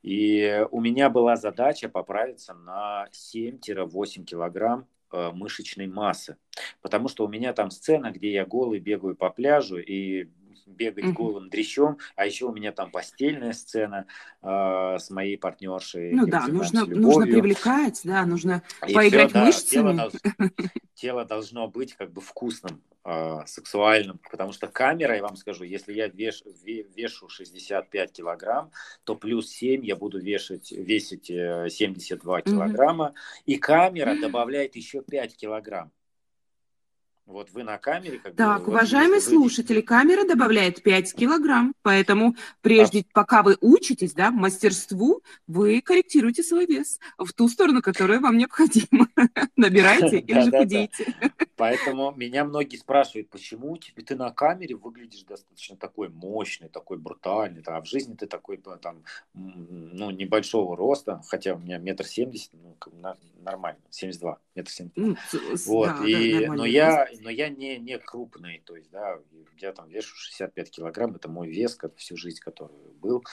И 0.03 0.67
у 0.73 0.81
меня 0.81 1.09
была 1.09 1.37
задача 1.37 1.89
поправиться 1.89 2.53
на 2.55 3.09
7-8 3.13 4.25
килограмм 4.25 4.89
э, 5.13 5.31
мышечной 5.33 5.87
массы. 5.87 6.37
Потому 6.83 7.09
что 7.09 7.25
у 7.25 7.29
меня 7.29 7.53
там 7.53 7.71
сцена, 7.71 8.11
где 8.11 8.33
я 8.33 8.45
голый 8.45 8.81
бегаю 8.81 9.15
по 9.15 9.31
пляжу, 9.31 9.79
и 9.79 10.29
бегать 10.71 11.05
mm-hmm. 11.05 11.13
голым 11.13 11.49
дрещом, 11.51 11.99
а 12.17 12.27
еще 12.27 12.47
у 12.47 12.53
меня 12.53 12.73
там 12.73 12.91
постельная 12.91 13.53
сцена 13.53 14.07
э, 14.43 14.47
с 14.99 15.11
моей 15.11 15.37
партнершей. 15.37 16.13
Ну 16.13 16.27
да, 16.27 16.47
нужно, 16.47 16.85
нужно 16.87 17.25
привлекать, 17.27 18.01
да, 18.05 18.25
нужно 18.27 18.63
и 18.87 18.95
поиграть 18.95 19.31
все, 19.31 19.41
мышцами. 19.41 19.97
Да, 19.97 20.11
тело, 20.11 20.51
тело 20.95 21.25
должно 21.25 21.69
быть 21.69 21.95
как 21.95 22.13
бы 22.13 22.21
вкусным, 22.21 22.83
э, 23.05 23.39
сексуальным, 23.47 24.21
потому 24.31 24.53
что 24.53 24.69
камера, 24.69 25.17
я 25.17 25.23
вам 25.23 25.37
скажу, 25.37 25.65
если 25.65 25.93
я 25.93 26.09
веш, 26.09 26.43
вешу 26.65 27.29
65 27.29 28.13
килограмм, 28.13 28.71
то 29.05 29.17
плюс 29.17 29.49
7 29.51 29.85
я 29.85 29.97
буду 29.97 30.21
вешать, 30.21 30.73
весить 30.73 31.27
72 31.27 32.39
э, 32.39 32.43
килограмма, 32.43 33.15
mm-hmm. 33.15 33.43
и 33.47 33.57
камера 33.57 34.17
добавляет 34.21 34.77
еще 34.77 35.03
5 35.03 35.37
килограмм. 35.37 35.93
Вот 37.31 37.51
вы 37.53 37.63
на 37.63 37.79
камере. 37.79 38.19
Как 38.19 38.35
так, 38.35 38.65
бы, 38.65 38.73
уважаемые 38.73 39.21
слушатели, 39.21 39.81
камера 39.81 40.27
добавляет 40.27 40.83
5 40.83 41.15
килограмм, 41.15 41.75
поэтому 41.83 42.35
прежде, 42.61 43.01
а... 43.01 43.05
пока 43.13 43.45
вы 43.45 43.57
учитесь, 43.61 44.15
да, 44.15 44.33
мастерству, 44.33 45.23
вы 45.47 45.81
корректируете 45.81 46.43
свой 46.43 46.67
вес 46.67 46.99
в 47.19 47.33
ту 47.33 47.49
сторону, 47.49 47.83
которая 47.83 48.19
вам 48.19 48.37
необходима. 48.37 49.07
Набирайте 49.57 50.19
или 50.27 50.41
же 50.41 50.51
худейте. 50.51 51.15
Поэтому 51.57 52.13
меня 52.17 52.45
многие 52.45 52.77
спрашивают, 52.77 53.31
почему 53.31 53.77
тебе 53.77 54.03
ты 54.03 54.17
на 54.17 54.31
камере 54.31 54.75
выглядишь 54.75 55.23
достаточно 55.23 55.77
такой 55.77 56.09
мощный, 56.09 56.69
такой 56.69 56.99
брутальный, 56.99 57.63
а 57.67 57.81
в 57.81 57.87
жизни 57.87 58.15
ты 58.15 58.27
такой 58.27 58.61
там, 58.83 59.05
ну, 59.35 60.11
небольшого 60.11 60.77
роста, 60.77 61.23
хотя 61.29 61.55
у 61.55 61.59
меня 61.59 61.79
метр 61.79 62.05
семьдесят, 62.05 62.51
ну, 62.55 62.77
нормально, 63.43 63.81
72, 63.91 64.39
метр 64.57 64.71
семьдесят. 64.71 65.19
Вот, 65.67 66.05
и, 66.05 66.47
но 66.47 66.65
я 66.65 67.07
но 67.21 67.31
я 67.31 67.49
не, 67.49 67.79
не 67.79 67.99
крупный, 67.99 68.63
то 68.65 68.77
есть, 68.77 68.91
да, 68.91 69.19
я 69.61 69.73
там 69.73 69.89
вешу 69.89 70.15
65 70.17 70.71
килограмм, 70.71 71.15
это 71.15 71.29
мой 71.29 71.49
вес 71.49 71.75
как 71.75 71.97
всю 71.97 72.17
жизнь, 72.17 72.41
который 72.41 72.77
был. 73.01 73.25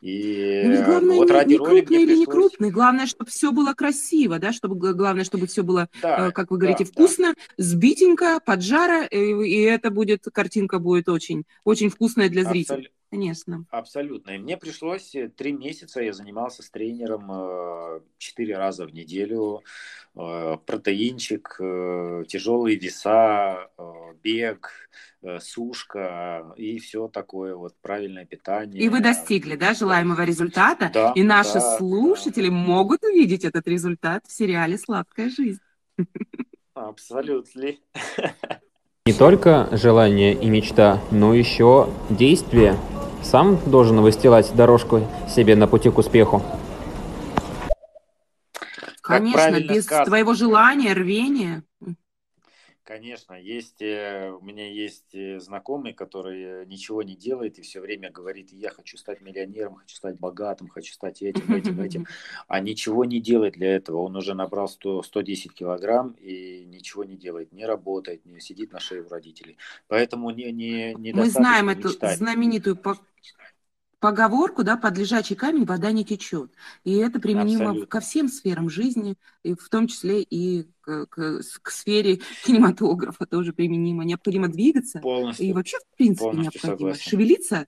И 0.00 0.62
ну, 0.64 0.84
главное, 0.84 1.16
вот 1.16 1.28
не, 1.28 1.32
ради 1.32 1.48
не 1.52 1.56
роли 1.58 1.80
крупный 1.80 1.96
или 1.96 2.06
пришлось... 2.06 2.18
не 2.18 2.26
крупный, 2.26 2.70
главное, 2.70 3.06
чтобы 3.06 3.30
все 3.30 3.52
было 3.52 3.74
красиво, 3.74 4.38
да, 4.38 4.52
чтобы 4.52 4.94
главное, 4.94 5.24
чтобы 5.24 5.46
все 5.46 5.62
было, 5.62 5.88
да, 6.02 6.28
э, 6.28 6.32
как 6.32 6.50
вы 6.50 6.58
говорите, 6.58 6.84
да, 6.84 6.90
вкусно, 6.90 7.34
да. 7.34 7.64
сбитенько, 7.64 8.40
поджара, 8.44 9.04
и, 9.04 9.16
и 9.16 9.62
это 9.62 9.90
будет, 9.90 10.24
картинка 10.32 10.78
будет 10.78 11.08
очень, 11.08 11.44
очень 11.64 11.90
вкусная 11.90 12.28
для 12.28 12.44
зрителя. 12.44 12.90
Абсолютно. 13.14 13.54
Конечно. 13.54 13.64
Абсолютно. 13.70 14.30
И 14.32 14.38
мне 14.38 14.56
пришлось 14.56 15.14
э, 15.14 15.28
три 15.28 15.52
месяца, 15.52 16.00
я 16.00 16.12
занимался 16.12 16.62
с 16.62 16.70
тренером 16.70 17.30
э, 17.30 18.00
четыре 18.18 18.56
раза 18.56 18.86
в 18.86 18.92
неделю. 18.92 19.62
Э, 20.16 20.56
протеинчик, 20.64 21.56
тяжелые 22.28 22.76
веса, 22.76 23.68
бег, 24.22 24.70
сушка 25.40 26.54
и 26.56 26.78
все 26.78 27.08
такое 27.08 27.56
вот 27.56 27.74
правильное 27.80 28.24
питание. 28.24 28.82
И 28.82 28.88
вы 28.88 29.00
достигли, 29.00 29.56
да, 29.56 29.74
желаемого 29.74 30.22
результата? 30.22 30.90
Да, 30.92 31.12
и 31.14 31.22
наши 31.22 31.54
да, 31.54 31.76
слушатели 31.76 32.48
да. 32.48 32.54
могут 32.54 33.02
увидеть 33.02 33.44
этот 33.44 33.66
результат 33.66 34.24
в 34.26 34.32
сериале 34.32 34.78
«Сладкая 34.78 35.30
жизнь». 35.30 35.60
Абсолютно. 36.74 37.74
Не 39.06 39.12
только 39.12 39.68
желание 39.72 40.32
и 40.32 40.48
мечта, 40.48 40.98
но 41.10 41.34
еще 41.34 41.90
действие 42.08 42.76
сам 43.24 43.58
должен 43.66 44.00
выстилать 44.00 44.54
дорожку 44.54 45.00
себе 45.28 45.56
на 45.56 45.66
пути 45.66 45.90
к 45.90 45.98
успеху. 45.98 46.42
Конечно, 49.00 49.60
без 49.60 49.84
сказано. 49.84 50.06
твоего 50.06 50.34
желания, 50.34 50.94
рвения. 50.94 51.62
Конечно, 52.84 53.32
есть, 53.32 53.80
э, 53.80 54.30
у 54.30 54.44
меня 54.44 54.70
есть 54.70 55.14
э, 55.14 55.40
знакомый, 55.40 55.94
который 55.94 56.66
ничего 56.66 57.02
не 57.02 57.16
делает 57.16 57.58
и 57.58 57.62
все 57.62 57.80
время 57.80 58.10
говорит, 58.10 58.52
я 58.52 58.68
хочу 58.68 58.98
стать 58.98 59.22
миллионером, 59.22 59.76
хочу 59.76 59.96
стать 59.96 60.18
богатым, 60.18 60.68
хочу 60.68 60.92
стать 60.92 61.22
этим, 61.22 61.54
этим, 61.54 61.80
этим, 61.80 62.06
а 62.46 62.60
ничего 62.60 63.06
не 63.06 63.20
делает 63.20 63.54
для 63.54 63.74
этого. 63.74 64.02
Он 64.02 64.16
уже 64.16 64.34
набрал 64.34 64.68
100, 64.68 65.02
110 65.02 65.54
килограмм 65.54 66.10
и 66.20 66.66
ничего 66.66 67.04
не 67.04 67.16
делает, 67.16 67.52
не 67.52 67.64
работает, 67.64 68.26
не 68.26 68.38
сидит 68.40 68.72
на 68.72 68.80
шее 68.80 69.02
у 69.02 69.08
родителей. 69.08 69.56
Поэтому 69.88 70.28
не, 70.28 70.52
не, 70.52 70.94
не 70.94 71.14
Мы 71.14 71.30
знаем 71.30 71.70
эту 71.70 71.88
знаменитую 71.88 72.76
поговорку, 74.04 74.64
да, 74.64 74.76
под 74.76 74.98
лежачий 74.98 75.34
камень 75.34 75.64
вода 75.64 75.90
не 75.90 76.04
течет. 76.04 76.52
И 76.84 76.94
это 76.96 77.18
применимо 77.18 77.70
Абсолютно. 77.70 77.86
ко 77.86 78.00
всем 78.00 78.28
сферам 78.28 78.68
жизни, 78.68 79.16
и 79.42 79.54
в 79.54 79.66
том 79.70 79.86
числе 79.86 80.20
и 80.20 80.68
к, 80.82 81.06
к, 81.06 81.40
к 81.62 81.70
сфере 81.70 82.20
кинематографа 82.44 83.24
тоже 83.24 83.54
применимо. 83.54 84.04
Необходимо 84.04 84.48
двигаться. 84.48 84.98
Полностью, 85.00 85.46
и 85.46 85.52
вообще, 85.54 85.78
в 85.78 85.96
принципе, 85.96 86.36
необходимо 86.36 86.76
согласен. 86.76 87.10
шевелиться 87.10 87.66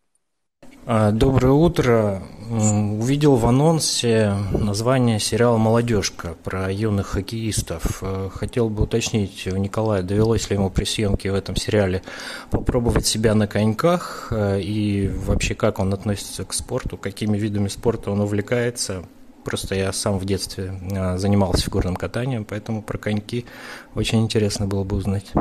доброе 0.87 1.53
утро. 1.53 2.22
Увидел 2.49 3.34
в 3.34 3.45
анонсе 3.45 4.32
название 4.53 5.18
сериала 5.18 5.57
«Молодежка» 5.57 6.37
про 6.45 6.70
юных 6.70 7.09
хоккеистов. 7.09 7.99
Э, 8.03 8.30
хотел 8.32 8.70
бы 8.70 8.84
уточнить 8.84 9.49
у 9.49 9.57
Николая, 9.57 10.03
довелось 10.03 10.49
ли 10.49 10.55
ему 10.55 10.70
при 10.70 10.84
съемке 10.84 11.32
в 11.32 11.34
этом 11.34 11.57
сериале 11.57 12.05
попробовать 12.53 13.05
себя 13.05 13.34
на 13.34 13.49
коньках 13.49 14.28
э, 14.30 14.61
и 14.61 15.09
вообще 15.09 15.57
как 15.57 15.80
он 15.80 15.93
относится 15.93 16.45
к 16.45 16.53
спорту, 16.53 16.97
какими 16.97 17.37
видами 17.37 17.66
спорта 17.66 18.12
он 18.12 18.20
увлекается. 18.20 19.05
Просто 19.45 19.74
я 19.74 19.93
сам 19.93 20.18
в 20.18 20.24
детстве 20.24 20.72
э, 20.93 21.18
занимался 21.18 21.64
фигурным 21.64 21.97
катанием, 21.97 22.45
поэтому 22.45 22.80
про 22.80 22.97
коньки 22.97 23.45
очень 23.97 24.22
интересно 24.22 24.68
было 24.68 24.84
бы 24.84 24.95
узнать. 24.95 25.32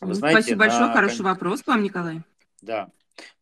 Вы 0.00 0.14
знаете, 0.14 0.40
Спасибо 0.40 0.60
большое, 0.60 0.92
хороший 0.92 1.22
вопрос 1.22 1.62
к 1.62 1.66
вам, 1.66 1.82
Николай. 1.82 2.22
Да, 2.62 2.88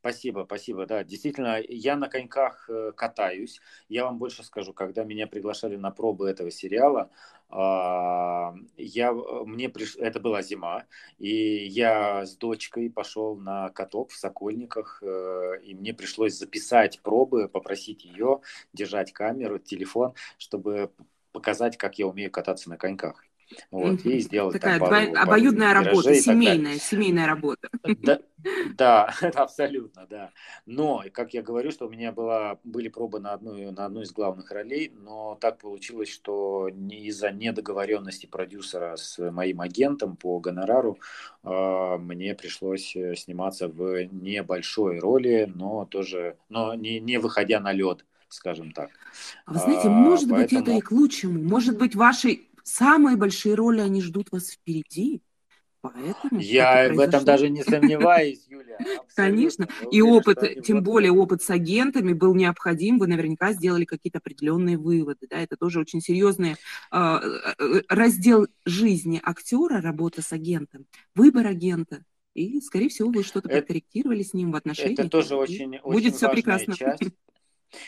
Спасибо, 0.00 0.44
спасибо. 0.46 0.86
Да, 0.86 1.04
действительно, 1.04 1.58
я 1.68 1.96
на 1.96 2.08
коньках 2.08 2.68
э, 2.68 2.92
катаюсь. 2.96 3.60
Я 3.88 4.04
вам 4.04 4.18
больше 4.18 4.42
скажу, 4.44 4.72
когда 4.72 5.04
меня 5.04 5.26
приглашали 5.26 5.76
на 5.76 5.90
пробы 5.90 6.28
этого 6.28 6.50
сериала, 6.50 7.10
а, 7.50 8.54
я, 8.76 9.10
э, 9.10 9.44
мне 9.44 9.68
приш... 9.68 9.96
это 9.96 10.20
была 10.20 10.42
зима, 10.42 10.84
и 11.18 11.66
я 11.66 12.26
с 12.26 12.36
дочкой 12.36 12.90
пошел 12.90 13.36
на 13.36 13.70
каток 13.70 14.10
в 14.10 14.16
Сокольниках, 14.16 15.02
э, 15.02 15.60
и 15.64 15.74
мне 15.74 15.94
пришлось 15.94 16.34
записать 16.34 17.00
пробы, 17.02 17.48
попросить 17.48 18.04
ее 18.04 18.40
держать 18.72 19.12
камеру, 19.12 19.58
телефон, 19.58 20.14
чтобы 20.38 20.92
показать, 21.32 21.76
как 21.76 21.98
я 21.98 22.06
умею 22.06 22.30
кататься 22.30 22.68
на 22.68 22.76
коньках. 22.76 23.27
Вот, 23.70 24.04
и 24.04 24.18
сделать 24.20 24.54
Такая 24.54 24.78
там 24.78 24.88
пару, 24.88 25.14
обоюдная 25.16 25.74
пару 25.74 25.86
работа, 25.86 26.14
семейная, 26.14 26.78
семейная 26.78 27.26
работа. 27.26 27.68
Да, 27.82 28.20
да, 28.74 29.14
абсолютно, 29.34 30.06
да. 30.08 30.30
Но, 30.66 31.02
как 31.12 31.34
я 31.34 31.42
говорю, 31.42 31.70
что 31.70 31.86
у 31.86 31.90
меня 31.90 32.12
была, 32.12 32.58
были 32.64 32.88
пробы 32.88 33.20
на 33.20 33.32
одну, 33.32 33.72
на 33.72 33.86
одну 33.86 34.02
из 34.02 34.12
главных 34.12 34.50
ролей, 34.50 34.92
но 34.94 35.36
так 35.40 35.58
получилось, 35.58 36.10
что 36.10 36.68
не 36.72 37.06
из-за 37.06 37.30
недоговоренности 37.30 38.26
продюсера 38.26 38.96
с 38.96 39.18
моим 39.30 39.60
агентом 39.60 40.16
по 40.16 40.38
гонорару 40.40 40.98
э, 41.42 41.96
мне 41.98 42.34
пришлось 42.34 42.94
э, 42.96 43.14
сниматься 43.16 43.68
в 43.68 44.04
небольшой 44.12 44.98
роли, 44.98 45.50
но 45.54 45.84
тоже, 45.86 46.36
но 46.48 46.74
не, 46.74 47.00
не 47.00 47.18
выходя 47.18 47.60
на 47.60 47.72
лед 47.72 48.04
скажем 48.30 48.72
так. 48.72 48.90
А 49.46 49.54
вы 49.54 49.58
знаете, 49.58 49.88
может 49.88 50.30
а, 50.30 50.34
быть, 50.34 50.50
поэтому... 50.50 50.60
это 50.60 50.70
и 50.72 50.80
к 50.80 50.90
лучшему. 50.90 51.42
Может 51.42 51.78
быть, 51.78 51.94
ваши 51.94 52.42
самые 52.68 53.16
большие 53.16 53.54
роли, 53.54 53.80
они 53.80 54.02
ждут 54.02 54.30
вас 54.30 54.50
впереди. 54.50 55.22
Поэтому 55.80 56.40
я 56.40 56.92
в 56.92 56.98
этом 56.98 57.24
даже 57.24 57.48
не 57.48 57.62
сомневаюсь, 57.62 58.44
Юля. 58.48 58.78
Конечно. 59.14 59.68
И 59.92 60.02
опыт, 60.02 60.64
тем 60.64 60.82
более 60.82 61.12
опыт 61.12 61.40
с 61.42 61.50
агентами 61.50 62.12
был 62.12 62.34
необходим. 62.34 62.98
Вы 62.98 63.06
наверняка 63.06 63.52
сделали 63.52 63.84
какие-то 63.84 64.18
определенные 64.18 64.76
выводы. 64.76 65.28
Да? 65.30 65.38
Это 65.38 65.56
тоже 65.56 65.80
очень 65.80 66.00
серьезный 66.00 66.56
э, 66.92 67.20
раздел 67.88 68.48
жизни 68.64 69.20
актера, 69.22 69.80
работа 69.80 70.20
с 70.20 70.32
агентом, 70.32 70.86
выбор 71.14 71.46
агента. 71.46 72.02
И, 72.34 72.60
скорее 72.60 72.88
всего, 72.88 73.10
вы 73.10 73.22
что-то 73.22 73.48
подкорректировали 73.48 74.22
с 74.22 74.32
ним 74.32 74.52
в 74.52 74.56
отношениях. 74.56 74.98
Это 74.98 75.08
тоже 75.08 75.36
очень, 75.36 75.78
очень 75.78 75.92
Будет 75.92 76.16
все 76.16 76.30
прекрасно. 76.30 76.74
Часть. 76.76 77.02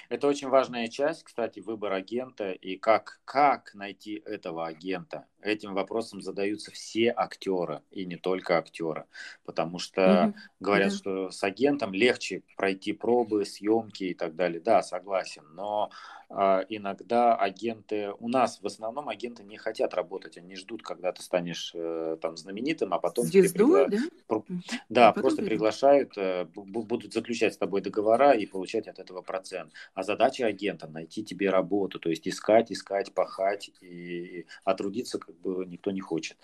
Это 0.09 0.27
очень 0.27 0.49
важная 0.49 0.89
часть, 0.89 1.25
кстати, 1.25 1.61
выбор 1.61 1.93
агента 1.93 2.53
и 2.53 2.77
как, 2.77 3.21
как 3.25 3.75
найти 3.75 4.23
этого 4.25 4.67
агента. 4.67 5.27
Этим 5.41 5.75
вопросом 5.75 6.21
задаются 6.21 6.71
все 6.71 7.13
актеры 7.17 7.83
и 7.91 8.05
не 8.05 8.17
только 8.17 8.59
актеры, 8.59 9.07
потому 9.45 9.79
что 9.79 10.01
mm-hmm. 10.01 10.35
говорят, 10.61 10.93
mm-hmm. 10.93 10.97
что 10.97 11.31
с 11.31 11.43
агентом 11.43 11.93
легче 11.95 12.43
пройти 12.57 12.93
пробы, 12.93 13.45
съемки 13.45 14.05
и 14.05 14.15
так 14.15 14.37
далее. 14.37 14.61
Да, 14.61 14.83
согласен, 14.83 15.45
но 15.55 15.91
иногда 16.31 17.35
агенты, 17.35 18.13
у 18.21 18.29
нас 18.29 18.61
в 18.63 18.67
основном 18.67 19.09
агенты 19.09 19.43
не 19.43 19.57
хотят 19.57 19.95
работать, 19.95 20.39
они 20.39 20.55
ждут, 20.55 20.83
когда 20.83 21.11
ты 21.11 21.23
станешь 21.23 21.73
э, 21.75 22.19
там 22.23 22.37
знаменитым, 22.37 22.95
а 22.95 23.01
потом 23.01 23.25
Звездой, 23.25 23.89
пригла... 23.89 24.09
да? 24.29 24.43
Да, 24.89 25.09
а 25.09 25.13
просто 25.13 25.43
приглашают, 25.43 26.17
э, 26.17 26.47
будут 26.55 27.13
заключать 27.13 27.55
с 27.55 27.57
тобой 27.57 27.81
договора 27.81 28.31
и 28.33 28.47
получать 28.47 28.87
от 28.87 29.01
этого 29.01 29.23
процент. 29.23 29.73
А 29.95 30.05
задача 30.05 30.47
агента 30.47 30.87
найти 30.87 31.25
тебе 31.25 31.51
работу, 31.51 31.99
то 31.99 32.11
есть 32.11 32.29
искать, 32.29 32.71
искать, 32.71 33.13
пахать 33.13 33.73
и 33.81 34.47
отрудиться 34.63 35.19
как 35.19 35.35
бы 35.41 35.67
никто 35.67 35.91
не 35.91 36.01
хочет. 36.01 36.37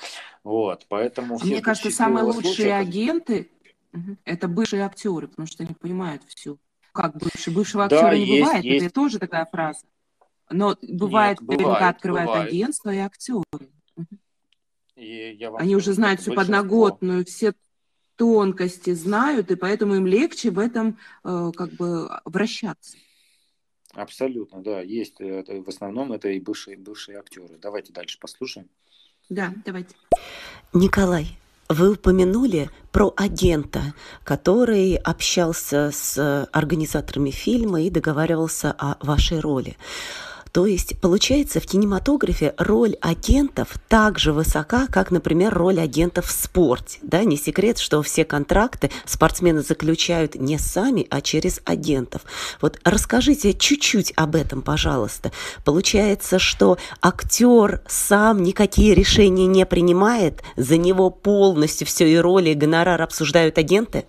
Вот, 0.42 0.86
поэтому. 0.88 1.38
Мне 1.44 1.60
кажется, 1.60 1.90
самые 1.92 2.24
лучшие 2.24 2.42
случаев... 2.42 2.72
агенты 2.74 3.50
это 4.24 4.48
бывшие 4.48 4.84
актеры, 4.84 5.28
потому 5.28 5.46
что 5.46 5.62
они 5.62 5.74
понимают 5.74 6.22
всю 6.24 6.58
как 6.96 7.16
бывший? 7.16 7.52
Бывшего 7.52 7.86
да, 7.88 7.96
актера 7.96 8.16
не 8.16 8.26
есть, 8.26 8.40
бывает, 8.40 8.64
есть. 8.64 8.84
это 8.86 8.94
тоже 8.94 9.18
такая 9.18 9.46
фраза. 9.46 9.86
Но 10.50 10.76
бывает, 10.82 11.40
Нет, 11.40 11.48
наверняка 11.48 11.74
бывает, 11.74 11.96
открывают 11.96 12.30
бывает. 12.30 12.48
агентство 12.48 12.94
и 12.94 12.98
актеры. 12.98 13.44
И 14.96 15.38
Они 15.58 15.76
уже 15.76 15.92
знают 15.92 16.20
всю 16.20 16.32
подноготную, 16.32 17.24
все 17.26 17.52
тонкости 18.16 18.94
знают, 18.94 19.50
и 19.50 19.56
поэтому 19.56 19.94
им 19.94 20.06
легче 20.06 20.50
в 20.50 20.58
этом 20.58 20.98
э, 21.22 21.50
как 21.54 21.70
бы 21.72 22.08
вращаться. 22.24 22.96
Абсолютно, 23.92 24.62
да, 24.62 24.80
есть. 24.80 25.20
Это, 25.20 25.62
в 25.62 25.68
основном 25.68 26.12
это 26.12 26.28
и 26.28 26.40
бывшие, 26.40 26.76
бывшие 26.76 27.18
актеры. 27.18 27.58
Давайте 27.60 27.92
дальше 27.92 28.18
послушаем. 28.18 28.68
Да, 29.28 29.52
давайте. 29.64 29.96
Николай, 30.72 31.38
вы 31.68 31.92
упомянули 31.92 32.70
про 32.92 33.12
агента, 33.16 33.94
который 34.24 34.94
общался 34.96 35.90
с 35.92 36.48
организаторами 36.52 37.30
фильма 37.30 37.82
и 37.82 37.90
договаривался 37.90 38.72
о 38.72 38.96
вашей 39.00 39.40
роли. 39.40 39.76
То 40.56 40.64
есть, 40.64 40.98
получается, 41.02 41.60
в 41.60 41.66
кинематографе 41.66 42.54
роль 42.56 42.96
агентов 43.02 43.74
так 43.88 44.18
же 44.18 44.32
высока, 44.32 44.86
как, 44.86 45.10
например, 45.10 45.52
роль 45.52 45.78
агентов 45.78 46.28
в 46.28 46.30
спорте. 46.30 46.98
Да? 47.02 47.24
Не 47.24 47.36
секрет, 47.36 47.76
что 47.76 48.00
все 48.00 48.24
контракты 48.24 48.90
спортсмены 49.04 49.60
заключают 49.60 50.34
не 50.34 50.56
сами, 50.56 51.06
а 51.10 51.20
через 51.20 51.60
агентов. 51.66 52.22
Вот 52.62 52.80
расскажите 52.84 53.52
чуть-чуть 53.52 54.14
об 54.16 54.34
этом, 54.34 54.62
пожалуйста. 54.62 55.30
Получается, 55.62 56.38
что 56.38 56.78
актер 57.02 57.82
сам 57.86 58.42
никакие 58.42 58.94
решения 58.94 59.46
не 59.46 59.66
принимает, 59.66 60.42
за 60.56 60.78
него 60.78 61.10
полностью 61.10 61.86
все 61.86 62.10
и 62.10 62.16
роли, 62.16 62.48
и 62.48 62.54
гонорар 62.54 63.02
обсуждают 63.02 63.58
агенты? 63.58 64.06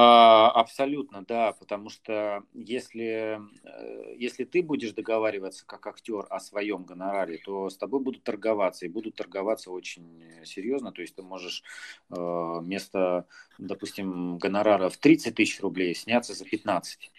А, 0.00 0.52
абсолютно, 0.52 1.24
да, 1.26 1.50
потому 1.58 1.90
что 1.90 2.44
если, 2.54 3.40
э, 3.64 4.14
если 4.16 4.44
ты 4.44 4.62
будешь 4.62 4.92
договариваться 4.92 5.66
как 5.66 5.88
актер 5.88 6.24
о 6.30 6.38
своем 6.38 6.84
гонораре, 6.84 7.38
то 7.38 7.68
с 7.68 7.76
тобой 7.76 7.98
будут 7.98 8.22
торговаться, 8.22 8.86
и 8.86 8.88
будут 8.88 9.16
торговаться 9.16 9.72
очень 9.72 10.22
серьезно, 10.44 10.92
то 10.92 11.02
есть 11.02 11.16
ты 11.16 11.22
можешь 11.22 11.64
э, 12.10 12.14
вместо, 12.14 13.26
допустим, 13.58 14.38
гонорара 14.38 14.88
в 14.88 14.98
30 14.98 15.34
тысяч 15.34 15.60
рублей 15.60 15.96
сняться 15.96 16.32
за 16.32 16.44
15 16.44 17.10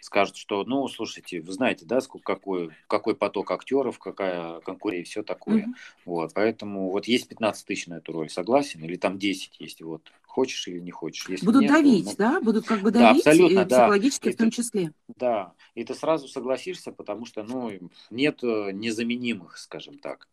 скажут, 0.00 0.36
что, 0.36 0.64
ну, 0.64 0.86
слушайте, 0.88 1.40
вы 1.40 1.52
знаете, 1.52 1.84
да, 1.84 2.00
сколько, 2.00 2.34
какой, 2.34 2.70
какой 2.86 3.16
поток 3.16 3.50
актеров, 3.50 3.98
какая 3.98 4.60
конкуренция 4.60 5.00
и 5.00 5.04
все 5.04 5.22
такое. 5.22 5.62
Mm-hmm. 5.62 5.74
Вот, 6.04 6.34
поэтому 6.34 6.90
вот 6.90 7.06
есть 7.06 7.28
15 7.28 7.66
тысяч 7.66 7.86
на 7.88 7.94
эту 7.94 8.12
роль, 8.12 8.30
согласен? 8.30 8.82
Или 8.84 8.96
там 8.96 9.18
10 9.18 9.60
есть, 9.60 9.82
вот, 9.82 10.02
хочешь 10.38 10.68
или 10.68 10.78
не 10.78 10.92
хочешь. 10.92 11.28
Если 11.28 11.44
Будут 11.44 11.62
нет, 11.62 11.72
давить, 11.72 12.04
ну, 12.04 12.14
да? 12.16 12.40
Будут 12.40 12.64
как 12.64 12.80
бы 12.80 12.92
давить, 12.92 13.24
да, 13.24 13.30
абсолютно, 13.30 13.66
психологически 13.66 14.28
да. 14.28 14.32
в 14.32 14.36
том 14.36 14.50
числе. 14.52 14.92
Да, 15.16 15.52
и 15.74 15.82
ты 15.82 15.94
сразу 15.94 16.28
согласишься, 16.28 16.92
потому 16.92 17.26
что, 17.26 17.42
ну, 17.42 17.72
нет 18.10 18.44
э, 18.44 18.70
незаменимых, 18.72 19.58
скажем 19.58 19.98
так. 19.98 20.28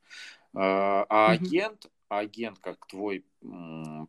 А, 0.54 1.06
а 1.10 1.32
агент, 1.32 1.88
агент 2.08 2.60
как 2.60 2.86
твой 2.86 3.26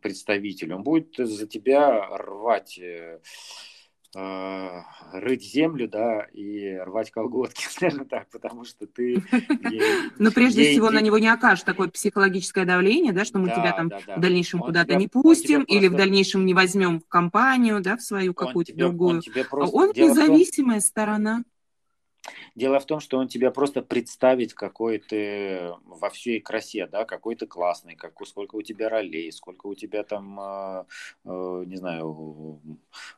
представитель, 0.03 0.73
он 0.73 0.83
будет 0.83 1.15
за 1.17 1.47
тебя 1.47 2.07
рвать 2.15 2.77
э, 2.77 3.19
рыть 4.13 5.43
землю, 5.43 5.87
да, 5.87 6.21
и 6.33 6.75
рвать 6.77 7.11
колготки, 7.11 7.65
скажем 7.69 8.05
так, 8.05 8.29
потому 8.29 8.63
что 8.63 8.87
ты... 8.87 9.23
Но 10.17 10.31
прежде 10.31 10.71
всего 10.71 10.89
на 10.89 11.01
него 11.01 11.17
не 11.17 11.27
окажешь 11.27 11.63
такое 11.63 11.87
психологическое 11.89 12.65
давление, 12.65 13.13
да, 13.13 13.25
что 13.25 13.39
мы 13.39 13.49
тебя 13.49 13.73
там 13.73 13.89
в 13.89 14.19
дальнейшем 14.19 14.59
куда-то 14.59 14.95
не 14.95 15.07
пустим 15.07 15.63
или 15.63 15.87
в 15.87 15.95
дальнейшем 15.95 16.45
не 16.45 16.53
возьмем 16.53 16.99
в 16.99 17.07
компанию, 17.07 17.81
да, 17.81 17.97
в 17.97 18.01
свою 18.01 18.33
какую-то 18.33 18.75
другую. 18.75 19.21
Он 19.51 19.91
а 19.95 19.99
независимая 19.99 20.79
сторона. 20.79 21.43
Дело 22.55 22.79
в 22.79 22.85
том, 22.85 22.99
что 22.99 23.17
он 23.17 23.27
тебя 23.27 23.51
просто 23.51 23.81
представит, 23.81 24.53
какой 24.53 24.97
ты 24.99 25.73
во 25.85 26.09
всей 26.09 26.39
красе, 26.39 26.87
да, 26.87 27.05
какой 27.05 27.35
ты 27.35 27.45
классный, 27.45 27.95
как, 27.95 28.13
сколько 28.25 28.55
у 28.55 28.61
тебя 28.61 28.89
ролей, 28.89 29.31
сколько 29.31 29.67
у 29.67 29.75
тебя 29.75 30.03
там, 30.03 30.39
э, 30.39 30.85
э, 31.25 31.63
не 31.67 31.75
знаю, 31.75 32.59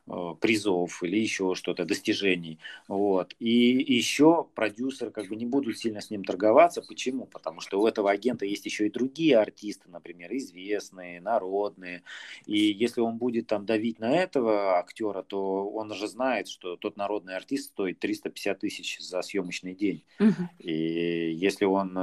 э, 0.06 0.34
призов 0.40 1.02
или 1.02 1.18
еще 1.18 1.54
что-то, 1.54 1.84
достижений. 1.84 2.58
Вот. 2.88 3.34
И 3.38 3.48
еще 3.50 4.46
продюсеры 4.54 5.10
как 5.10 5.28
бы 5.28 5.36
не 5.36 5.46
будут 5.46 5.78
сильно 5.78 6.00
с 6.00 6.10
ним 6.10 6.24
торговаться. 6.24 6.82
Почему? 6.82 7.26
Потому 7.26 7.60
что 7.60 7.80
у 7.80 7.86
этого 7.86 8.10
агента 8.10 8.44
есть 8.44 8.66
еще 8.66 8.86
и 8.86 8.90
другие 8.90 9.38
артисты, 9.38 9.88
например, 9.88 10.36
известные, 10.36 11.20
народные. 11.20 12.02
И 12.46 12.58
если 12.58 13.00
он 13.00 13.16
будет 13.16 13.46
там 13.46 13.66
давить 13.66 13.98
на 13.98 14.14
этого 14.14 14.78
актера, 14.78 15.22
то 15.22 15.68
он 15.70 15.92
же 15.94 16.08
знает, 16.08 16.48
что 16.48 16.76
тот 16.76 16.96
народный 16.96 17.36
артист 17.36 17.70
стоит 17.70 17.98
350 18.00 18.58
тысяч 18.58 18.89
за 18.98 19.22
съемочный 19.22 19.74
день. 19.74 20.04
Угу. 20.18 20.48
И 20.58 21.32
если 21.34 21.64
он 21.64 21.96
э, 21.96 22.00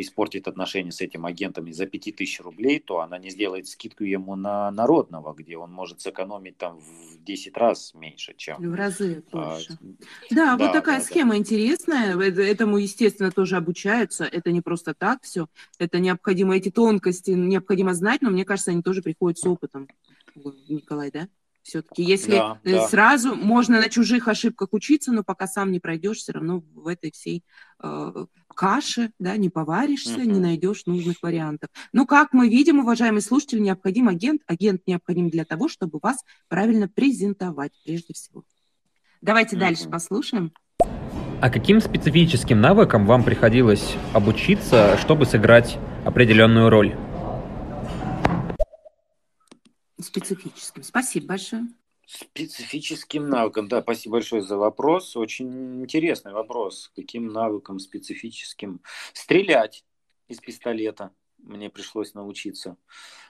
испортит 0.00 0.48
отношения 0.48 0.92
с 0.92 1.00
этим 1.00 1.26
агентом 1.26 1.72
за 1.72 1.86
5000 1.86 2.40
рублей, 2.40 2.78
то 2.80 3.00
она 3.00 3.18
не 3.18 3.30
сделает 3.30 3.66
скидку 3.66 4.04
ему 4.04 4.36
на 4.36 4.70
народного, 4.70 5.34
где 5.34 5.56
он 5.56 5.72
может 5.72 6.00
сэкономить 6.00 6.56
там 6.56 6.78
в 6.78 7.22
10 7.24 7.56
раз 7.56 7.94
меньше, 7.94 8.34
чем... 8.36 8.56
В 8.58 8.74
разы 8.74 9.22
а, 9.32 9.54
больше. 9.54 9.72
А, 9.72 10.34
да, 10.34 10.56
да, 10.56 10.64
вот 10.64 10.72
такая 10.72 10.98
да, 10.98 11.04
схема 11.04 11.32
да. 11.32 11.38
интересная. 11.38 12.18
Этому, 12.18 12.78
естественно, 12.78 13.30
тоже 13.30 13.56
обучаются. 13.56 14.24
Это 14.24 14.52
не 14.52 14.60
просто 14.60 14.94
так 14.94 15.22
все. 15.22 15.46
Это 15.78 15.98
необходимо, 15.98 16.56
эти 16.56 16.70
тонкости 16.70 17.30
необходимо 17.30 17.94
знать, 17.94 18.22
но 18.22 18.30
мне 18.30 18.44
кажется, 18.44 18.70
они 18.70 18.82
тоже 18.82 19.02
приходят 19.02 19.38
с 19.38 19.46
опытом. 19.46 19.88
Николай, 20.68 21.10
да? 21.10 21.28
Все-таки, 21.62 22.02
если 22.02 22.32
да, 22.32 22.58
да. 22.64 22.88
сразу 22.88 23.34
можно 23.34 23.80
на 23.80 23.88
чужих 23.88 24.28
ошибках 24.28 24.68
учиться, 24.72 25.12
но 25.12 25.22
пока 25.22 25.46
сам 25.46 25.70
не 25.72 25.78
пройдешь, 25.78 26.18
все 26.18 26.32
равно 26.32 26.62
в 26.74 26.86
этой 26.86 27.12
всей 27.12 27.44
э, 27.82 28.26
каше, 28.54 29.10
да, 29.18 29.36
не 29.36 29.50
поваришься, 29.50 30.16
uh-huh. 30.16 30.26
не 30.26 30.40
найдешь 30.40 30.86
нужных 30.86 31.22
вариантов. 31.22 31.68
Но 31.92 32.06
как 32.06 32.32
мы 32.32 32.48
видим, 32.48 32.80
уважаемые 32.80 33.22
слушатели, 33.22 33.60
необходим 33.60 34.08
агент. 34.08 34.42
Агент 34.46 34.82
необходим 34.86 35.28
для 35.28 35.44
того, 35.44 35.68
чтобы 35.68 35.98
вас 36.02 36.24
правильно 36.48 36.88
презентовать 36.88 37.72
прежде 37.84 38.14
всего. 38.14 38.44
Давайте 39.20 39.56
uh-huh. 39.56 39.60
дальше 39.60 39.88
послушаем. 39.88 40.52
А 41.42 41.50
каким 41.50 41.80
специфическим 41.80 42.60
навыкам 42.60 43.06
вам 43.06 43.22
приходилось 43.22 43.94
обучиться, 44.12 44.98
чтобы 44.98 45.26
сыграть 45.26 45.78
определенную 46.04 46.68
роль? 46.68 46.96
Специфическим. 50.02 50.82
Спасибо 50.82 51.26
большое. 51.26 51.66
Специфическим 52.06 53.28
навыкам, 53.28 53.68
да, 53.68 53.82
спасибо 53.82 54.14
большое 54.14 54.42
за 54.42 54.56
вопрос. 54.56 55.16
Очень 55.16 55.82
интересный 55.82 56.32
вопрос. 56.32 56.90
Каким 56.96 57.28
навыкам 57.28 57.78
специфическим? 57.78 58.80
Стрелять 59.12 59.84
из 60.26 60.40
пистолета 60.40 61.12
мне 61.42 61.70
пришлось 61.70 62.14
научиться 62.14 62.76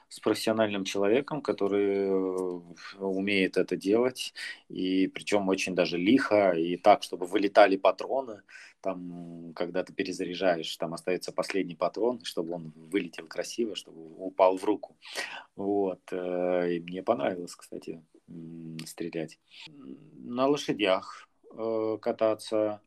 с 0.08 0.18
профессиональным 0.18 0.84
человеком, 0.84 1.40
который 1.40 2.08
э, 2.08 2.60
умеет 2.98 3.56
это 3.56 3.76
делать, 3.76 4.34
и 4.68 5.06
причем 5.06 5.48
очень 5.48 5.74
даже 5.74 5.98
лихо, 5.98 6.50
и 6.50 6.76
так, 6.76 7.04
чтобы 7.04 7.26
вылетали 7.26 7.76
патроны, 7.76 8.42
там, 8.80 9.52
когда 9.54 9.84
ты 9.84 9.92
перезаряжаешь, 9.92 10.76
там 10.76 10.94
остается 10.94 11.32
последний 11.32 11.76
патрон, 11.76 12.24
чтобы 12.24 12.54
он 12.54 12.72
вылетел 12.74 13.26
красиво, 13.28 13.76
чтобы 13.76 14.00
упал 14.16 14.56
в 14.56 14.64
руку. 14.64 14.96
Вот. 15.54 16.00
Э, 16.10 16.72
и 16.72 16.80
мне 16.80 17.02
понравилось, 17.02 17.54
кстати, 17.54 18.02
стрелять. 18.86 19.38
На 20.14 20.48
лошадях 20.48 21.28
э, 21.52 21.98
кататься 22.00 22.80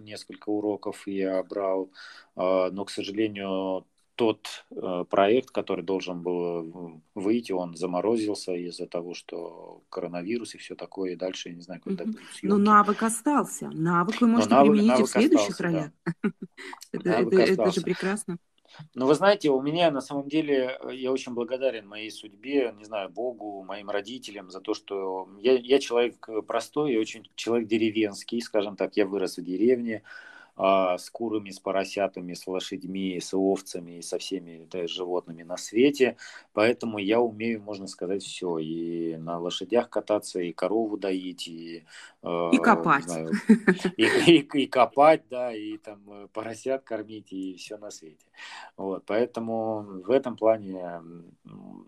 несколько 0.00 0.48
уроков 0.48 1.06
я 1.06 1.42
брал, 1.42 1.90
но, 2.36 2.84
к 2.84 2.90
сожалению, 2.90 3.86
тот 4.14 4.64
э, 4.70 5.04
проект, 5.10 5.50
который 5.50 5.84
должен 5.84 6.22
был 6.22 7.02
выйти, 7.14 7.52
он 7.52 7.76
заморозился 7.76 8.52
из-за 8.52 8.86
того, 8.86 9.14
что 9.14 9.82
коронавирус 9.88 10.54
и 10.54 10.58
все 10.58 10.74
такое, 10.74 11.12
и 11.12 11.16
дальше 11.16 11.48
я 11.48 11.54
не 11.56 11.62
знаю, 11.62 11.80
когда 11.82 12.04
будут 12.04 12.20
съемки. 12.32 12.46
Но 12.46 12.58
навык 12.58 13.02
остался. 13.02 13.70
Навык 13.70 14.20
вы 14.20 14.28
можете 14.28 14.54
навык, 14.54 14.72
применить 14.72 14.88
навык 14.88 15.04
и 15.04 15.08
в 15.08 15.10
следующих 15.10 15.50
остался, 15.50 15.62
ролях. 15.62 15.90
Да. 16.04 16.30
это, 16.92 17.10
это, 17.10 17.62
это 17.62 17.70
же 17.72 17.80
прекрасно. 17.80 18.38
Ну, 18.94 19.06
вы 19.06 19.14
знаете, 19.14 19.50
у 19.50 19.60
меня 19.60 19.90
на 19.90 20.00
самом 20.00 20.28
деле, 20.28 20.78
э, 20.80 20.94
я 20.94 21.12
очень 21.12 21.32
благодарен 21.32 21.86
моей 21.86 22.10
судьбе, 22.10 22.74
не 22.76 22.84
знаю, 22.84 23.10
Богу, 23.10 23.62
моим 23.64 23.90
родителям 23.90 24.50
за 24.50 24.60
то, 24.60 24.74
что 24.74 25.28
я, 25.40 25.54
я 25.54 25.78
человек 25.78 26.28
простой 26.46 26.92
и 26.92 26.98
очень 26.98 27.30
человек 27.34 27.68
деревенский, 27.68 28.40
скажем 28.40 28.76
так, 28.76 28.96
я 28.96 29.06
вырос 29.06 29.38
в 29.38 29.44
деревне, 29.44 30.02
а, 30.56 30.98
с 30.98 31.10
курами, 31.10 31.50
с 31.50 31.58
поросятами, 31.58 32.32
с 32.32 32.46
лошадьми, 32.46 33.18
с 33.18 33.34
овцами 33.34 33.98
и 33.98 34.02
со 34.02 34.18
всеми 34.18 34.68
да, 34.70 34.86
животными 34.86 35.42
на 35.42 35.56
свете. 35.56 36.16
Поэтому 36.52 36.98
я 36.98 37.20
умею, 37.20 37.60
можно 37.60 37.88
сказать, 37.88 38.22
все. 38.22 38.58
И 38.58 39.16
на 39.16 39.38
лошадях 39.38 39.90
кататься, 39.90 40.40
и 40.40 40.52
корову 40.52 40.96
доить, 40.96 41.48
и... 41.48 41.84
Э, 42.22 42.50
и 42.52 42.58
копать. 42.58 43.04
Знаю, 43.04 43.32
и, 43.96 44.04
и, 44.04 44.38
и 44.38 44.66
копать, 44.66 45.22
да, 45.28 45.52
и 45.52 45.76
там 45.78 46.00
э, 46.06 46.28
поросят 46.32 46.84
кормить, 46.84 47.32
и 47.32 47.56
все 47.56 47.76
на 47.76 47.90
свете. 47.90 48.26
Вот, 48.76 49.04
поэтому 49.06 50.02
в 50.04 50.10
этом 50.10 50.36
плане 50.36 51.02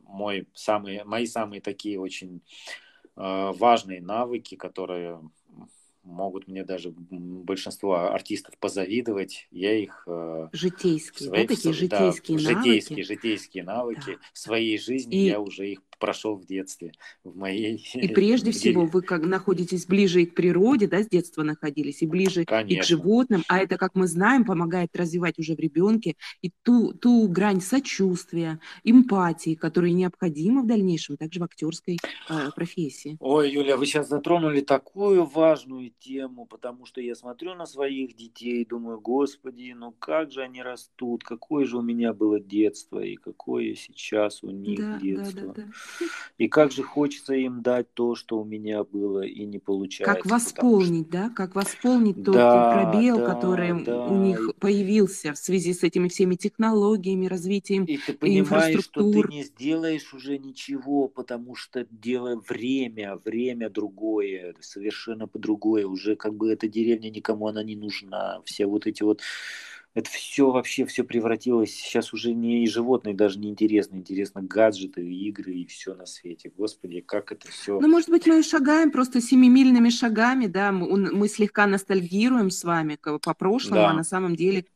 мой 0.07 0.49
самый, 0.55 1.05
мои 1.05 1.27
самые 1.27 1.61
такие 1.61 2.01
очень 2.01 2.43
э, 3.17 3.53
важные 3.53 4.03
навыки, 4.03 4.57
которые 4.57 5.21
могут 6.07 6.48
мне 6.48 6.64
даже 6.64 6.92
большинство 6.96 7.94
артистов 8.12 8.57
позавидовать. 8.59 9.48
Я 9.50 9.76
их... 9.78 10.04
Э, 10.07 10.48
житейские, 10.52 11.28
свои, 11.28 11.42
да, 11.46 11.54
такие 11.54 11.74
житейские 11.74 12.38
да, 12.38 12.44
навыки? 12.44 12.68
Житейские, 12.68 13.04
житейские 13.04 13.64
навыки. 13.64 14.12
Да. 14.12 14.28
В 14.32 14.38
своей 14.38 14.78
жизни 14.78 15.16
И... 15.16 15.26
я 15.26 15.40
уже 15.40 15.70
их 15.70 15.80
прошел 15.98 16.36
в 16.36 16.44
детстве, 16.44 16.92
в 17.24 17.36
моей... 17.36 17.84
И 17.94 18.09
прежде 18.09 18.50
всего 18.52 18.86
вы 18.86 19.02
как 19.02 19.24
находитесь 19.24 19.86
ближе 19.86 20.22
и 20.22 20.26
к 20.26 20.34
природе, 20.34 20.86
да, 20.86 21.02
с 21.02 21.09
детства 21.09 21.42
находились, 21.42 22.02
и 22.02 22.07
ближе 22.07 22.44
Конечно. 22.44 22.74
и 22.74 22.80
к 22.80 22.84
животным, 22.84 23.42
а 23.48 23.59
это, 23.59 23.76
как 23.76 23.94
мы 23.94 24.07
знаем, 24.07 24.44
помогает 24.44 24.94
развивать 24.94 25.38
уже 25.38 25.54
в 25.54 25.59
ребенке 25.59 26.16
и 26.42 26.52
ту, 26.62 26.92
ту 26.92 27.28
грань 27.28 27.61
сочувствия, 27.61 28.61
эмпатии, 28.84 29.54
которая 29.54 29.92
необходима 29.92 30.62
в 30.62 30.66
дальнейшем, 30.66 31.16
также 31.16 31.40
в 31.40 31.44
актерской 31.44 31.98
э, 32.28 32.50
профессии. 32.54 33.16
Ой, 33.20 33.50
Юля, 33.50 33.76
вы 33.76 33.86
сейчас 33.86 34.09
затронули 34.09 34.61
такую 34.61 35.24
важную 35.24 35.92
тему, 35.99 36.47
потому 36.47 36.86
что 36.86 37.01
я 37.01 37.14
смотрю 37.14 37.55
на 37.55 37.66
своих 37.66 38.16
детей 38.16 38.62
и 38.62 38.66
думаю, 38.66 39.01
господи, 39.01 39.74
ну 39.76 39.92
как 39.92 40.30
же 40.30 40.42
они 40.42 40.62
растут, 40.62 41.24
какое 41.24 41.64
же 41.64 41.78
у 41.78 41.82
меня 41.82 42.12
было 42.12 42.40
детство 42.40 43.01
и 43.01 43.16
какое 43.16 43.74
сейчас 43.74 44.42
у 44.42 44.51
них 44.51 44.78
да, 44.78 44.99
детство. 44.99 45.40
Да, 45.40 45.53
да, 45.55 45.62
да. 45.62 46.07
И 46.38 46.49
как 46.49 46.72
же 46.72 46.82
хочется 46.82 47.34
им 47.34 47.62
дать 47.62 47.92
то, 47.94 48.14
что 48.14 48.38
у 48.40 48.44
меня 48.44 48.84
было, 48.84 49.22
и 49.22 49.44
не 49.44 49.59
получается. 49.59 50.14
Как 50.14 50.26
восполнить, 50.26 51.09
что... 51.09 51.12
да? 51.12 51.30
Как 51.30 51.55
восполнить 51.55 52.24
тот 52.24 52.34
да, 52.34 52.90
пробел, 52.90 53.18
да, 53.18 53.34
который 53.34 53.84
да. 53.84 54.07
у 54.07 54.16
них 54.16 54.55
появился 54.59 55.32
в 55.32 55.38
связи 55.38 55.72
с 55.72 55.82
этими 55.82 56.09
всеми 56.09 56.34
технологиями, 56.34 57.26
развитием 57.26 57.84
И 57.84 57.99
ты 57.99 58.12
понимаешь, 58.12 58.84
что 58.84 59.11
ты 59.11 59.28
не 59.28 59.44
сделаешь 59.44 60.12
уже 60.14 60.38
ничего, 60.38 61.09
потому 61.09 61.55
что 61.55 61.86
дело 61.90 62.42
время, 62.49 63.16
время 63.24 63.70
другое, 63.70 64.55
совершенно 64.61 65.26
по-другое. 65.26 65.86
Уже 65.89 66.16
как 66.16 66.34
бы 66.34 66.53
эта 66.53 66.68
деревня 66.68 67.11
никому 67.11 67.49
она 67.49 67.62
не 67.62 67.76
нужна. 67.76 68.41
Все 68.45 68.66
вот 68.66 68.87
эти 68.87 69.03
вот 69.03 69.20
это 69.97 70.11
все 70.11 70.51
вообще 70.51 70.84
все 70.84 71.05
превратилось, 71.05 71.74
сейчас 71.74 72.12
уже 72.12 72.34
не 72.34 72.64
и 72.64 72.66
животные 72.66 73.14
даже 73.14 73.39
не 73.39 73.49
интересно, 73.49 73.97
интересно 73.97 74.43
гаджеты, 74.43 75.03
игры 75.03 75.55
и 75.55 75.64
все 75.64 75.95
на 75.95 76.05
свете. 76.05 76.53
Господи, 76.55 77.01
как 77.01 77.32
это 77.32 77.51
все. 77.51 77.80
Ну, 77.80 77.89
может 77.89 78.11
быть, 78.11 78.26
мы 78.26 78.43
шагаем 78.43 78.91
просто 78.91 79.22
семимильными 79.22 79.89
шагами, 79.89 80.49
да, 80.49 80.70
мы, 80.70 81.11
мы 81.12 81.28
слегка 81.28 81.66
ностальгируем 81.66 82.51
с 82.51 82.62
вами 82.62 82.99
по 83.01 83.32
прошлому, 83.32 83.76
да. 83.76 83.89
а 83.89 83.95
на 83.95 84.05
самом 84.05 84.37
деле 84.37 84.66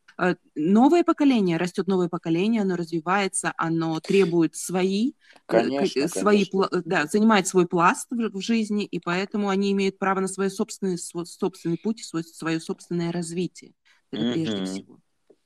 новое 0.55 1.03
поколение, 1.05 1.57
растет 1.57 1.87
новое 1.87 2.09
поколение, 2.09 2.63
оно 2.63 2.77
развивается, 2.77 3.53
оно 3.57 4.01
требует 4.01 4.57
свои, 4.57 5.11
э, 5.11 5.13
конечно, 5.47 6.09
свои 6.09 6.45
конечно. 6.45 6.83
да, 6.85 7.07
занимает 7.07 7.47
свой 7.47 7.67
пласт 7.67 8.09
в, 8.11 8.31
в 8.31 8.41
жизни, 8.41 8.85
и 8.85 9.01
поэтому 9.01 9.49
они 9.49 9.73
имеют 9.73 9.99
право 9.99 10.21
на 10.21 10.29
свой 10.29 10.51
собственный, 10.51 10.99
свой 10.99 11.27
собственный 11.27 11.79
путь, 11.79 12.05
свой, 12.05 12.25
свое 12.25 12.61
собственное 12.61 13.13
развитие. 13.13 13.73
Mm-hmm. 14.13 14.33
прежде 14.33 14.65
всего. 14.65 15.01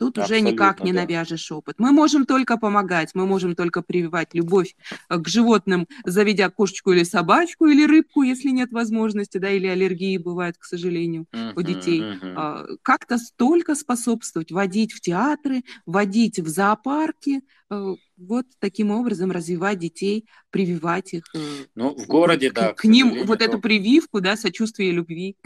Тут 0.04 0.18
Абсолютно, 0.18 0.48
уже 0.48 0.52
никак 0.52 0.84
не 0.84 0.92
да. 0.92 1.00
навяжешь 1.00 1.50
опыт. 1.50 1.76
Мы 1.78 1.90
можем 1.90 2.26
только 2.26 2.58
помогать, 2.58 3.12
мы 3.14 3.24
можем 3.24 3.56
только 3.56 3.80
прививать 3.80 4.34
любовь 4.34 4.76
э, 5.08 5.16
к 5.16 5.26
животным, 5.28 5.88
заведя 6.04 6.50
кошечку 6.50 6.92
или 6.92 7.04
собачку, 7.04 7.64
или 7.64 7.86
рыбку, 7.86 8.22
если 8.22 8.50
нет 8.50 8.70
возможности, 8.70 9.38
да, 9.38 9.50
или 9.50 9.66
аллергии 9.66 10.18
бывают, 10.18 10.58
к 10.58 10.64
сожалению, 10.64 11.24
uh-huh, 11.32 11.52
у 11.56 11.62
детей. 11.62 12.02
Uh-huh. 12.02 12.76
Как-то 12.82 13.16
столько 13.16 13.74
способствовать, 13.74 14.52
водить 14.52 14.92
в 14.92 15.00
театры, 15.00 15.62
водить 15.86 16.38
в 16.38 16.48
зоопарки, 16.48 17.40
э, 17.70 17.94
вот 18.18 18.44
таким 18.58 18.90
образом 18.90 19.30
развивать 19.30 19.78
детей, 19.78 20.28
прививать 20.50 21.14
их. 21.14 21.24
Э, 21.34 21.38
ну, 21.74 21.96
в 21.96 22.06
городе, 22.06 22.50
к, 22.50 22.54
да. 22.54 22.72
К, 22.74 22.76
к 22.76 22.84
ним 22.84 23.24
вот 23.24 23.38
то... 23.38 23.46
эту 23.46 23.58
прививку, 23.58 24.20
да, 24.20 24.36
сочувствие 24.36 24.90
и 24.90 24.92
любви. 24.92 25.36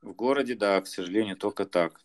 В 0.00 0.12
городе, 0.12 0.54
да, 0.54 0.80
к 0.80 0.86
сожалению, 0.86 1.36
только 1.36 1.66
так. 1.66 2.00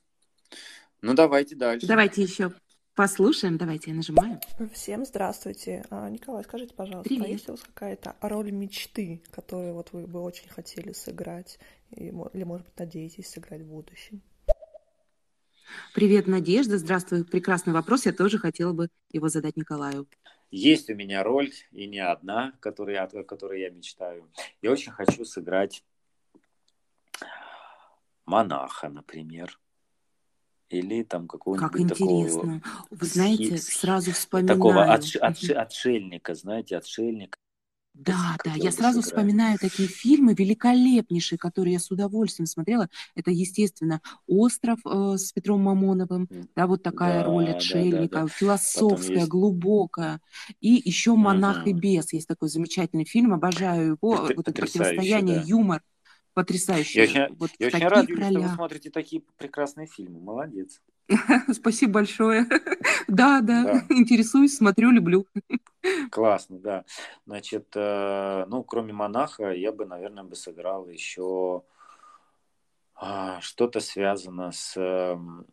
Ну, 1.02 1.14
давайте 1.14 1.56
дальше. 1.56 1.88
Давайте 1.88 2.22
еще 2.22 2.52
послушаем. 2.94 3.58
Давайте 3.58 3.92
я 3.92 3.96
нажимаю. 3.96 4.40
Всем 4.74 5.06
здравствуйте. 5.06 5.86
А, 5.90 6.10
Николай, 6.10 6.44
скажите, 6.44 6.74
пожалуйста, 6.74 7.08
а 7.08 7.16
Привет. 7.16 7.26
а 7.26 7.30
есть 7.30 7.50
у 7.50 7.52
вас 7.54 7.62
какая-то 7.62 8.16
роль 8.22 8.52
мечты, 8.52 9.22
которую 9.32 9.74
вот 9.74 9.94
вы 9.94 10.06
бы 10.06 10.22
очень 10.22 10.50
хотели 10.50 10.92
сыграть, 10.92 11.58
или, 11.92 12.12
может 12.12 12.66
быть, 12.66 12.78
надеетесь 12.78 13.30
сыграть 13.30 13.62
в 13.62 13.68
будущем? 13.68 14.22
Привет, 15.94 16.28
Надежда. 16.28 16.78
Здравствуй. 16.78 17.24
Прекрасный 17.24 17.72
вопрос. 17.72 18.06
Я 18.06 18.12
тоже 18.12 18.38
хотела 18.38 18.74
бы 18.74 18.90
его 19.12 19.30
задать 19.30 19.56
Николаю. 19.56 20.08
Есть 20.52 20.90
у 20.90 20.96
меня 20.96 21.24
роль, 21.24 21.54
и 21.72 21.88
не 21.88 22.00
одна, 22.00 22.54
которой, 22.60 22.98
о 22.98 23.24
которой 23.24 23.62
я 23.62 23.70
мечтаю. 23.70 24.30
Я 24.62 24.72
очень 24.72 24.92
хочу 24.92 25.24
сыграть 25.24 25.84
монаха, 28.26 28.90
например 28.90 29.58
или 30.70 31.04
там 31.04 31.28
какого-нибудь 31.28 31.72
как 31.72 31.82
интересно. 31.82 32.62
такого... 32.62 32.62
Вы 32.92 33.06
знаете, 33.06 33.58
сразу 33.58 34.12
вспоминаю. 34.12 34.58
Такого 34.58 34.94
отш... 34.94 35.16
Отш... 35.16 35.50
отшельника, 35.50 36.36
знаете, 36.36 36.78
отшельника. 36.78 37.38
Да, 37.96 38.38
да, 38.46 38.54
я 38.56 38.72
сразу 38.72 39.02
сыграть. 39.02 39.06
вспоминаю 39.06 39.58
такие 39.60 39.90
фильмы 39.90 40.34
великолепнейшие, 40.34 41.38
которые 41.38 41.74
я 41.74 41.80
с 41.80 41.92
удовольствием 41.92 42.46
смотрела. 42.46 42.88
Это, 43.14 43.32
естественно, 43.32 44.00
«Остров» 44.26 44.80
э, 44.86 45.18
с 45.18 45.34
Петром 45.34 45.62
Мамоновым, 45.64 46.30
да, 46.56 46.68
вот 46.68 46.82
такая 46.82 47.22
да, 47.22 47.26
роль 47.26 47.50
отшельника, 47.50 48.14
да, 48.14 48.22
да, 48.22 48.24
да. 48.24 48.28
философская, 48.28 49.18
есть... 49.18 49.28
глубокая. 49.28 50.22
И 50.62 50.82
еще 50.86 51.16
«Монах 51.16 51.64
угу. 51.64 51.72
и 51.72 51.74
бес» 51.74 52.14
есть 52.14 52.28
такой 52.28 52.48
замечательный 52.48 53.06
фильм, 53.06 53.34
обожаю 53.34 53.98
его, 54.02 54.14
это, 54.14 54.34
вот 54.36 54.48
это 54.48 54.62
противостояние, 54.62 55.38
да. 55.38 55.44
юмор 55.46 55.82
потрясающе. 56.34 57.00
Я 57.00 57.04
очень, 57.04 57.36
вот 57.36 57.50
я 57.60 57.68
очень 57.68 57.88
рад, 57.88 58.10
Юля, 58.10 58.30
что 58.30 58.40
вы 58.42 58.48
смотрите 58.50 58.90
такие 58.90 59.22
прекрасные 59.38 59.88
фильмы. 59.88 60.20
Молодец. 60.20 60.82
Спасибо 61.52 61.94
большое. 61.94 62.46
да, 63.08 63.42
да, 63.42 63.84
интересуюсь, 63.90 64.58
смотрю, 64.58 64.92
люблю. 64.92 65.26
Классно, 66.12 66.60
да. 66.60 66.86
Значит, 67.26 67.68
э, 67.76 68.46
ну, 68.48 68.64
кроме 68.64 68.94
монаха, 68.94 69.52
я 69.52 69.72
бы, 69.72 69.86
наверное, 69.86 70.24
бы 70.24 70.36
сыграл 70.36 70.88
еще 70.88 71.64
А, 73.02 73.40
что-то 73.40 73.80
связано 73.80 74.52
с 74.52 74.76
эм, 74.76 75.46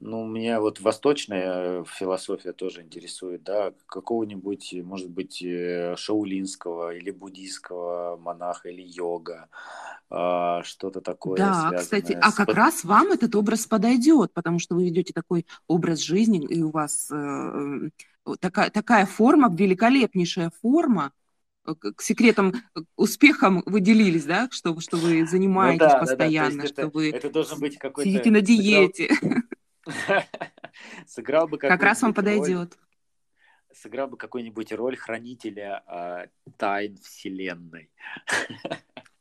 ну, 0.00 0.26
меня 0.26 0.60
вот 0.60 0.80
восточная 0.80 1.84
философия 1.84 2.52
тоже 2.52 2.82
интересует, 2.82 3.42
да, 3.42 3.72
какого-нибудь, 3.86 4.74
может 4.82 5.10
быть, 5.10 5.42
э, 5.42 5.94
шаулинского 5.96 6.94
или 6.94 7.10
буддийского 7.10 8.16
монаха 8.16 8.68
или 8.68 8.82
йога, 8.82 9.48
а, 10.10 10.62
что-то 10.62 11.00
такое. 11.00 11.38
Да, 11.38 11.72
кстати, 11.78 12.12
а 12.20 12.32
как 12.32 12.48
раз 12.48 12.84
вам 12.84 13.12
этот 13.12 13.34
образ 13.34 13.66
подойдет, 13.66 14.32
потому 14.34 14.58
что 14.58 14.74
вы 14.74 14.84
ведете 14.84 15.12
такой 15.12 15.46
образ 15.68 16.00
жизни, 16.00 16.44
и 16.44 16.62
у 16.62 16.70
вас 16.70 17.10
э, 17.10 17.90
такая, 18.40 18.70
такая 18.70 19.06
форма, 19.06 19.48
великолепнейшая 19.54 20.52
форма, 20.60 21.12
э, 21.66 21.74
к 21.74 22.02
секретам, 22.02 22.54
успехам 22.96 23.62
вы 23.66 23.80
делились, 23.80 24.24
да, 24.24 24.48
что, 24.50 24.78
что 24.80 24.96
вы 24.96 25.26
занимаетесь 25.26 25.80
ну, 25.80 25.88
да, 25.88 25.98
постоянно, 25.98 26.56
да, 26.56 26.62
да. 26.62 26.68
что 26.68 26.82
это, 26.82 26.90
вы 26.90 27.10
это 27.10 27.30
должен 27.30 27.58
быть 27.58 27.78
какой-то 27.78 28.10
сидите 28.10 28.30
на 28.30 28.40
диете. 28.40 29.10
Сыграл 31.06 31.48
бы 31.48 31.58
как 31.58 31.82
раз 31.82 32.02
вам 32.02 32.14
подойдет. 32.14 32.78
Сыграл 33.72 34.08
бы 34.08 34.16
какую-нибудь 34.16 34.72
роль 34.72 34.96
хранителя 34.96 35.82
э, 35.86 36.26
тайн 36.56 36.96
Вселенной. 36.98 37.90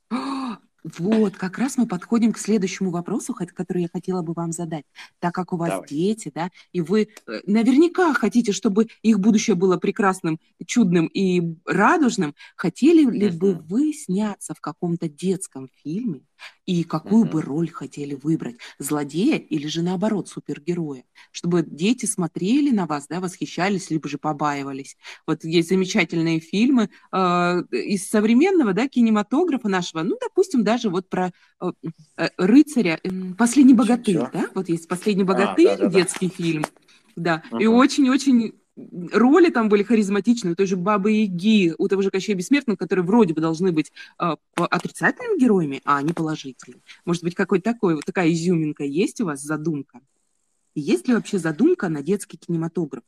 Вот, 0.97 1.35
как 1.35 1.59
раз 1.59 1.77
мы 1.77 1.87
подходим 1.87 2.33
к 2.33 2.39
следующему 2.39 2.89
вопросу, 2.89 3.35
который 3.35 3.83
я 3.83 3.89
хотела 3.91 4.23
бы 4.23 4.33
вам 4.33 4.51
задать. 4.51 4.85
Так 5.19 5.33
как 5.35 5.53
у 5.53 5.57
вас 5.57 5.69
Давай. 5.69 5.87
дети, 5.87 6.31
да, 6.33 6.49
и 6.71 6.81
вы 6.81 7.03
э, 7.03 7.39
наверняка 7.45 8.13
хотите, 8.13 8.51
чтобы 8.51 8.87
их 9.03 9.19
будущее 9.19 9.55
было 9.55 9.77
прекрасным, 9.77 10.39
чудным 10.65 11.05
и 11.05 11.55
радужным, 11.65 12.33
хотели 12.55 13.09
ли 13.09 13.29
бы 13.29 13.53
вы 13.53 13.93
сняться 13.93 14.55
в 14.55 14.61
каком-то 14.61 15.07
детском 15.07 15.69
фильме, 15.83 16.23
и 16.65 16.83
какую 16.83 17.25
uh-huh. 17.25 17.31
бы 17.31 17.41
роль 17.41 17.69
хотели 17.69 18.15
выбрать, 18.15 18.57
злодея 18.79 19.37
или 19.37 19.67
же 19.67 19.81
наоборот 19.81 20.29
супергероя, 20.29 21.03
чтобы 21.31 21.63
дети 21.63 22.05
смотрели 22.05 22.71
на 22.71 22.85
вас, 22.85 23.07
да, 23.07 23.19
восхищались, 23.19 23.89
либо 23.89 24.07
же 24.07 24.17
побаивались. 24.17 24.97
Вот 25.27 25.43
есть 25.43 25.69
замечательные 25.69 26.39
фильмы 26.39 26.89
э, 27.11 27.63
из 27.71 28.07
современного, 28.09 28.73
да, 28.73 28.87
кинематографа 28.87 29.67
нашего, 29.67 30.03
ну, 30.03 30.17
допустим, 30.19 30.63
даже 30.63 30.89
вот 30.89 31.09
про 31.09 31.31
э, 31.61 31.71
э, 32.17 32.29
рыцаря, 32.37 32.99
последний 33.37 33.73
богатырь, 33.73 34.15
Чё? 34.15 34.29
да, 34.31 34.47
вот 34.53 34.69
есть 34.69 34.87
последний 34.87 35.23
богатырь, 35.23 35.67
а, 35.67 35.77
да, 35.77 35.83
да, 35.85 35.89
детский 35.89 36.27
да. 36.27 36.35
фильм, 36.35 36.65
да, 37.15 37.43
uh-huh. 37.51 37.61
и 37.61 37.67
очень-очень 37.67 38.53
роли 39.11 39.49
там 39.49 39.69
были 39.69 39.83
харизматичные, 39.83 40.53
у 40.53 40.55
той 40.55 40.65
же 40.65 40.77
Бабы 40.77 41.11
Яги, 41.11 41.73
у 41.77 41.87
того 41.87 42.01
же 42.01 42.11
Кощея 42.11 42.35
Бессмертного, 42.35 42.77
которые 42.77 43.05
вроде 43.05 43.33
бы 43.33 43.41
должны 43.41 43.71
быть 43.71 43.91
э, 44.19 44.35
отрицательными 44.55 45.39
героями, 45.39 45.81
а 45.85 45.97
они 45.97 46.13
положительными. 46.13 46.81
Может 47.05 47.23
быть, 47.23 47.35
какой-то 47.35 47.71
такой, 47.71 47.95
вот 47.95 48.05
такая 48.05 48.31
изюминка 48.31 48.83
есть 48.83 49.21
у 49.21 49.25
вас, 49.25 49.41
задумка? 49.41 50.01
есть 50.75 51.07
ли 51.07 51.15
вообще 51.15 51.37
задумка 51.37 51.89
на 51.89 52.01
детский 52.01 52.37
кинематограф? 52.37 53.03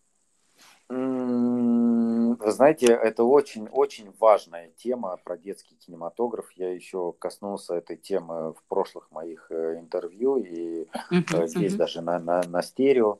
Вы 0.89 2.51
знаете, 2.51 2.87
это 2.87 3.23
очень-очень 3.23 4.11
важная 4.19 4.69
тема 4.75 5.17
про 5.23 5.37
детский 5.37 5.75
кинематограф. 5.75 6.51
Я 6.55 6.73
еще 6.73 7.13
коснулся 7.13 7.75
этой 7.75 7.95
темы 7.95 8.53
в 8.53 8.63
прошлых 8.67 9.09
моих 9.11 9.47
э, 9.49 9.79
интервью 9.79 10.37
и 10.37 10.87
uh-huh, 11.11 11.47
здесь 11.47 11.75
даже 11.75 12.01
на, 12.01 12.19
на, 12.19 12.43
на 12.43 12.61
стерео. 12.61 13.19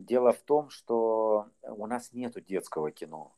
Дело 0.00 0.32
в 0.32 0.40
том, 0.40 0.70
что 0.70 1.46
у 1.62 1.86
нас 1.86 2.12
нету 2.12 2.40
детского 2.40 2.90
кино. 2.90 3.32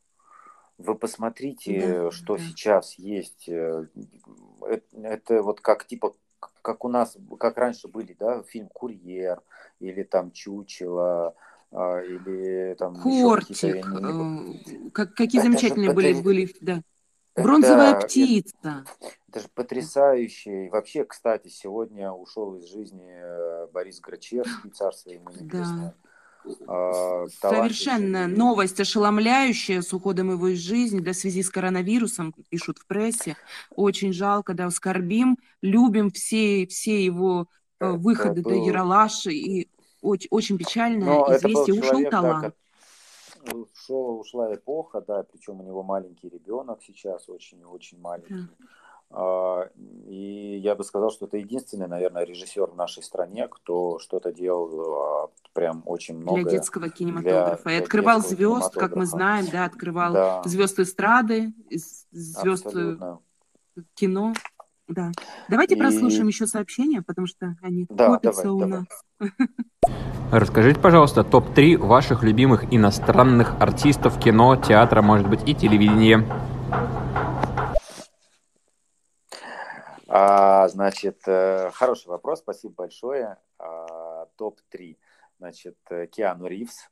Вы 0.77 0.95
посмотрите, 0.95 2.03
да, 2.05 2.11
что 2.11 2.37
да. 2.37 2.43
сейчас 2.43 2.97
есть. 2.97 3.47
Это, 3.47 4.81
это 4.93 5.43
вот 5.43 5.61
как 5.61 5.85
типа 5.85 6.15
как 6.61 6.83
у 6.85 6.89
нас, 6.89 7.17
как 7.39 7.57
раньше 7.57 7.87
были, 7.87 8.15
да, 8.17 8.43
фильм 8.43 8.67
«Курьер» 8.69 9.41
или 9.79 10.03
там 10.03 10.31
«Чучело», 10.31 11.35
а, 11.71 12.01
или 12.01 12.75
там 12.75 12.95
Кортик, 12.95 13.63
э, 13.63 14.89
как, 14.91 15.15
какие 15.15 15.41
это 15.41 15.49
замечательные 15.49 15.89
же, 15.89 15.95
были, 15.95 16.11
это, 16.11 16.21
были, 16.21 16.55
да. 16.61 16.81
Бронзовая 17.35 17.95
это, 17.95 18.05
птица. 18.05 18.53
Это, 18.61 18.85
это 19.27 19.39
же 19.39 19.47
потрясающе. 19.55 20.67
И 20.67 20.69
вообще, 20.69 21.03
кстати, 21.03 21.47
сегодня 21.47 22.11
ушел 22.11 22.55
из 22.57 22.65
жизни 22.65 23.09
э, 23.09 23.67
Борис 23.73 23.99
Грачевский, 24.01 24.69
царство 24.69 25.09
ему 25.09 25.31
небесное. 25.31 25.95
Да. 26.03 26.09
А, 26.67 27.25
Совершенно 27.41 28.27
новость 28.27 28.79
ошеломляющая 28.79 29.81
с 29.81 29.93
уходом 29.93 30.31
его 30.31 30.49
из 30.49 30.59
жизни, 30.59 30.99
да, 30.99 31.13
в 31.13 31.15
связи 31.15 31.43
с 31.43 31.49
коронавирусом, 31.49 32.33
пишут 32.49 32.79
в 32.79 32.85
прессе. 32.85 33.37
Очень 33.75 34.13
жалко, 34.13 34.53
да, 34.53 34.69
скорбим, 34.69 35.37
любим 35.61 36.11
все, 36.11 36.65
все 36.67 37.03
его 37.03 37.47
э, 37.79 37.85
это 37.85 37.97
выходы, 37.97 38.41
был... 38.41 38.51
да, 38.51 38.57
Яралаши, 38.57 39.31
и 39.31 39.69
очень, 40.01 40.27
очень 40.31 40.57
печально 40.57 41.05
Но 41.05 41.35
известие, 41.35 41.79
ушел 41.79 41.91
человек, 41.91 42.11
талант. 42.11 42.55
Да, 43.45 43.55
ушел, 43.55 44.19
ушла 44.19 44.53
эпоха, 44.53 45.01
да, 45.01 45.23
причем 45.23 45.61
у 45.61 45.63
него 45.63 45.83
маленький 45.83 46.29
ребенок 46.29 46.81
сейчас, 46.83 47.29
очень-очень 47.29 47.99
маленький. 47.99 48.33
Да. 48.33 48.65
А, 49.15 49.69
и 50.07 50.59
я 50.63 50.73
бы 50.75 50.83
сказал, 50.83 51.11
что 51.11 51.25
это 51.25 51.37
единственный, 51.37 51.87
наверное, 51.87 52.23
режиссер 52.23 52.71
в 52.71 52.75
нашей 52.75 53.03
стране, 53.03 53.47
кто 53.47 53.99
что-то 53.99 54.31
делал 54.31 55.25
а, 55.25 55.29
прям 55.53 55.83
очень 55.85 56.17
много. 56.17 56.41
Для 56.41 56.51
детского 56.51 56.89
кинематографа. 56.89 57.63
Для, 57.63 57.73
и 57.73 57.81
открывал 57.81 58.21
звезд, 58.21 58.73
как 58.73 58.95
мы 58.95 59.05
знаем, 59.05 59.45
да, 59.51 59.65
открывал 59.65 60.13
да. 60.13 60.41
звезд 60.45 60.79
эстрады, 60.79 61.53
звезд 62.11 62.65
Абсолютно. 62.65 63.19
кино. 63.93 64.33
Да. 64.87 65.11
Давайте 65.47 65.75
и... 65.75 65.79
прослушаем 65.79 66.27
еще 66.27 66.47
сообщения, 66.47 67.01
потому 67.01 67.27
что 67.27 67.55
они 67.61 67.85
да, 67.89 68.07
копятся 68.07 68.43
давай, 68.43 68.55
у 68.55 68.59
давай. 68.59 68.79
нас. 68.79 69.31
Расскажите, 70.31 70.79
пожалуйста, 70.79 71.23
топ-3 71.23 71.77
ваших 71.77 72.23
любимых 72.23 72.73
иностранных 72.73 73.53
артистов 73.61 74.19
кино, 74.19 74.55
театра, 74.55 75.03
может 75.03 75.29
быть, 75.29 75.47
и 75.47 75.53
телевидения. 75.53 76.25
А, 80.15 80.67
значит, 80.67 81.23
э, 81.25 81.71
хороший 81.71 82.09
вопрос, 82.09 82.37
спасибо 82.37 82.75
большое. 82.75 83.39
А, 83.57 84.27
Топ-3. 84.37 84.95
Значит, 85.39 85.75
э, 85.89 86.05
Киану 86.05 86.45
Ривз. 86.45 86.87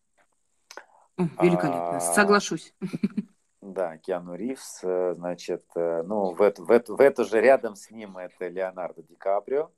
Великолепно, 1.17 1.97
а, 1.97 1.99
соглашусь. 1.99 2.73
Да, 3.61 3.97
Киану 3.97 4.33
Ривз, 4.33 4.79
э, 4.81 5.13
значит, 5.15 5.63
ну, 5.75 6.33
в, 6.33 6.37
в, 6.37 6.71
эту, 6.71 6.95
в 6.95 6.99
эту 6.99 7.23
же 7.25 7.39
рядом 7.39 7.75
с 7.75 7.91
ним 7.91 8.17
это 8.17 8.47
Леонардо 8.47 9.03
Ди 9.03 9.15
Каприо. 9.15 9.69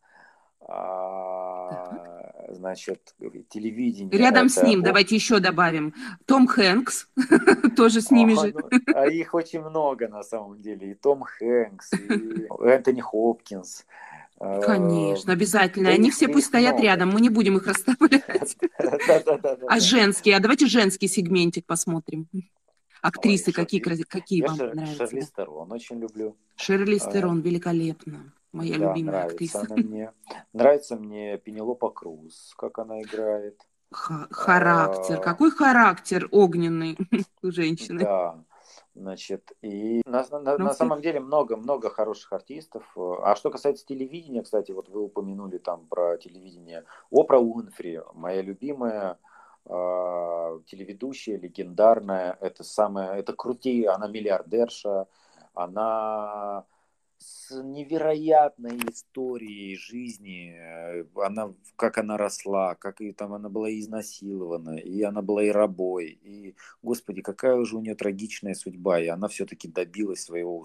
А, 0.67 2.49
значит, 2.49 3.13
телевидение. 3.49 4.17
Рядом 4.17 4.47
это... 4.47 4.55
с 4.55 4.63
ним, 4.63 4.81
давайте 4.81 5.15
еще 5.15 5.39
добавим. 5.39 5.93
Том 6.25 6.47
Хэнкс 6.47 7.07
тоже 7.75 8.01
с 8.01 8.11
ними 8.11 8.33
же. 8.33 8.53
Ну, 8.53 8.69
а 8.95 9.07
их 9.07 9.33
очень 9.33 9.61
много 9.61 10.07
на 10.07 10.23
самом 10.23 10.61
деле. 10.61 10.91
И 10.91 10.93
Том 10.93 11.23
Хэнкс, 11.23 11.93
и 11.93 12.47
Энтони 12.65 13.01
Хопкинс. 13.01 13.85
А, 14.39 14.61
Конечно, 14.61 15.33
обязательно. 15.33 15.89
Они 15.89 16.11
все 16.11 16.27
пусть 16.27 16.47
стоят 16.47 16.79
рядом, 16.79 17.09
мы 17.09 17.21
не 17.21 17.29
будем 17.29 17.57
их 17.57 17.67
расставлять. 17.67 18.57
А 19.67 19.79
женские, 19.79 20.35
а 20.35 20.39
давайте 20.39 20.67
женский 20.67 21.07
сегментик 21.07 21.65
посмотрим. 21.65 22.27
Актрисы 23.01 23.51
какие, 23.51 23.79
какие 23.81 24.41
вам 24.41 24.57
нравятся? 24.57 25.07
Шерли 25.07 25.21
Стерон 25.21 25.71
очень 25.71 25.99
люблю. 25.99 26.35
Шерли 26.55 26.97
Стерон 26.97 27.41
великолепно. 27.41 28.33
Моя 28.53 28.77
да, 28.77 28.89
любимая 28.89 29.11
нравится 29.15 29.33
актриса. 29.33 29.59
Она 29.61 29.75
мне. 29.75 30.13
Нравится 30.53 30.95
мне 30.95 31.37
Пенелопа 31.39 31.89
Круз, 31.89 32.53
как 32.55 32.77
она 32.77 33.01
играет. 33.01 33.59
Х- 33.91 34.27
характер. 34.29 35.17
А... 35.19 35.21
Какой 35.21 35.49
характер 35.49 36.29
огненный 36.31 36.97
у 37.41 37.51
женщины. 37.51 38.01
Да. 38.01 38.43
Значит, 38.95 39.53
и 39.63 40.03
на, 40.05 40.23
на, 40.29 40.57
ну, 40.57 40.65
на 40.65 40.73
самом 40.73 41.01
деле 41.01 41.19
много-много 41.19 41.89
хороших 41.89 42.31
артистов. 42.31 42.83
А 42.95 43.35
что 43.35 43.49
касается 43.49 43.87
телевидения, 43.87 44.43
кстати, 44.43 44.71
вот 44.71 44.87
вы 44.87 45.01
упомянули 45.01 45.57
там 45.57 45.87
про 45.87 46.17
телевидение. 46.17 46.85
Опра 47.11 47.39
Уинфри, 47.39 48.01
моя 48.13 48.43
любимая 48.43 49.17
э, 49.65 49.69
телеведущая, 50.67 51.39
легендарная. 51.39 52.37
Это 52.39 52.63
самая, 52.63 53.15
это 53.15 53.33
крутее, 53.33 53.89
она 53.89 54.07
миллиардерша, 54.07 55.07
она 55.55 56.65
с 57.23 57.51
невероятной 57.63 58.77
историей 58.91 59.75
жизни, 59.77 60.55
э, 60.55 61.05
она, 61.15 61.53
как 61.75 61.97
она 61.97 62.17
росла, 62.17 62.75
как 62.75 63.01
и 63.01 63.11
там 63.11 63.33
она 63.33 63.49
была 63.49 63.71
изнасилована, 63.71 64.77
и 64.77 65.01
она 65.01 65.21
была 65.21 65.43
и 65.43 65.49
рабой, 65.49 66.19
и, 66.21 66.55
господи, 66.81 67.21
какая 67.21 67.55
уже 67.55 67.77
у 67.77 67.81
нее 67.81 67.95
трагичная 67.95 68.53
судьба, 68.53 68.99
и 68.99 69.07
она 69.07 69.27
все-таки 69.27 69.67
добилась 69.67 70.23
своего 70.23 70.63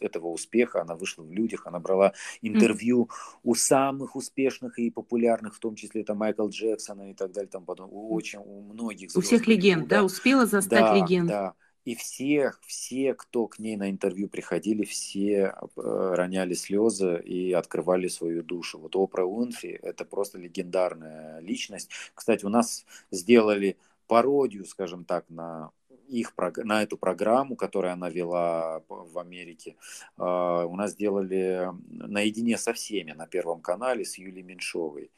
этого 0.00 0.28
успеха, 0.28 0.82
она 0.82 0.96
вышла 0.96 1.22
в 1.22 1.32
людях, 1.32 1.66
она 1.66 1.78
брала 1.78 2.12
интервью 2.40 3.04
mm. 3.04 3.38
у 3.44 3.54
самых 3.54 4.16
успешных 4.16 4.78
и 4.78 4.90
популярных, 4.90 5.54
в 5.54 5.60
том 5.60 5.76
числе 5.76 6.04
там 6.04 6.18
Майкл 6.18 6.48
Джексона 6.48 7.10
и 7.10 7.14
так 7.14 7.32
далее, 7.32 7.50
там 7.50 7.64
потом 7.64 7.92
у 7.92 8.12
очень 8.14 8.40
у 8.40 8.62
многих. 8.62 9.10
У 9.14 9.20
всех 9.20 9.46
легенд, 9.46 9.88
да, 9.88 10.04
успела 10.04 10.46
застать 10.46 10.80
да, 10.80 10.96
легенд. 10.96 11.28
Да, 11.28 11.54
и 11.84 11.94
все, 11.94 12.52
все, 12.66 13.14
кто 13.14 13.46
к 13.46 13.58
ней 13.58 13.76
на 13.76 13.90
интервью 13.90 14.28
приходили, 14.28 14.84
все 14.84 15.54
э, 15.76 16.14
роняли 16.14 16.54
слезы 16.54 17.20
и 17.20 17.52
открывали 17.52 18.08
свою 18.08 18.42
душу. 18.42 18.78
Вот 18.78 18.94
Опра 18.94 19.24
Уинфри– 19.24 19.78
это 19.82 20.04
просто 20.04 20.38
легендарная 20.38 21.40
личность. 21.40 21.90
Кстати, 22.14 22.44
у 22.44 22.48
нас 22.48 22.86
сделали 23.10 23.76
пародию, 24.06 24.64
скажем 24.64 25.04
так, 25.04 25.24
на 25.28 25.70
их 26.08 26.34
на 26.56 26.82
эту 26.82 26.98
программу, 26.98 27.56
которую 27.56 27.92
она 27.92 28.10
вела 28.10 28.82
в 28.88 29.18
Америке, 29.18 29.76
а, 30.16 30.66
у 30.66 30.76
нас 30.76 30.92
сделали 30.92 31.70
наедине 31.88 32.58
со 32.58 32.72
всеми 32.72 33.12
на 33.12 33.26
Первом 33.26 33.60
канале 33.60 34.04
с 34.04 34.18
Юлией 34.18 34.42
Меньшовой. 34.42 35.10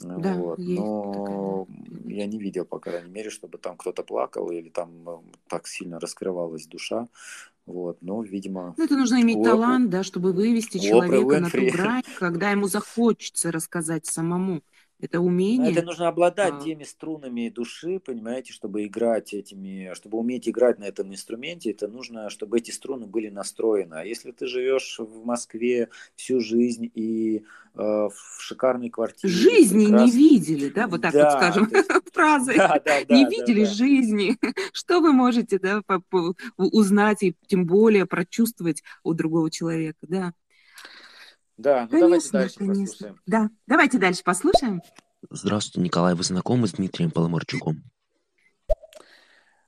Да, 0.00 0.34
вот. 0.34 0.58
Но 0.58 1.66
такая. 1.66 2.16
я 2.16 2.26
не 2.26 2.38
видел, 2.38 2.64
по 2.64 2.78
крайней 2.78 3.10
мере, 3.10 3.30
чтобы 3.30 3.58
там 3.58 3.76
кто-то 3.76 4.02
плакал 4.02 4.50
или 4.50 4.68
там 4.68 5.08
э, 5.08 5.18
так 5.48 5.66
сильно 5.66 5.98
раскрывалась 5.98 6.66
душа. 6.66 7.08
Вот, 7.66 7.98
но, 8.00 8.22
видимо... 8.22 8.74
Ну, 8.78 8.84
это 8.84 8.96
нужно 8.96 9.20
иметь 9.20 9.36
Оп... 9.36 9.44
талант, 9.44 9.90
да, 9.90 10.02
чтобы 10.02 10.32
вывести 10.32 10.78
человека 10.78 11.40
на 11.40 11.50
ту 11.50 11.70
грань, 11.70 12.02
когда 12.18 12.50
ему 12.50 12.66
захочется 12.66 13.52
рассказать 13.52 14.06
самому. 14.06 14.62
Это 15.00 15.20
умение. 15.20 15.70
Это 15.70 15.82
нужно 15.82 16.08
обладать 16.08 16.54
а... 16.54 16.60
теми 16.60 16.82
струнами 16.82 17.50
души, 17.50 18.00
понимаете, 18.00 18.52
чтобы 18.52 18.84
играть 18.84 19.32
этими, 19.32 19.92
чтобы 19.94 20.18
уметь 20.18 20.48
играть 20.48 20.80
на 20.80 20.84
этом 20.84 21.12
инструменте, 21.12 21.70
это 21.70 21.86
нужно, 21.86 22.30
чтобы 22.30 22.58
эти 22.58 22.72
струны 22.72 23.06
были 23.06 23.28
настроены. 23.28 23.94
А 23.94 24.04
если 24.04 24.32
ты 24.32 24.48
живешь 24.48 24.98
в 24.98 25.24
Москве 25.24 25.88
всю 26.16 26.40
жизнь 26.40 26.90
и 26.94 27.44
э, 27.74 27.80
в 27.80 28.12
шикарной 28.40 28.90
квартире. 28.90 29.32
Жизни 29.32 29.86
прекрасно... 29.86 30.04
не 30.04 30.10
видели, 30.10 30.68
да, 30.68 30.88
вот 30.88 31.02
так 31.02 31.12
да, 31.12 31.30
вот 31.30 31.38
скажем, 31.38 31.70
есть... 31.72 31.90
фразы. 32.12 32.56
Да, 32.56 32.82
да, 32.84 33.04
да, 33.08 33.14
не 33.14 33.24
да, 33.24 33.30
видели 33.30 33.64
да, 33.64 33.70
жизни. 33.70 34.36
Что 34.72 35.00
вы 35.00 35.12
можете, 35.12 35.60
да, 35.60 35.82
узнать 36.56 37.22
и 37.22 37.36
тем 37.46 37.66
более 37.66 38.06
прочувствовать 38.06 38.82
у 39.04 39.14
другого 39.14 39.48
человека, 39.48 39.98
да. 40.02 40.32
Да, 41.58 41.88
ну 41.90 42.00
конечно, 42.00 42.00
давайте 42.00 42.30
дальше 42.30 42.58
конечно. 42.58 42.84
послушаем. 42.84 43.20
Да, 43.26 43.50
давайте 43.66 43.98
дальше 43.98 44.22
послушаем. 44.24 44.82
Здравствуйте, 45.28 45.84
Николай. 45.84 46.14
Вы 46.14 46.22
знакомы 46.22 46.68
с 46.68 46.72
Дмитрием 46.72 47.10
Поломарчуком? 47.10 47.82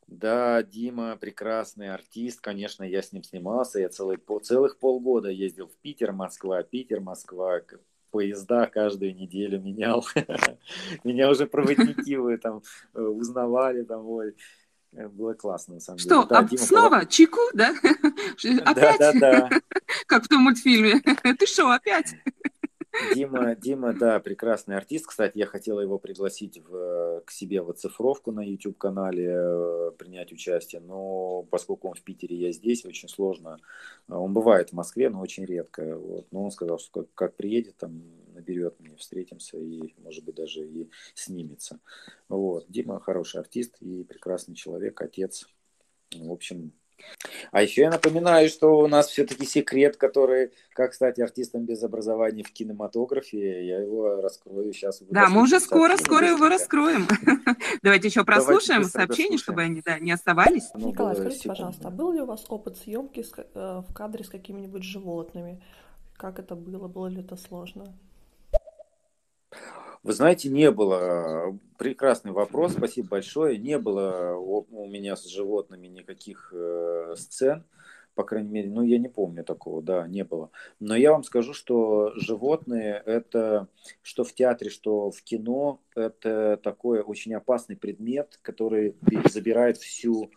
Да, 0.06 0.62
Дима 0.62 1.16
прекрасный 1.16 1.92
артист, 1.92 2.40
конечно, 2.40 2.84
я 2.84 3.00
с 3.00 3.12
ним 3.12 3.22
снимался, 3.22 3.78
я 3.78 3.88
целый, 3.88 4.18
по, 4.18 4.38
целых 4.40 4.78
полгода 4.78 5.28
ездил 5.30 5.68
в 5.68 5.76
Питер, 5.78 6.12
Москва, 6.12 6.62
Питер, 6.62 7.00
Москва, 7.00 7.60
поезда 8.10 8.66
каждую 8.66 9.14
неделю 9.14 9.60
менял. 9.60 10.04
Меня 11.04 11.30
уже 11.30 11.46
проводники 11.46 12.16
вы 12.16 12.38
там 12.38 12.62
э, 12.94 13.00
узнавали, 13.00 13.82
там, 13.82 14.06
ой, 14.06 14.34
было 14.92 15.34
классно, 15.34 15.74
на 15.74 15.80
самом 15.80 15.98
деле. 15.98 16.08
Что, 16.08 16.24
да, 16.24 16.38
а 16.40 16.56
снова 16.56 16.90
Полов... 16.90 17.08
Чику, 17.08 17.40
да? 17.54 17.74
Опять? 18.64 18.98
Да, 18.98 19.12
да, 19.12 19.48
да. 19.48 19.50
Как 20.06 20.24
в 20.24 20.28
том 20.28 20.42
мультфильме. 20.42 21.00
Ты 21.38 21.46
что, 21.46 21.70
опять? 21.70 22.14
Дима, 23.14 23.54
Дима, 23.54 23.92
да, 23.92 24.20
прекрасный 24.20 24.76
артист. 24.76 25.06
Кстати, 25.06 25.38
я 25.38 25.46
хотела 25.46 25.80
его 25.80 25.98
пригласить 25.98 26.58
в, 26.58 27.22
к 27.24 27.30
себе 27.30 27.62
в 27.62 27.70
оцифровку 27.70 28.32
на 28.32 28.40
YouTube-канале, 28.40 29.28
э, 29.32 29.90
принять 29.96 30.32
участие, 30.32 30.80
но 30.80 31.44
поскольку 31.50 31.88
он 31.88 31.94
в 31.94 32.02
Питере, 32.02 32.36
я 32.36 32.52
здесь, 32.52 32.84
очень 32.84 33.08
сложно. 33.08 33.58
Он 34.08 34.32
бывает 34.32 34.70
в 34.70 34.72
Москве, 34.72 35.08
но 35.08 35.20
очень 35.20 35.44
редко. 35.44 35.96
Вот. 35.96 36.26
Но 36.30 36.44
он 36.44 36.50
сказал, 36.50 36.78
что 36.78 37.02
как, 37.02 37.14
как 37.14 37.36
приедет, 37.36 37.76
там 37.76 38.02
наберет 38.34 38.78
мне, 38.80 38.96
встретимся 38.96 39.58
и, 39.58 39.94
может 39.98 40.24
быть, 40.24 40.34
даже 40.34 40.66
и 40.66 40.90
снимется. 41.14 41.80
Вот. 42.28 42.66
Дима 42.68 43.00
хороший 43.00 43.40
артист 43.40 43.76
и 43.80 44.04
прекрасный 44.04 44.54
человек, 44.54 45.00
отец. 45.00 45.46
В 46.12 46.32
общем, 46.32 46.72
а 47.52 47.62
еще 47.62 47.82
я 47.82 47.90
напоминаю, 47.90 48.48
что 48.48 48.78
у 48.78 48.86
нас 48.86 49.08
все-таки 49.08 49.46
секрет, 49.46 49.96
который, 49.96 50.52
как 50.72 50.94
стать 50.94 51.18
артистом 51.18 51.64
без 51.64 51.82
образования 51.82 52.42
в 52.42 52.52
кинематографе, 52.52 53.66
я 53.66 53.80
его 53.80 54.20
раскрою 54.20 54.72
сейчас. 54.72 55.02
Да, 55.10 55.28
мы 55.28 55.42
уже 55.42 55.60
скоро, 55.60 55.96
скоро 55.96 56.28
его 56.28 56.48
раскроем. 56.48 57.06
Давайте 57.82 58.08
еще 58.08 58.24
прослушаем 58.24 58.84
сообщения, 58.84 59.38
чтобы 59.38 59.62
они 59.62 59.82
да, 59.84 59.98
не 59.98 60.12
оставались. 60.12 60.70
Николай, 60.74 61.16
скажите, 61.16 61.48
пожалуйста, 61.48 61.88
а 61.88 61.90
был 61.90 62.12
ли 62.12 62.20
у 62.20 62.26
вас 62.26 62.44
опыт 62.48 62.78
съемки 62.78 63.24
э, 63.36 63.82
в 63.86 63.94
кадре 63.94 64.24
с 64.24 64.28
какими-нибудь 64.28 64.82
животными? 64.82 65.62
Как 66.16 66.38
это 66.38 66.54
было? 66.54 66.88
Было 66.88 67.06
ли 67.06 67.20
это 67.20 67.36
сложно? 67.36 67.94
Вы 70.02 70.12
знаете, 70.14 70.48
не 70.48 70.70
было. 70.70 71.58
Прекрасный 71.76 72.32
вопрос, 72.32 72.72
спасибо 72.72 73.08
большое. 73.08 73.58
Не 73.58 73.78
было 73.78 74.34
у 74.36 74.86
меня 74.86 75.14
с 75.16 75.26
животными 75.26 75.88
никаких 75.88 76.52
э, 76.54 77.14
сцен, 77.16 77.64
по 78.14 78.24
крайней 78.24 78.50
мере, 78.50 78.70
ну 78.70 78.82
я 78.82 78.98
не 78.98 79.08
помню 79.08 79.44
такого, 79.44 79.82
да, 79.82 80.06
не 80.06 80.24
было. 80.24 80.50
Но 80.78 80.96
я 80.96 81.12
вам 81.12 81.22
скажу, 81.22 81.54
что 81.54 82.12
животные 82.16 83.02
это, 83.04 83.68
что 84.02 84.24
в 84.24 84.34
театре, 84.34 84.70
что 84.70 85.10
в 85.10 85.22
кино, 85.22 85.80
это 85.94 86.58
такой 86.62 87.00
очень 87.00 87.34
опасный 87.34 87.76
предмет, 87.76 88.38
который 88.42 88.96
забирает 89.30 89.78
всю, 89.78 90.30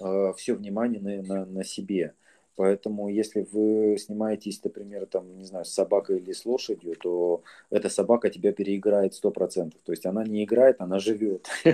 э, 0.00 0.32
все 0.36 0.54
внимание 0.54 1.00
на, 1.00 1.22
на, 1.22 1.46
на 1.46 1.64
себе. 1.64 2.14
Поэтому, 2.60 3.08
если 3.08 3.48
вы 3.52 3.96
снимаетесь, 3.96 4.62
например, 4.62 5.06
там, 5.06 5.38
не 5.38 5.44
знаю, 5.44 5.64
с 5.64 5.72
собакой 5.72 6.18
или 6.18 6.32
с 6.32 6.44
лошадью, 6.44 6.94
то 6.94 7.42
эта 7.70 7.88
собака 7.88 8.28
тебя 8.28 8.52
переиграет 8.52 9.14
сто 9.14 9.30
процентов. 9.30 9.80
То 9.82 9.92
есть 9.92 10.04
она 10.04 10.24
не 10.24 10.44
играет, 10.44 10.76
она 10.78 10.98
живет. 10.98 11.48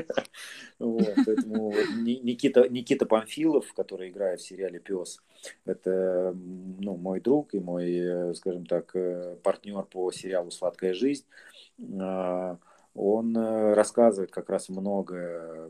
Поэтому 0.78 1.74
Никита, 2.04 2.68
Никита 2.68 3.04
Памфилов, 3.04 3.72
который 3.74 4.10
играет 4.10 4.38
в 4.38 4.46
сериале 4.46 4.78
«Пес», 4.78 5.20
это 5.64 6.32
ну, 6.78 6.96
мой 6.96 7.20
друг 7.20 7.52
и 7.54 7.58
мой, 7.58 7.92
э, 7.92 8.34
скажем 8.34 8.64
так, 8.64 8.94
э, 8.94 9.38
партнер 9.42 9.82
по 9.82 10.12
сериалу 10.12 10.52
«Сладкая 10.52 10.94
жизнь». 10.94 11.24
А, 11.98 12.58
он 12.94 13.36
э, 13.36 13.74
рассказывает 13.74 14.30
как 14.30 14.50
раз 14.50 14.68
много 14.68 15.68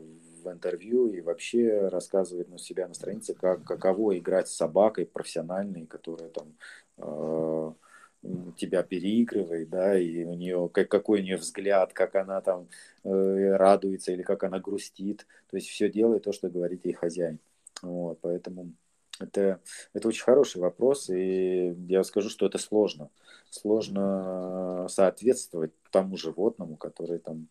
интервью 0.51 1.07
и 1.07 1.21
вообще 1.21 1.87
рассказывает 1.87 2.49
на 2.49 2.57
себя 2.57 2.87
на 2.87 2.93
странице, 2.93 3.33
как, 3.33 3.63
каково 3.63 4.17
играть 4.17 4.47
с 4.47 4.55
собакой 4.55 5.05
профессиональной, 5.05 5.85
которая 5.85 6.29
там 6.29 6.55
э, 6.97 7.73
тебя 8.57 8.83
переигрывает, 8.83 9.69
да, 9.69 9.97
и 9.97 10.23
у 10.23 10.33
нее 10.33 10.69
как, 10.73 10.89
какой 10.89 11.21
у 11.21 11.23
нее 11.23 11.37
взгляд, 11.37 11.93
как 11.93 12.15
она 12.15 12.41
там 12.41 12.67
э, 13.03 13.55
радуется 13.55 14.11
или 14.11 14.23
как 14.23 14.43
она 14.43 14.59
грустит. 14.59 15.25
То 15.49 15.57
есть 15.57 15.69
все 15.69 15.89
делает 15.89 16.23
то, 16.23 16.31
что 16.31 16.49
говорит 16.49 16.85
ей 16.85 16.93
хозяин. 16.93 17.39
Вот, 17.81 18.19
поэтому 18.21 18.73
это, 19.19 19.61
это 19.93 20.07
очень 20.07 20.23
хороший 20.23 20.61
вопрос, 20.61 21.09
и 21.09 21.75
я 21.87 22.03
скажу, 22.03 22.29
что 22.29 22.45
это 22.45 22.57
сложно. 22.57 23.09
Сложно 23.49 24.87
соответствовать 24.89 25.71
тому 25.91 26.17
животному, 26.17 26.75
который 26.75 27.19
там 27.19 27.47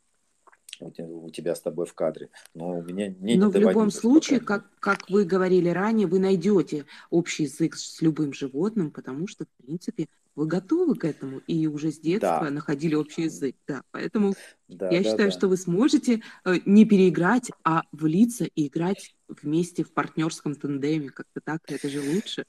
у 0.81 1.31
тебя 1.31 1.55
с 1.55 1.61
тобой 1.61 1.87
в 1.87 1.95
кадре. 1.95 2.29
Но 2.55 2.79
у 2.79 2.83
меня 2.83 3.09
не 3.09 3.37
Но 3.37 3.51
в 3.51 3.57
любом 3.57 3.91
случае, 3.91 4.41
как, 4.41 4.67
как 4.81 5.09
вы 5.11 5.25
говорили 5.25 5.69
ранее, 5.69 6.07
вы 6.07 6.19
найдете 6.19 6.85
общий 7.11 7.45
язык 7.45 7.77
с 7.77 8.01
любым 8.03 8.33
животным, 8.33 8.91
потому 8.91 9.27
что, 9.27 9.45
в 9.45 9.65
принципе, 9.65 10.09
вы 10.37 10.47
готовы 10.47 10.95
к 10.95 11.05
этому 11.05 11.39
и 11.39 11.67
уже 11.67 11.91
с 11.91 11.99
детства 11.99 12.43
да. 12.43 12.51
находили 12.51 12.95
общий 12.95 13.23
язык. 13.23 13.57
Да, 13.67 13.83
поэтому 13.91 14.35
да, 14.69 14.91
я 14.91 15.03
да, 15.03 15.11
считаю, 15.11 15.31
да. 15.31 15.37
что 15.37 15.49
вы 15.49 15.57
сможете 15.57 16.23
э, 16.45 16.57
не 16.67 16.85
переиграть, 16.85 17.51
а 17.65 17.83
влиться 17.91 18.45
и 18.45 18.69
играть 18.69 19.17
вместе 19.29 19.83
в 19.83 19.93
партнерском 19.93 20.55
тандеме. 20.55 21.09
Как-то 21.09 21.41
так, 21.41 21.63
это 21.67 21.89
же 21.89 22.01
лучше. 22.01 22.45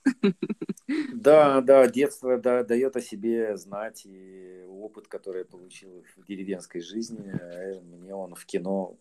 Да, 1.14 1.60
да, 1.60 1.86
детство 1.88 2.38
да, 2.38 2.64
дает 2.64 2.96
о 2.96 3.02
себе 3.02 3.58
знать, 3.58 4.04
и 4.06 4.64
опыт, 4.70 5.08
который 5.08 5.40
я 5.40 5.46
получил 5.46 6.06
в 6.16 6.26
деревенской 6.26 6.80
жизни, 6.80 7.38
э, 7.38 7.82
мне 7.82 8.14
он 8.14 8.36
в 8.36 8.46
кино 8.46 8.98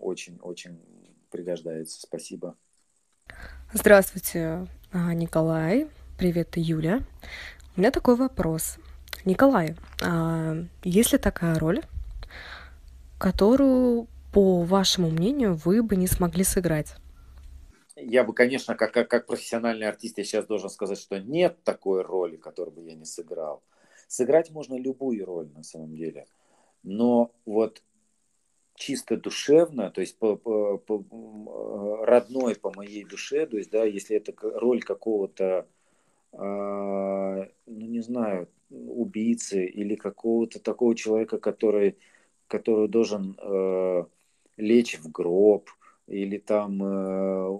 очень-очень 0.00 0.78
пригождается. 1.30 2.00
Спасибо. 2.00 2.56
Здравствуйте, 3.72 4.68
а, 4.92 5.12
Николай. 5.14 5.88
Привет, 6.16 6.56
Юля. 6.56 7.00
У 7.76 7.80
меня 7.80 7.90
такой 7.90 8.16
вопрос. 8.16 8.78
Николай, 9.24 9.76
а 10.02 10.56
есть 10.82 11.12
ли 11.12 11.18
такая 11.18 11.58
роль, 11.58 11.82
которую, 13.18 14.06
по 14.32 14.62
вашему 14.62 15.10
мнению, 15.10 15.54
вы 15.64 15.82
бы 15.82 15.96
не 15.96 16.06
смогли 16.06 16.44
сыграть? 16.44 16.96
я 17.96 18.24
бы, 18.24 18.34
конечно, 18.34 18.74
как, 18.74 18.92
как, 18.92 19.08
как 19.08 19.26
профессиональный 19.26 19.88
артист, 19.88 20.18
я 20.18 20.24
сейчас 20.24 20.46
должен 20.46 20.68
сказать, 20.68 20.98
что 20.98 21.18
нет 21.18 21.62
такой 21.64 22.02
роли, 22.02 22.36
которую 22.36 22.74
бы 22.74 22.82
я 22.82 22.94
не 22.94 23.04
сыграл. 23.04 23.62
Сыграть 24.08 24.50
можно 24.50 24.74
любую 24.74 25.24
роль 25.24 25.48
на 25.54 25.62
самом 25.62 25.94
деле. 25.94 26.26
Но 26.82 27.30
вот 27.46 27.82
чисто 28.74 29.16
душевно, 29.16 29.90
то 29.90 30.00
есть 30.00 30.18
по, 30.18 30.36
по, 30.36 30.78
по, 30.78 32.04
родной 32.04 32.56
по 32.56 32.72
моей 32.74 33.04
душе, 33.04 33.46
то 33.46 33.56
есть, 33.56 33.70
да, 33.70 33.84
если 33.84 34.16
это 34.16 34.34
роль 34.42 34.82
какого-то, 34.82 35.66
э, 36.32 36.36
не 36.36 37.33
знаю, 38.04 38.48
убийцы 38.70 39.66
или 39.66 39.96
какого-то 39.96 40.60
такого 40.60 40.94
человека, 40.94 41.38
который, 41.38 41.98
который 42.46 42.88
должен 42.88 43.36
э, 43.40 44.04
лечь 44.56 44.98
в 44.98 45.10
гроб, 45.10 45.68
или 46.06 46.38
там 46.38 46.82
э, 46.82 47.58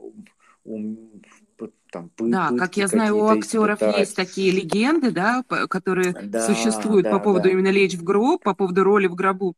там 1.95 2.11
пы, 2.11 2.29
Да, 2.29 2.51
как 2.59 2.77
я 2.77 2.89
знаю, 2.89 3.17
у 3.19 3.27
актеров 3.27 3.79
испытать. 3.79 4.01
есть 4.01 4.17
такие 4.17 4.51
легенды, 4.51 5.13
да, 5.13 5.45
которые 5.45 6.13
да, 6.13 6.47
существуют 6.47 7.05
да, 7.05 7.13
по 7.13 7.21
поводу 7.21 7.45
да. 7.45 7.51
именно 7.51 7.71
лечь 7.71 7.95
в 7.95 8.03
гроб, 8.03 8.43
по 8.43 8.55
поводу 8.55 8.83
роли 8.83 9.07
в 9.07 9.15
гробу. 9.15 9.55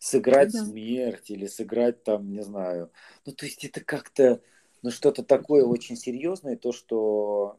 Сыграть 0.00 0.52
да. 0.52 0.64
смерть 0.64 1.30
или 1.30 1.46
сыграть 1.46 2.02
там, 2.02 2.32
не 2.32 2.42
знаю. 2.42 2.90
Ну, 3.24 3.32
то 3.32 3.46
есть 3.46 3.64
это 3.64 3.82
как-то, 3.84 4.40
ну, 4.82 4.90
что-то 4.90 5.22
такое 5.22 5.64
очень 5.64 5.96
серьезное, 5.96 6.56
то, 6.56 6.72
что 6.72 7.56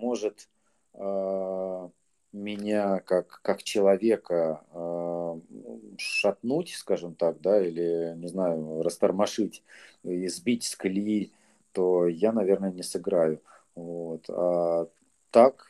может 0.00 0.48
э, 0.94 1.88
меня 2.32 3.00
как, 3.00 3.40
как 3.42 3.62
человека 3.62 4.62
э, 4.72 5.40
шатнуть, 5.98 6.70
скажем 6.70 7.14
так, 7.14 7.40
да, 7.40 7.64
или, 7.64 8.14
не 8.16 8.28
знаю, 8.28 8.82
растормошить 8.82 9.62
и 10.02 10.28
сбить 10.28 10.64
с 10.64 10.76
колеи, 10.76 11.32
то 11.72 12.06
я, 12.06 12.32
наверное, 12.32 12.72
не 12.72 12.82
сыграю. 12.82 13.40
Вот. 13.74 14.28
А 14.28 14.88
так, 15.30 15.66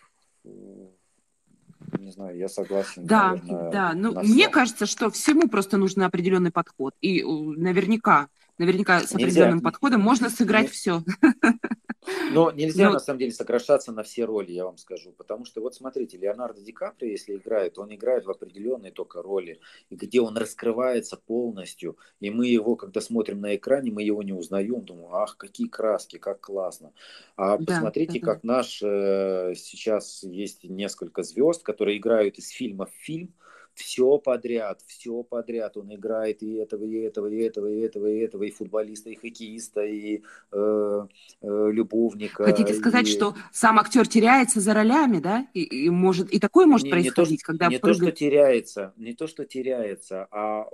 не 1.98 2.10
знаю, 2.10 2.36
я 2.36 2.48
согласен. 2.48 3.06
Да, 3.06 3.30
наверное, 3.30 3.70
да. 3.70 3.92
Ну, 3.94 4.12
мне 4.20 4.48
кажется, 4.48 4.86
что 4.86 5.10
всему 5.10 5.48
просто 5.48 5.76
нужен 5.76 6.02
определенный 6.02 6.52
подход. 6.52 6.94
И 7.00 7.22
наверняка, 7.22 8.28
наверняка 8.60 9.00
с 9.00 9.12
определенным 9.12 9.56
Нельзя. 9.56 9.64
подходом 9.64 10.00
можно 10.02 10.30
сыграть 10.30 10.66
не... 10.66 10.70
все. 10.70 11.02
Но 12.32 12.50
нельзя, 12.50 12.86
Но... 12.86 12.94
на 12.94 12.98
самом 12.98 13.18
деле, 13.18 13.32
сокращаться 13.32 13.92
на 13.92 14.02
все 14.02 14.24
роли, 14.24 14.52
я 14.52 14.64
вам 14.64 14.78
скажу. 14.78 15.12
Потому 15.12 15.44
что, 15.44 15.60
вот 15.60 15.74
смотрите, 15.74 16.16
Леонардо 16.16 16.60
Ди 16.60 16.72
Каприо, 16.72 17.10
если 17.10 17.36
играет, 17.36 17.78
он 17.78 17.94
играет 17.94 18.24
в 18.24 18.30
определенной 18.30 18.90
только 18.90 19.22
роли, 19.22 19.60
где 19.90 20.20
он 20.20 20.36
раскрывается 20.36 21.16
полностью. 21.16 21.98
И 22.20 22.30
мы 22.30 22.46
его, 22.46 22.76
когда 22.76 23.00
смотрим 23.00 23.40
на 23.40 23.56
экране, 23.56 23.90
мы 23.90 24.02
его 24.02 24.22
не 24.22 24.32
узнаем. 24.32 24.84
Думаю, 24.84 25.14
ах, 25.14 25.36
какие 25.36 25.68
краски, 25.68 26.18
как 26.18 26.40
классно. 26.40 26.92
А 27.36 27.58
да, 27.58 27.64
посмотрите, 27.64 28.20
да, 28.20 28.26
как 28.26 28.44
наш 28.44 28.80
э, 28.82 29.54
сейчас 29.56 30.22
есть 30.22 30.64
несколько 30.64 31.22
звезд, 31.22 31.62
которые 31.62 31.98
играют 31.98 32.38
из 32.38 32.48
фильма 32.48 32.86
в 32.86 32.92
фильм, 32.92 33.34
все 33.74 34.18
подряд, 34.18 34.80
все 34.86 35.22
подряд. 35.22 35.76
Он 35.76 35.94
играет 35.94 36.42
и 36.42 36.54
этого, 36.54 36.84
и 36.84 36.96
этого, 36.98 37.26
и 37.26 37.38
этого, 37.38 37.66
и 37.66 37.80
этого, 37.80 38.06
и 38.06 38.18
этого, 38.18 38.42
и 38.42 38.50
футболиста, 38.50 39.10
и 39.10 39.14
хоккеиста, 39.14 39.84
и 39.84 40.22
э, 40.52 41.06
э, 41.42 41.70
любовника. 41.72 42.44
Хотите 42.44 42.74
сказать, 42.74 43.08
и... 43.08 43.10
что 43.10 43.34
сам 43.52 43.78
актер 43.78 44.06
теряется 44.06 44.60
за 44.60 44.74
ролями, 44.74 45.18
да? 45.18 45.46
И, 45.54 45.62
и 45.62 45.90
может 45.90 46.30
и 46.32 46.38
такое 46.38 46.66
может 46.66 46.86
не, 46.86 46.90
происходить, 46.90 47.30
не 47.30 47.36
то, 47.38 47.44
когда 47.44 47.68
не 47.68 47.78
прыгает... 47.78 47.98
то, 47.98 48.04
что 48.06 48.16
теряется, 48.16 48.92
не 48.96 49.14
то, 49.14 49.26
что 49.26 49.44
теряется, 49.44 50.28
а 50.30 50.66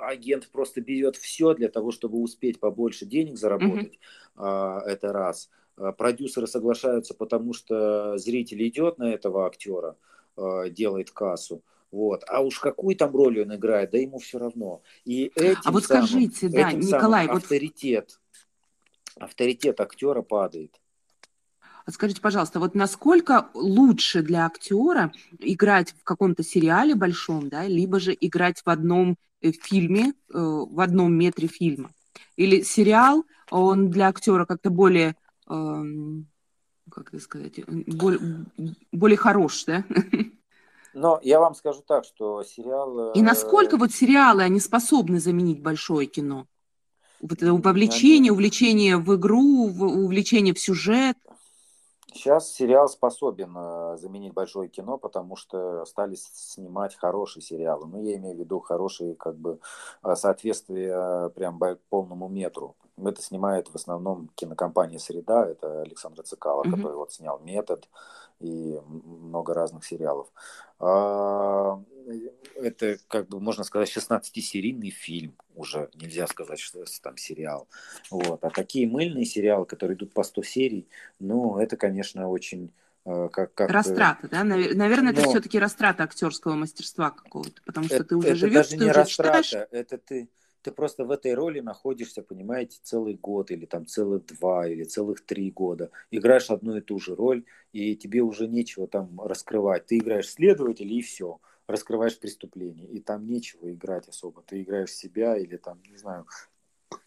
агент 0.00 0.48
просто 0.50 0.80
берет 0.80 1.16
все 1.16 1.54
для 1.54 1.68
того, 1.68 1.90
чтобы 1.90 2.18
успеть 2.18 2.60
побольше 2.60 3.06
денег 3.06 3.38
заработать. 3.38 3.98
Угу. 4.36 4.44
А, 4.44 4.82
это 4.86 5.12
раз. 5.12 5.50
А, 5.76 5.92
продюсеры 5.92 6.46
соглашаются, 6.46 7.14
потому 7.14 7.52
что 7.52 8.16
зритель 8.18 8.66
идет 8.66 8.98
на 8.98 9.12
этого 9.12 9.46
актера, 9.46 9.96
а, 10.36 10.68
делает 10.68 11.10
кассу. 11.10 11.62
Вот. 11.92 12.24
А 12.26 12.40
уж 12.40 12.58
какую 12.58 12.96
там 12.96 13.14
роль 13.14 13.42
он 13.42 13.54
играет, 13.54 13.90
да 13.90 13.98
ему 13.98 14.18
все 14.18 14.38
равно. 14.38 14.82
И 15.04 15.30
этим 15.36 15.60
а 15.66 15.70
вот 15.70 15.84
самым, 15.84 16.06
скажите, 16.06 16.48
да, 16.48 16.70
этим 16.70 16.80
Николай, 16.80 17.26
самым 17.26 17.36
авторитет, 17.36 18.18
вот... 19.14 19.24
авторитет 19.24 19.78
актера 19.78 20.22
падает. 20.22 20.80
А 21.84 21.90
скажите, 21.90 22.20
пожалуйста, 22.20 22.60
вот 22.60 22.74
насколько 22.74 23.50
лучше 23.54 24.22
для 24.22 24.46
актера 24.46 25.12
играть 25.38 25.90
в 25.90 26.02
каком-то 26.02 26.42
сериале 26.42 26.94
большом, 26.94 27.48
да, 27.50 27.66
либо 27.66 28.00
же 28.00 28.16
играть 28.18 28.62
в 28.64 28.68
одном 28.70 29.16
э, 29.42 29.52
фильме, 29.52 30.14
э, 30.32 30.38
в 30.38 30.80
одном 30.80 31.12
метре 31.12 31.48
фильма? 31.48 31.92
Или 32.36 32.62
сериал, 32.62 33.24
он 33.50 33.90
для 33.90 34.08
актера 34.08 34.46
как-то 34.46 34.70
более, 34.70 35.16
эм, 35.50 36.26
как 36.90 37.08
это 37.12 37.22
сказать, 37.22 37.60
более, 37.66 38.46
более 38.92 39.18
хорош, 39.18 39.64
да? 39.66 39.84
Но 40.94 41.18
я 41.22 41.40
вам 41.40 41.54
скажу 41.54 41.82
так, 41.86 42.04
что 42.04 42.42
сериал... 42.44 43.12
И 43.12 43.22
насколько 43.22 43.76
вот 43.76 43.92
сериалы, 43.92 44.42
они 44.42 44.60
способны 44.60 45.20
заменить 45.20 45.62
большое 45.62 46.06
кино? 46.06 46.46
Вот 47.20 47.40
это 47.40 47.54
вовлечение, 47.54 48.32
увлечение 48.32 48.96
в 48.96 49.14
игру, 49.14 49.66
увлечение 49.66 50.52
в 50.52 50.58
сюжет. 50.58 51.16
Сейчас 52.12 52.52
сериал 52.52 52.88
способен 52.88 53.54
э, 53.56 53.96
заменить 53.96 54.34
большое 54.34 54.68
кино, 54.68 54.98
потому 54.98 55.34
что 55.34 55.84
стали 55.86 56.14
снимать 56.16 56.94
хорошие 56.94 57.42
сериалы. 57.42 57.86
Ну, 57.86 58.02
я 58.02 58.16
имею 58.16 58.36
в 58.36 58.38
виду 58.38 58.60
хорошие, 58.60 59.14
как 59.14 59.36
бы, 59.36 59.60
э, 60.02 60.14
соответствие 60.14 60.92
э, 60.94 61.30
прям 61.30 61.58
полному 61.88 62.28
метру. 62.28 62.76
Это 63.02 63.22
снимает 63.22 63.68
в 63.68 63.76
основном 63.76 64.28
кинокомпания 64.34 64.98
«Среда», 64.98 65.46
это 65.46 65.80
Александр 65.80 66.22
Цикало, 66.22 66.62
mm-hmm. 66.62 66.70
который 66.76 66.96
вот 66.96 67.12
снял 67.12 67.38
«Метод», 67.38 67.88
и 68.42 68.80
много 68.86 69.54
разных 69.54 69.84
сериалов. 69.84 70.28
А, 70.78 71.80
это, 72.56 72.98
как 73.08 73.28
бы, 73.28 73.40
можно 73.40 73.64
сказать, 73.64 73.94
16-серийный 73.94 74.90
фильм 74.90 75.34
уже. 75.54 75.90
Нельзя 75.94 76.26
сказать, 76.26 76.58
что 76.58 76.82
это 76.82 77.02
там 77.02 77.16
сериал. 77.16 77.68
Вот. 78.10 78.42
А 78.44 78.50
такие 78.50 78.88
мыльные 78.88 79.24
сериалы, 79.24 79.64
которые 79.66 79.96
идут 79.96 80.12
по 80.12 80.22
100 80.22 80.42
серий, 80.42 80.88
ну, 81.18 81.58
это, 81.58 81.76
конечно, 81.76 82.28
очень 82.28 82.72
э, 83.04 83.28
как, 83.32 83.54
как... 83.54 83.70
Растрата, 83.70 84.28
да? 84.28 84.44
Наверное, 84.44 85.12
Но... 85.12 85.20
это 85.20 85.28
все-таки 85.28 85.58
растрата 85.58 86.02
актерского 86.04 86.54
мастерства 86.54 87.10
какого-то, 87.10 87.62
потому 87.64 87.86
что 87.86 87.96
это, 87.96 88.04
ты 88.04 88.16
уже 88.16 88.34
живешь, 88.34 88.68
ты 88.68 88.76
не 88.76 88.84
уже 88.84 88.92
растрата, 88.92 89.42
читаешь. 89.42 89.68
Это 89.70 89.98
ты 89.98 90.28
ты 90.62 90.70
просто 90.70 91.04
в 91.04 91.10
этой 91.10 91.34
роли 91.34 91.60
находишься, 91.60 92.22
понимаете, 92.22 92.78
целый 92.82 93.14
год 93.14 93.50
или 93.50 93.66
там 93.66 93.86
целых 93.86 94.26
два 94.26 94.66
или 94.66 94.84
целых 94.84 95.24
три 95.24 95.50
года. 95.50 95.90
Играешь 96.10 96.50
одну 96.50 96.76
и 96.76 96.80
ту 96.80 96.98
же 96.98 97.14
роль, 97.14 97.44
и 97.72 97.96
тебе 97.96 98.22
уже 98.22 98.46
нечего 98.46 98.86
там 98.86 99.20
раскрывать. 99.20 99.86
Ты 99.86 99.98
играешь 99.98 100.30
следователя 100.30 100.94
и 100.94 101.02
все. 101.02 101.40
Раскрываешь 101.66 102.18
преступление. 102.18 102.86
И 102.86 103.00
там 103.00 103.26
нечего 103.26 103.72
играть 103.72 104.08
особо. 104.08 104.42
Ты 104.42 104.62
играешь 104.62 104.92
себя 104.92 105.36
или 105.36 105.56
там, 105.56 105.80
не 105.88 105.96
знаю, 105.96 106.26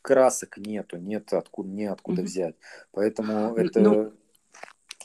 красок 0.01 0.57
нету, 0.57 0.97
нет 0.97 1.33
откуда, 1.33 1.69
не 1.69 1.85
откуда 1.85 2.21
mm-hmm. 2.21 2.25
взять. 2.25 2.55
Поэтому 2.91 3.55
это... 3.55 3.79
Ну 3.79 4.13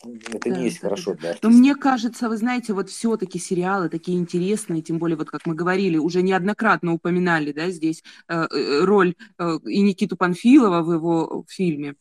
это 0.04 0.50
да, 0.50 0.56
не 0.56 0.64
есть 0.64 0.80
да, 0.80 0.88
хорошо 0.88 1.14
для 1.14 1.30
артиста. 1.30 1.48
Но 1.48 1.56
мне 1.56 1.74
кажется, 1.74 2.28
вы 2.28 2.36
знаете, 2.36 2.72
вот 2.72 2.88
все-таки 2.90 3.38
сериалы 3.38 3.88
такие 3.88 4.18
интересные, 4.18 4.82
тем 4.82 4.98
более, 4.98 5.16
вот 5.16 5.30
как 5.30 5.46
мы 5.46 5.54
говорили, 5.54 5.98
уже 5.98 6.22
неоднократно 6.22 6.92
упоминали, 6.92 7.52
да, 7.52 7.70
здесь 7.70 8.02
э, 8.28 8.46
э 8.50 8.84
роль 8.84 9.14
э, 9.38 9.58
и 9.66 9.80
Никиту 9.80 10.16
Панфилова 10.16 10.82
в 10.82 10.92
его 10.92 11.44
фильме 11.48 11.94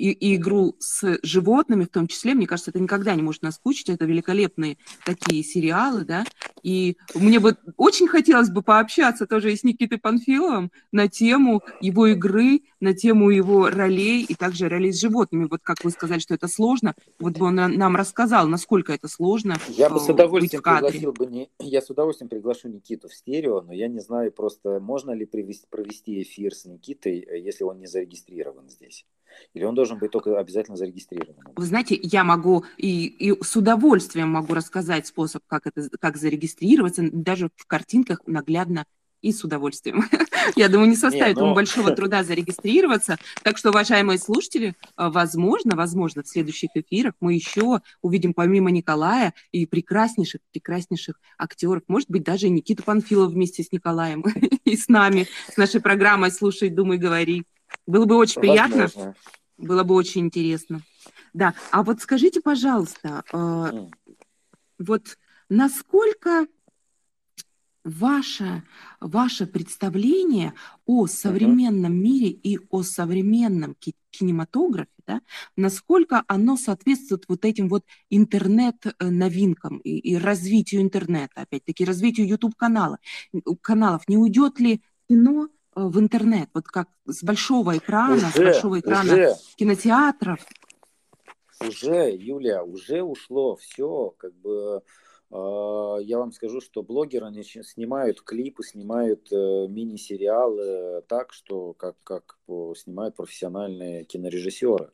и, 0.00 0.12
и 0.12 0.36
игру 0.36 0.76
с 0.78 1.18
животными, 1.22 1.84
в 1.84 1.90
том 1.90 2.06
числе, 2.06 2.34
мне 2.34 2.46
кажется, 2.46 2.70
это 2.70 2.80
никогда 2.80 3.14
не 3.14 3.22
может 3.22 3.42
наскучить. 3.42 3.90
Это 3.90 4.06
великолепные 4.06 4.78
такие 5.04 5.42
сериалы, 5.42 6.04
да. 6.04 6.24
И 6.62 6.96
мне 7.14 7.38
бы 7.38 7.56
очень 7.76 8.08
хотелось 8.08 8.48
бы 8.48 8.62
пообщаться 8.62 9.26
тоже 9.26 9.52
и 9.52 9.56
с 9.56 9.62
Никитой 9.62 9.98
Панфиловым 9.98 10.72
на 10.90 11.08
тему 11.08 11.62
его 11.82 12.06
игры, 12.06 12.62
на 12.80 12.94
тему 12.94 13.28
его 13.28 13.68
ролей 13.68 14.24
и 14.26 14.34
также 14.34 14.68
ролей 14.68 14.92
с 14.92 15.00
животными. 15.00 15.46
Вот 15.50 15.60
как 15.62 15.84
вы 15.84 15.90
сказали, 15.90 16.18
что 16.18 16.34
это 16.34 16.48
сложно, 16.48 16.94
вот 17.18 17.36
бы 17.36 17.46
он 17.46 17.56
нам 17.56 17.94
рассказал, 17.94 18.48
насколько 18.48 18.94
это 18.94 19.06
сложно. 19.06 19.56
Я 19.68 19.90
бы 19.90 20.00
с 20.00 20.08
э, 20.08 20.12
удовольствием 20.12 20.62
пригласил 20.62 21.12
бы, 21.12 21.26
не... 21.26 21.50
я 21.58 21.82
с 21.82 21.90
удовольствием 21.90 22.30
приглашу 22.30 22.68
Никиту 22.68 23.08
в 23.08 23.14
стерео, 23.14 23.60
но 23.60 23.74
я 23.74 23.88
не 23.88 24.00
знаю 24.00 24.32
просто, 24.32 24.80
можно 24.80 25.10
ли 25.10 25.26
провести, 25.26 25.66
провести 25.68 26.22
эфир 26.22 26.54
с 26.54 26.64
Никитой, 26.64 27.20
э, 27.20 27.38
если 27.38 27.64
он 27.64 27.78
не 27.78 27.86
зарегистрирован 27.86 28.70
здесь. 28.70 29.04
Или 29.54 29.64
он 29.64 29.74
должен 29.74 29.98
быть 29.98 30.10
только 30.10 30.38
обязательно 30.38 30.76
зарегистрирован? 30.76 31.36
Вы 31.56 31.64
знаете, 31.64 31.98
я 32.02 32.24
могу 32.24 32.64
и, 32.76 33.06
и 33.06 33.42
с 33.42 33.56
удовольствием 33.56 34.30
могу 34.30 34.54
рассказать 34.54 35.06
способ, 35.06 35.42
как 35.46 35.66
это, 35.66 35.88
как 35.98 36.16
зарегистрироваться, 36.16 37.08
даже 37.12 37.50
в 37.56 37.66
картинках 37.66 38.20
наглядно 38.26 38.84
и 39.22 39.32
с 39.32 39.44
удовольствием. 39.44 40.04
Я 40.56 40.68
думаю, 40.68 40.88
не 40.88 40.96
составит 40.96 41.36
не, 41.36 41.40
но... 41.40 41.46
ему 41.46 41.54
большого 41.54 41.92
труда 41.92 42.24
зарегистрироваться. 42.24 43.18
Так 43.42 43.58
что, 43.58 43.70
уважаемые 43.70 44.18
слушатели, 44.18 44.74
а, 44.96 45.10
возможно, 45.10 45.76
возможно, 45.76 46.22
в 46.22 46.28
следующих 46.28 46.70
эфирах 46.74 47.14
мы 47.20 47.34
еще 47.34 47.80
увидим 48.02 48.34
помимо 48.34 48.70
Николая 48.70 49.34
и 49.52 49.66
прекраснейших, 49.66 50.40
прекраснейших 50.52 51.20
актеров. 51.38 51.82
Может 51.88 52.10
быть, 52.10 52.22
даже 52.22 52.48
Никита 52.48 52.82
Панфилов 52.82 53.32
вместе 53.32 53.62
с 53.62 53.72
Николаем 53.72 54.24
и 54.64 54.76
с 54.76 54.88
нами, 54.88 55.26
с 55.52 55.56
нашей 55.56 55.80
программой 55.80 56.30
«Слушай, 56.30 56.70
думай, 56.70 56.98
говори». 56.98 57.44
Было 57.86 58.06
бы 58.06 58.16
очень 58.16 58.40
приятно. 58.40 58.82
Возможно. 58.82 59.14
Было 59.58 59.84
бы 59.84 59.94
очень 59.94 60.22
интересно. 60.22 60.80
Да, 61.32 61.54
а 61.70 61.82
вот 61.82 62.00
скажите, 62.00 62.40
пожалуйста, 62.40 63.24
э, 63.32 63.88
вот 64.78 65.18
насколько 65.48 66.46
ваше, 67.84 68.62
ваше 69.00 69.46
представление 69.46 70.54
о 70.86 71.06
современном 71.06 71.92
uh-huh. 71.92 72.02
мире 72.02 72.28
и 72.28 72.58
о 72.70 72.82
современном 72.82 73.76
кинематографе, 74.10 74.90
да, 75.06 75.20
насколько 75.56 76.24
оно 76.26 76.56
соответствует 76.56 77.24
вот 77.28 77.44
этим 77.44 77.68
вот 77.68 77.84
интернет-новинкам 78.10 79.78
и, 79.78 79.98
и 79.98 80.16
развитию 80.16 80.82
интернета, 80.82 81.42
опять-таки 81.42 81.84
развитию 81.84 82.28
YouTube-канала, 82.28 82.98
каналов, 83.62 84.08
не 84.08 84.16
уйдет 84.16 84.60
ли 84.60 84.82
кино 85.08 85.48
в 85.74 85.98
интернет, 85.98 86.48
вот 86.54 86.66
как 86.66 86.88
с 87.06 87.22
большого 87.22 87.76
экрана, 87.78 88.16
уже, 88.16 88.26
с 88.26 88.36
большого 88.36 88.80
экрана 88.80 89.12
уже, 89.12 89.34
кинотеатров. 89.56 90.40
Уже, 91.60 92.16
Юля, 92.16 92.64
уже 92.64 93.02
ушло 93.02 93.56
все, 93.56 94.14
как 94.18 94.34
бы 94.34 94.82
а, 95.32 95.98
я 95.98 96.18
вам 96.18 96.32
скажу, 96.32 96.60
что 96.60 96.82
блогеры 96.82 97.26
они 97.26 97.44
снимают 97.44 98.20
клипы, 98.22 98.64
снимают 98.64 99.30
э, 99.30 99.66
мини-сериалы 99.68 101.02
так, 101.06 101.32
что 101.32 101.72
как, 101.74 101.96
как 102.02 102.38
снимают 102.76 103.14
профессиональные 103.14 104.04
кинорежиссеры. 104.04 104.90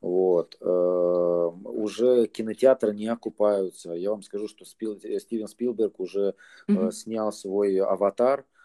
Вот. 0.00 0.56
Э, 0.60 0.64
уже 0.66 2.26
кинотеатры 2.26 2.94
не 2.94 3.06
окупаются. 3.06 3.92
Я 3.92 4.10
вам 4.10 4.22
скажу, 4.22 4.48
что 4.48 4.64
Спил, 4.64 4.98
Стивен 4.98 5.46
Спилберг 5.46 6.00
уже 6.00 6.34
mm-hmm. 6.68 6.90
снял 6.90 7.32
свой 7.32 7.78
аватар– 7.78 8.44
Э, 8.54 8.55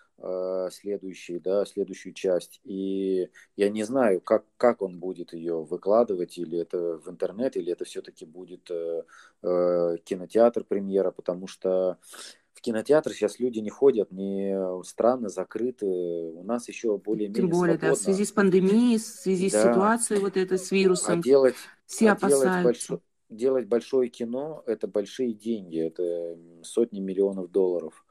следующий, 0.72 1.40
да, 1.40 1.66
следующую 1.66 2.14
часть. 2.14 2.60
И 2.64 3.30
я 3.56 3.70
не 3.70 3.84
знаю, 3.84 4.22
как, 4.22 4.46
как 4.58 4.82
он 4.82 5.00
будет 5.00 5.34
ее 5.34 5.64
выкладывать, 5.64 6.38
или 6.38 6.60
это 6.60 6.98
в 6.98 7.10
интернет, 7.10 7.58
или 7.58 7.72
это 7.72 7.86
все-таки 7.86 8.26
будет 8.26 8.70
э, 8.70 9.04
э, 9.42 9.98
кинотеатр 10.04 10.64
премьера, 10.64 11.12
потому 11.12 11.48
что 11.48 11.98
в 12.54 12.62
кинотеатр 12.62 13.12
сейчас 13.14 13.40
люди 13.40 13.60
не 13.60 13.72
ходят, 13.72 14.12
не 14.12 14.84
страны 14.84 15.30
закрыты, 15.30 15.88
у 15.88 16.44
нас 16.44 16.68
еще 16.68 16.98
более-менее 16.98 17.42
Тем 17.42 17.50
более, 17.50 17.78
свободно. 17.78 17.96
да, 17.96 17.96
в 17.96 18.04
связи 18.04 18.26
с 18.26 18.32
пандемией, 18.32 19.00
в 19.00 19.02
связи 19.02 19.50
да. 19.50 19.58
с 19.58 19.64
ситуацией 19.64 20.20
вот 20.20 20.38
этой 20.38 20.60
с 20.60 20.70
вирусом, 20.70 21.20
а 21.20 21.24
делать, 21.24 21.56
все 21.88 22.10
а 22.10 22.14
опасаются. 22.14 22.46
Делать, 22.46 22.64
большое, 22.64 23.00
делать 23.30 23.66
большое 23.66 24.10
кино– 24.10 24.64
это 24.68 24.88
большие 24.88 25.34
деньги, 25.34 25.80
это 25.80 26.38
сотни 26.62 27.00
миллионов 27.00 27.50
долларов. 27.50 28.06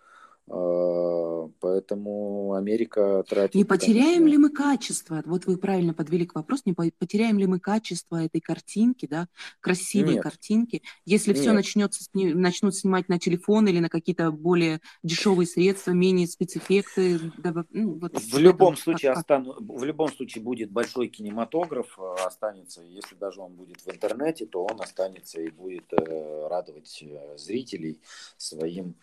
Поэтому 1.70 2.55
Америка 2.55 3.22
тратит... 3.28 3.55
Не 3.55 3.64
потеряем 3.64 4.24
конечно... 4.24 4.26
ли 4.26 4.38
мы 4.38 4.51
качество? 4.51 5.22
Вот 5.24 5.47
вы 5.47 5.56
правильно 5.56 5.94
подвели 5.94 6.26
к 6.26 6.34
вопросу, 6.34 6.64
не 6.66 6.72
потеряем 6.72 7.38
ли 7.38 7.47
мы 7.47 7.60
качество 7.60 8.16
этой 8.24 8.40
картинки, 8.40 9.06
да, 9.06 9.28
красивой 9.60 10.14
Нет. 10.14 10.22
картинки, 10.24 10.82
если 11.05 11.30
Нет. 11.30 11.40
все 11.40 11.52
начнется, 11.52 12.05
начнут 12.12 12.74
снимать 12.74 13.09
на 13.09 13.20
телефон 13.20 13.68
или 13.68 13.78
на 13.78 13.88
какие-то 13.88 14.32
более 14.32 14.80
дешевые 15.05 15.47
средства, 15.47 15.92
менее 15.92 16.26
спецэффекты? 16.26 17.20
Да, 17.38 17.64
ну, 17.70 17.98
вот 18.01 18.18
в 18.18 18.38
любом 18.38 18.72
этого, 18.72 18.82
случае 18.82 19.10
как, 19.12 19.18
остану... 19.20 19.55
в 19.60 19.84
любом 19.84 20.12
случае 20.12 20.42
будет 20.42 20.72
большой 20.72 21.06
кинематограф 21.06 21.97
а, 21.98 22.26
останется, 22.26 22.82
если 22.82 23.14
даже 23.14 23.40
он 23.40 23.52
будет 23.52 23.80
в 23.80 23.88
интернете, 23.88 24.47
то 24.47 24.64
он 24.64 24.80
останется 24.80 25.40
и 25.40 25.51
будет 25.51 25.92
э, 25.92 26.48
радовать 26.48 27.01
э, 27.02 27.38
зрителей 27.38 28.01
своим 28.36 28.97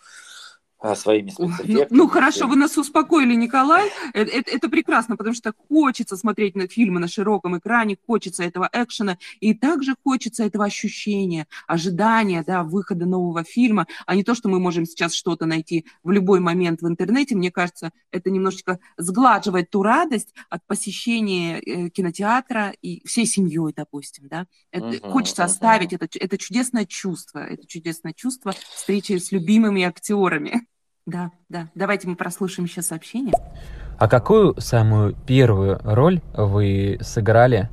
своими 0.95 1.34
ну, 1.38 1.49
спецэффектами. 1.49 1.98
Ну, 1.98 2.04
ну 2.04 2.10
хорошо, 2.10 2.48
вы 2.48 2.56
нас 2.56 2.78
успокоили, 2.78 3.34
Николай. 3.36 3.90
Это, 4.14 4.32
это, 4.32 4.52
это 4.52 4.70
прекрасно, 4.70 5.18
потому 5.18 5.36
что 5.36 5.54
хочется 5.70 6.16
смотреть 6.18 6.56
на 6.56 6.68
фильмы 6.68 6.99
на 6.99 7.08
широком 7.08 7.58
экране, 7.58 7.98
хочется 8.06 8.44
этого 8.44 8.70
экшена, 8.72 9.18
и 9.40 9.54
также 9.54 9.95
хочется 10.04 10.44
этого 10.44 10.66
ощущения, 10.66 11.48
ожидания, 11.68 12.44
да, 12.45 12.64
выхода 12.64 13.06
нового 13.06 13.44
фильма, 13.44 13.88
а 14.06 14.16
не 14.16 14.24
то, 14.24 14.36
что 14.36 14.49
мы 14.49 14.60
можем 14.60 14.86
сейчас 14.86 15.14
что-то 15.14 15.45
найти 15.45 15.86
в 16.04 16.12
любой 16.12 16.40
момент 16.40 16.82
в 16.82 16.88
интернете. 16.88 17.36
Мне 17.36 17.52
кажется, 17.52 17.91
это 18.12 18.30
немножечко 18.30 18.80
сглаживает 18.98 19.70
ту 19.70 19.82
радость 19.82 20.34
от 20.49 20.66
посещения 20.68 21.60
э, 21.60 21.90
кинотеатра 21.90 22.74
и 22.82 23.06
всей 23.08 23.26
семьей, 23.26 23.74
допустим, 23.76 24.28
да. 24.28 24.45
Это, 24.72 24.88
uh-huh, 24.88 25.10
хочется 25.10 25.41
uh-huh. 25.41 25.45
оставить 25.45 25.94
это, 25.94 26.08
это 26.20 26.38
чудесное 26.38 26.86
чувство, 26.86 27.40
это 27.40 27.66
чудесное 27.66 28.14
чувство 28.14 28.54
встречи 28.76 29.18
с 29.18 29.32
любимыми 29.32 29.84
актерами. 29.84 30.66
Да, 31.08 31.32
да. 31.48 31.68
Давайте 31.74 32.08
мы 32.10 32.18
прослушаем 32.18 32.66
еще 32.68 32.82
сообщение. 32.82 33.34
А 33.98 34.10
какую 34.10 34.60
самую 34.60 35.16
первую 35.26 35.80
роль 35.84 36.20
вы 36.36 37.00
сыграли 37.02 37.70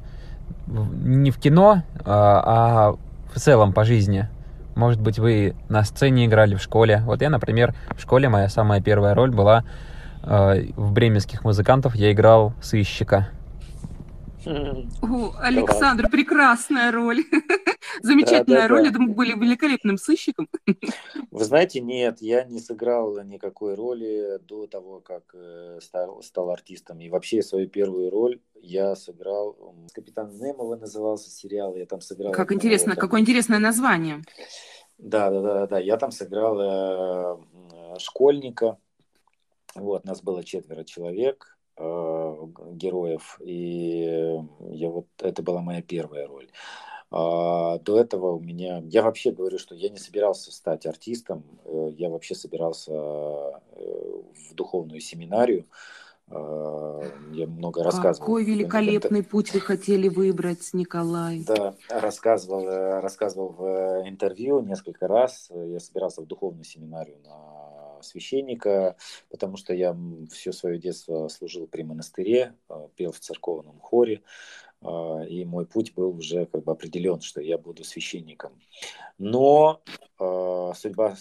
не 0.69 1.33
в 1.33 1.39
кино, 1.39 1.83
а, 2.05 2.43
а 2.47 2.97
в 3.35 3.41
целом 3.41 3.73
по 3.73 3.85
жизни? 3.85 4.29
Может 4.77 5.01
быть, 5.01 5.19
вы 5.19 5.57
на 5.69 5.83
сцене 5.83 6.27
играли 6.27 6.55
в 6.55 6.63
школе. 6.63 7.03
Вот 7.05 7.23
я, 7.23 7.29
например, 7.29 7.75
в 7.97 8.01
школе 8.01 8.29
моя 8.29 8.49
самая 8.49 8.81
первая 8.81 9.15
роль 9.15 9.33
была 9.33 9.65
э, 10.23 10.67
в 10.77 10.93
бременских 10.93 11.45
музыкантов. 11.45 11.97
Я 11.97 12.13
играл 12.13 12.55
сыщика. 12.63 13.29
О, 14.47 15.35
Александр, 15.41 16.11
прекрасная 16.11 16.93
роль. 16.93 17.25
Замечательная 18.03 18.63
да, 18.63 18.63
да, 18.63 18.69
роль. 18.69 18.81
Да. 18.81 18.87
Я 18.87 18.93
думаю, 18.93 19.15
были 19.15 19.33
великолепным 19.33 19.97
сыщиком. 19.97 20.49
Вы 21.31 21.45
знаете, 21.45 21.81
нет, 21.81 22.21
я 22.21 22.45
не 22.45 22.61
сыграл 22.61 23.23
никакой 23.23 23.75
роли 23.75 24.39
до 24.43 24.67
того, 24.67 25.01
как 25.01 25.35
э, 25.35 25.79
стал, 25.81 26.23
стал 26.23 26.51
артистом. 26.51 27.01
И 27.01 27.09
вообще 27.09 27.43
свою 27.43 27.69
первую 27.69 28.11
роль 28.11 28.41
я 28.55 28.95
сыграл... 28.97 29.57
«Капитан 29.93 30.31
Немова» 30.37 30.77
назывался 30.77 31.31
сериал. 31.31 31.77
Я 31.77 31.87
там 31.87 32.01
сыграл... 32.01 32.33
Как 32.33 32.53
интересно, 32.53 32.95
там... 32.95 33.01
какое 33.01 33.21
интересное 33.21 33.59
название. 33.59 34.23
Да, 34.99 35.31
да, 35.31 35.41
да, 35.41 35.67
да. 35.67 35.79
Я 35.79 35.97
там 35.97 36.11
сыграл 36.11 36.59
э, 36.61 37.99
школьника. 37.99 38.79
Вот, 39.75 40.05
нас 40.05 40.23
было 40.23 40.45
четверо 40.45 40.85
человек 40.85 41.54
Э, 41.77 42.37
героев, 42.71 43.41
и 43.41 44.39
я 44.71 44.91
вот 44.91 45.07
это 45.19 45.43
была 45.43 45.61
моя 45.61 45.83
первая 45.83 46.29
роль. 46.29 46.49
А, 47.11 47.79
до 47.79 47.99
этого 47.99 48.33
у 48.33 48.41
меня, 48.41 48.81
я 48.85 49.03
вообще 49.03 49.33
говорю, 49.33 49.59
что 49.59 49.75
я 49.75 49.89
не 49.89 49.99
собирался 49.99 50.53
стать 50.53 50.87
артистом, 50.87 51.43
э, 51.65 51.89
я 51.97 52.11
вообще 52.11 52.37
собирался 52.37 52.93
э, 52.93 53.53
в 53.77 54.55
духовную 54.55 55.01
семинарию, 55.01 55.67
я 56.31 57.47
много 57.47 57.83
рассказывал. 57.83 58.27
Какой 58.27 58.45
великолепный 58.45 59.21
это... 59.21 59.29
путь 59.29 59.53
вы 59.53 59.61
хотели 59.61 60.09
выбрать, 60.09 60.71
Николай. 60.73 61.45
Да, 61.45 61.75
рассказывал, 61.91 62.65
рассказывал 63.03 63.49
в 63.51 64.09
интервью 64.09 64.63
несколько 64.63 65.07
раз. 65.07 65.51
Я 65.51 65.79
собирался 65.81 66.23
в 66.23 66.27
духовную 66.27 66.65
семинарию 66.65 67.19
на 67.27 67.64
священника, 68.05 68.97
потому 69.31 69.57
что 69.57 69.75
я 69.75 69.97
все 70.31 70.53
свое 70.53 70.79
детство 70.79 71.29
служил 71.29 71.67
при 71.67 71.83
монастыре, 71.83 72.55
а, 72.69 72.89
пел 72.97 73.13
в 73.13 73.21
церковном 73.21 73.81
хоре, 73.81 74.23
а, 74.81 75.23
и 75.23 75.45
мой 75.45 75.67
путь 75.67 75.95
был 75.95 76.17
уже 76.17 76.47
как 76.47 76.65
бы 76.65 76.73
определен, 76.73 77.21
что 77.21 77.41
я 77.41 77.59
буду 77.59 77.85
священником. 77.85 78.61
Но 79.19 79.83
э, 80.19 80.73
судьба 80.77 81.17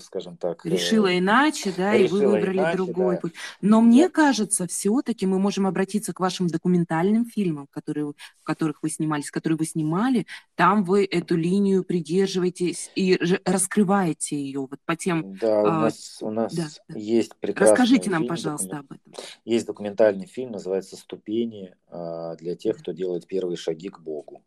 скажем 0.00 0.36
так. 0.36 0.64
Решила 0.64 1.08
э, 1.08 1.18
иначе, 1.18 1.72
да, 1.76 1.94
и 1.94 2.06
вы 2.06 2.26
выбрали 2.26 2.58
иначе, 2.58 2.76
другой 2.76 3.16
да. 3.16 3.20
путь. 3.20 3.32
Но 3.60 3.80
мне 3.80 4.08
да. 4.08 4.14
кажется, 4.14 4.66
все-таки 4.66 5.26
мы 5.26 5.38
можем 5.38 5.66
обратиться 5.66 6.12
к 6.12 6.20
вашим 6.20 6.48
документальным 6.48 7.26
фильмам, 7.26 7.66
которые, 7.70 8.06
в 8.06 8.44
которых 8.44 8.82
вы 8.82 8.90
снимались, 8.90 9.30
которые 9.30 9.56
вы 9.56 9.64
снимали. 9.64 10.26
Там 10.54 10.84
вы 10.84 11.04
эту 11.04 11.36
линию 11.36 11.84
придерживаетесь 11.84 12.90
и 12.94 13.18
раскрываете 13.44 14.36
ее 14.36 14.60
вот 14.60 14.78
по 14.84 14.96
тем. 14.96 15.36
Да, 15.36 15.62
у 15.62 15.66
а, 15.66 15.80
нас, 15.82 16.18
у 16.20 16.30
нас 16.30 16.54
да, 16.54 16.68
есть 16.94 17.34
прекрасный 17.36 17.72
Расскажите 17.72 18.10
нам, 18.10 18.20
фильм, 18.22 18.28
пожалуйста, 18.28 18.78
об 18.78 18.92
этом. 18.92 19.12
Есть 19.44 19.66
документальный 19.66 20.26
фильм, 20.26 20.52
называется 20.52 20.96
«Ступени» 20.96 21.74
а, 21.88 22.36
для 22.36 22.56
тех, 22.56 22.78
кто 22.78 22.92
делает 22.92 23.26
первые 23.26 23.56
шаги 23.56 23.88
к 23.88 23.98
Богу. 24.00 24.42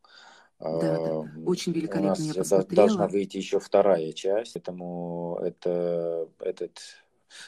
Да, 0.64 0.98
да, 0.98 1.32
очень 1.46 1.74
великолепно 1.74 2.08
У 2.08 2.10
нас 2.10 2.20
я 2.22 2.34
посмотрела. 2.36 2.88
должна 2.88 3.08
выйти 3.08 3.38
еще 3.38 3.60
вторая 3.60 4.14
часть, 4.14 4.54
поэтому 4.54 5.38
это, 5.42 6.30
этот, 6.40 6.80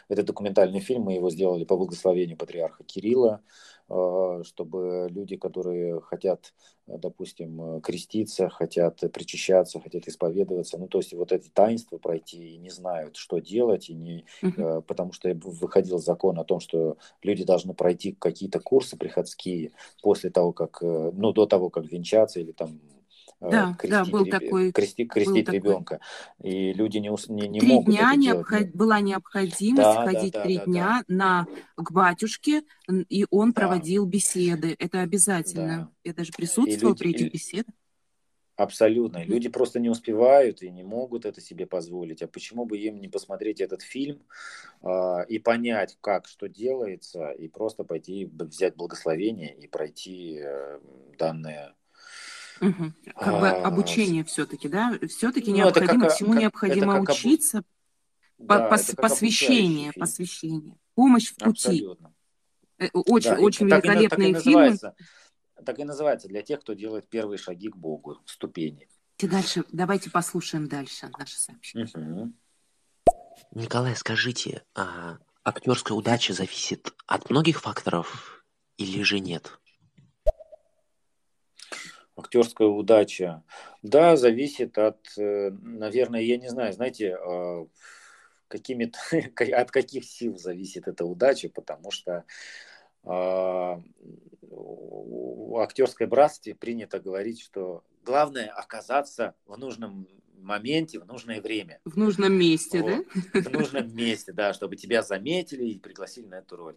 этот 0.10 0.26
документальный 0.26 0.82
фильм, 0.82 1.04
мы 1.04 1.14
его 1.14 1.30
сделали 1.30 1.64
по 1.64 1.78
благословению 1.78 2.38
патриарха 2.38 2.84
Кирилла, 2.84 3.42
а, 3.88 4.44
чтобы 4.44 5.08
люди, 5.10 5.38
которые 5.38 6.02
хотят, 6.02 6.54
допустим, 6.88 7.80
креститься, 7.80 8.50
хотят 8.50 9.00
причащаться, 9.14 9.80
хотят 9.80 10.10
исповедоваться, 10.10 10.78
ну, 10.78 10.90
то 10.90 10.98
есть 10.98 11.14
вот 11.14 11.32
эти 11.32 11.48
таинства 11.48 11.98
пройти 11.98 12.56
и 12.56 12.58
не 12.58 12.70
знают, 12.70 13.16
что 13.16 13.40
делать, 13.40 13.90
и 13.90 13.94
не, 13.94 14.26
uh-huh. 14.42 14.82
потому 14.82 15.14
что 15.14 15.34
выходил 15.36 16.00
закон 16.00 16.38
о 16.38 16.44
том, 16.44 16.60
что 16.60 16.98
люди 17.22 17.46
должны 17.46 17.74
пройти 17.74 18.12
какие-то 18.12 18.60
курсы 18.60 18.98
приходские 18.98 19.72
после 20.02 20.32
того, 20.32 20.52
как, 20.52 20.80
э, 20.82 21.12
ну, 21.14 21.32
до 21.32 21.46
того, 21.46 21.70
как 21.70 21.86
венчаться 21.86 22.42
или 22.42 22.52
там 22.52 22.82
да, 23.50 23.76
крестить, 23.78 23.90
да, 23.90 24.06
был 24.06 24.26
такой, 24.26 24.72
крести, 24.72 25.06
крестить 25.06 25.46
был 25.46 25.54
ребенка. 25.54 26.00
Такой. 26.40 26.52
И 26.52 26.74
люди 26.74 26.98
не, 26.98 27.10
не, 27.10 27.48
не 27.48 27.60
три 27.60 27.74
могут 27.74 27.94
дня 27.94 28.12
это 28.12 28.20
необход... 28.20 28.60
делать. 28.60 28.76
была 28.76 29.00
необходимость 29.02 29.84
да, 29.84 30.06
ходить 30.06 30.34
да, 30.34 30.40
да, 30.40 30.44
три 30.44 30.58
да, 30.58 30.66
дня 30.66 31.04
да. 31.08 31.16
На... 31.16 31.48
к 31.76 31.92
батюшке, 31.92 32.64
и 33.10 33.26
он 33.30 33.52
да. 33.52 33.62
проводил 33.62 34.06
беседы. 34.06 34.76
Это 34.80 35.02
обязательно. 35.02 35.78
Да. 35.78 35.92
Я 36.04 36.14
даже 36.14 36.32
присутствовала 36.32 36.94
люди... 36.94 37.00
при 37.00 37.12
этих 37.12 37.34
беседах. 37.34 37.74
Абсолютно. 38.56 39.24
Люди 39.26 39.50
просто 39.50 39.80
не 39.80 39.90
успевают 39.90 40.62
и 40.62 40.70
не 40.70 40.84
могут 40.84 41.26
это 41.26 41.42
себе 41.42 41.66
позволить. 41.66 42.22
А 42.22 42.28
почему 42.28 42.66
бы 42.66 42.78
им 42.78 43.02
не 43.02 43.10
посмотреть 43.10 43.60
этот 43.60 43.82
фильм 43.82 44.22
э, 44.82 45.26
и 45.28 45.40
понять, 45.40 45.98
как 46.00 46.28
что 46.28 46.48
делается, 46.48 47.32
и 47.32 47.50
просто 47.50 47.84
пойти 47.84 48.32
взять 48.32 48.76
благословение 48.76 49.54
и 49.54 49.68
пройти 49.68 50.40
э, 50.42 50.80
данное 51.18 51.76
Угу. 52.62 52.94
Как 53.20 53.40
бы 53.40 53.50
а, 53.50 53.68
обучение 53.68 54.24
все-таки, 54.24 54.68
да? 54.68 54.98
Все-таки 55.08 55.52
ну, 55.52 55.58
необходимо, 55.58 56.06
как, 56.06 56.14
всему 56.14 56.32
как, 56.34 56.42
необходимо 56.42 57.00
учиться. 57.02 57.58
Обу... 57.60 57.68
Да, 58.38 58.68
по, 58.70 58.78
посвящение, 58.96 59.92
посвящение. 59.94 60.78
Помощь 60.94 61.32
в 61.32 61.36
пути. 61.36 61.50
Абсолютно. 61.50 62.14
Очень, 62.94 63.30
да, 63.30 63.38
очень 63.38 63.70
так 63.70 63.84
великолепные 63.84 64.30
и, 64.30 64.34
так 64.34 64.42
и 64.42 64.44
фильмы. 64.44 64.78
Так 65.66 65.80
и 65.80 65.84
называется 65.84 66.28
для 66.28 66.42
тех, 66.42 66.62
кто 66.62 66.74
делает 66.74 67.08
первые 67.08 67.38
шаги 67.38 67.70
к 67.70 67.76
Богу, 67.76 68.20
ступени. 68.26 68.90
Дальше, 69.18 69.64
давайте 69.72 70.10
послушаем 70.10 70.68
дальше 70.68 71.10
наше 71.18 71.38
сообщение. 71.38 71.88
Угу. 71.94 72.34
Николай, 73.52 73.96
скажите, 73.96 74.64
а 74.76 75.18
актерская 75.44 75.98
удача 75.98 76.34
зависит 76.34 76.94
от 77.08 77.30
многих 77.30 77.62
факторов 77.62 78.46
или 78.78 79.02
же 79.04 79.20
нет? 79.20 79.60
Актерская 82.18 82.68
удача, 82.68 83.44
да, 83.82 84.16
зависит 84.16 84.78
от, 84.78 85.00
э, 85.18 85.52
наверное, 85.62 86.22
я 86.22 86.38
не 86.38 86.48
знаю, 86.48 86.72
знаете, 86.72 87.16
а, 87.16 87.68
какими 88.48 88.92
от 89.54 89.72
каких 89.72 90.06
сил 90.06 90.38
зависит 90.38 90.88
эта 90.88 91.04
удача, 91.06 91.50
потому 91.50 91.92
что 91.92 92.24
а, 93.04 93.82
в 94.42 95.62
актерской 95.62 96.08
братстве 96.08 96.56
принято 96.56 97.00
говорить, 97.00 97.42
что 97.42 97.84
главное 98.04 98.48
оказаться 98.48 99.36
в 99.46 99.58
нужном 99.58 100.08
моменте, 100.38 101.00
в 101.00 101.06
нужное 101.06 101.42
время. 101.42 101.80
В 101.86 101.98
нужном 101.98 102.34
месте, 102.34 102.82
вот. 102.82 103.06
да? 103.34 103.42
В 103.42 103.52
нужном 103.52 103.94
месте, 103.96 104.32
да, 104.32 104.54
чтобы 104.54 104.76
тебя 104.76 105.02
заметили 105.02 105.66
и 105.66 105.80
пригласили 105.80 106.28
на 106.28 106.36
эту 106.36 106.56
роль. 106.56 106.76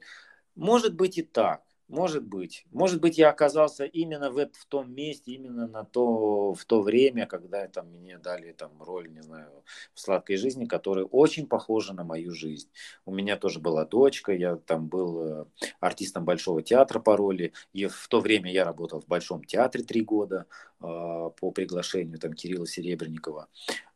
Может 0.54 0.94
быть 0.94 1.18
и 1.18 1.22
так. 1.22 1.62
Может 1.88 2.22
быть. 2.22 2.66
Может 2.70 3.00
быть, 3.00 3.16
я 3.16 3.30
оказался 3.30 3.84
именно 3.84 4.30
в, 4.30 4.36
в 4.36 4.66
том 4.66 4.92
месте, 4.92 5.32
именно 5.32 5.66
на 5.66 5.84
то, 5.84 6.52
в 6.52 6.64
то 6.66 6.82
время, 6.82 7.26
когда 7.26 7.66
там, 7.66 7.88
мне 7.92 8.18
дали 8.18 8.52
там, 8.52 8.70
роль, 8.82 9.10
не 9.10 9.22
знаю, 9.22 9.64
в 9.94 10.00
«Сладкой 10.00 10.36
жизни», 10.36 10.66
которая 10.66 11.06
очень 11.06 11.46
похожа 11.46 11.94
на 11.94 12.04
мою 12.04 12.34
жизнь. 12.34 12.68
У 13.06 13.14
меня 13.14 13.38
тоже 13.38 13.58
была 13.58 13.86
дочка, 13.86 14.32
я 14.32 14.56
там 14.56 14.88
был 14.88 15.22
э, 15.22 15.44
артистом 15.80 16.26
Большого 16.26 16.62
театра 16.62 17.00
по 17.00 17.16
роли, 17.16 17.54
и 17.72 17.86
в 17.86 18.06
то 18.08 18.20
время 18.20 18.52
я 18.52 18.64
работал 18.64 19.00
в 19.00 19.06
Большом 19.06 19.42
театре 19.44 19.82
три 19.82 20.02
года 20.02 20.44
э, 20.80 20.84
по 20.84 21.50
приглашению 21.52 22.18
там, 22.18 22.34
Кирилла 22.34 22.66
Серебренникова 22.66 23.48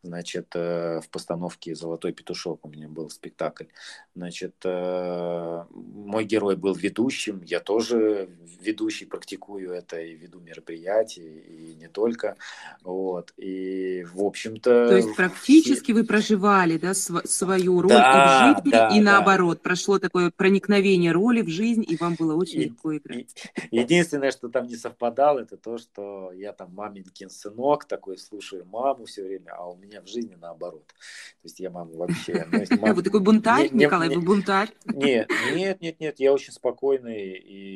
значит, 0.03 0.55
э, 0.55 1.01
в 1.01 1.09
постановке 1.09 1.75
«Золотой 1.75 2.13
петушок» 2.13 2.65
у 2.65 2.69
меня 2.69 2.89
был 2.89 3.09
спектакль. 3.11 3.67
Значит, 4.15 4.55
э, 4.65 5.65
мой 5.71 6.25
герой 6.25 6.57
был 6.57 6.75
ведущим, 6.75 7.43
я 7.45 7.61
тоже 7.61 7.82
ведущий, 7.91 9.07
практикую 9.07 9.73
это 9.73 10.01
и 10.01 10.15
веду 10.15 10.41
мероприятия, 10.41 11.41
и 11.41 11.75
не 11.75 11.89
только. 11.89 12.37
Вот. 12.83 13.33
И, 13.37 14.05
в 14.13 14.23
общем-то... 14.23 14.89
То 14.89 14.97
есть 14.97 15.15
практически 15.17 15.93
вы 15.93 16.05
проживали 16.05 16.79
да, 16.79 16.95
свою 16.95 17.83
роль 17.83 17.91
да, 17.91 18.53
и 18.53 18.55
в 18.55 18.57
жизни, 18.57 18.71
да, 18.71 18.89
и 18.89 19.01
наоборот, 19.01 19.59
да. 19.59 19.63
прошло 19.63 19.99
такое 19.99 20.31
проникновение 20.31 21.13
роли 21.13 21.43
в 21.43 21.49
жизнь, 21.49 21.85
и 21.89 21.97
вам 21.97 22.15
было 22.19 22.35
очень 22.35 22.61
и, 22.61 22.65
легко 22.65 22.97
играть. 22.97 23.35
И, 23.71 23.79
единственное, 23.79 24.31
что 24.31 24.49
там 24.49 24.67
не 24.67 24.77
совпадало, 24.77 25.41
это 25.41 25.57
то, 25.57 25.79
что 25.79 26.33
я 26.33 26.53
там 26.53 26.73
маменькин 26.75 27.31
сынок, 27.31 27.85
такой 27.85 28.19
слушаю 28.19 28.65
маму 28.65 29.05
все 29.07 29.25
время, 29.25 29.53
а 29.57 29.69
у 29.69 29.77
меня 29.77 29.93
меня 29.93 30.01
в 30.01 30.09
жизни 30.09 30.37
наоборот. 30.41 30.87
То 30.87 31.45
есть 31.45 31.61
я 31.61 31.71
маму 31.71 31.97
вообще... 31.97 32.47
Ну, 32.51 32.95
вы 32.95 33.03
такой 33.03 33.21
бунтарь, 33.21 33.69
Николай, 33.73 34.09
вы 34.09 34.23
бунтарь? 34.23 34.71
Нет, 34.87 35.31
нет, 35.55 35.81
нет, 35.81 36.01
нет, 36.01 36.21
я 36.21 36.33
очень 36.33 36.53
спокойный 36.53 37.33
и 37.33 37.72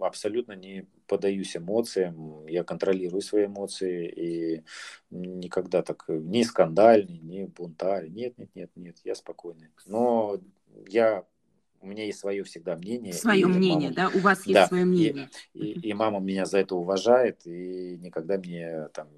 абсолютно 0.00 0.52
не 0.52 0.86
подаюсь 1.06 1.56
эмоциям, 1.56 2.46
я 2.46 2.64
контролирую 2.64 3.22
свои 3.22 3.46
эмоции 3.46 4.08
и 4.08 4.62
никогда 5.10 5.82
так 5.82 6.04
не 6.08 6.44
скандальный, 6.44 7.18
не 7.18 7.46
бунтарь, 7.46 8.08
нет, 8.08 8.36
нет, 8.38 8.50
нет, 8.54 8.70
нет, 8.76 8.96
я 9.04 9.14
спокойный. 9.14 9.68
Но 9.86 10.40
я 10.88 11.24
у 11.80 11.86
меня 11.88 12.04
есть 12.04 12.18
свое 12.18 12.42
всегда 12.44 12.76
мнение. 12.76 13.12
Свое 13.12 13.46
мнение, 13.46 13.92
мама, 13.96 14.10
да? 14.12 14.18
У 14.18 14.20
вас 14.20 14.46
есть 14.46 14.54
да, 14.54 14.66
свое 14.66 14.84
мнение. 14.84 15.28
И, 15.54 15.72
и, 15.72 15.90
и 15.90 15.94
мама 15.94 16.20
меня 16.20 16.46
за 16.46 16.58
это 16.58 16.74
уважает 16.74 17.46
и 17.46 17.98
никогда 17.98 18.38
мне 18.38 18.88
там 18.88 19.08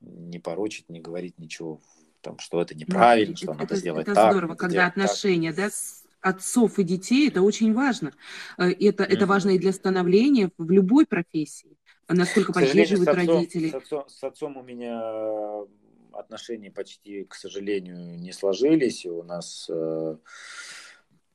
не 0.00 0.38
порочить, 0.38 0.88
не 0.88 1.00
говорить 1.00 1.38
ничего, 1.38 1.80
там, 2.20 2.38
что 2.38 2.60
это 2.60 2.74
неправильно, 2.74 3.32
ну, 3.32 3.36
что 3.36 3.46
это, 3.46 3.54
надо 3.54 3.64
это, 3.64 3.76
сделать 3.76 4.02
это 4.02 4.14
так. 4.14 4.32
здорово, 4.32 4.54
когда 4.54 4.86
отношения, 4.86 5.52
так. 5.52 5.64
да, 5.64 5.70
с 5.70 6.04
отцов 6.20 6.78
и 6.78 6.84
детей, 6.84 7.28
это 7.28 7.42
очень 7.42 7.72
важно. 7.72 8.12
Э, 8.58 8.70
это, 8.70 9.04
mm-hmm. 9.04 9.06
это 9.06 9.26
важно 9.26 9.50
и 9.50 9.58
для 9.58 9.72
становления 9.72 10.50
в 10.58 10.70
любой 10.70 11.06
профессии. 11.06 11.76
Насколько 12.08 12.52
поддерживают 12.52 13.04
с 13.04 13.08
отцом, 13.08 13.28
родители. 13.28 13.68
С 13.70 13.74
отцом, 13.74 14.04
с 14.08 14.24
отцом 14.24 14.56
у 14.56 14.62
меня 14.62 15.66
отношения 16.12 16.70
почти, 16.70 17.24
к 17.24 17.34
сожалению, 17.34 18.18
не 18.18 18.32
сложились. 18.32 19.06
У 19.06 19.22
нас 19.22 19.68
э, 19.70 20.16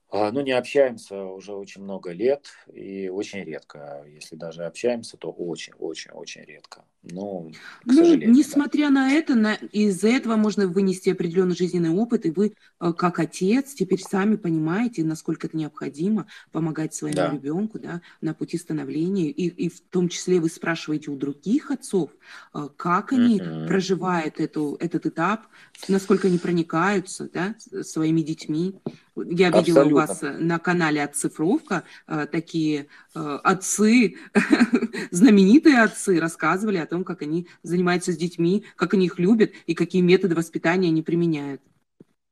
а, 0.09 0.31
ну, 0.31 0.41
не 0.41 0.51
общаемся 0.51 1.23
уже 1.23 1.53
очень 1.53 1.81
много 1.81 2.11
лет 2.11 2.47
и 2.71 3.09
очень 3.09 3.43
редко. 3.43 4.05
Если 4.07 4.35
даже 4.35 4.65
общаемся, 4.65 5.17
то 5.17 5.31
очень-очень-очень 5.31 6.43
редко. 6.43 6.85
Ну, 7.11 7.51
к 7.83 7.85
ну, 7.85 7.93
сожалению. 7.93 8.31
Несмотря 8.31 8.85
да. 8.85 8.91
на 8.91 9.11
это, 9.11 9.35
на, 9.35 9.53
из-за 9.53 10.09
этого 10.09 10.35
можно 10.35 10.67
вынести 10.67 11.09
определенный 11.09 11.55
жизненный 11.55 11.91
опыт, 11.91 12.25
и 12.25 12.31
вы, 12.31 12.53
э, 12.79 12.93
как 12.93 13.19
отец, 13.19 13.73
теперь 13.73 14.01
сами 14.01 14.35
понимаете, 14.35 15.03
насколько 15.03 15.47
это 15.47 15.57
необходимо 15.57 16.27
помогать 16.51 16.93
своему 16.93 17.17
да. 17.17 17.31
ребенку 17.31 17.79
да, 17.79 18.01
на 18.21 18.33
пути 18.33 18.57
становления. 18.57 19.29
И, 19.29 19.47
и 19.47 19.69
в 19.69 19.81
том 19.81 20.09
числе 20.09 20.39
вы 20.39 20.49
спрашиваете 20.49 21.11
у 21.11 21.15
других 21.15 21.71
отцов, 21.71 22.11
э, 22.53 22.67
как 22.75 23.13
они 23.13 23.39
uh-huh. 23.39 23.67
проживают 23.67 24.39
эту, 24.39 24.77
этот 24.79 25.05
этап, 25.05 25.47
насколько 25.87 26.27
они 26.27 26.37
проникаются 26.37 27.29
да, 27.31 27.55
своими 27.83 28.21
детьми. 28.21 28.75
Я 29.15 29.49
видела 29.49 29.81
Абсолютно. 29.81 29.93
у 29.93 29.95
вас 29.95 30.23
э, 30.23 30.37
на 30.39 30.59
канале 30.59 31.03
«Отцифровка» 31.03 31.83
такие 32.31 32.87
отцы, 33.13 34.15
знаменитые 35.11 35.81
отцы, 35.81 36.19
рассказывали 36.19 36.77
о 36.77 36.85
том, 36.85 36.94
как 37.03 37.21
они 37.21 37.47
занимаются 37.63 38.11
с 38.11 38.17
детьми, 38.17 38.65
как 38.75 38.93
они 38.93 39.07
их 39.07 39.19
любят 39.19 39.51
и 39.65 39.75
какие 39.75 40.01
методы 40.01 40.35
воспитания 40.35 40.87
они 40.87 41.01
применяют. 41.01 41.61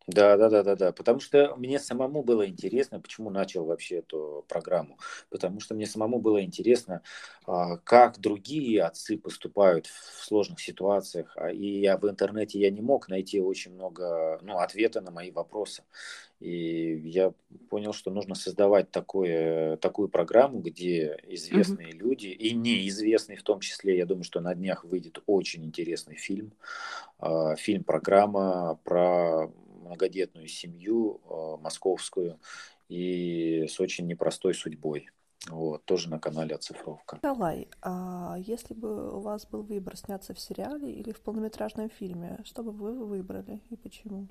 Да, 0.07 0.35
да, 0.35 0.49
да, 0.49 0.63
да, 0.63 0.75
да. 0.75 0.91
Потому 0.91 1.19
что 1.19 1.55
мне 1.55 1.79
самому 1.79 2.23
было 2.23 2.47
интересно, 2.47 2.99
почему 2.99 3.29
начал 3.29 3.65
вообще 3.65 3.97
эту 3.97 4.43
программу. 4.49 4.97
Потому 5.29 5.61
что 5.61 5.75
мне 5.75 5.85
самому 5.85 6.19
было 6.19 6.43
интересно, 6.43 7.01
а, 7.45 7.77
как 7.77 8.19
другие 8.19 8.83
отцы 8.83 9.17
поступают 9.17 9.87
в 9.87 10.25
сложных 10.25 10.59
ситуациях. 10.59 11.33
А, 11.37 11.51
и 11.51 11.79
я 11.79 11.97
в 11.97 12.09
интернете 12.09 12.59
я 12.59 12.69
не 12.69 12.81
мог 12.81 13.07
найти 13.07 13.39
очень 13.39 13.73
много 13.73 14.39
ну, 14.41 14.57
ответа 14.57 14.99
на 14.99 15.11
мои 15.11 15.31
вопросы. 15.31 15.83
И 16.41 16.97
я 17.05 17.31
понял, 17.69 17.93
что 17.93 18.11
нужно 18.11 18.35
создавать 18.35 18.91
такое, 18.91 19.77
такую 19.77 20.09
программу, 20.09 20.59
где 20.59 21.17
известные 21.29 21.91
mm-hmm. 21.91 21.97
люди 21.97 22.27
и 22.27 22.53
неизвестные 22.53 23.37
в 23.37 23.43
том 23.43 23.61
числе. 23.61 23.97
Я 23.97 24.05
думаю, 24.05 24.25
что 24.25 24.41
на 24.41 24.53
днях 24.53 24.83
выйдет 24.83 25.23
очень 25.25 25.63
интересный 25.63 26.17
фильм. 26.17 26.51
А, 27.19 27.55
фильм-программа 27.55 28.77
про 28.83 29.49
многодетную 29.83 30.47
семью 30.47 31.21
э, 31.23 31.61
московскую 31.61 32.39
и 32.89 33.67
с 33.67 33.79
очень 33.79 34.07
непростой 34.07 34.53
судьбой. 34.53 35.09
Вот, 35.49 35.83
тоже 35.83 36.09
на 36.09 36.19
канале 36.19 36.55
Оцифровка. 36.55 37.17
Николай, 37.17 37.67
а 37.81 38.37
если 38.39 38.73
бы 38.73 39.13
у 39.17 39.19
вас 39.19 39.45
был 39.45 39.61
выбор 39.61 39.97
сняться 39.97 40.33
в 40.33 40.39
сериале 40.39 40.89
или 40.91 41.11
в 41.11 41.19
полнометражном 41.19 41.89
фильме, 41.89 42.39
что 42.45 42.63
бы 42.63 42.71
вы 42.71 43.05
выбрали 43.05 43.61
и 43.69 43.75
почему? 43.75 44.29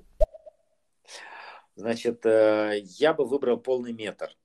Значит, 1.75 2.25
э, 2.25 2.79
я 2.83 3.13
бы 3.13 3.25
выбрал 3.25 3.57
полный 3.57 3.93
метр 3.93 4.35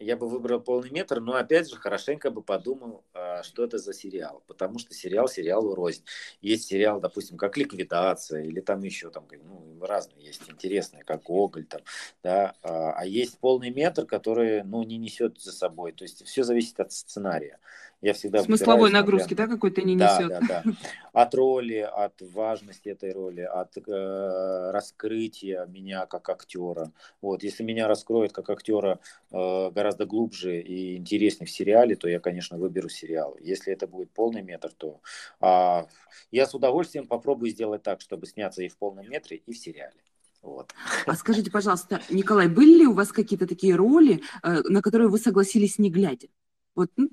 я 0.00 0.16
бы 0.16 0.28
выбрал 0.28 0.60
полный 0.60 0.90
метр, 0.90 1.20
но 1.20 1.34
опять 1.34 1.68
же 1.68 1.76
хорошенько 1.76 2.30
бы 2.30 2.42
подумал, 2.42 3.04
а, 3.14 3.42
что 3.42 3.64
это 3.64 3.78
за 3.78 3.92
сериал, 3.92 4.42
потому 4.46 4.78
что 4.78 4.94
сериал 4.94 5.28
сериалу 5.28 5.74
рознь. 5.74 6.04
Есть 6.40 6.64
сериал, 6.68 7.00
допустим, 7.00 7.36
как 7.36 7.56
«Ликвидация» 7.56 8.44
или 8.44 8.60
там 8.60 8.82
еще 8.82 9.10
там, 9.10 9.26
ну, 9.30 9.84
разные 9.84 10.26
есть 10.26 10.48
интересные, 10.48 11.02
как 11.04 11.24
«Гоголь», 11.24 11.66
там, 11.66 11.80
да, 12.22 12.54
а, 12.62 12.92
а 12.92 13.06
есть 13.06 13.38
полный 13.38 13.70
метр, 13.70 14.06
который, 14.06 14.62
ну, 14.62 14.82
не 14.84 14.98
несет 14.98 15.40
за 15.40 15.52
собой, 15.52 15.92
то 15.92 16.04
есть 16.04 16.24
все 16.24 16.44
зависит 16.44 16.78
от 16.78 16.92
сценария. 16.92 17.58
Я 18.00 18.12
всегда 18.12 18.44
Смысловой 18.44 18.92
нагрузки, 18.92 19.34
да, 19.34 19.48
какой-то 19.48 19.82
не 19.82 19.94
несет? 19.94 20.28
Да, 20.28 20.40
да, 20.40 20.62
да. 20.64 20.72
От 21.12 21.34
роли, 21.34 21.78
от 21.78 22.20
важности 22.32 22.90
этой 22.90 23.12
роли, 23.12 23.40
от 23.40 23.76
э, 23.76 24.70
раскрытия 24.70 25.66
меня 25.66 26.06
как 26.06 26.28
актера. 26.28 26.92
Вот, 27.20 27.42
если 27.42 27.64
меня 27.64 27.88
раскроют 27.88 28.32
как 28.32 28.50
актера 28.50 29.00
э, 29.32 29.70
гораздо 29.72 30.06
глубже 30.06 30.60
и 30.60 30.96
интереснее 30.96 31.48
в 31.48 31.50
сериале, 31.50 31.96
то 31.96 32.08
я, 32.08 32.20
конечно, 32.20 32.56
выберу 32.56 32.88
сериал. 32.88 33.36
Если 33.40 33.72
это 33.72 33.88
будет 33.88 34.12
полный 34.12 34.42
метр, 34.42 34.70
то 34.76 35.00
э, 35.40 35.86
я 36.30 36.46
с 36.46 36.54
удовольствием 36.54 37.08
попробую 37.08 37.50
сделать 37.50 37.82
так, 37.82 38.00
чтобы 38.00 38.26
сняться 38.26 38.62
и 38.62 38.68
в 38.68 38.76
полном 38.76 39.10
метре, 39.10 39.38
и 39.38 39.52
в 39.52 39.58
сериале. 39.58 40.00
Вот. 40.40 40.72
А 41.04 41.14
скажите, 41.16 41.50
пожалуйста, 41.50 42.00
Николай, 42.10 42.46
были 42.46 42.78
ли 42.78 42.86
у 42.86 42.92
вас 42.92 43.10
какие-то 43.10 43.48
такие 43.48 43.74
роли, 43.74 44.22
э, 44.44 44.60
на 44.68 44.82
которые 44.82 45.08
вы 45.08 45.18
согласились 45.18 45.78
не 45.78 45.90
глядя? 45.90 46.28
Вот 46.76 46.90
ну, 46.96 47.08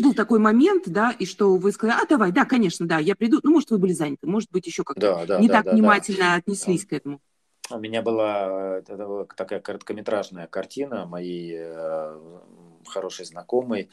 был 0.00 0.14
такой 0.14 0.38
момент, 0.38 0.84
да, 0.86 1.10
и 1.10 1.26
что 1.26 1.56
вы 1.56 1.72
сказали, 1.72 2.00
а, 2.02 2.06
давай, 2.06 2.32
да, 2.32 2.44
конечно, 2.44 2.86
да, 2.86 2.98
я 2.98 3.16
приду. 3.16 3.40
Ну, 3.42 3.52
может, 3.52 3.70
вы 3.70 3.78
были 3.78 3.92
заняты, 3.92 4.26
может 4.26 4.50
быть, 4.50 4.66
еще 4.66 4.84
как-то 4.84 5.00
да, 5.00 5.26
да, 5.26 5.40
не 5.40 5.48
да, 5.48 5.54
так 5.54 5.64
да, 5.66 5.72
внимательно 5.72 6.18
да. 6.18 6.34
отнеслись 6.34 6.86
к 6.86 6.92
этому. 6.92 7.20
у 7.70 7.78
меня 7.78 8.02
была 8.02 8.78
это, 8.78 9.26
такая 9.36 9.60
короткометражная 9.60 10.46
картина 10.46 11.06
моей 11.06 11.56
э, 11.58 12.20
хорошей 12.86 13.24
знакомой. 13.24 13.90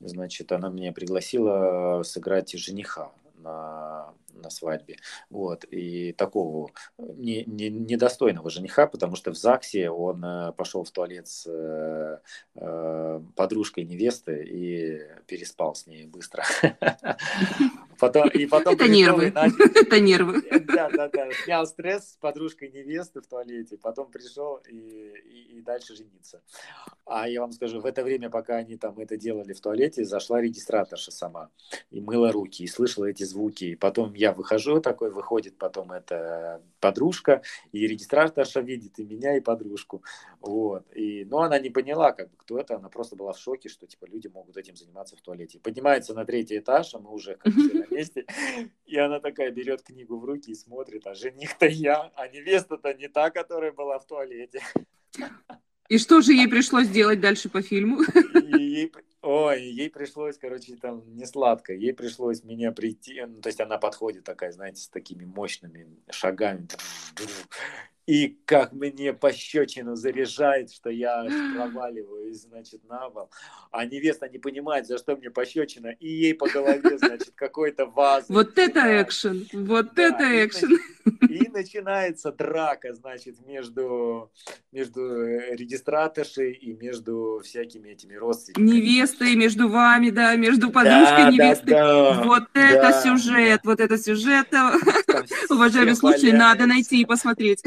Значит, 0.00 0.52
она 0.52 0.68
меня 0.68 0.92
пригласила 0.92 2.02
сыграть 2.02 2.52
жениха 2.52 3.12
на 3.38 3.95
на 4.36 4.50
свадьбе. 4.50 4.96
Вот. 5.30 5.64
И 5.64 6.12
такого 6.12 6.70
не, 6.98 7.44
не, 7.44 7.68
недостойного 7.70 8.50
жениха, 8.50 8.86
потому 8.86 9.16
что 9.16 9.32
в 9.32 9.36
ЗАГСе 9.36 9.90
он 9.90 10.24
э, 10.24 10.52
пошел 10.52 10.84
в 10.84 10.90
туалет 10.90 11.28
с 11.28 11.46
э, 11.46 12.18
э, 12.54 13.20
подружкой 13.34 13.84
невесты 13.84 14.44
и 14.44 15.00
переспал 15.26 15.74
с 15.74 15.86
ней 15.86 16.06
быстро. 16.06 16.44
Потом, 17.98 18.28
и 18.28 18.46
потом 18.46 18.74
это 18.74 18.88
нервы. 18.88 19.30
Начал... 19.30 19.56
Это 19.74 20.00
нервы. 20.00 20.42
Да, 20.66 20.88
да, 20.90 21.08
да. 21.08 21.28
Снял 21.44 21.66
стресс 21.66 22.12
с 22.12 22.16
подружкой 22.16 22.70
невесты 22.70 23.20
в 23.20 23.26
туалете, 23.26 23.76
потом 23.76 24.10
пришел 24.10 24.56
и, 24.68 24.74
и, 24.74 25.58
и 25.58 25.60
дальше 25.62 25.96
жениться. 25.96 26.42
А 27.04 27.28
я 27.28 27.40
вам 27.40 27.52
скажу, 27.52 27.80
в 27.80 27.86
это 27.86 28.02
время, 28.02 28.30
пока 28.30 28.56
они 28.56 28.76
там 28.76 28.98
это 28.98 29.16
делали 29.16 29.52
в 29.52 29.60
туалете, 29.60 30.04
зашла 30.04 30.40
регистраторша 30.40 31.10
сама 31.10 31.50
и 31.90 32.00
мыла 32.00 32.32
руки, 32.32 32.64
и 32.64 32.66
слышала 32.66 33.06
эти 33.06 33.24
звуки. 33.24 33.64
И 33.64 33.76
потом 33.76 34.14
я 34.14 34.32
выхожу 34.32 34.80
такой, 34.80 35.10
выходит 35.10 35.56
потом 35.58 35.92
эта 35.92 36.62
подружка, 36.86 37.42
и 37.72 37.86
регистраторша 37.86 38.60
видит 38.60 38.98
и 38.98 39.04
меня, 39.04 39.36
и 39.36 39.40
подружку. 39.40 40.02
Вот. 40.40 40.84
И, 40.94 41.24
но 41.24 41.40
она 41.40 41.58
не 41.58 41.70
поняла, 41.70 42.12
как 42.12 42.30
бы, 42.30 42.36
кто 42.36 42.58
это, 42.58 42.76
она 42.76 42.88
просто 42.88 43.16
была 43.16 43.32
в 43.32 43.38
шоке, 43.38 43.68
что 43.68 43.86
типа 43.86 44.06
люди 44.06 44.28
могут 44.28 44.56
этим 44.56 44.76
заниматься 44.76 45.16
в 45.16 45.20
туалете. 45.20 45.58
Поднимается 45.58 46.14
на 46.14 46.24
третий 46.24 46.58
этаж, 46.58 46.94
а 46.94 46.98
мы 46.98 47.10
уже 47.10 47.36
как 47.36 47.52
на 47.54 47.94
месте, 47.94 48.24
и 48.86 48.96
она 48.96 49.18
такая 49.18 49.50
берет 49.50 49.82
книгу 49.82 50.18
в 50.18 50.24
руки 50.24 50.52
и 50.52 50.54
смотрит, 50.54 51.06
а 51.06 51.14
жених-то 51.14 51.66
я, 51.66 52.12
а 52.14 52.28
невеста-то 52.28 52.94
не 52.94 53.08
та, 53.08 53.30
которая 53.30 53.72
была 53.72 53.98
в 53.98 54.06
туалете. 54.06 54.60
И 55.88 55.98
что 55.98 56.20
же 56.20 56.32
ей 56.32 56.48
пришлось 56.48 56.88
делать 56.88 57.20
дальше 57.20 57.48
по 57.48 57.62
фильму? 57.62 58.02
И 58.02 58.62
ей, 58.62 58.92
ой, 59.26 59.62
ей 59.62 59.90
пришлось, 59.90 60.38
короче, 60.38 60.76
там 60.76 61.02
не 61.16 61.26
сладко. 61.26 61.72
Ей 61.72 61.92
пришлось 61.92 62.44
меня 62.44 62.72
прийти. 62.72 63.20
Ну, 63.26 63.40
то 63.40 63.48
есть 63.48 63.60
она 63.60 63.78
подходит 63.78 64.24
такая, 64.24 64.52
знаете, 64.52 64.82
с 64.82 64.88
такими 64.88 65.24
мощными 65.24 65.88
шагами 66.10 66.68
и 68.06 68.38
как 68.44 68.72
мне 68.72 69.12
пощечину 69.12 69.96
заряжает, 69.96 70.72
что 70.72 70.90
я 70.90 71.26
проваливаюсь, 71.54 72.42
значит, 72.42 72.88
на 72.88 73.10
пол. 73.10 73.30
А 73.72 73.84
невеста 73.84 74.28
не 74.28 74.38
понимает, 74.38 74.86
за 74.86 74.98
что 74.98 75.16
мне 75.16 75.30
пощечина, 75.30 75.88
и 75.88 76.08
ей 76.08 76.34
по 76.34 76.48
голове, 76.48 76.98
значит, 76.98 77.32
какой-то 77.34 77.86
ваз. 77.86 78.26
Вот 78.28 78.56
это 78.58 79.02
экшен, 79.02 79.46
вот 79.52 79.94
да, 79.94 80.08
это 80.08 80.46
экшен. 80.46 80.78
И 81.28 81.48
начинается 81.48 82.32
драка, 82.32 82.94
значит, 82.94 83.44
между, 83.46 84.30
между 84.72 85.00
регистраторшей 85.54 86.52
и 86.52 86.74
между 86.74 87.40
всякими 87.44 87.90
этими 87.90 88.14
родственниками. 88.14 88.66
Невестой, 88.66 89.34
между 89.34 89.68
вами, 89.68 90.10
да, 90.10 90.36
между 90.36 90.70
подружкой 90.70 91.24
да, 91.24 91.30
невесты. 91.30 91.70
Да, 91.70 92.14
да, 92.14 92.22
вот 92.22 92.44
да. 92.54 92.70
это 92.70 93.02
сюжет, 93.02 93.60
вот 93.64 93.80
это 93.80 93.98
сюжет. 93.98 94.48
Уважаемый 95.50 95.96
случай, 95.96 96.32
надо 96.32 96.66
найти 96.66 97.00
и 97.00 97.04
посмотреть. 97.04 97.62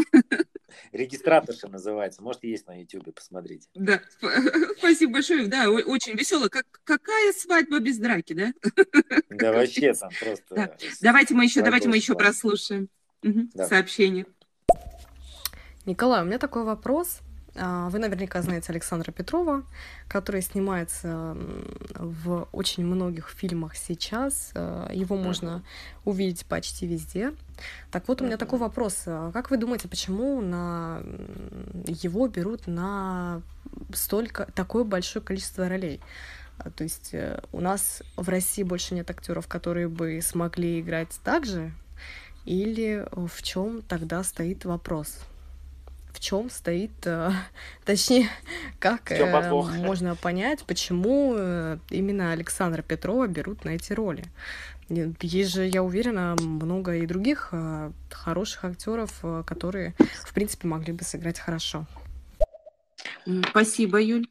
Регистраторша 0.91 1.67
называется. 1.67 2.21
Может, 2.21 2.43
есть 2.43 2.67
на 2.67 2.79
YouTube, 2.79 3.13
посмотрите. 3.13 3.67
Да, 3.73 4.01
спасибо 4.77 5.13
большое. 5.13 5.47
Да, 5.47 5.69
очень 5.69 6.13
весело. 6.13 6.49
Как, 6.49 6.65
какая 6.83 7.33
свадьба 7.33 7.79
без 7.79 7.97
драки, 7.97 8.33
да? 8.33 8.53
Да, 9.29 9.53
вообще 9.53 9.93
там 9.93 10.09
просто... 10.19 10.55
Да. 10.55 10.75
Давайте 11.01 11.33
мы 11.33 11.45
еще, 11.45 11.61
давайте 11.61 11.87
мы 11.87 11.95
еще 11.95 12.13
прослушаем 12.15 12.89
угу. 13.23 13.47
да. 13.53 13.67
сообщение. 13.67 14.25
Николай, 15.85 16.21
у 16.21 16.25
меня 16.25 16.39
такой 16.39 16.63
вопрос. 16.63 17.19
А, 17.61 17.90
вы 17.90 17.99
наверняка 17.99 18.41
знаете 18.41 18.72
Александра 18.72 19.11
Петрова, 19.11 19.64
который 20.07 20.41
снимается 20.41 21.36
в 21.95 22.48
очень 22.53 22.86
многих 22.86 23.30
фильмах 23.30 23.76
сейчас. 23.76 24.52
А, 24.56 24.90
его 24.94 25.18
можно 25.18 25.64
увидеть 26.06 26.45
почти 26.45 26.88
везде. 26.88 27.34
Так 27.91 28.07
вот, 28.07 28.22
у 28.22 28.26
меня 28.26 28.38
такой 28.38 28.60
вопрос. 28.60 29.03
А 29.06 29.31
как 29.34 29.52
вы 29.52 29.57
думаете, 29.57 29.90
почему 29.90 30.40
на 30.40 31.02
его 31.86 32.27
берут 32.27 32.68
на 32.68 33.41
столько, 33.94 34.48
такое 34.56 34.86
большое 34.86 35.23
количество 35.23 35.68
ролей? 35.68 35.99
То 36.76 36.84
есть 36.84 37.14
э, 37.14 37.41
у 37.53 37.61
нас 37.61 38.03
в 38.18 38.27
России 38.27 38.64
больше 38.64 38.94
нет 38.94 39.10
актеров, 39.10 39.48
которые 39.48 39.88
бы 39.88 40.19
смогли 40.22 40.81
играть 40.81 41.18
так 41.23 41.45
же? 41.45 41.72
Или 42.45 43.06
в 43.11 43.41
чем 43.44 43.81
тогда 43.81 44.23
стоит 44.23 44.65
вопрос? 44.65 45.19
В 46.11 46.19
чем 46.19 46.49
стоит, 46.49 46.91
э, 47.06 47.31
точнее, 47.86 48.30
как 48.80 49.11
э, 49.11 49.52
можно 49.52 50.15
понять, 50.15 50.64
почему 50.64 51.34
э, 51.38 51.77
именно 51.90 52.31
Александра 52.31 52.81
Петрова 52.81 53.27
берут 53.27 53.65
на 53.65 53.69
эти 53.69 53.94
роли. 53.94 54.23
Есть 55.22 55.53
же, 55.53 55.68
я 55.68 55.84
уверена, 55.84 56.36
много 56.40 56.95
и 56.95 57.06
других 57.06 57.53
хороших 58.10 58.65
актеров, 58.65 59.23
которые, 59.45 59.94
в 60.26 60.34
принципе, 60.34 60.68
могли 60.68 60.94
бы 60.94 61.03
сыграть 61.03 61.38
хорошо. 61.38 61.86
Спасибо, 63.52 64.02
Юль. 64.02 64.27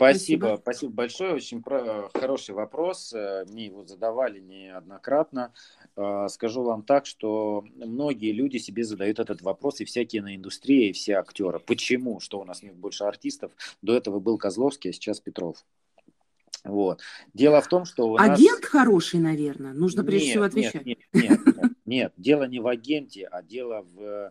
Спасибо, 0.00 0.58
спасибо, 0.62 0.92
большое. 0.94 1.34
Очень 1.34 1.62
хороший 1.62 2.54
вопрос. 2.54 3.12
Э, 3.12 3.44
мне 3.50 3.66
его 3.66 3.84
задавали 3.84 4.40
неоднократно. 4.40 5.52
Э, 5.94 6.26
скажу 6.30 6.62
вам 6.62 6.84
так, 6.84 7.04
что 7.04 7.62
многие 7.76 8.32
люди 8.32 8.56
себе 8.56 8.84
задают 8.84 9.18
этот 9.18 9.42
вопрос, 9.42 9.80
и 9.80 9.84
вся 9.84 10.06
киноиндустрия, 10.06 10.88
и 10.88 10.92
все 10.92 11.16
актеры. 11.16 11.58
Почему? 11.60 12.18
Что 12.18 12.40
у 12.40 12.44
нас 12.44 12.62
нет 12.62 12.76
больше 12.76 13.04
артистов? 13.04 13.52
До 13.82 13.94
этого 13.94 14.20
был 14.20 14.38
Козловский, 14.38 14.88
а 14.88 14.92
сейчас 14.94 15.20
Петров. 15.20 15.62
Вот. 16.64 17.02
Дело 17.34 17.60
в 17.60 17.68
том, 17.68 17.84
что 17.84 18.08
у 18.08 18.16
Агент 18.16 18.62
нас... 18.62 18.70
хороший, 18.70 19.20
наверное. 19.20 19.74
Нужно 19.74 20.02
прежде 20.02 20.28
нет, 20.28 20.32
всего 20.32 20.44
отвечать. 20.44 20.86
Нет, 20.86 20.98
нет, 21.12 21.40
нет, 21.46 21.72
нет, 21.84 22.12
дело 22.16 22.44
не 22.44 22.60
в 22.60 22.66
агенте, 22.68 23.26
а 23.30 23.42
дело 23.42 23.82
в 23.82 24.00
Э, 24.00 24.30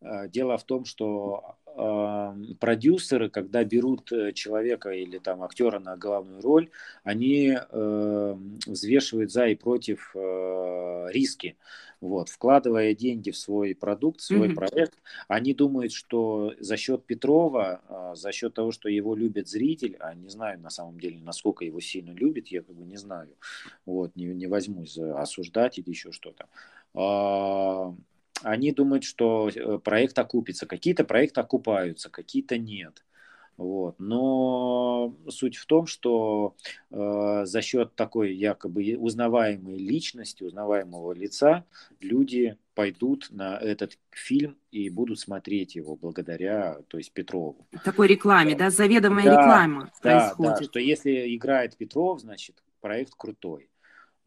дело 0.00 0.56
в 0.58 0.64
том, 0.64 0.84
что 0.84 1.56
э, 1.78 2.34
продюсеры, 2.60 3.30
когда 3.30 3.64
берут 3.64 4.12
э, 4.12 4.32
человека 4.32 4.90
или 4.90 5.18
там 5.18 5.42
актера 5.42 5.78
на 5.78 5.96
главную 5.96 6.40
роль, 6.40 6.70
они 7.04 7.56
э, 7.56 8.36
взвешивают 8.66 9.32
за 9.32 9.46
и 9.46 9.54
против 9.54 10.12
э, 10.14 11.06
риски. 11.10 11.56
Вот, 12.00 12.28
вкладывая 12.28 12.94
деньги 12.94 13.32
в 13.32 13.36
свой 13.36 13.74
продукт, 13.74 14.20
в 14.20 14.24
свой 14.24 14.48
mm-hmm. 14.48 14.54
проект, 14.54 14.94
они 15.26 15.52
думают, 15.52 15.92
что 15.92 16.54
за 16.60 16.76
счет 16.76 17.04
Петрова, 17.04 17.80
э, 17.88 18.12
за 18.14 18.30
счет 18.30 18.54
того, 18.54 18.70
что 18.70 18.88
его 18.88 19.16
любит 19.16 19.48
зритель, 19.48 19.96
а 19.98 20.14
не 20.14 20.28
знаю 20.28 20.60
на 20.60 20.70
самом 20.70 21.00
деле, 21.00 21.18
насколько 21.20 21.64
его 21.64 21.80
сильно 21.80 22.12
любит, 22.12 22.48
я 22.48 22.62
как 22.62 22.74
бы 22.74 22.84
не 22.84 22.96
знаю, 22.96 23.30
вот, 23.84 24.14
не, 24.14 24.26
не 24.26 24.46
возьмусь 24.46 24.96
осуждать 24.96 25.78
или 25.78 25.90
еще 25.90 26.12
что-то 26.12 26.46
а, 26.94 27.94
они 28.42 28.72
думают, 28.72 29.04
что 29.04 29.48
э, 29.48 29.78
проект 29.78 30.18
окупится. 30.18 30.66
Какие-то 30.66 31.04
проекты 31.04 31.40
окупаются, 31.40 32.10
какие-то 32.10 32.58
нет. 32.58 33.04
Вот. 33.58 33.96
Но 33.98 35.16
суть 35.28 35.56
в 35.56 35.66
том, 35.66 35.86
что 35.86 36.54
э, 36.92 37.42
за 37.44 37.60
счет 37.60 37.96
такой 37.96 38.32
якобы 38.32 38.96
узнаваемой 38.96 39.76
личности, 39.76 40.44
узнаваемого 40.44 41.12
лица, 41.12 41.64
люди 42.00 42.56
пойдут 42.74 43.26
на 43.30 43.58
этот 43.58 43.98
фильм 44.10 44.56
и 44.70 44.88
будут 44.88 45.18
смотреть 45.18 45.74
его 45.74 45.96
благодаря, 45.96 46.78
то 46.86 46.98
есть 46.98 47.10
Петрову. 47.10 47.66
Такой 47.84 48.06
рекламе, 48.06 48.54
да, 48.54 48.70
заведомая 48.70 49.24
да, 49.24 49.32
реклама 49.32 49.90
да, 50.04 50.20
происходит. 50.20 50.58
Да, 50.58 50.64
что 50.64 50.78
если 50.78 51.34
играет 51.34 51.76
Петров, 51.76 52.20
значит 52.20 52.62
проект 52.80 53.14
крутой. 53.16 53.68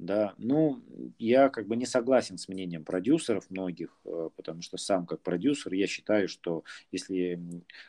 Да, 0.02 0.34
ну, 0.40 0.82
я 1.20 1.50
как 1.50 1.68
бы 1.68 1.76
не 1.76 1.86
согласен 1.86 2.40
с 2.40 2.48
мнением 2.48 2.84
продюсеров 2.84 3.52
многих, 3.52 3.96
э, 4.04 4.30
потому 4.36 4.64
что 4.64 4.78
сам 4.78 5.06
как 5.06 5.22
продюсер 5.22 5.74
я 5.74 5.86
считаю, 5.86 6.28
что 6.28 6.64
если, 6.92 7.40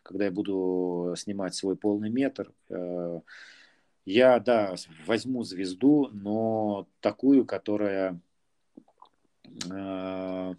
когда 0.03 0.27
я 0.27 0.31
буду 0.31 1.15
снимать 1.17 1.55
свой 1.55 1.75
полный 1.75 2.11
метр, 2.11 2.53
э, 2.69 3.21
я, 4.05 4.39
да, 4.41 4.75
возьму 5.07 5.43
звезду, 5.43 6.11
но 6.13 6.87
такую, 7.01 7.47
которая 7.47 8.21
э, 9.71 10.55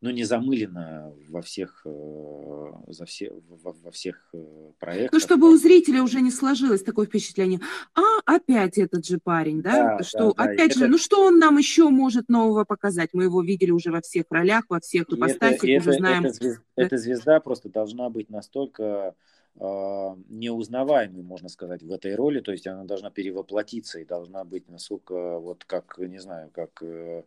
ну, 0.00 0.10
не 0.10 0.24
замылено 0.24 1.12
во 1.28 1.42
всех, 1.42 1.82
э, 1.84 2.72
за 2.88 3.04
все, 3.04 3.32
во, 3.48 3.72
во 3.72 3.90
всех 3.90 4.30
э, 4.32 4.72
проектах. 4.78 5.12
Ну, 5.12 5.20
чтобы 5.20 5.52
у 5.52 5.56
зрителя 5.56 6.02
уже 6.02 6.22
не 6.22 6.30
сложилось 6.30 6.82
такое 6.82 7.06
впечатление, 7.06 7.60
а, 7.94 8.00
опять 8.24 8.78
этот 8.78 9.04
же 9.04 9.18
парень, 9.22 9.60
да, 9.60 9.98
да 9.98 10.04
что 10.04 10.32
да, 10.32 10.44
опять 10.44 10.72
да. 10.72 10.78
же, 10.78 10.84
это... 10.84 10.92
ну, 10.92 10.98
что 10.98 11.22
он 11.26 11.38
нам 11.38 11.58
еще 11.58 11.90
может 11.90 12.30
нового 12.30 12.64
показать? 12.64 13.10
Мы 13.12 13.24
его 13.24 13.42
видели 13.42 13.72
уже 13.72 13.92
во 13.92 14.00
всех 14.00 14.24
ролях, 14.30 14.64
во 14.70 14.80
всех 14.80 15.04
ипостасях, 15.10 15.62
уже 15.62 15.72
это, 15.72 15.92
знаем. 15.92 16.24
Эта 16.24 16.32
звезда, 16.34 16.62
эта 16.76 16.96
звезда 16.96 17.40
просто 17.40 17.68
должна 17.68 18.08
быть 18.08 18.30
настолько 18.30 19.14
неузнаваемой, 19.56 21.22
можно 21.22 21.48
сказать, 21.48 21.82
в 21.82 21.92
этой 21.92 22.14
роли, 22.14 22.40
то 22.40 22.52
есть 22.52 22.66
она 22.66 22.84
должна 22.84 23.10
перевоплотиться 23.10 23.98
и 23.98 24.04
должна 24.04 24.44
быть 24.44 24.68
насколько, 24.68 25.38
вот 25.38 25.64
как, 25.64 25.98
не 25.98 26.18
знаю, 26.18 26.50
как 26.50 26.82
э, 26.82 27.24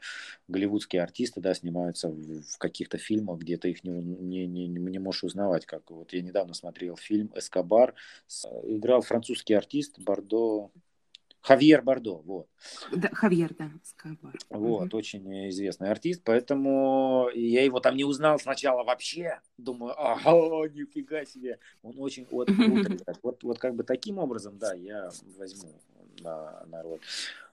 голливудские 0.47 1.03
артисты, 1.03 1.41
да, 1.41 1.53
снимаются 1.53 2.09
в, 2.09 2.57
каких-то 2.57 2.97
фильмах, 2.97 3.39
где 3.39 3.57
ты 3.57 3.71
их 3.71 3.83
не, 3.83 4.01
не, 4.01 4.47
не, 4.47 4.67
не 4.67 4.99
можешь 4.99 5.25
узнавать, 5.25 5.65
как 5.65 5.91
вот 5.91 6.13
я 6.13 6.21
недавно 6.21 6.53
смотрел 6.53 6.95
фильм 6.95 7.31
«Эскобар», 7.35 7.93
играл 8.63 9.01
французский 9.01 9.53
артист 9.53 9.99
Бордо, 9.99 10.71
Хавьер 11.43 11.81
Бардо, 11.81 12.15
вот. 12.15 12.47
Да, 12.93 13.09
Хавьер, 13.09 13.53
да, 13.53 13.69
Скобар. 13.83 14.33
Вот, 14.49 14.87
угу. 14.87 14.97
очень 14.97 15.49
известный 15.49 15.91
артист, 15.91 16.21
поэтому 16.23 17.27
я 17.33 17.65
его 17.65 17.81
там 17.81 17.97
не 17.97 18.05
узнал 18.05 18.39
сначала 18.39 18.85
вообще. 18.85 19.41
Думаю, 19.57 19.93
ага, 19.97 20.69
нифига 20.69 21.25
себе. 21.25 21.59
Он 21.81 21.95
очень 21.97 22.25
вот, 22.31 22.47
вот, 23.23 23.43
вот 23.43 23.59
как 23.59 23.75
бы 23.75 23.83
таким 23.83 24.19
образом, 24.19 24.57
да, 24.57 24.73
я 24.73 25.09
возьму 25.37 25.69
на, 26.21 26.63
на 26.67 26.81
роль. 26.81 27.01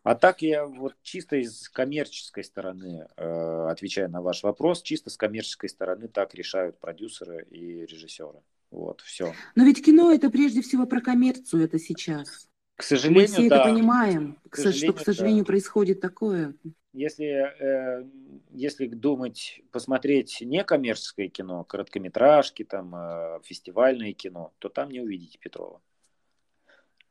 А 0.05 0.15
так 0.15 0.41
я 0.41 0.67
вот 0.67 0.95
чисто 1.03 1.37
из 1.37 1.69
коммерческой 1.69 2.45
стороны, 2.45 3.09
э, 3.17 3.67
отвечая 3.71 4.07
на 4.07 4.23
ваш 4.23 4.45
вопрос, 4.45 4.83
чисто 4.83 5.11
с 5.11 5.17
коммерческой 5.17 5.69
стороны 5.69 6.07
так 6.07 6.33
решают 6.35 6.79
продюсеры 6.79 7.45
и 7.51 7.87
режиссеры. 7.87 8.41
Вот, 8.71 9.01
все. 9.01 9.35
Но 9.57 9.65
ведь 9.65 9.85
кино 9.85 10.12
это 10.12 10.31
прежде 10.31 10.62
всего 10.62 10.87
про 10.87 11.01
коммерцию, 11.01 11.65
это 11.65 11.81
сейчас. 11.81 12.49
К 12.81 12.82
сожалению, 12.82 13.20
Мы 13.20 13.27
все 13.27 13.48
да. 13.51 13.57
это 13.57 13.69
понимаем, 13.69 14.39
к 14.48 14.57
что, 14.57 14.93
к 14.94 15.01
сожалению, 15.01 15.44
да. 15.44 15.48
происходит 15.48 16.01
такое. 16.01 16.55
Если, 16.94 17.27
э, 17.27 18.07
если 18.52 18.86
думать, 18.86 19.61
посмотреть 19.70 20.39
некоммерческое 20.40 21.28
кино, 21.28 21.62
короткометражки, 21.65 22.65
там, 22.65 22.94
э, 22.97 23.40
фестивальное 23.44 24.15
кино, 24.15 24.55
то 24.61 24.70
там 24.70 24.90
не 24.90 25.01
увидите 25.01 25.39
Петрова. 25.39 25.82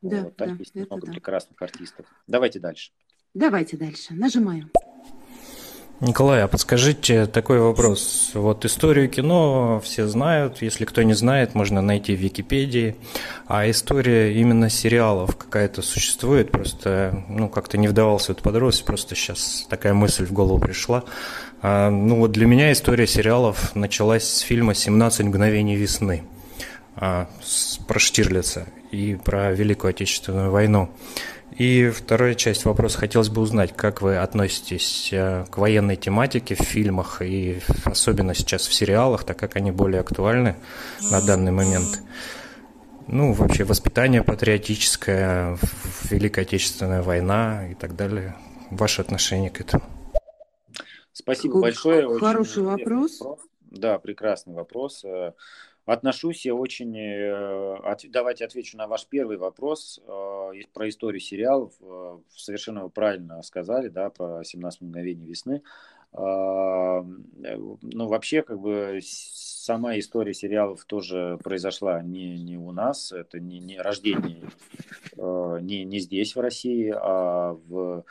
Да, 0.01 0.23
вот, 0.23 0.35
там 0.37 0.49
да, 0.49 0.55
есть 0.55 0.73
много 0.73 1.05
да. 1.05 1.11
прекрасных 1.11 1.61
артистов. 1.61 2.07
Давайте 2.25 2.59
дальше. 2.59 2.91
Давайте 3.35 3.77
дальше. 3.77 4.15
Нажимаем. 4.15 4.71
Николай, 6.01 6.41
а 6.41 6.47
подскажите 6.47 7.25
такой 7.25 7.59
вопрос. 7.59 8.31
Вот 8.33 8.63
историю 8.63 9.09
кино 9.09 9.81
все 9.83 10.07
знают, 10.07 10.61
если 10.61 10.85
кто 10.85 11.01
не 11.03 11.13
знает, 11.13 11.55
можно 11.55 11.81
найти 11.81 12.15
в 12.15 12.19
Википедии. 12.19 12.95
А 13.47 13.69
история 13.69 14.33
именно 14.33 14.69
сериалов 14.69 15.35
какая-то 15.35 15.81
существует? 15.81 16.51
Просто, 16.51 17.21
ну, 17.27 17.49
как-то 17.49 17.77
не 17.77 17.89
вдавался 17.89 18.27
в 18.27 18.37
эту 18.37 18.43
подробность, 18.43 18.85
просто 18.85 19.13
сейчас 19.13 19.67
такая 19.69 19.93
мысль 19.93 20.25
в 20.25 20.31
голову 20.31 20.57
пришла. 20.57 21.03
А, 21.61 21.89
ну, 21.89 22.15
вот 22.15 22.31
для 22.31 22.45
меня 22.45 22.71
история 22.71 23.05
сериалов 23.05 23.75
началась 23.75 24.23
с 24.23 24.39
фильма 24.39 24.71
«17 24.71 25.25
мгновений 25.25 25.75
весны» 25.75 26.23
а, 26.95 27.27
про 27.89 27.99
Штирлица 27.99 28.67
и 28.91 29.15
про 29.21 29.51
Великую 29.51 29.89
Отечественную 29.89 30.49
войну. 30.49 30.89
И 31.59 31.89
вторая 31.89 32.35
часть 32.35 32.63
вопроса 32.63 32.97
хотелось 32.97 33.27
бы 33.27 33.41
узнать, 33.41 33.75
как 33.75 34.01
вы 34.01 34.15
относитесь 34.15 35.09
э, 35.11 35.45
к 35.51 35.57
военной 35.57 35.97
тематике 35.97 36.55
в 36.55 36.61
фильмах 36.61 37.21
и 37.21 37.59
особенно 37.83 38.33
сейчас 38.33 38.65
в 38.65 38.73
сериалах, 38.73 39.25
так 39.25 39.37
как 39.37 39.57
они 39.57 39.71
более 39.71 39.99
актуальны 39.99 40.55
на 41.11 41.21
данный 41.21 41.51
момент. 41.51 42.01
Ну, 43.07 43.33
вообще 43.33 43.65
воспитание 43.65 44.23
патриотическое, 44.23 45.57
Великая 46.09 46.43
Отечественная 46.43 47.01
война 47.01 47.69
и 47.69 47.73
так 47.73 47.93
далее. 47.93 48.37
Ваше 48.71 49.01
отношение 49.01 49.49
к 49.49 49.59
этому? 49.59 49.83
Спасибо 51.11 51.59
большое. 51.59 52.07
Хороший 52.19 52.63
вопрос. 52.63 53.19
вопрос. 53.19 53.39
Да, 53.69 53.99
прекрасный 53.99 54.53
вопрос. 54.53 55.03
Отношусь 55.89 56.45
я 56.45 56.53
очень... 56.53 56.95
Э, 56.95 57.95
давайте 58.09 58.45
отвечу 58.45 58.77
на 58.77 58.85
ваш 58.85 59.07
первый 59.07 59.37
вопрос 59.37 59.99
э, 60.05 60.51
про 60.71 60.87
историю 60.87 61.19
сериалов. 61.19 61.73
Э, 61.81 62.19
совершенно 62.29 62.83
вы 62.83 62.91
правильно 62.91 63.41
сказали, 63.41 63.87
да, 63.87 64.11
про 64.11 64.43
17 64.43 64.81
мгновений 64.81 65.25
весны. 65.25 65.63
Ну, 66.11 68.07
вообще, 68.07 68.41
как 68.41 68.59
бы, 68.59 68.99
сама 69.03 69.97
история 69.99 70.33
сериалов 70.33 70.85
тоже 70.85 71.39
произошла 71.43 72.01
не, 72.01 72.39
не 72.39 72.57
у 72.57 72.71
нас, 72.71 73.11
это 73.11 73.39
не, 73.39 73.59
не 73.59 73.79
рождение 73.79 74.49
не, 75.15 75.83
не 75.83 75.99
здесь, 75.99 76.35
в 76.35 76.39
России, 76.39 76.91
а 76.95 77.53
в, 77.67 78.03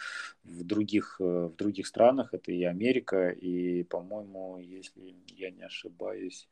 в, 0.45 0.65
других, 0.65 1.17
в 1.19 1.57
других 1.57 1.89
странах. 1.89 2.35
Это 2.35 2.53
и 2.53 2.63
Америка, 2.63 3.31
и, 3.31 3.83
по-моему, 3.83 4.59
если 4.59 5.17
я 5.37 5.51
не 5.51 5.63
ошибаюсь, 5.63 6.47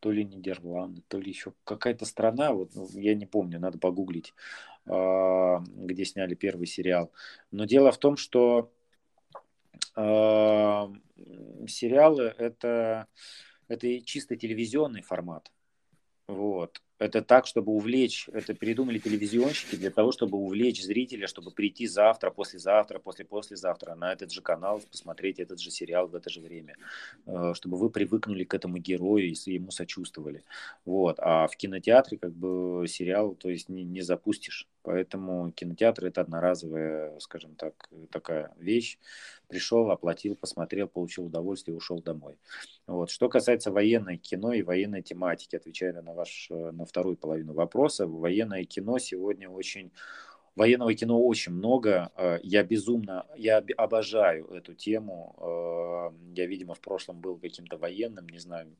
то 0.00 0.10
ли 0.10 0.24
Нидерланды, 0.24 1.02
то 1.08 1.18
ли 1.18 1.30
еще 1.30 1.52
какая-то 1.64 2.04
страна, 2.04 2.52
вот 2.52 2.70
я 2.92 3.14
не 3.14 3.26
помню, 3.26 3.58
надо 3.58 3.78
погуглить, 3.78 4.34
а, 4.86 5.60
где 5.66 6.04
сняли 6.04 6.34
первый 6.34 6.66
сериал. 6.66 7.12
Но 7.50 7.64
дело 7.64 7.92
в 7.92 7.98
том, 7.98 8.16
что 8.16 8.72
а, 9.94 10.90
сериалы 11.66 12.34
это, 12.38 13.06
это 13.68 14.00
чисто 14.02 14.36
телевизионный 14.36 15.02
формат. 15.02 15.50
Вот. 16.26 16.82
Это 16.98 17.22
так, 17.22 17.46
чтобы 17.46 17.72
увлечь, 17.72 18.28
это 18.32 18.54
придумали 18.54 18.98
телевизионщики 18.98 19.76
для 19.76 19.90
того, 19.90 20.10
чтобы 20.10 20.36
увлечь 20.38 20.82
зрителя, 20.82 21.28
чтобы 21.28 21.52
прийти 21.52 21.86
завтра, 21.86 22.30
послезавтра, 22.30 22.98
после-послезавтра 22.98 23.94
на 23.94 24.12
этот 24.12 24.32
же 24.32 24.42
канал, 24.42 24.82
посмотреть 24.90 25.38
этот 25.38 25.60
же 25.60 25.70
сериал 25.70 26.08
в 26.08 26.14
это 26.14 26.28
же 26.28 26.40
время, 26.40 26.76
э, 27.26 27.52
чтобы 27.54 27.76
вы 27.76 27.90
привыкнули 27.90 28.44
к 28.44 28.52
этому 28.54 28.78
герою 28.78 29.28
и 29.28 29.52
ему 29.52 29.70
сочувствовали. 29.70 30.42
Вот. 30.84 31.16
А 31.20 31.46
в 31.46 31.56
кинотеатре 31.56 32.18
как 32.18 32.32
бы 32.32 32.86
сериал, 32.88 33.34
то 33.34 33.48
есть 33.48 33.68
не, 33.68 33.84
не 33.84 34.02
запустишь. 34.02 34.66
Поэтому 34.82 35.52
кинотеатр 35.52 36.06
это 36.06 36.22
одноразовая, 36.22 37.18
скажем 37.20 37.54
так, 37.56 37.90
такая 38.10 38.54
вещь. 38.58 38.98
Пришел, 39.48 39.90
оплатил, 39.90 40.36
посмотрел, 40.36 40.88
получил 40.88 41.26
удовольствие, 41.26 41.76
ушел 41.76 42.00
домой. 42.02 42.36
Вот. 42.86 43.10
Что 43.10 43.28
касается 43.28 43.72
военной 43.72 44.18
кино 44.18 44.52
и 44.52 44.62
военной 44.62 45.02
тематики, 45.02 45.56
отвечая 45.56 45.92
на 46.02 46.12
ваш 46.12 46.48
на 46.50 46.84
вторую 46.84 47.16
половину 47.16 47.54
вопроса. 47.54 48.06
Военное 48.06 48.64
кино 48.64 48.98
сегодня 48.98 49.48
очень... 49.48 49.90
Военного 50.56 50.92
кино 50.92 51.24
очень 51.24 51.52
много. 51.52 52.10
Э, 52.16 52.40
я 52.42 52.64
безумно, 52.64 53.26
я 53.36 53.62
обожаю 53.76 54.48
эту 54.48 54.74
тему. 54.74 55.36
Э, 55.38 56.34
я, 56.34 56.46
видимо, 56.46 56.74
в 56.74 56.80
прошлом 56.80 57.20
был 57.20 57.38
каким-то 57.38 57.78
военным, 57.78 58.28
не 58.28 58.40
знаю. 58.40 58.76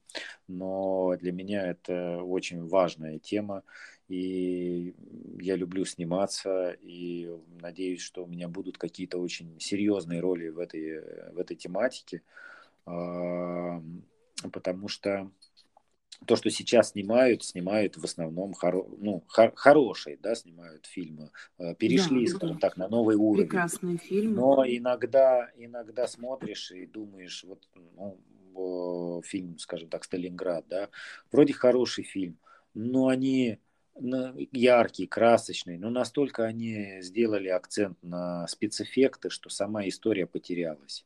Но 0.48 1.14
для 1.20 1.30
меня 1.30 1.64
это 1.70 2.20
очень 2.22 2.66
важная 2.66 3.20
тема. 3.20 3.62
И 4.08 4.94
я 5.38 5.56
люблю 5.56 5.84
сниматься, 5.84 6.70
и 6.80 7.30
надеюсь, 7.60 8.00
что 8.00 8.24
у 8.24 8.26
меня 8.26 8.48
будут 8.48 8.78
какие-то 8.78 9.18
очень 9.18 9.60
серьезные 9.60 10.20
роли 10.20 10.48
в 10.48 10.58
этой, 10.58 11.00
в 11.32 11.38
этой 11.38 11.56
тематике. 11.56 12.22
Э, 12.86 13.80
потому 14.50 14.88
что 14.88 15.30
то, 16.26 16.36
что 16.36 16.50
сейчас 16.50 16.90
снимают, 16.90 17.44
снимают 17.44 17.96
в 17.96 18.04
основном 18.04 18.52
хоро, 18.54 18.84
ну, 18.98 19.24
хор, 19.28 19.52
хорошие, 19.54 20.16
да, 20.16 20.34
снимают 20.34 20.86
фильмы, 20.86 21.30
э, 21.58 21.74
перешли, 21.74 22.26
да, 22.26 22.32
скажем 22.34 22.58
так, 22.58 22.76
на 22.76 22.88
новый 22.88 23.16
уровень. 23.16 23.48
Прекрасные 23.48 23.98
фильмы. 23.98 24.34
Но 24.36 24.64
иногда, 24.66 25.50
иногда 25.56 26.06
смотришь 26.08 26.72
и 26.72 26.86
думаешь, 26.86 27.44
вот, 27.44 27.68
ну, 27.74 29.22
фильм, 29.24 29.58
скажем 29.58 29.88
так, 29.88 30.04
Сталинград, 30.04 30.64
да, 30.68 30.88
вроде 31.30 31.52
хороший 31.52 32.04
фильм, 32.04 32.38
но 32.74 33.06
они 33.06 33.58
яркие, 34.00 35.08
красочные, 35.08 35.78
но 35.78 35.90
настолько 35.90 36.44
они 36.44 37.00
сделали 37.00 37.48
акцент 37.48 37.98
на 38.02 38.46
спецэффекты, 38.46 39.30
что 39.30 39.50
сама 39.50 39.86
история 39.88 40.26
потерялась. 40.26 41.04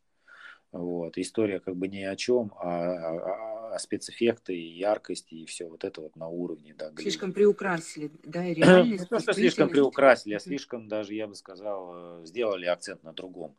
Вот. 0.72 1.18
История 1.18 1.60
как 1.60 1.76
бы 1.76 1.86
ни 1.86 2.02
о 2.02 2.16
чем, 2.16 2.52
а, 2.56 2.70
а, 2.70 3.74
а 3.74 3.78
спецэффекты 3.78 4.56
и 4.56 4.78
яркости 4.78 5.34
и 5.34 5.46
все 5.46 5.66
вот 5.66 5.84
это 5.84 6.00
вот 6.00 6.16
на 6.16 6.28
уровне. 6.28 6.74
Да, 6.76 6.90
слишком 6.98 7.34
приукрасили, 7.34 8.10
да, 8.24 8.42
реальность. 8.54 9.02
Не 9.02 9.06
то, 9.06 9.18
что 9.18 9.34
слишком 9.34 9.68
приукрасили, 9.68 10.34
а 10.34 10.38
слишком 10.38 10.88
даже, 10.88 11.14
я 11.14 11.26
бы 11.26 11.34
сказал, 11.34 12.22
э, 12.22 12.26
сделали 12.26 12.64
акцент 12.64 13.02
на 13.02 13.12
другом. 13.12 13.54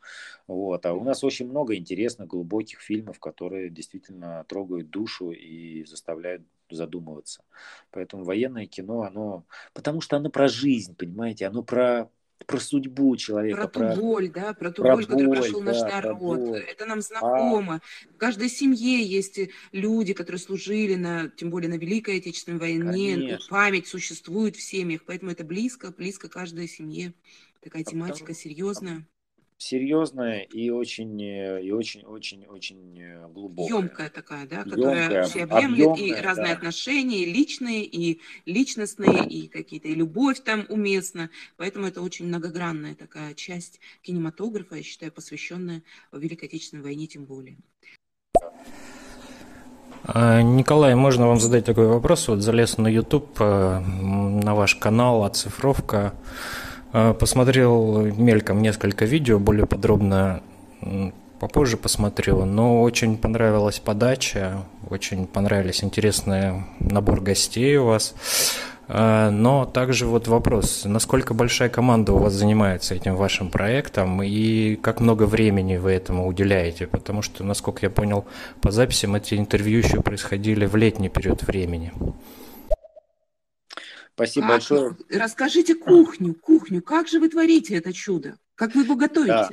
Вот. 0.47 0.85
А 0.87 0.93
у 0.93 1.03
нас 1.03 1.23
очень 1.23 1.47
много 1.47 1.75
интересных, 1.75 2.29
глубоких 2.29 2.79
фильмов, 2.79 3.19
которые 3.19 3.69
действительно 3.69 4.43
трогают 4.49 4.89
душу 4.89 5.31
и 5.31 5.83
заставляют 5.85 6.43
задумываться. 6.75 7.43
Поэтому 7.91 8.23
военное 8.23 8.65
кино, 8.65 9.03
оно... 9.03 9.45
Потому 9.73 10.01
что 10.01 10.17
оно 10.17 10.29
про 10.29 10.47
жизнь, 10.47 10.95
понимаете, 10.95 11.47
оно 11.47 11.63
про 11.63 12.09
про 12.45 12.59
судьбу 12.59 13.15
человека. 13.15 13.67
Про, 13.67 13.79
про 13.79 13.95
ту 13.95 14.01
боль, 14.01 14.29
да, 14.29 14.53
про 14.53 14.71
ту 14.71 14.81
про 14.81 14.95
боль, 14.95 15.05
которую 15.05 15.31
прошел 15.31 15.59
да, 15.61 15.65
наш 15.65 15.81
народ. 15.81 16.39
Это 16.55 16.85
нам 16.85 17.01
знакомо. 17.01 17.75
А... 17.75 18.13
В 18.13 18.17
каждой 18.17 18.49
семье 18.49 19.01
есть 19.03 19.39
люди, 19.71 20.13
которые 20.13 20.39
служили, 20.39 20.95
на, 20.95 21.29
тем 21.29 21.49
более 21.49 21.69
на 21.69 21.77
Великой 21.77 22.17
Отечественной 22.17 22.59
войне. 22.59 23.15
Конечно. 23.15 23.47
Память 23.49 23.87
существует 23.87 24.55
в 24.55 24.61
семьях, 24.61 25.01
поэтому 25.05 25.31
это 25.31 25.43
близко, 25.43 25.91
близко 25.91 26.29
каждой 26.29 26.67
семье. 26.67 27.13
Такая 27.61 27.83
а 27.83 27.85
тематика 27.85 28.33
потому... 28.33 28.39
серьезная. 28.39 29.07
Серьезная 29.63 30.41
и 30.41 30.69
очень, 30.69 31.19
и 31.19 31.71
очень, 31.71 32.03
очень, 32.03 32.45
очень 32.45 33.29
глубокая. 33.33 33.77
Емкая 33.77 34.09
такая, 34.09 34.45
да, 34.47 34.63
которая 34.63 35.03
Емкая, 35.03 35.23
всеобъемлет 35.23 35.99
и 35.99 36.13
разные 36.13 36.47
да. 36.47 36.53
отношения, 36.53 37.23
и 37.23 37.33
личные, 37.33 37.83
и 37.85 38.21
личностные, 38.45 39.27
и 39.27 39.47
какие-то, 39.47 39.87
и 39.87 39.95
любовь 39.95 40.41
там 40.41 40.65
уместна. 40.69 41.29
Поэтому 41.57 41.87
это 41.87 42.01
очень 42.01 42.27
многогранная 42.27 42.95
такая 42.95 43.33
часть 43.33 43.79
кинематографа, 44.01 44.75
я 44.75 44.83
считаю, 44.83 45.11
посвященная 45.11 45.83
Великой 46.11 46.45
Отечественной 46.45 46.83
войне 46.83 47.07
тем 47.07 47.25
более. 47.25 47.57
А, 50.05 50.41
Николай, 50.41 50.95
можно 50.95 51.27
вам 51.27 51.39
задать 51.39 51.63
такой 51.65 51.87
вопрос? 51.87 52.27
Вот 52.27 52.41
залез 52.41 52.77
на 52.77 52.87
YouTube, 52.87 53.37
э, 53.39 53.79
на 53.79 54.53
ваш 54.53 54.75
канал 54.75 55.23
«Оцифровка». 55.23 56.13
Э, 56.93 57.13
посмотрел 57.19 58.05
мельком 58.05 58.61
несколько 58.61 59.05
видео, 59.05 59.39
более 59.39 59.65
подробно 59.65 60.41
попозже 61.39 61.75
посмотрел, 61.75 62.45
но 62.45 62.81
очень 62.81 63.17
понравилась 63.17 63.79
подача, 63.79 64.63
очень 64.89 65.27
понравились 65.27 65.83
интересный 65.83 66.63
набор 66.79 67.19
гостей 67.19 67.75
у 67.77 67.87
вас. 67.87 68.13
А, 68.87 69.31
но 69.31 69.65
также 69.65 70.05
вот 70.05 70.27
вопрос, 70.27 70.83
насколько 70.85 71.33
большая 71.33 71.69
команда 71.69 72.13
у 72.13 72.17
вас 72.17 72.33
занимается 72.33 72.95
этим 72.95 73.15
вашим 73.15 73.49
проектом 73.49 74.21
и 74.21 74.75
как 74.75 74.99
много 74.99 75.23
времени 75.23 75.77
вы 75.77 75.91
этому 75.91 76.27
уделяете? 76.27 76.85
Потому 76.85 77.21
что, 77.21 77.43
насколько 77.43 77.85
я 77.85 77.89
понял, 77.89 78.25
по 78.61 78.71
записям 78.71 79.15
эти 79.15 79.35
интервью 79.35 79.79
еще 79.79 80.01
происходили 80.01 80.65
в 80.65 80.75
летний 80.75 81.09
период 81.09 81.43
времени. 81.43 81.91
Спасибо 84.15 84.45
как? 84.45 84.55
большое. 84.55 84.97
Расскажите 85.09 85.75
кухню, 85.75 86.35
кухню. 86.35 86.81
Как 86.81 87.07
же 87.07 87.19
вы 87.19 87.29
творите 87.29 87.75
это 87.75 87.91
чудо? 87.93 88.37
Как 88.55 88.75
вы 88.75 88.83
его 88.83 88.95
готовите? 88.95 89.49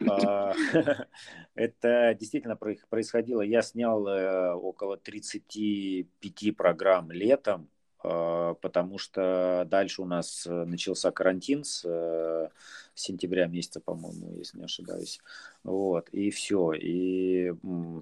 Да. 0.00 0.54
Это 1.54 2.16
действительно 2.18 2.56
происходило. 2.56 3.42
Я 3.42 3.62
снял 3.62 4.06
э, 4.08 4.52
около 4.54 4.96
35 4.96 6.56
программ 6.56 7.12
летом 7.12 7.68
а, 8.02 8.54
потому 8.54 8.98
что 8.98 9.66
дальше 9.68 10.02
у 10.02 10.06
нас 10.06 10.46
э, 10.46 10.64
начался 10.64 11.10
карантин 11.10 11.64
с 11.64 11.84
э, 11.84 12.48
сентября 12.94 13.46
месяца, 13.46 13.80
по-моему, 13.80 14.36
если 14.36 14.58
не 14.58 14.64
ошибаюсь. 14.64 15.20
Вот, 15.64 16.08
и 16.10 16.30
все. 16.30 16.72
И 16.72 17.52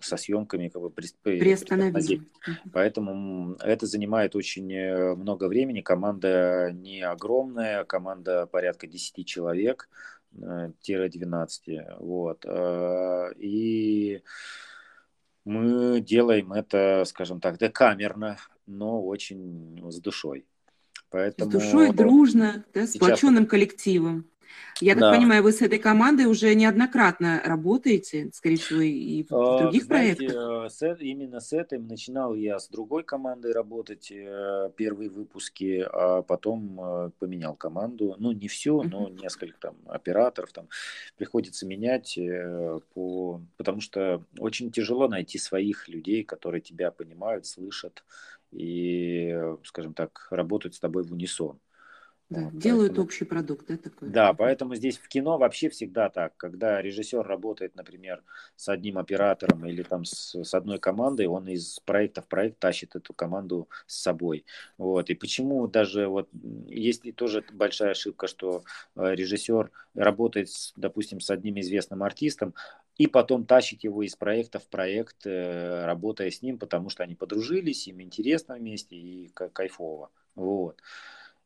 со 0.02 0.16
съемками 0.16 0.68
как 0.68 0.82
бы 0.82 0.90
приостановили. 0.90 2.22
Поэтому 2.72 3.56
это 3.60 3.86
занимает 3.86 4.36
очень 4.36 4.72
э, 4.72 5.14
много 5.14 5.48
времени. 5.48 5.80
Команда 5.80 6.70
не 6.72 7.02
огромная, 7.02 7.84
команда 7.84 8.46
порядка 8.46 8.86
10 8.86 9.26
человек, 9.26 9.88
тире 10.80 11.08
12. 11.08 11.98
Вот. 12.00 12.44
И 13.38 14.22
мы 15.44 16.00
делаем 16.00 16.52
это, 16.52 17.04
скажем 17.06 17.40
так, 17.40 17.58
декамерно, 17.58 18.36
но 18.66 19.02
очень 19.02 19.80
с 19.90 19.98
душой. 19.98 20.46
Поэтому... 21.10 21.50
С 21.50 21.54
душой, 21.54 21.92
дружно, 21.92 22.64
да, 22.74 22.86
с 22.86 22.92
сплоченным 22.92 23.46
коллективом. 23.46 24.26
Я 24.80 24.94
так 24.94 25.00
да. 25.00 25.12
понимаю, 25.12 25.42
вы 25.42 25.52
с 25.52 25.60
этой 25.60 25.78
командой 25.78 26.26
уже 26.26 26.54
неоднократно 26.54 27.42
работаете, 27.44 28.30
скорее 28.32 28.56
всего, 28.56 28.80
и 28.80 29.24
в 29.24 29.34
а, 29.34 29.62
других 29.62 29.84
Знаете, 29.84 30.16
проектах? 30.16 30.72
С, 30.72 30.96
именно 31.00 31.40
с 31.40 31.52
этим 31.52 31.88
начинал 31.88 32.34
я 32.34 32.58
с 32.58 32.68
другой 32.68 33.02
командой 33.02 33.52
работать, 33.52 34.12
э, 34.12 34.70
первые 34.76 35.10
выпуски, 35.10 35.84
а 35.90 36.22
потом 36.22 36.80
э, 36.80 37.10
поменял 37.18 37.54
команду. 37.54 38.14
Ну, 38.18 38.32
не 38.32 38.48
все, 38.48 38.82
но 38.82 39.08
несколько 39.08 39.58
там 39.58 39.76
операторов 39.86 40.52
там 40.52 40.68
приходится 41.16 41.66
менять, 41.66 42.16
э, 42.16 42.78
по... 42.94 43.40
потому 43.56 43.80
что 43.80 44.24
очень 44.38 44.70
тяжело 44.70 45.08
найти 45.08 45.38
своих 45.38 45.88
людей, 45.88 46.22
которые 46.24 46.60
тебя 46.60 46.90
понимают, 46.90 47.46
слышат 47.46 48.04
и, 48.52 49.36
скажем 49.64 49.94
так, 49.94 50.28
работают 50.30 50.74
с 50.74 50.80
тобой 50.80 51.02
в 51.02 51.12
унисон. 51.12 51.58
Да, 52.30 52.42
вот, 52.42 52.58
делают 52.58 52.90
поэтому... 52.90 53.06
общий 53.06 53.24
продукт, 53.24 53.66
да, 53.68 53.76
такой? 53.78 54.08
Да, 54.10 54.34
поэтому 54.34 54.74
здесь 54.74 54.98
в 54.98 55.08
кино 55.08 55.38
вообще 55.38 55.70
всегда 55.70 56.10
так, 56.10 56.36
когда 56.36 56.82
режиссер 56.82 57.26
работает, 57.26 57.74
например, 57.74 58.22
с 58.54 58.68
одним 58.68 58.98
оператором 58.98 59.64
или 59.64 59.82
там 59.82 60.04
с, 60.04 60.34
с 60.34 60.52
одной 60.52 60.78
командой, 60.78 61.26
он 61.26 61.48
из 61.48 61.80
проекта 61.80 62.20
в 62.20 62.26
проект 62.26 62.58
тащит 62.58 62.94
эту 62.96 63.14
команду 63.14 63.68
с 63.86 64.02
собой. 64.02 64.44
Вот. 64.76 65.08
И 65.08 65.14
почему 65.14 65.66
даже 65.68 66.06
вот 66.06 66.28
есть 66.66 67.02
тоже 67.14 67.42
большая 67.50 67.92
ошибка, 67.92 68.26
что 68.26 68.62
э, 68.94 69.14
режиссер 69.14 69.70
работает, 69.94 70.50
с, 70.50 70.74
допустим, 70.76 71.20
с 71.20 71.30
одним 71.30 71.58
известным 71.60 72.02
артистом, 72.02 72.54
и 72.98 73.06
потом 73.06 73.46
тащит 73.46 73.84
его 73.84 74.02
из 74.02 74.16
проекта 74.16 74.58
в 74.58 74.68
проект, 74.68 75.24
э, 75.24 75.86
работая 75.86 76.30
с 76.30 76.42
ним, 76.42 76.58
потому 76.58 76.90
что 76.90 77.04
они 77.04 77.14
подружились, 77.14 77.88
им 77.88 78.02
интересно 78.02 78.56
вместе 78.56 78.96
и 78.96 79.28
кайфово. 79.28 80.10
Вот. 80.34 80.78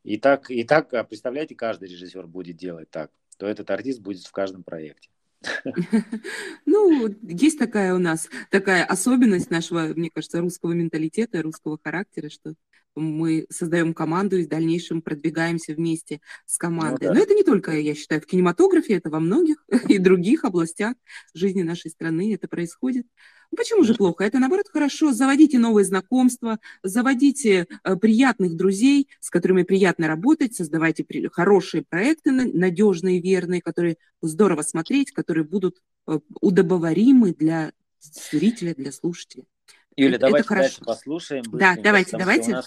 И 0.05 0.19
так, 0.19 0.51
и 0.51 0.65
так, 0.65 0.93
а 0.95 1.05
представляете, 1.05 1.55
каждый 1.55 1.89
режиссер 1.89 2.27
будет 2.27 2.57
делать 2.57 2.91
так, 2.91 3.11
то 3.39 3.47
этот 3.47 3.71
артист 3.71 4.01
будет 4.01 4.25
в 4.25 4.33
каждом 4.33 4.63
проекте. 4.63 5.09
Ну, 6.67 7.09
есть 7.23 7.59
такая 7.59 7.95
у 7.95 7.99
нас, 7.99 8.29
такая 8.51 8.85
особенность 8.85 9.51
нашего, 9.51 9.93
мне 9.95 10.11
кажется, 10.11 10.41
русского 10.41 10.73
менталитета, 10.73 11.43
русского 11.43 11.79
характера, 11.83 12.29
что 12.29 12.55
мы 12.95 13.47
создаем 13.51 13.95
команду 13.95 14.37
и 14.37 14.45
в 14.45 14.49
дальнейшем 14.49 15.03
продвигаемся 15.03 15.75
вместе 15.75 16.21
с 16.47 16.59
ну 16.59 16.69
командой. 16.69 17.09
Ну, 17.09 17.09
да. 17.09 17.15
Но 17.15 17.21
это 17.21 17.35
не 17.35 17.43
только, 17.43 17.73
я 17.73 17.95
считаю, 17.95 18.21
в 18.21 18.27
кинематографе, 18.27 18.95
это 18.95 19.11
во 19.11 19.21
многих 19.21 19.65
и 19.89 19.99
других 19.99 20.45
областях 20.45 20.95
жизни 21.35 21.63
нашей 21.63 21.91
страны 21.91 22.35
это 22.35 22.49
происходит. 22.49 23.07
Ну, 23.51 23.57
почему 23.57 23.85
же 23.85 23.95
плохо? 23.95 24.25
Это, 24.25 24.39
наоборот, 24.39 24.67
хорошо. 24.73 25.13
Заводите 25.13 25.59
новые 25.59 25.85
знакомства, 25.85 26.59
заводите 26.83 27.67
э, 27.85 27.97
приятных 27.97 28.57
друзей, 28.57 29.09
с 29.21 29.29
которыми 29.29 29.63
приятно 29.63 30.09
работать, 30.09 30.55
создавайте 30.55 31.05
при... 31.05 31.29
хорошие 31.29 31.85
проекты, 31.87 32.33
надежные, 32.33 33.21
верные, 33.21 33.61
которые 33.61 33.99
здорово 34.23 34.63
смотреть, 34.63 35.13
которые 35.13 35.45
будут 35.45 35.83
э, 36.07 36.19
удобоваримы 36.41 37.35
для 37.35 37.73
зрителя, 38.01 38.75
для 38.75 38.91
слушателя. 38.91 39.45
Юля, 39.97 40.17
это 40.17 40.27
давайте 40.27 40.49
хорошо. 40.49 40.63
дальше 40.63 40.85
послушаем. 40.85 41.45
Да, 41.53 41.77
давайте, 41.83 42.17
давайте. 42.17 42.61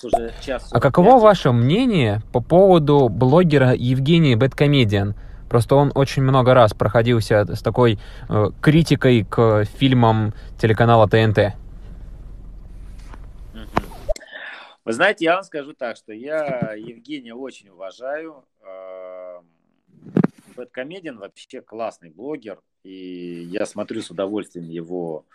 а 0.71 0.79
каково 0.79 1.19
ваше 1.19 1.51
мнение 1.51 2.21
по 2.31 2.39
поводу 2.39 3.09
блогера 3.09 3.73
Евгения 3.73 4.35
Бэткомедиан? 4.35 5.15
Просто 5.49 5.75
он 5.75 5.91
очень 5.95 6.21
много 6.21 6.53
раз 6.53 6.73
проходился 6.73 7.45
с 7.55 7.61
такой 7.61 7.99
э, 8.29 8.49
критикой 8.61 9.23
к 9.23 9.65
фильмам 9.65 10.33
телеканала 10.59 11.07
ТНТ. 11.07 11.55
Вы 14.83 14.93
знаете, 14.93 15.25
я 15.25 15.35
вам 15.35 15.43
скажу 15.43 15.73
так, 15.73 15.97
что 15.97 16.13
я 16.13 16.73
Евгения 16.77 17.33
очень 17.33 17.69
уважаю. 17.69 18.43
Бэткомедиан 20.55 21.17
вообще 21.17 21.61
классный 21.61 22.11
блогер, 22.11 22.59
и 22.83 23.47
я 23.49 23.65
смотрю 23.65 24.01
с 24.01 24.11
удовольствием 24.11 24.69
его 24.69 25.25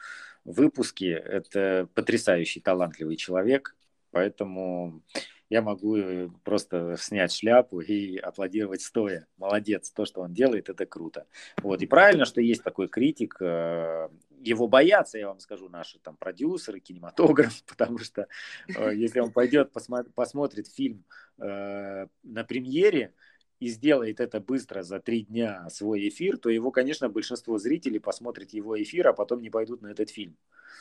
выпуски. 0.51 1.05
Это 1.05 1.89
потрясающий, 1.95 2.61
талантливый 2.61 3.17
человек, 3.17 3.77
поэтому 4.11 5.03
я 5.51 5.63
могу 5.63 5.97
э, 5.97 6.29
просто 6.45 6.97
снять 6.97 7.33
шляпу 7.33 7.81
и 7.81 8.17
аплодировать 8.17 8.83
стоя. 8.83 9.27
Молодец, 9.37 9.91
то, 9.91 10.05
что 10.05 10.21
он 10.21 10.33
делает, 10.33 10.69
это 10.69 10.87
круто. 10.87 11.27
Вот. 11.61 11.83
И 11.83 11.87
правильно, 11.87 12.25
что 12.25 12.41
есть 12.41 12.63
такой 12.63 12.89
критик. 12.89 13.37
Э, 13.41 14.09
его 14.39 14.69
боятся, 14.69 15.19
я 15.19 15.27
вам 15.27 15.41
скажу, 15.41 15.69
наши 15.69 15.99
там 15.99 16.17
продюсеры, 16.17 16.79
кинематограф, 16.79 17.65
потому 17.67 17.99
что 17.99 18.29
э, 18.69 18.95
если 18.95 19.19
он 19.19 19.33
пойдет, 19.33 19.73
посмотрит 20.15 20.69
фильм 20.69 21.05
на 21.37 22.45
премьере, 22.47 23.15
и 23.61 23.69
сделает 23.69 24.21
это 24.21 24.41
быстро 24.41 24.83
за 24.83 25.01
три 25.01 25.23
дня 25.23 25.69
свой 25.69 26.09
эфир, 26.09 26.39
то 26.39 26.49
его, 26.49 26.71
конечно, 26.71 27.09
большинство 27.11 27.59
зрителей 27.59 28.01
посмотрит 28.01 28.53
его 28.53 28.83
эфир, 28.83 29.09
а 29.09 29.13
потом 29.13 29.43
не 29.43 29.51
пойдут 29.51 29.83
на 29.83 29.89
этот 29.89 30.11
фильм. 30.11 30.37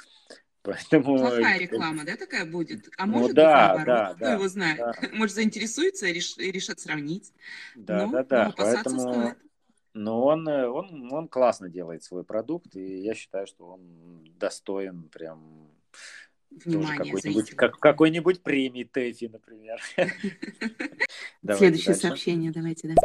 Поэтому... 0.63 1.17
Плохая 1.17 1.59
реклама, 1.59 2.05
да, 2.05 2.15
такая 2.15 2.45
будет? 2.45 2.89
А 2.97 3.05
ну 3.05 3.13
может 3.13 3.29
ну, 3.29 3.33
да, 3.35 3.75
быть, 3.75 3.85
наоборот, 3.85 3.85
да, 3.85 4.15
кто 4.15 4.25
да, 4.25 4.33
его 4.33 4.47
знает? 4.47 4.77
Да. 4.77 4.93
Может, 5.13 5.35
заинтересуется 5.35 6.07
и 6.07 6.13
реш... 6.13 6.37
решат 6.37 6.79
сравнить. 6.79 7.33
Да, 7.75 8.05
ну, 8.05 8.11
да, 8.13 8.23
да. 8.23 8.53
Поэтому... 8.55 8.99
Стоит. 8.99 9.37
Но 9.93 10.23
он, 10.23 10.47
он, 10.47 11.11
он 11.11 11.27
классно 11.27 11.67
делает 11.67 12.03
свой 12.03 12.23
продукт, 12.23 12.75
и 12.75 13.01
я 13.01 13.15
считаю, 13.15 13.47
что 13.47 13.65
он 13.71 14.23
достоин 14.37 15.09
прям 15.09 15.71
Внимание, 16.65 17.13
какой-нибудь, 17.13 17.51
как, 17.51 17.79
какой-нибудь 17.79 18.41
премии 18.41 18.83
ТЭФИ, 18.83 19.29
например. 19.31 19.79
Следующее 21.57 21.95
сообщение, 21.95 22.51
давайте, 22.51 22.89
да. 22.89 22.95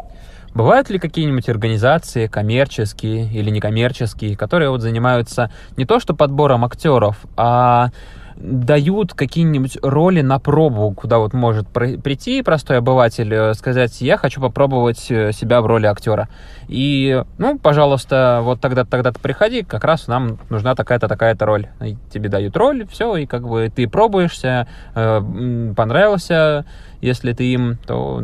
Бывают 0.54 0.88
ли 0.88 0.98
какие-нибудь 0.98 1.48
организации, 1.48 2.26
коммерческие 2.26 3.30
или 3.30 3.50
некоммерческие, 3.50 4.36
которые 4.36 4.70
вот 4.70 4.80
занимаются 4.80 5.52
не 5.76 5.84
то 5.84 6.00
что 6.00 6.14
подбором 6.14 6.64
актеров, 6.64 7.18
а 7.36 7.90
дают 8.36 9.14
какие-нибудь 9.14 9.78
роли 9.82 10.20
на 10.20 10.38
пробу, 10.38 10.92
куда 10.92 11.18
вот 11.18 11.32
может 11.32 11.68
прийти 11.68 12.42
простой 12.42 12.78
обыватель, 12.78 13.32
э, 13.32 13.54
сказать, 13.54 14.00
я 14.00 14.16
хочу 14.16 14.40
попробовать 14.40 15.10
э, 15.10 15.32
себя 15.32 15.60
в 15.60 15.66
роли 15.66 15.86
актера. 15.86 16.28
И, 16.68 17.22
ну, 17.38 17.58
пожалуйста, 17.58 18.40
вот 18.42 18.60
тогда 18.60 18.84
тогда 18.84 19.12
ты 19.12 19.20
приходи, 19.20 19.62
как 19.62 19.84
раз 19.84 20.08
нам 20.08 20.38
нужна 20.50 20.74
такая-то, 20.74 21.08
такая-то 21.08 21.46
роль. 21.46 21.68
И 21.82 21.96
тебе 22.12 22.28
дают 22.28 22.56
роль, 22.56 22.86
все, 22.88 23.16
и 23.16 23.26
как 23.26 23.46
бы 23.46 23.70
ты 23.74 23.88
пробуешься, 23.88 24.66
э, 24.94 25.72
понравился, 25.76 26.64
если 27.00 27.32
ты 27.32 27.44
им, 27.52 27.76
то 27.86 28.22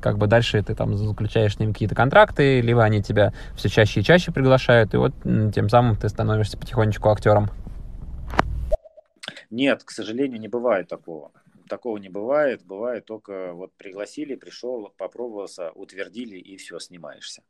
как 0.00 0.18
бы 0.18 0.26
дальше 0.26 0.62
ты 0.62 0.74
там 0.74 0.96
заключаешь 0.96 1.54
с 1.54 1.58
ним 1.58 1.72
какие-то 1.72 1.94
контракты, 1.94 2.60
либо 2.60 2.82
они 2.82 3.02
тебя 3.02 3.32
все 3.54 3.68
чаще 3.68 4.00
и 4.00 4.04
чаще 4.04 4.32
приглашают, 4.32 4.94
и 4.94 4.96
вот 4.96 5.12
тем 5.54 5.68
самым 5.68 5.96
ты 5.96 6.08
становишься 6.08 6.56
потихонечку 6.56 7.10
актером. 7.10 7.50
Нет, 9.52 9.84
к 9.84 9.90
сожалению, 9.90 10.40
не 10.40 10.48
бывает 10.48 10.88
такого. 10.88 11.30
Такого 11.68 11.98
не 11.98 12.08
бывает. 12.08 12.64
Бывает 12.64 13.04
только 13.04 13.52
вот 13.52 13.70
пригласили, 13.74 14.34
пришел, 14.34 14.92
попробовался, 14.96 15.70
утвердили 15.72 16.38
и 16.38 16.56
все, 16.56 16.78
снимаешься. 16.78 17.42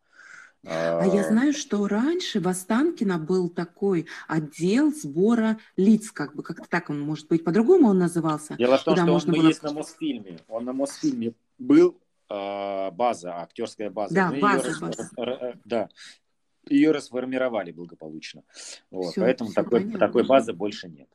А 0.65 1.05
я 1.07 1.21
а. 1.21 1.25
знаю, 1.25 1.53
что 1.53 1.87
раньше 1.87 2.41
в 2.41 2.49
Останкино 2.49 3.19
был 3.19 3.49
такой 3.49 4.07
отдел 4.27 4.93
сбора 4.93 5.59
лиц, 5.77 6.11
как 6.11 6.35
бы 6.35 6.43
как-то 6.43 6.69
так 6.69 6.91
он, 6.91 7.01
может 7.01 7.29
быть, 7.29 7.45
по-другому 7.45 7.89
он 7.89 7.99
назывался. 7.99 8.55
Дело 8.57 8.79
в 8.79 8.85
том, 8.85 8.97
что 8.97 9.13
он 9.13 9.21
было... 9.27 9.47
есть 9.49 9.63
на 9.63 9.73
Мосфильме. 9.73 10.39
Он 10.49 10.65
на 10.65 10.73
Мосфильме 10.73 11.35
был, 11.59 11.97
а, 12.29 12.91
база, 12.91 13.41
актерская 13.43 13.91
база. 13.91 14.15
Да, 14.15 14.33
база, 14.41 14.69
ее 14.69 14.77
база. 14.81 15.11
Э, 15.19 15.53
да, 15.65 15.89
ее 16.69 16.91
расформировали 16.91 17.71
благополучно. 17.71 18.43
Вот, 18.91 19.13
все, 19.13 19.21
поэтому 19.21 19.51
все 19.51 19.63
такой, 19.63 19.91
такой 19.93 20.25
базы 20.25 20.53
больше 20.53 20.89
нет. 20.89 21.09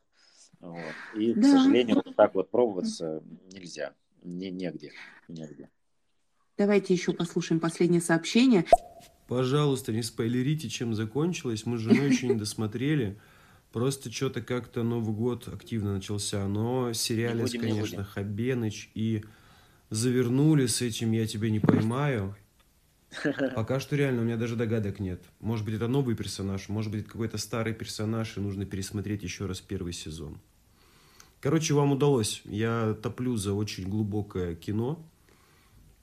Вот. 0.60 0.94
И, 1.14 1.34
да. 1.34 1.40
к 1.40 1.44
сожалению, 1.44 1.96
вот 1.96 2.16
так 2.16 2.34
вот 2.34 2.50
пробоваться 2.50 3.22
нельзя. 3.52 3.94
Не, 4.22 4.50
негде. 4.50 4.92
негде. 5.28 5.70
Давайте 6.56 6.92
еще 6.92 7.12
послушаем 7.12 7.60
последнее 7.60 8.00
сообщение. 8.00 8.64
Пожалуйста, 9.28 9.92
не 9.92 10.02
спойлерите, 10.02 10.68
чем 10.68 10.94
закончилось. 10.94 11.66
Мы 11.66 11.78
с 11.78 11.80
женой 11.80 12.10
еще 12.10 12.26
не 12.26 12.34
досмотрели. 12.34 13.20
Просто 13.72 14.10
что-то 14.10 14.40
как-то 14.40 14.82
Новый 14.82 15.14
год 15.14 15.46
активно 15.48 15.94
начался. 15.94 16.46
Но 16.48 16.92
сериалец, 16.92 17.52
конечно, 17.52 18.02
Хабеныч 18.02 18.90
и 18.94 19.24
завернули 19.90 20.66
с 20.66 20.82
этим 20.82 21.12
«Я 21.12 21.26
тебя 21.26 21.50
не 21.50 21.60
поймаю». 21.60 22.34
Пока 23.54 23.80
что 23.80 23.96
реально 23.96 24.22
у 24.22 24.24
меня 24.24 24.36
даже 24.36 24.56
догадок 24.56 24.98
нет. 24.98 25.22
Может 25.40 25.64
быть, 25.64 25.74
это 25.74 25.88
новый 25.88 26.14
персонаж, 26.14 26.68
может 26.68 26.90
быть, 26.90 27.02
это 27.02 27.10
какой-то 27.10 27.38
старый 27.38 27.72
персонаж, 27.72 28.36
и 28.36 28.40
нужно 28.40 28.66
пересмотреть 28.66 29.22
еще 29.22 29.46
раз 29.46 29.60
первый 29.60 29.92
сезон. 29.92 30.40
Короче, 31.40 31.74
вам 31.74 31.92
удалось. 31.92 32.42
Я 32.44 32.96
топлю 33.02 33.36
за 33.36 33.52
очень 33.54 33.88
глубокое 33.88 34.54
кино. 34.54 34.98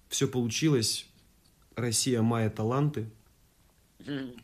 Все 0.07 0.27
получилось. 0.27 1.07
Россия 1.75 2.21
Майя 2.21 2.49
таланты. 2.49 3.09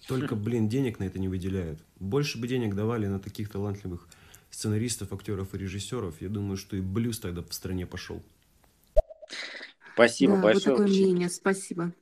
Только, 0.08 0.36
блин, 0.36 0.68
денег 0.68 1.00
на 1.00 1.06
это 1.06 1.20
не 1.20 1.30
выделяют. 1.30 1.80
Больше 2.00 2.40
бы 2.40 2.48
денег 2.48 2.76
давали 2.76 3.08
на 3.08 3.20
таких 3.20 3.50
талантливых 3.50 4.08
сценаристов, 4.50 5.14
актеров 5.14 5.54
и 5.54 5.58
режиссеров. 5.58 6.22
Я 6.22 6.30
думаю, 6.30 6.58
что 6.58 6.76
и 6.76 6.82
блюз 6.82 7.20
тогда 7.20 7.42
по 7.42 7.54
стране 7.54 7.86
пошел. 7.86 8.22
Спасибо 9.94 10.36
да, 10.36 10.42
большое. 10.42 10.76
Вот 10.76 10.86
такое 10.86 10.88
мнение, 10.88 11.30
спасибо. 11.30 11.94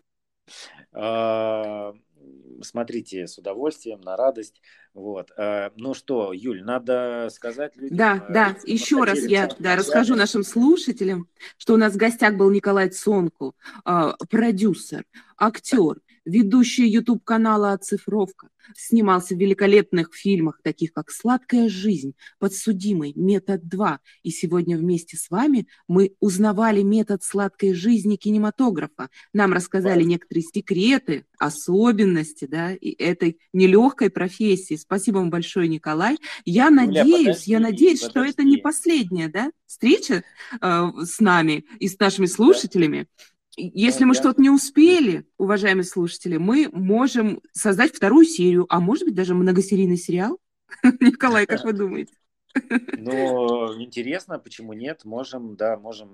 Смотрите 2.64 3.28
с 3.28 3.38
удовольствием, 3.38 4.02
на 4.02 4.16
радость. 4.16 4.62
Вот. 4.94 5.32
А, 5.38 5.72
ну 5.76 5.94
что, 5.94 6.34
Юль, 6.34 6.64
надо 6.64 7.30
сказать 7.32 7.76
людям... 7.78 7.98
Да, 7.98 8.26
э, 8.30 8.34
да, 8.34 8.56
еще 8.66 9.04
раз 9.04 9.20
я 9.20 9.50
да, 9.60 9.76
расскажу 9.76 10.16
нашим 10.16 10.44
слушателям, 10.44 11.28
что 11.58 11.74
у 11.74 11.78
нас 11.78 11.94
в 11.94 11.98
гостях 11.98 12.36
был 12.36 12.50
Николай 12.52 12.90
Цонку, 12.90 13.56
а, 13.86 14.16
продюсер, 14.30 15.06
актер, 15.38 15.98
ведущий 16.30 16.88
YouTube-канала 16.88 17.74
«Оцифровка», 17.74 18.50
снимался 18.76 19.36
в 19.36 19.40
великолепных 19.40 20.14
фильмах, 20.14 20.62
таких 20.64 20.94
как 20.94 21.12
«Сладкая 21.12 21.70
жизнь», 21.70 22.14
«Подсудимый», 22.40 23.14
«Метод 23.16 23.64
2». 23.64 23.98
И 24.24 24.30
сегодня 24.30 24.78
вместе 24.78 25.18
с 25.18 25.30
вами 25.30 25.68
мы 25.88 26.14
узнавали 26.20 26.82
метод 26.82 27.24
сладкой 27.24 27.74
жизни 27.74 28.16
кинематографа. 28.16 29.10
Нам 29.34 29.54
рассказали 29.54 30.04
некоторые 30.04 30.44
секреты, 30.44 31.26
особенности 31.38 32.46
да, 32.46 32.74
и 32.74 32.92
этой 32.92 33.40
нелегкой 33.54 34.10
профессии. 34.10 34.76
Спасибо 34.76 35.18
вам 35.18 35.30
большое, 35.30 35.68
Николай. 35.68 36.18
Я 36.46 36.70
надеюсь, 36.70 37.26
подожди, 37.26 37.52
я 37.52 37.60
надеюсь, 37.60 38.02
подожди. 38.02 38.20
что 38.20 38.24
это 38.26 38.44
не 38.44 38.58
последняя 38.58 39.30
да, 39.30 39.52
встреча 39.66 40.24
э, 40.62 40.88
с 41.04 41.20
нами 41.20 41.66
и 41.80 41.88
с 41.88 41.98
нашими 41.98 42.26
слушателями. 42.26 43.08
Если 43.60 44.06
мы 44.06 44.14
что-то 44.14 44.42
не 44.42 44.50
успели, 44.50 45.26
уважаемые 45.38 45.84
слушатели, 45.84 46.38
мы 46.38 46.70
можем 46.72 47.42
создать 47.52 47.94
вторую 47.94 48.26
серию, 48.26 48.66
а 48.70 48.80
может 48.80 49.04
быть 49.04 49.16
даже 49.16 49.36
многосерийный 49.36 49.98
сериал. 49.98 50.40
Николай, 51.02 51.46
как 51.46 51.66
вы 51.66 51.74
думаете? 51.74 52.14
Ну, 52.98 53.82
интересно, 53.82 54.40
почему 54.40 54.74
нет? 54.74 55.04
Можем, 55.04 55.56
да, 55.56 55.78
можем. 55.78 56.10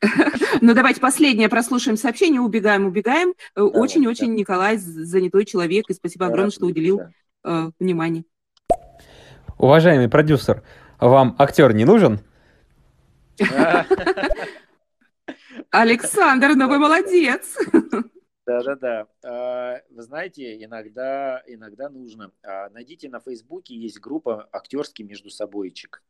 Э, 0.00 0.08
ну, 0.60 0.74
давайте 0.74 1.00
последнее 1.00 1.48
прослушаем 1.48 1.96
сообщение, 1.96 2.40
убегаем, 2.40 2.86
убегаем. 2.86 3.34
Очень-очень 3.56 4.28
да. 4.28 4.34
Николай 4.34 4.76
занятой 4.76 5.44
человек, 5.44 5.86
и 5.88 5.94
спасибо 5.94 6.26
огромное, 6.26 6.50
что 6.50 6.66
уделил 6.66 7.00
э, 7.44 7.70
внимание. 7.80 8.24
Уважаемый 9.58 10.08
продюсер, 10.08 10.62
вам 11.00 11.34
актер 11.38 11.74
не 11.74 11.84
нужен? 11.84 12.20
Александр, 15.70 16.54
ну 16.54 16.68
вы 16.68 16.78
молодец. 16.78 17.56
Да-да-да. 18.46 19.08
А, 19.24 19.80
вы 19.90 20.02
знаете, 20.02 20.62
иногда, 20.62 21.42
иногда 21.46 21.88
нужно. 21.88 22.30
А, 22.44 22.68
найдите 22.70 23.08
на 23.08 23.18
Фейсбуке, 23.18 23.74
есть 23.74 23.98
группа 23.98 24.48
«Актерский 24.52 25.04
между 25.04 25.30
собойчик». 25.30 26.02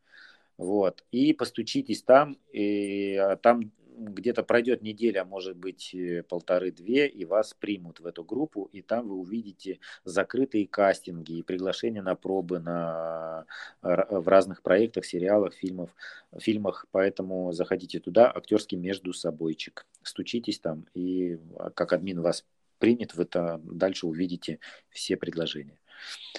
Вот. 0.59 1.03
И 1.11 1.33
постучитесь 1.33 2.03
там, 2.03 2.37
и 2.53 3.17
а, 3.17 3.37
там 3.37 3.73
где-то 3.97 4.43
пройдет 4.43 4.83
неделя, 4.83 5.25
может 5.25 5.57
быть, 5.57 5.95
э, 5.95 6.23
полторы-две, 6.23 7.09
и 7.09 7.25
вас 7.25 7.55
примут 7.55 8.01
в 8.01 8.07
эту 8.07 8.25
группу, 8.25 8.69
и 8.73 8.83
там 8.83 9.09
вы 9.09 9.17
увидите 9.17 9.81
закрытые 10.05 10.67
кастинги 10.67 11.39
и 11.39 11.43
приглашения 11.43 12.03
на 12.03 12.15
пробы 12.15 12.59
на, 12.59 13.47
в 13.83 14.29
разных 14.29 14.63
проектах, 14.63 15.05
сериалах, 15.05 15.55
фильмов, 15.55 15.91
фильмах. 16.39 16.87
Поэтому 16.91 17.53
заходите 17.53 18.01
туда, 18.01 18.31
актерский 18.31 18.77
между 18.77 19.13
собойчик. 19.13 19.87
Стучитесь 20.03 20.59
там, 20.59 20.87
и 20.95 21.39
а, 21.59 21.71
как 21.71 21.93
админ 21.93 22.21
вас 22.21 22.45
примет, 22.79 23.15
вы 23.15 23.25
это 23.25 23.61
дальше 23.65 24.07
увидите 24.07 24.59
все 24.91 25.17
предложения. 25.17 25.79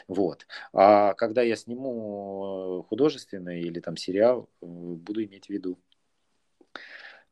Вот. 0.07 0.45
А 0.73 1.13
когда 1.15 1.41
я 1.41 1.55
сниму 1.55 2.83
э, 2.83 2.87
художественный 2.87 3.61
или 3.61 3.79
там 3.79 3.97
сериал, 3.97 4.49
э, 4.61 4.65
буду 4.65 5.23
иметь 5.23 5.47
в 5.47 5.49
виду. 5.49 5.79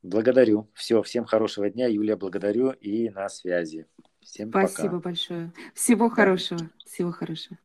Благодарю. 0.05 0.69
Все, 0.75 1.01
всем 1.01 1.25
хорошего 1.25 1.67
дня. 1.67 1.87
Юлия, 1.87 2.15
благодарю 2.15 2.69
и 2.69 3.09
на 3.09 3.27
связи. 3.27 3.87
Всем 4.21 4.49
Спасибо 4.49 4.99
пока. 4.99 5.09
большое. 5.09 5.51
Всего 5.73 6.09
хорошего. 6.09 6.59
Всего 6.85 7.11
хорошего. 7.11 7.57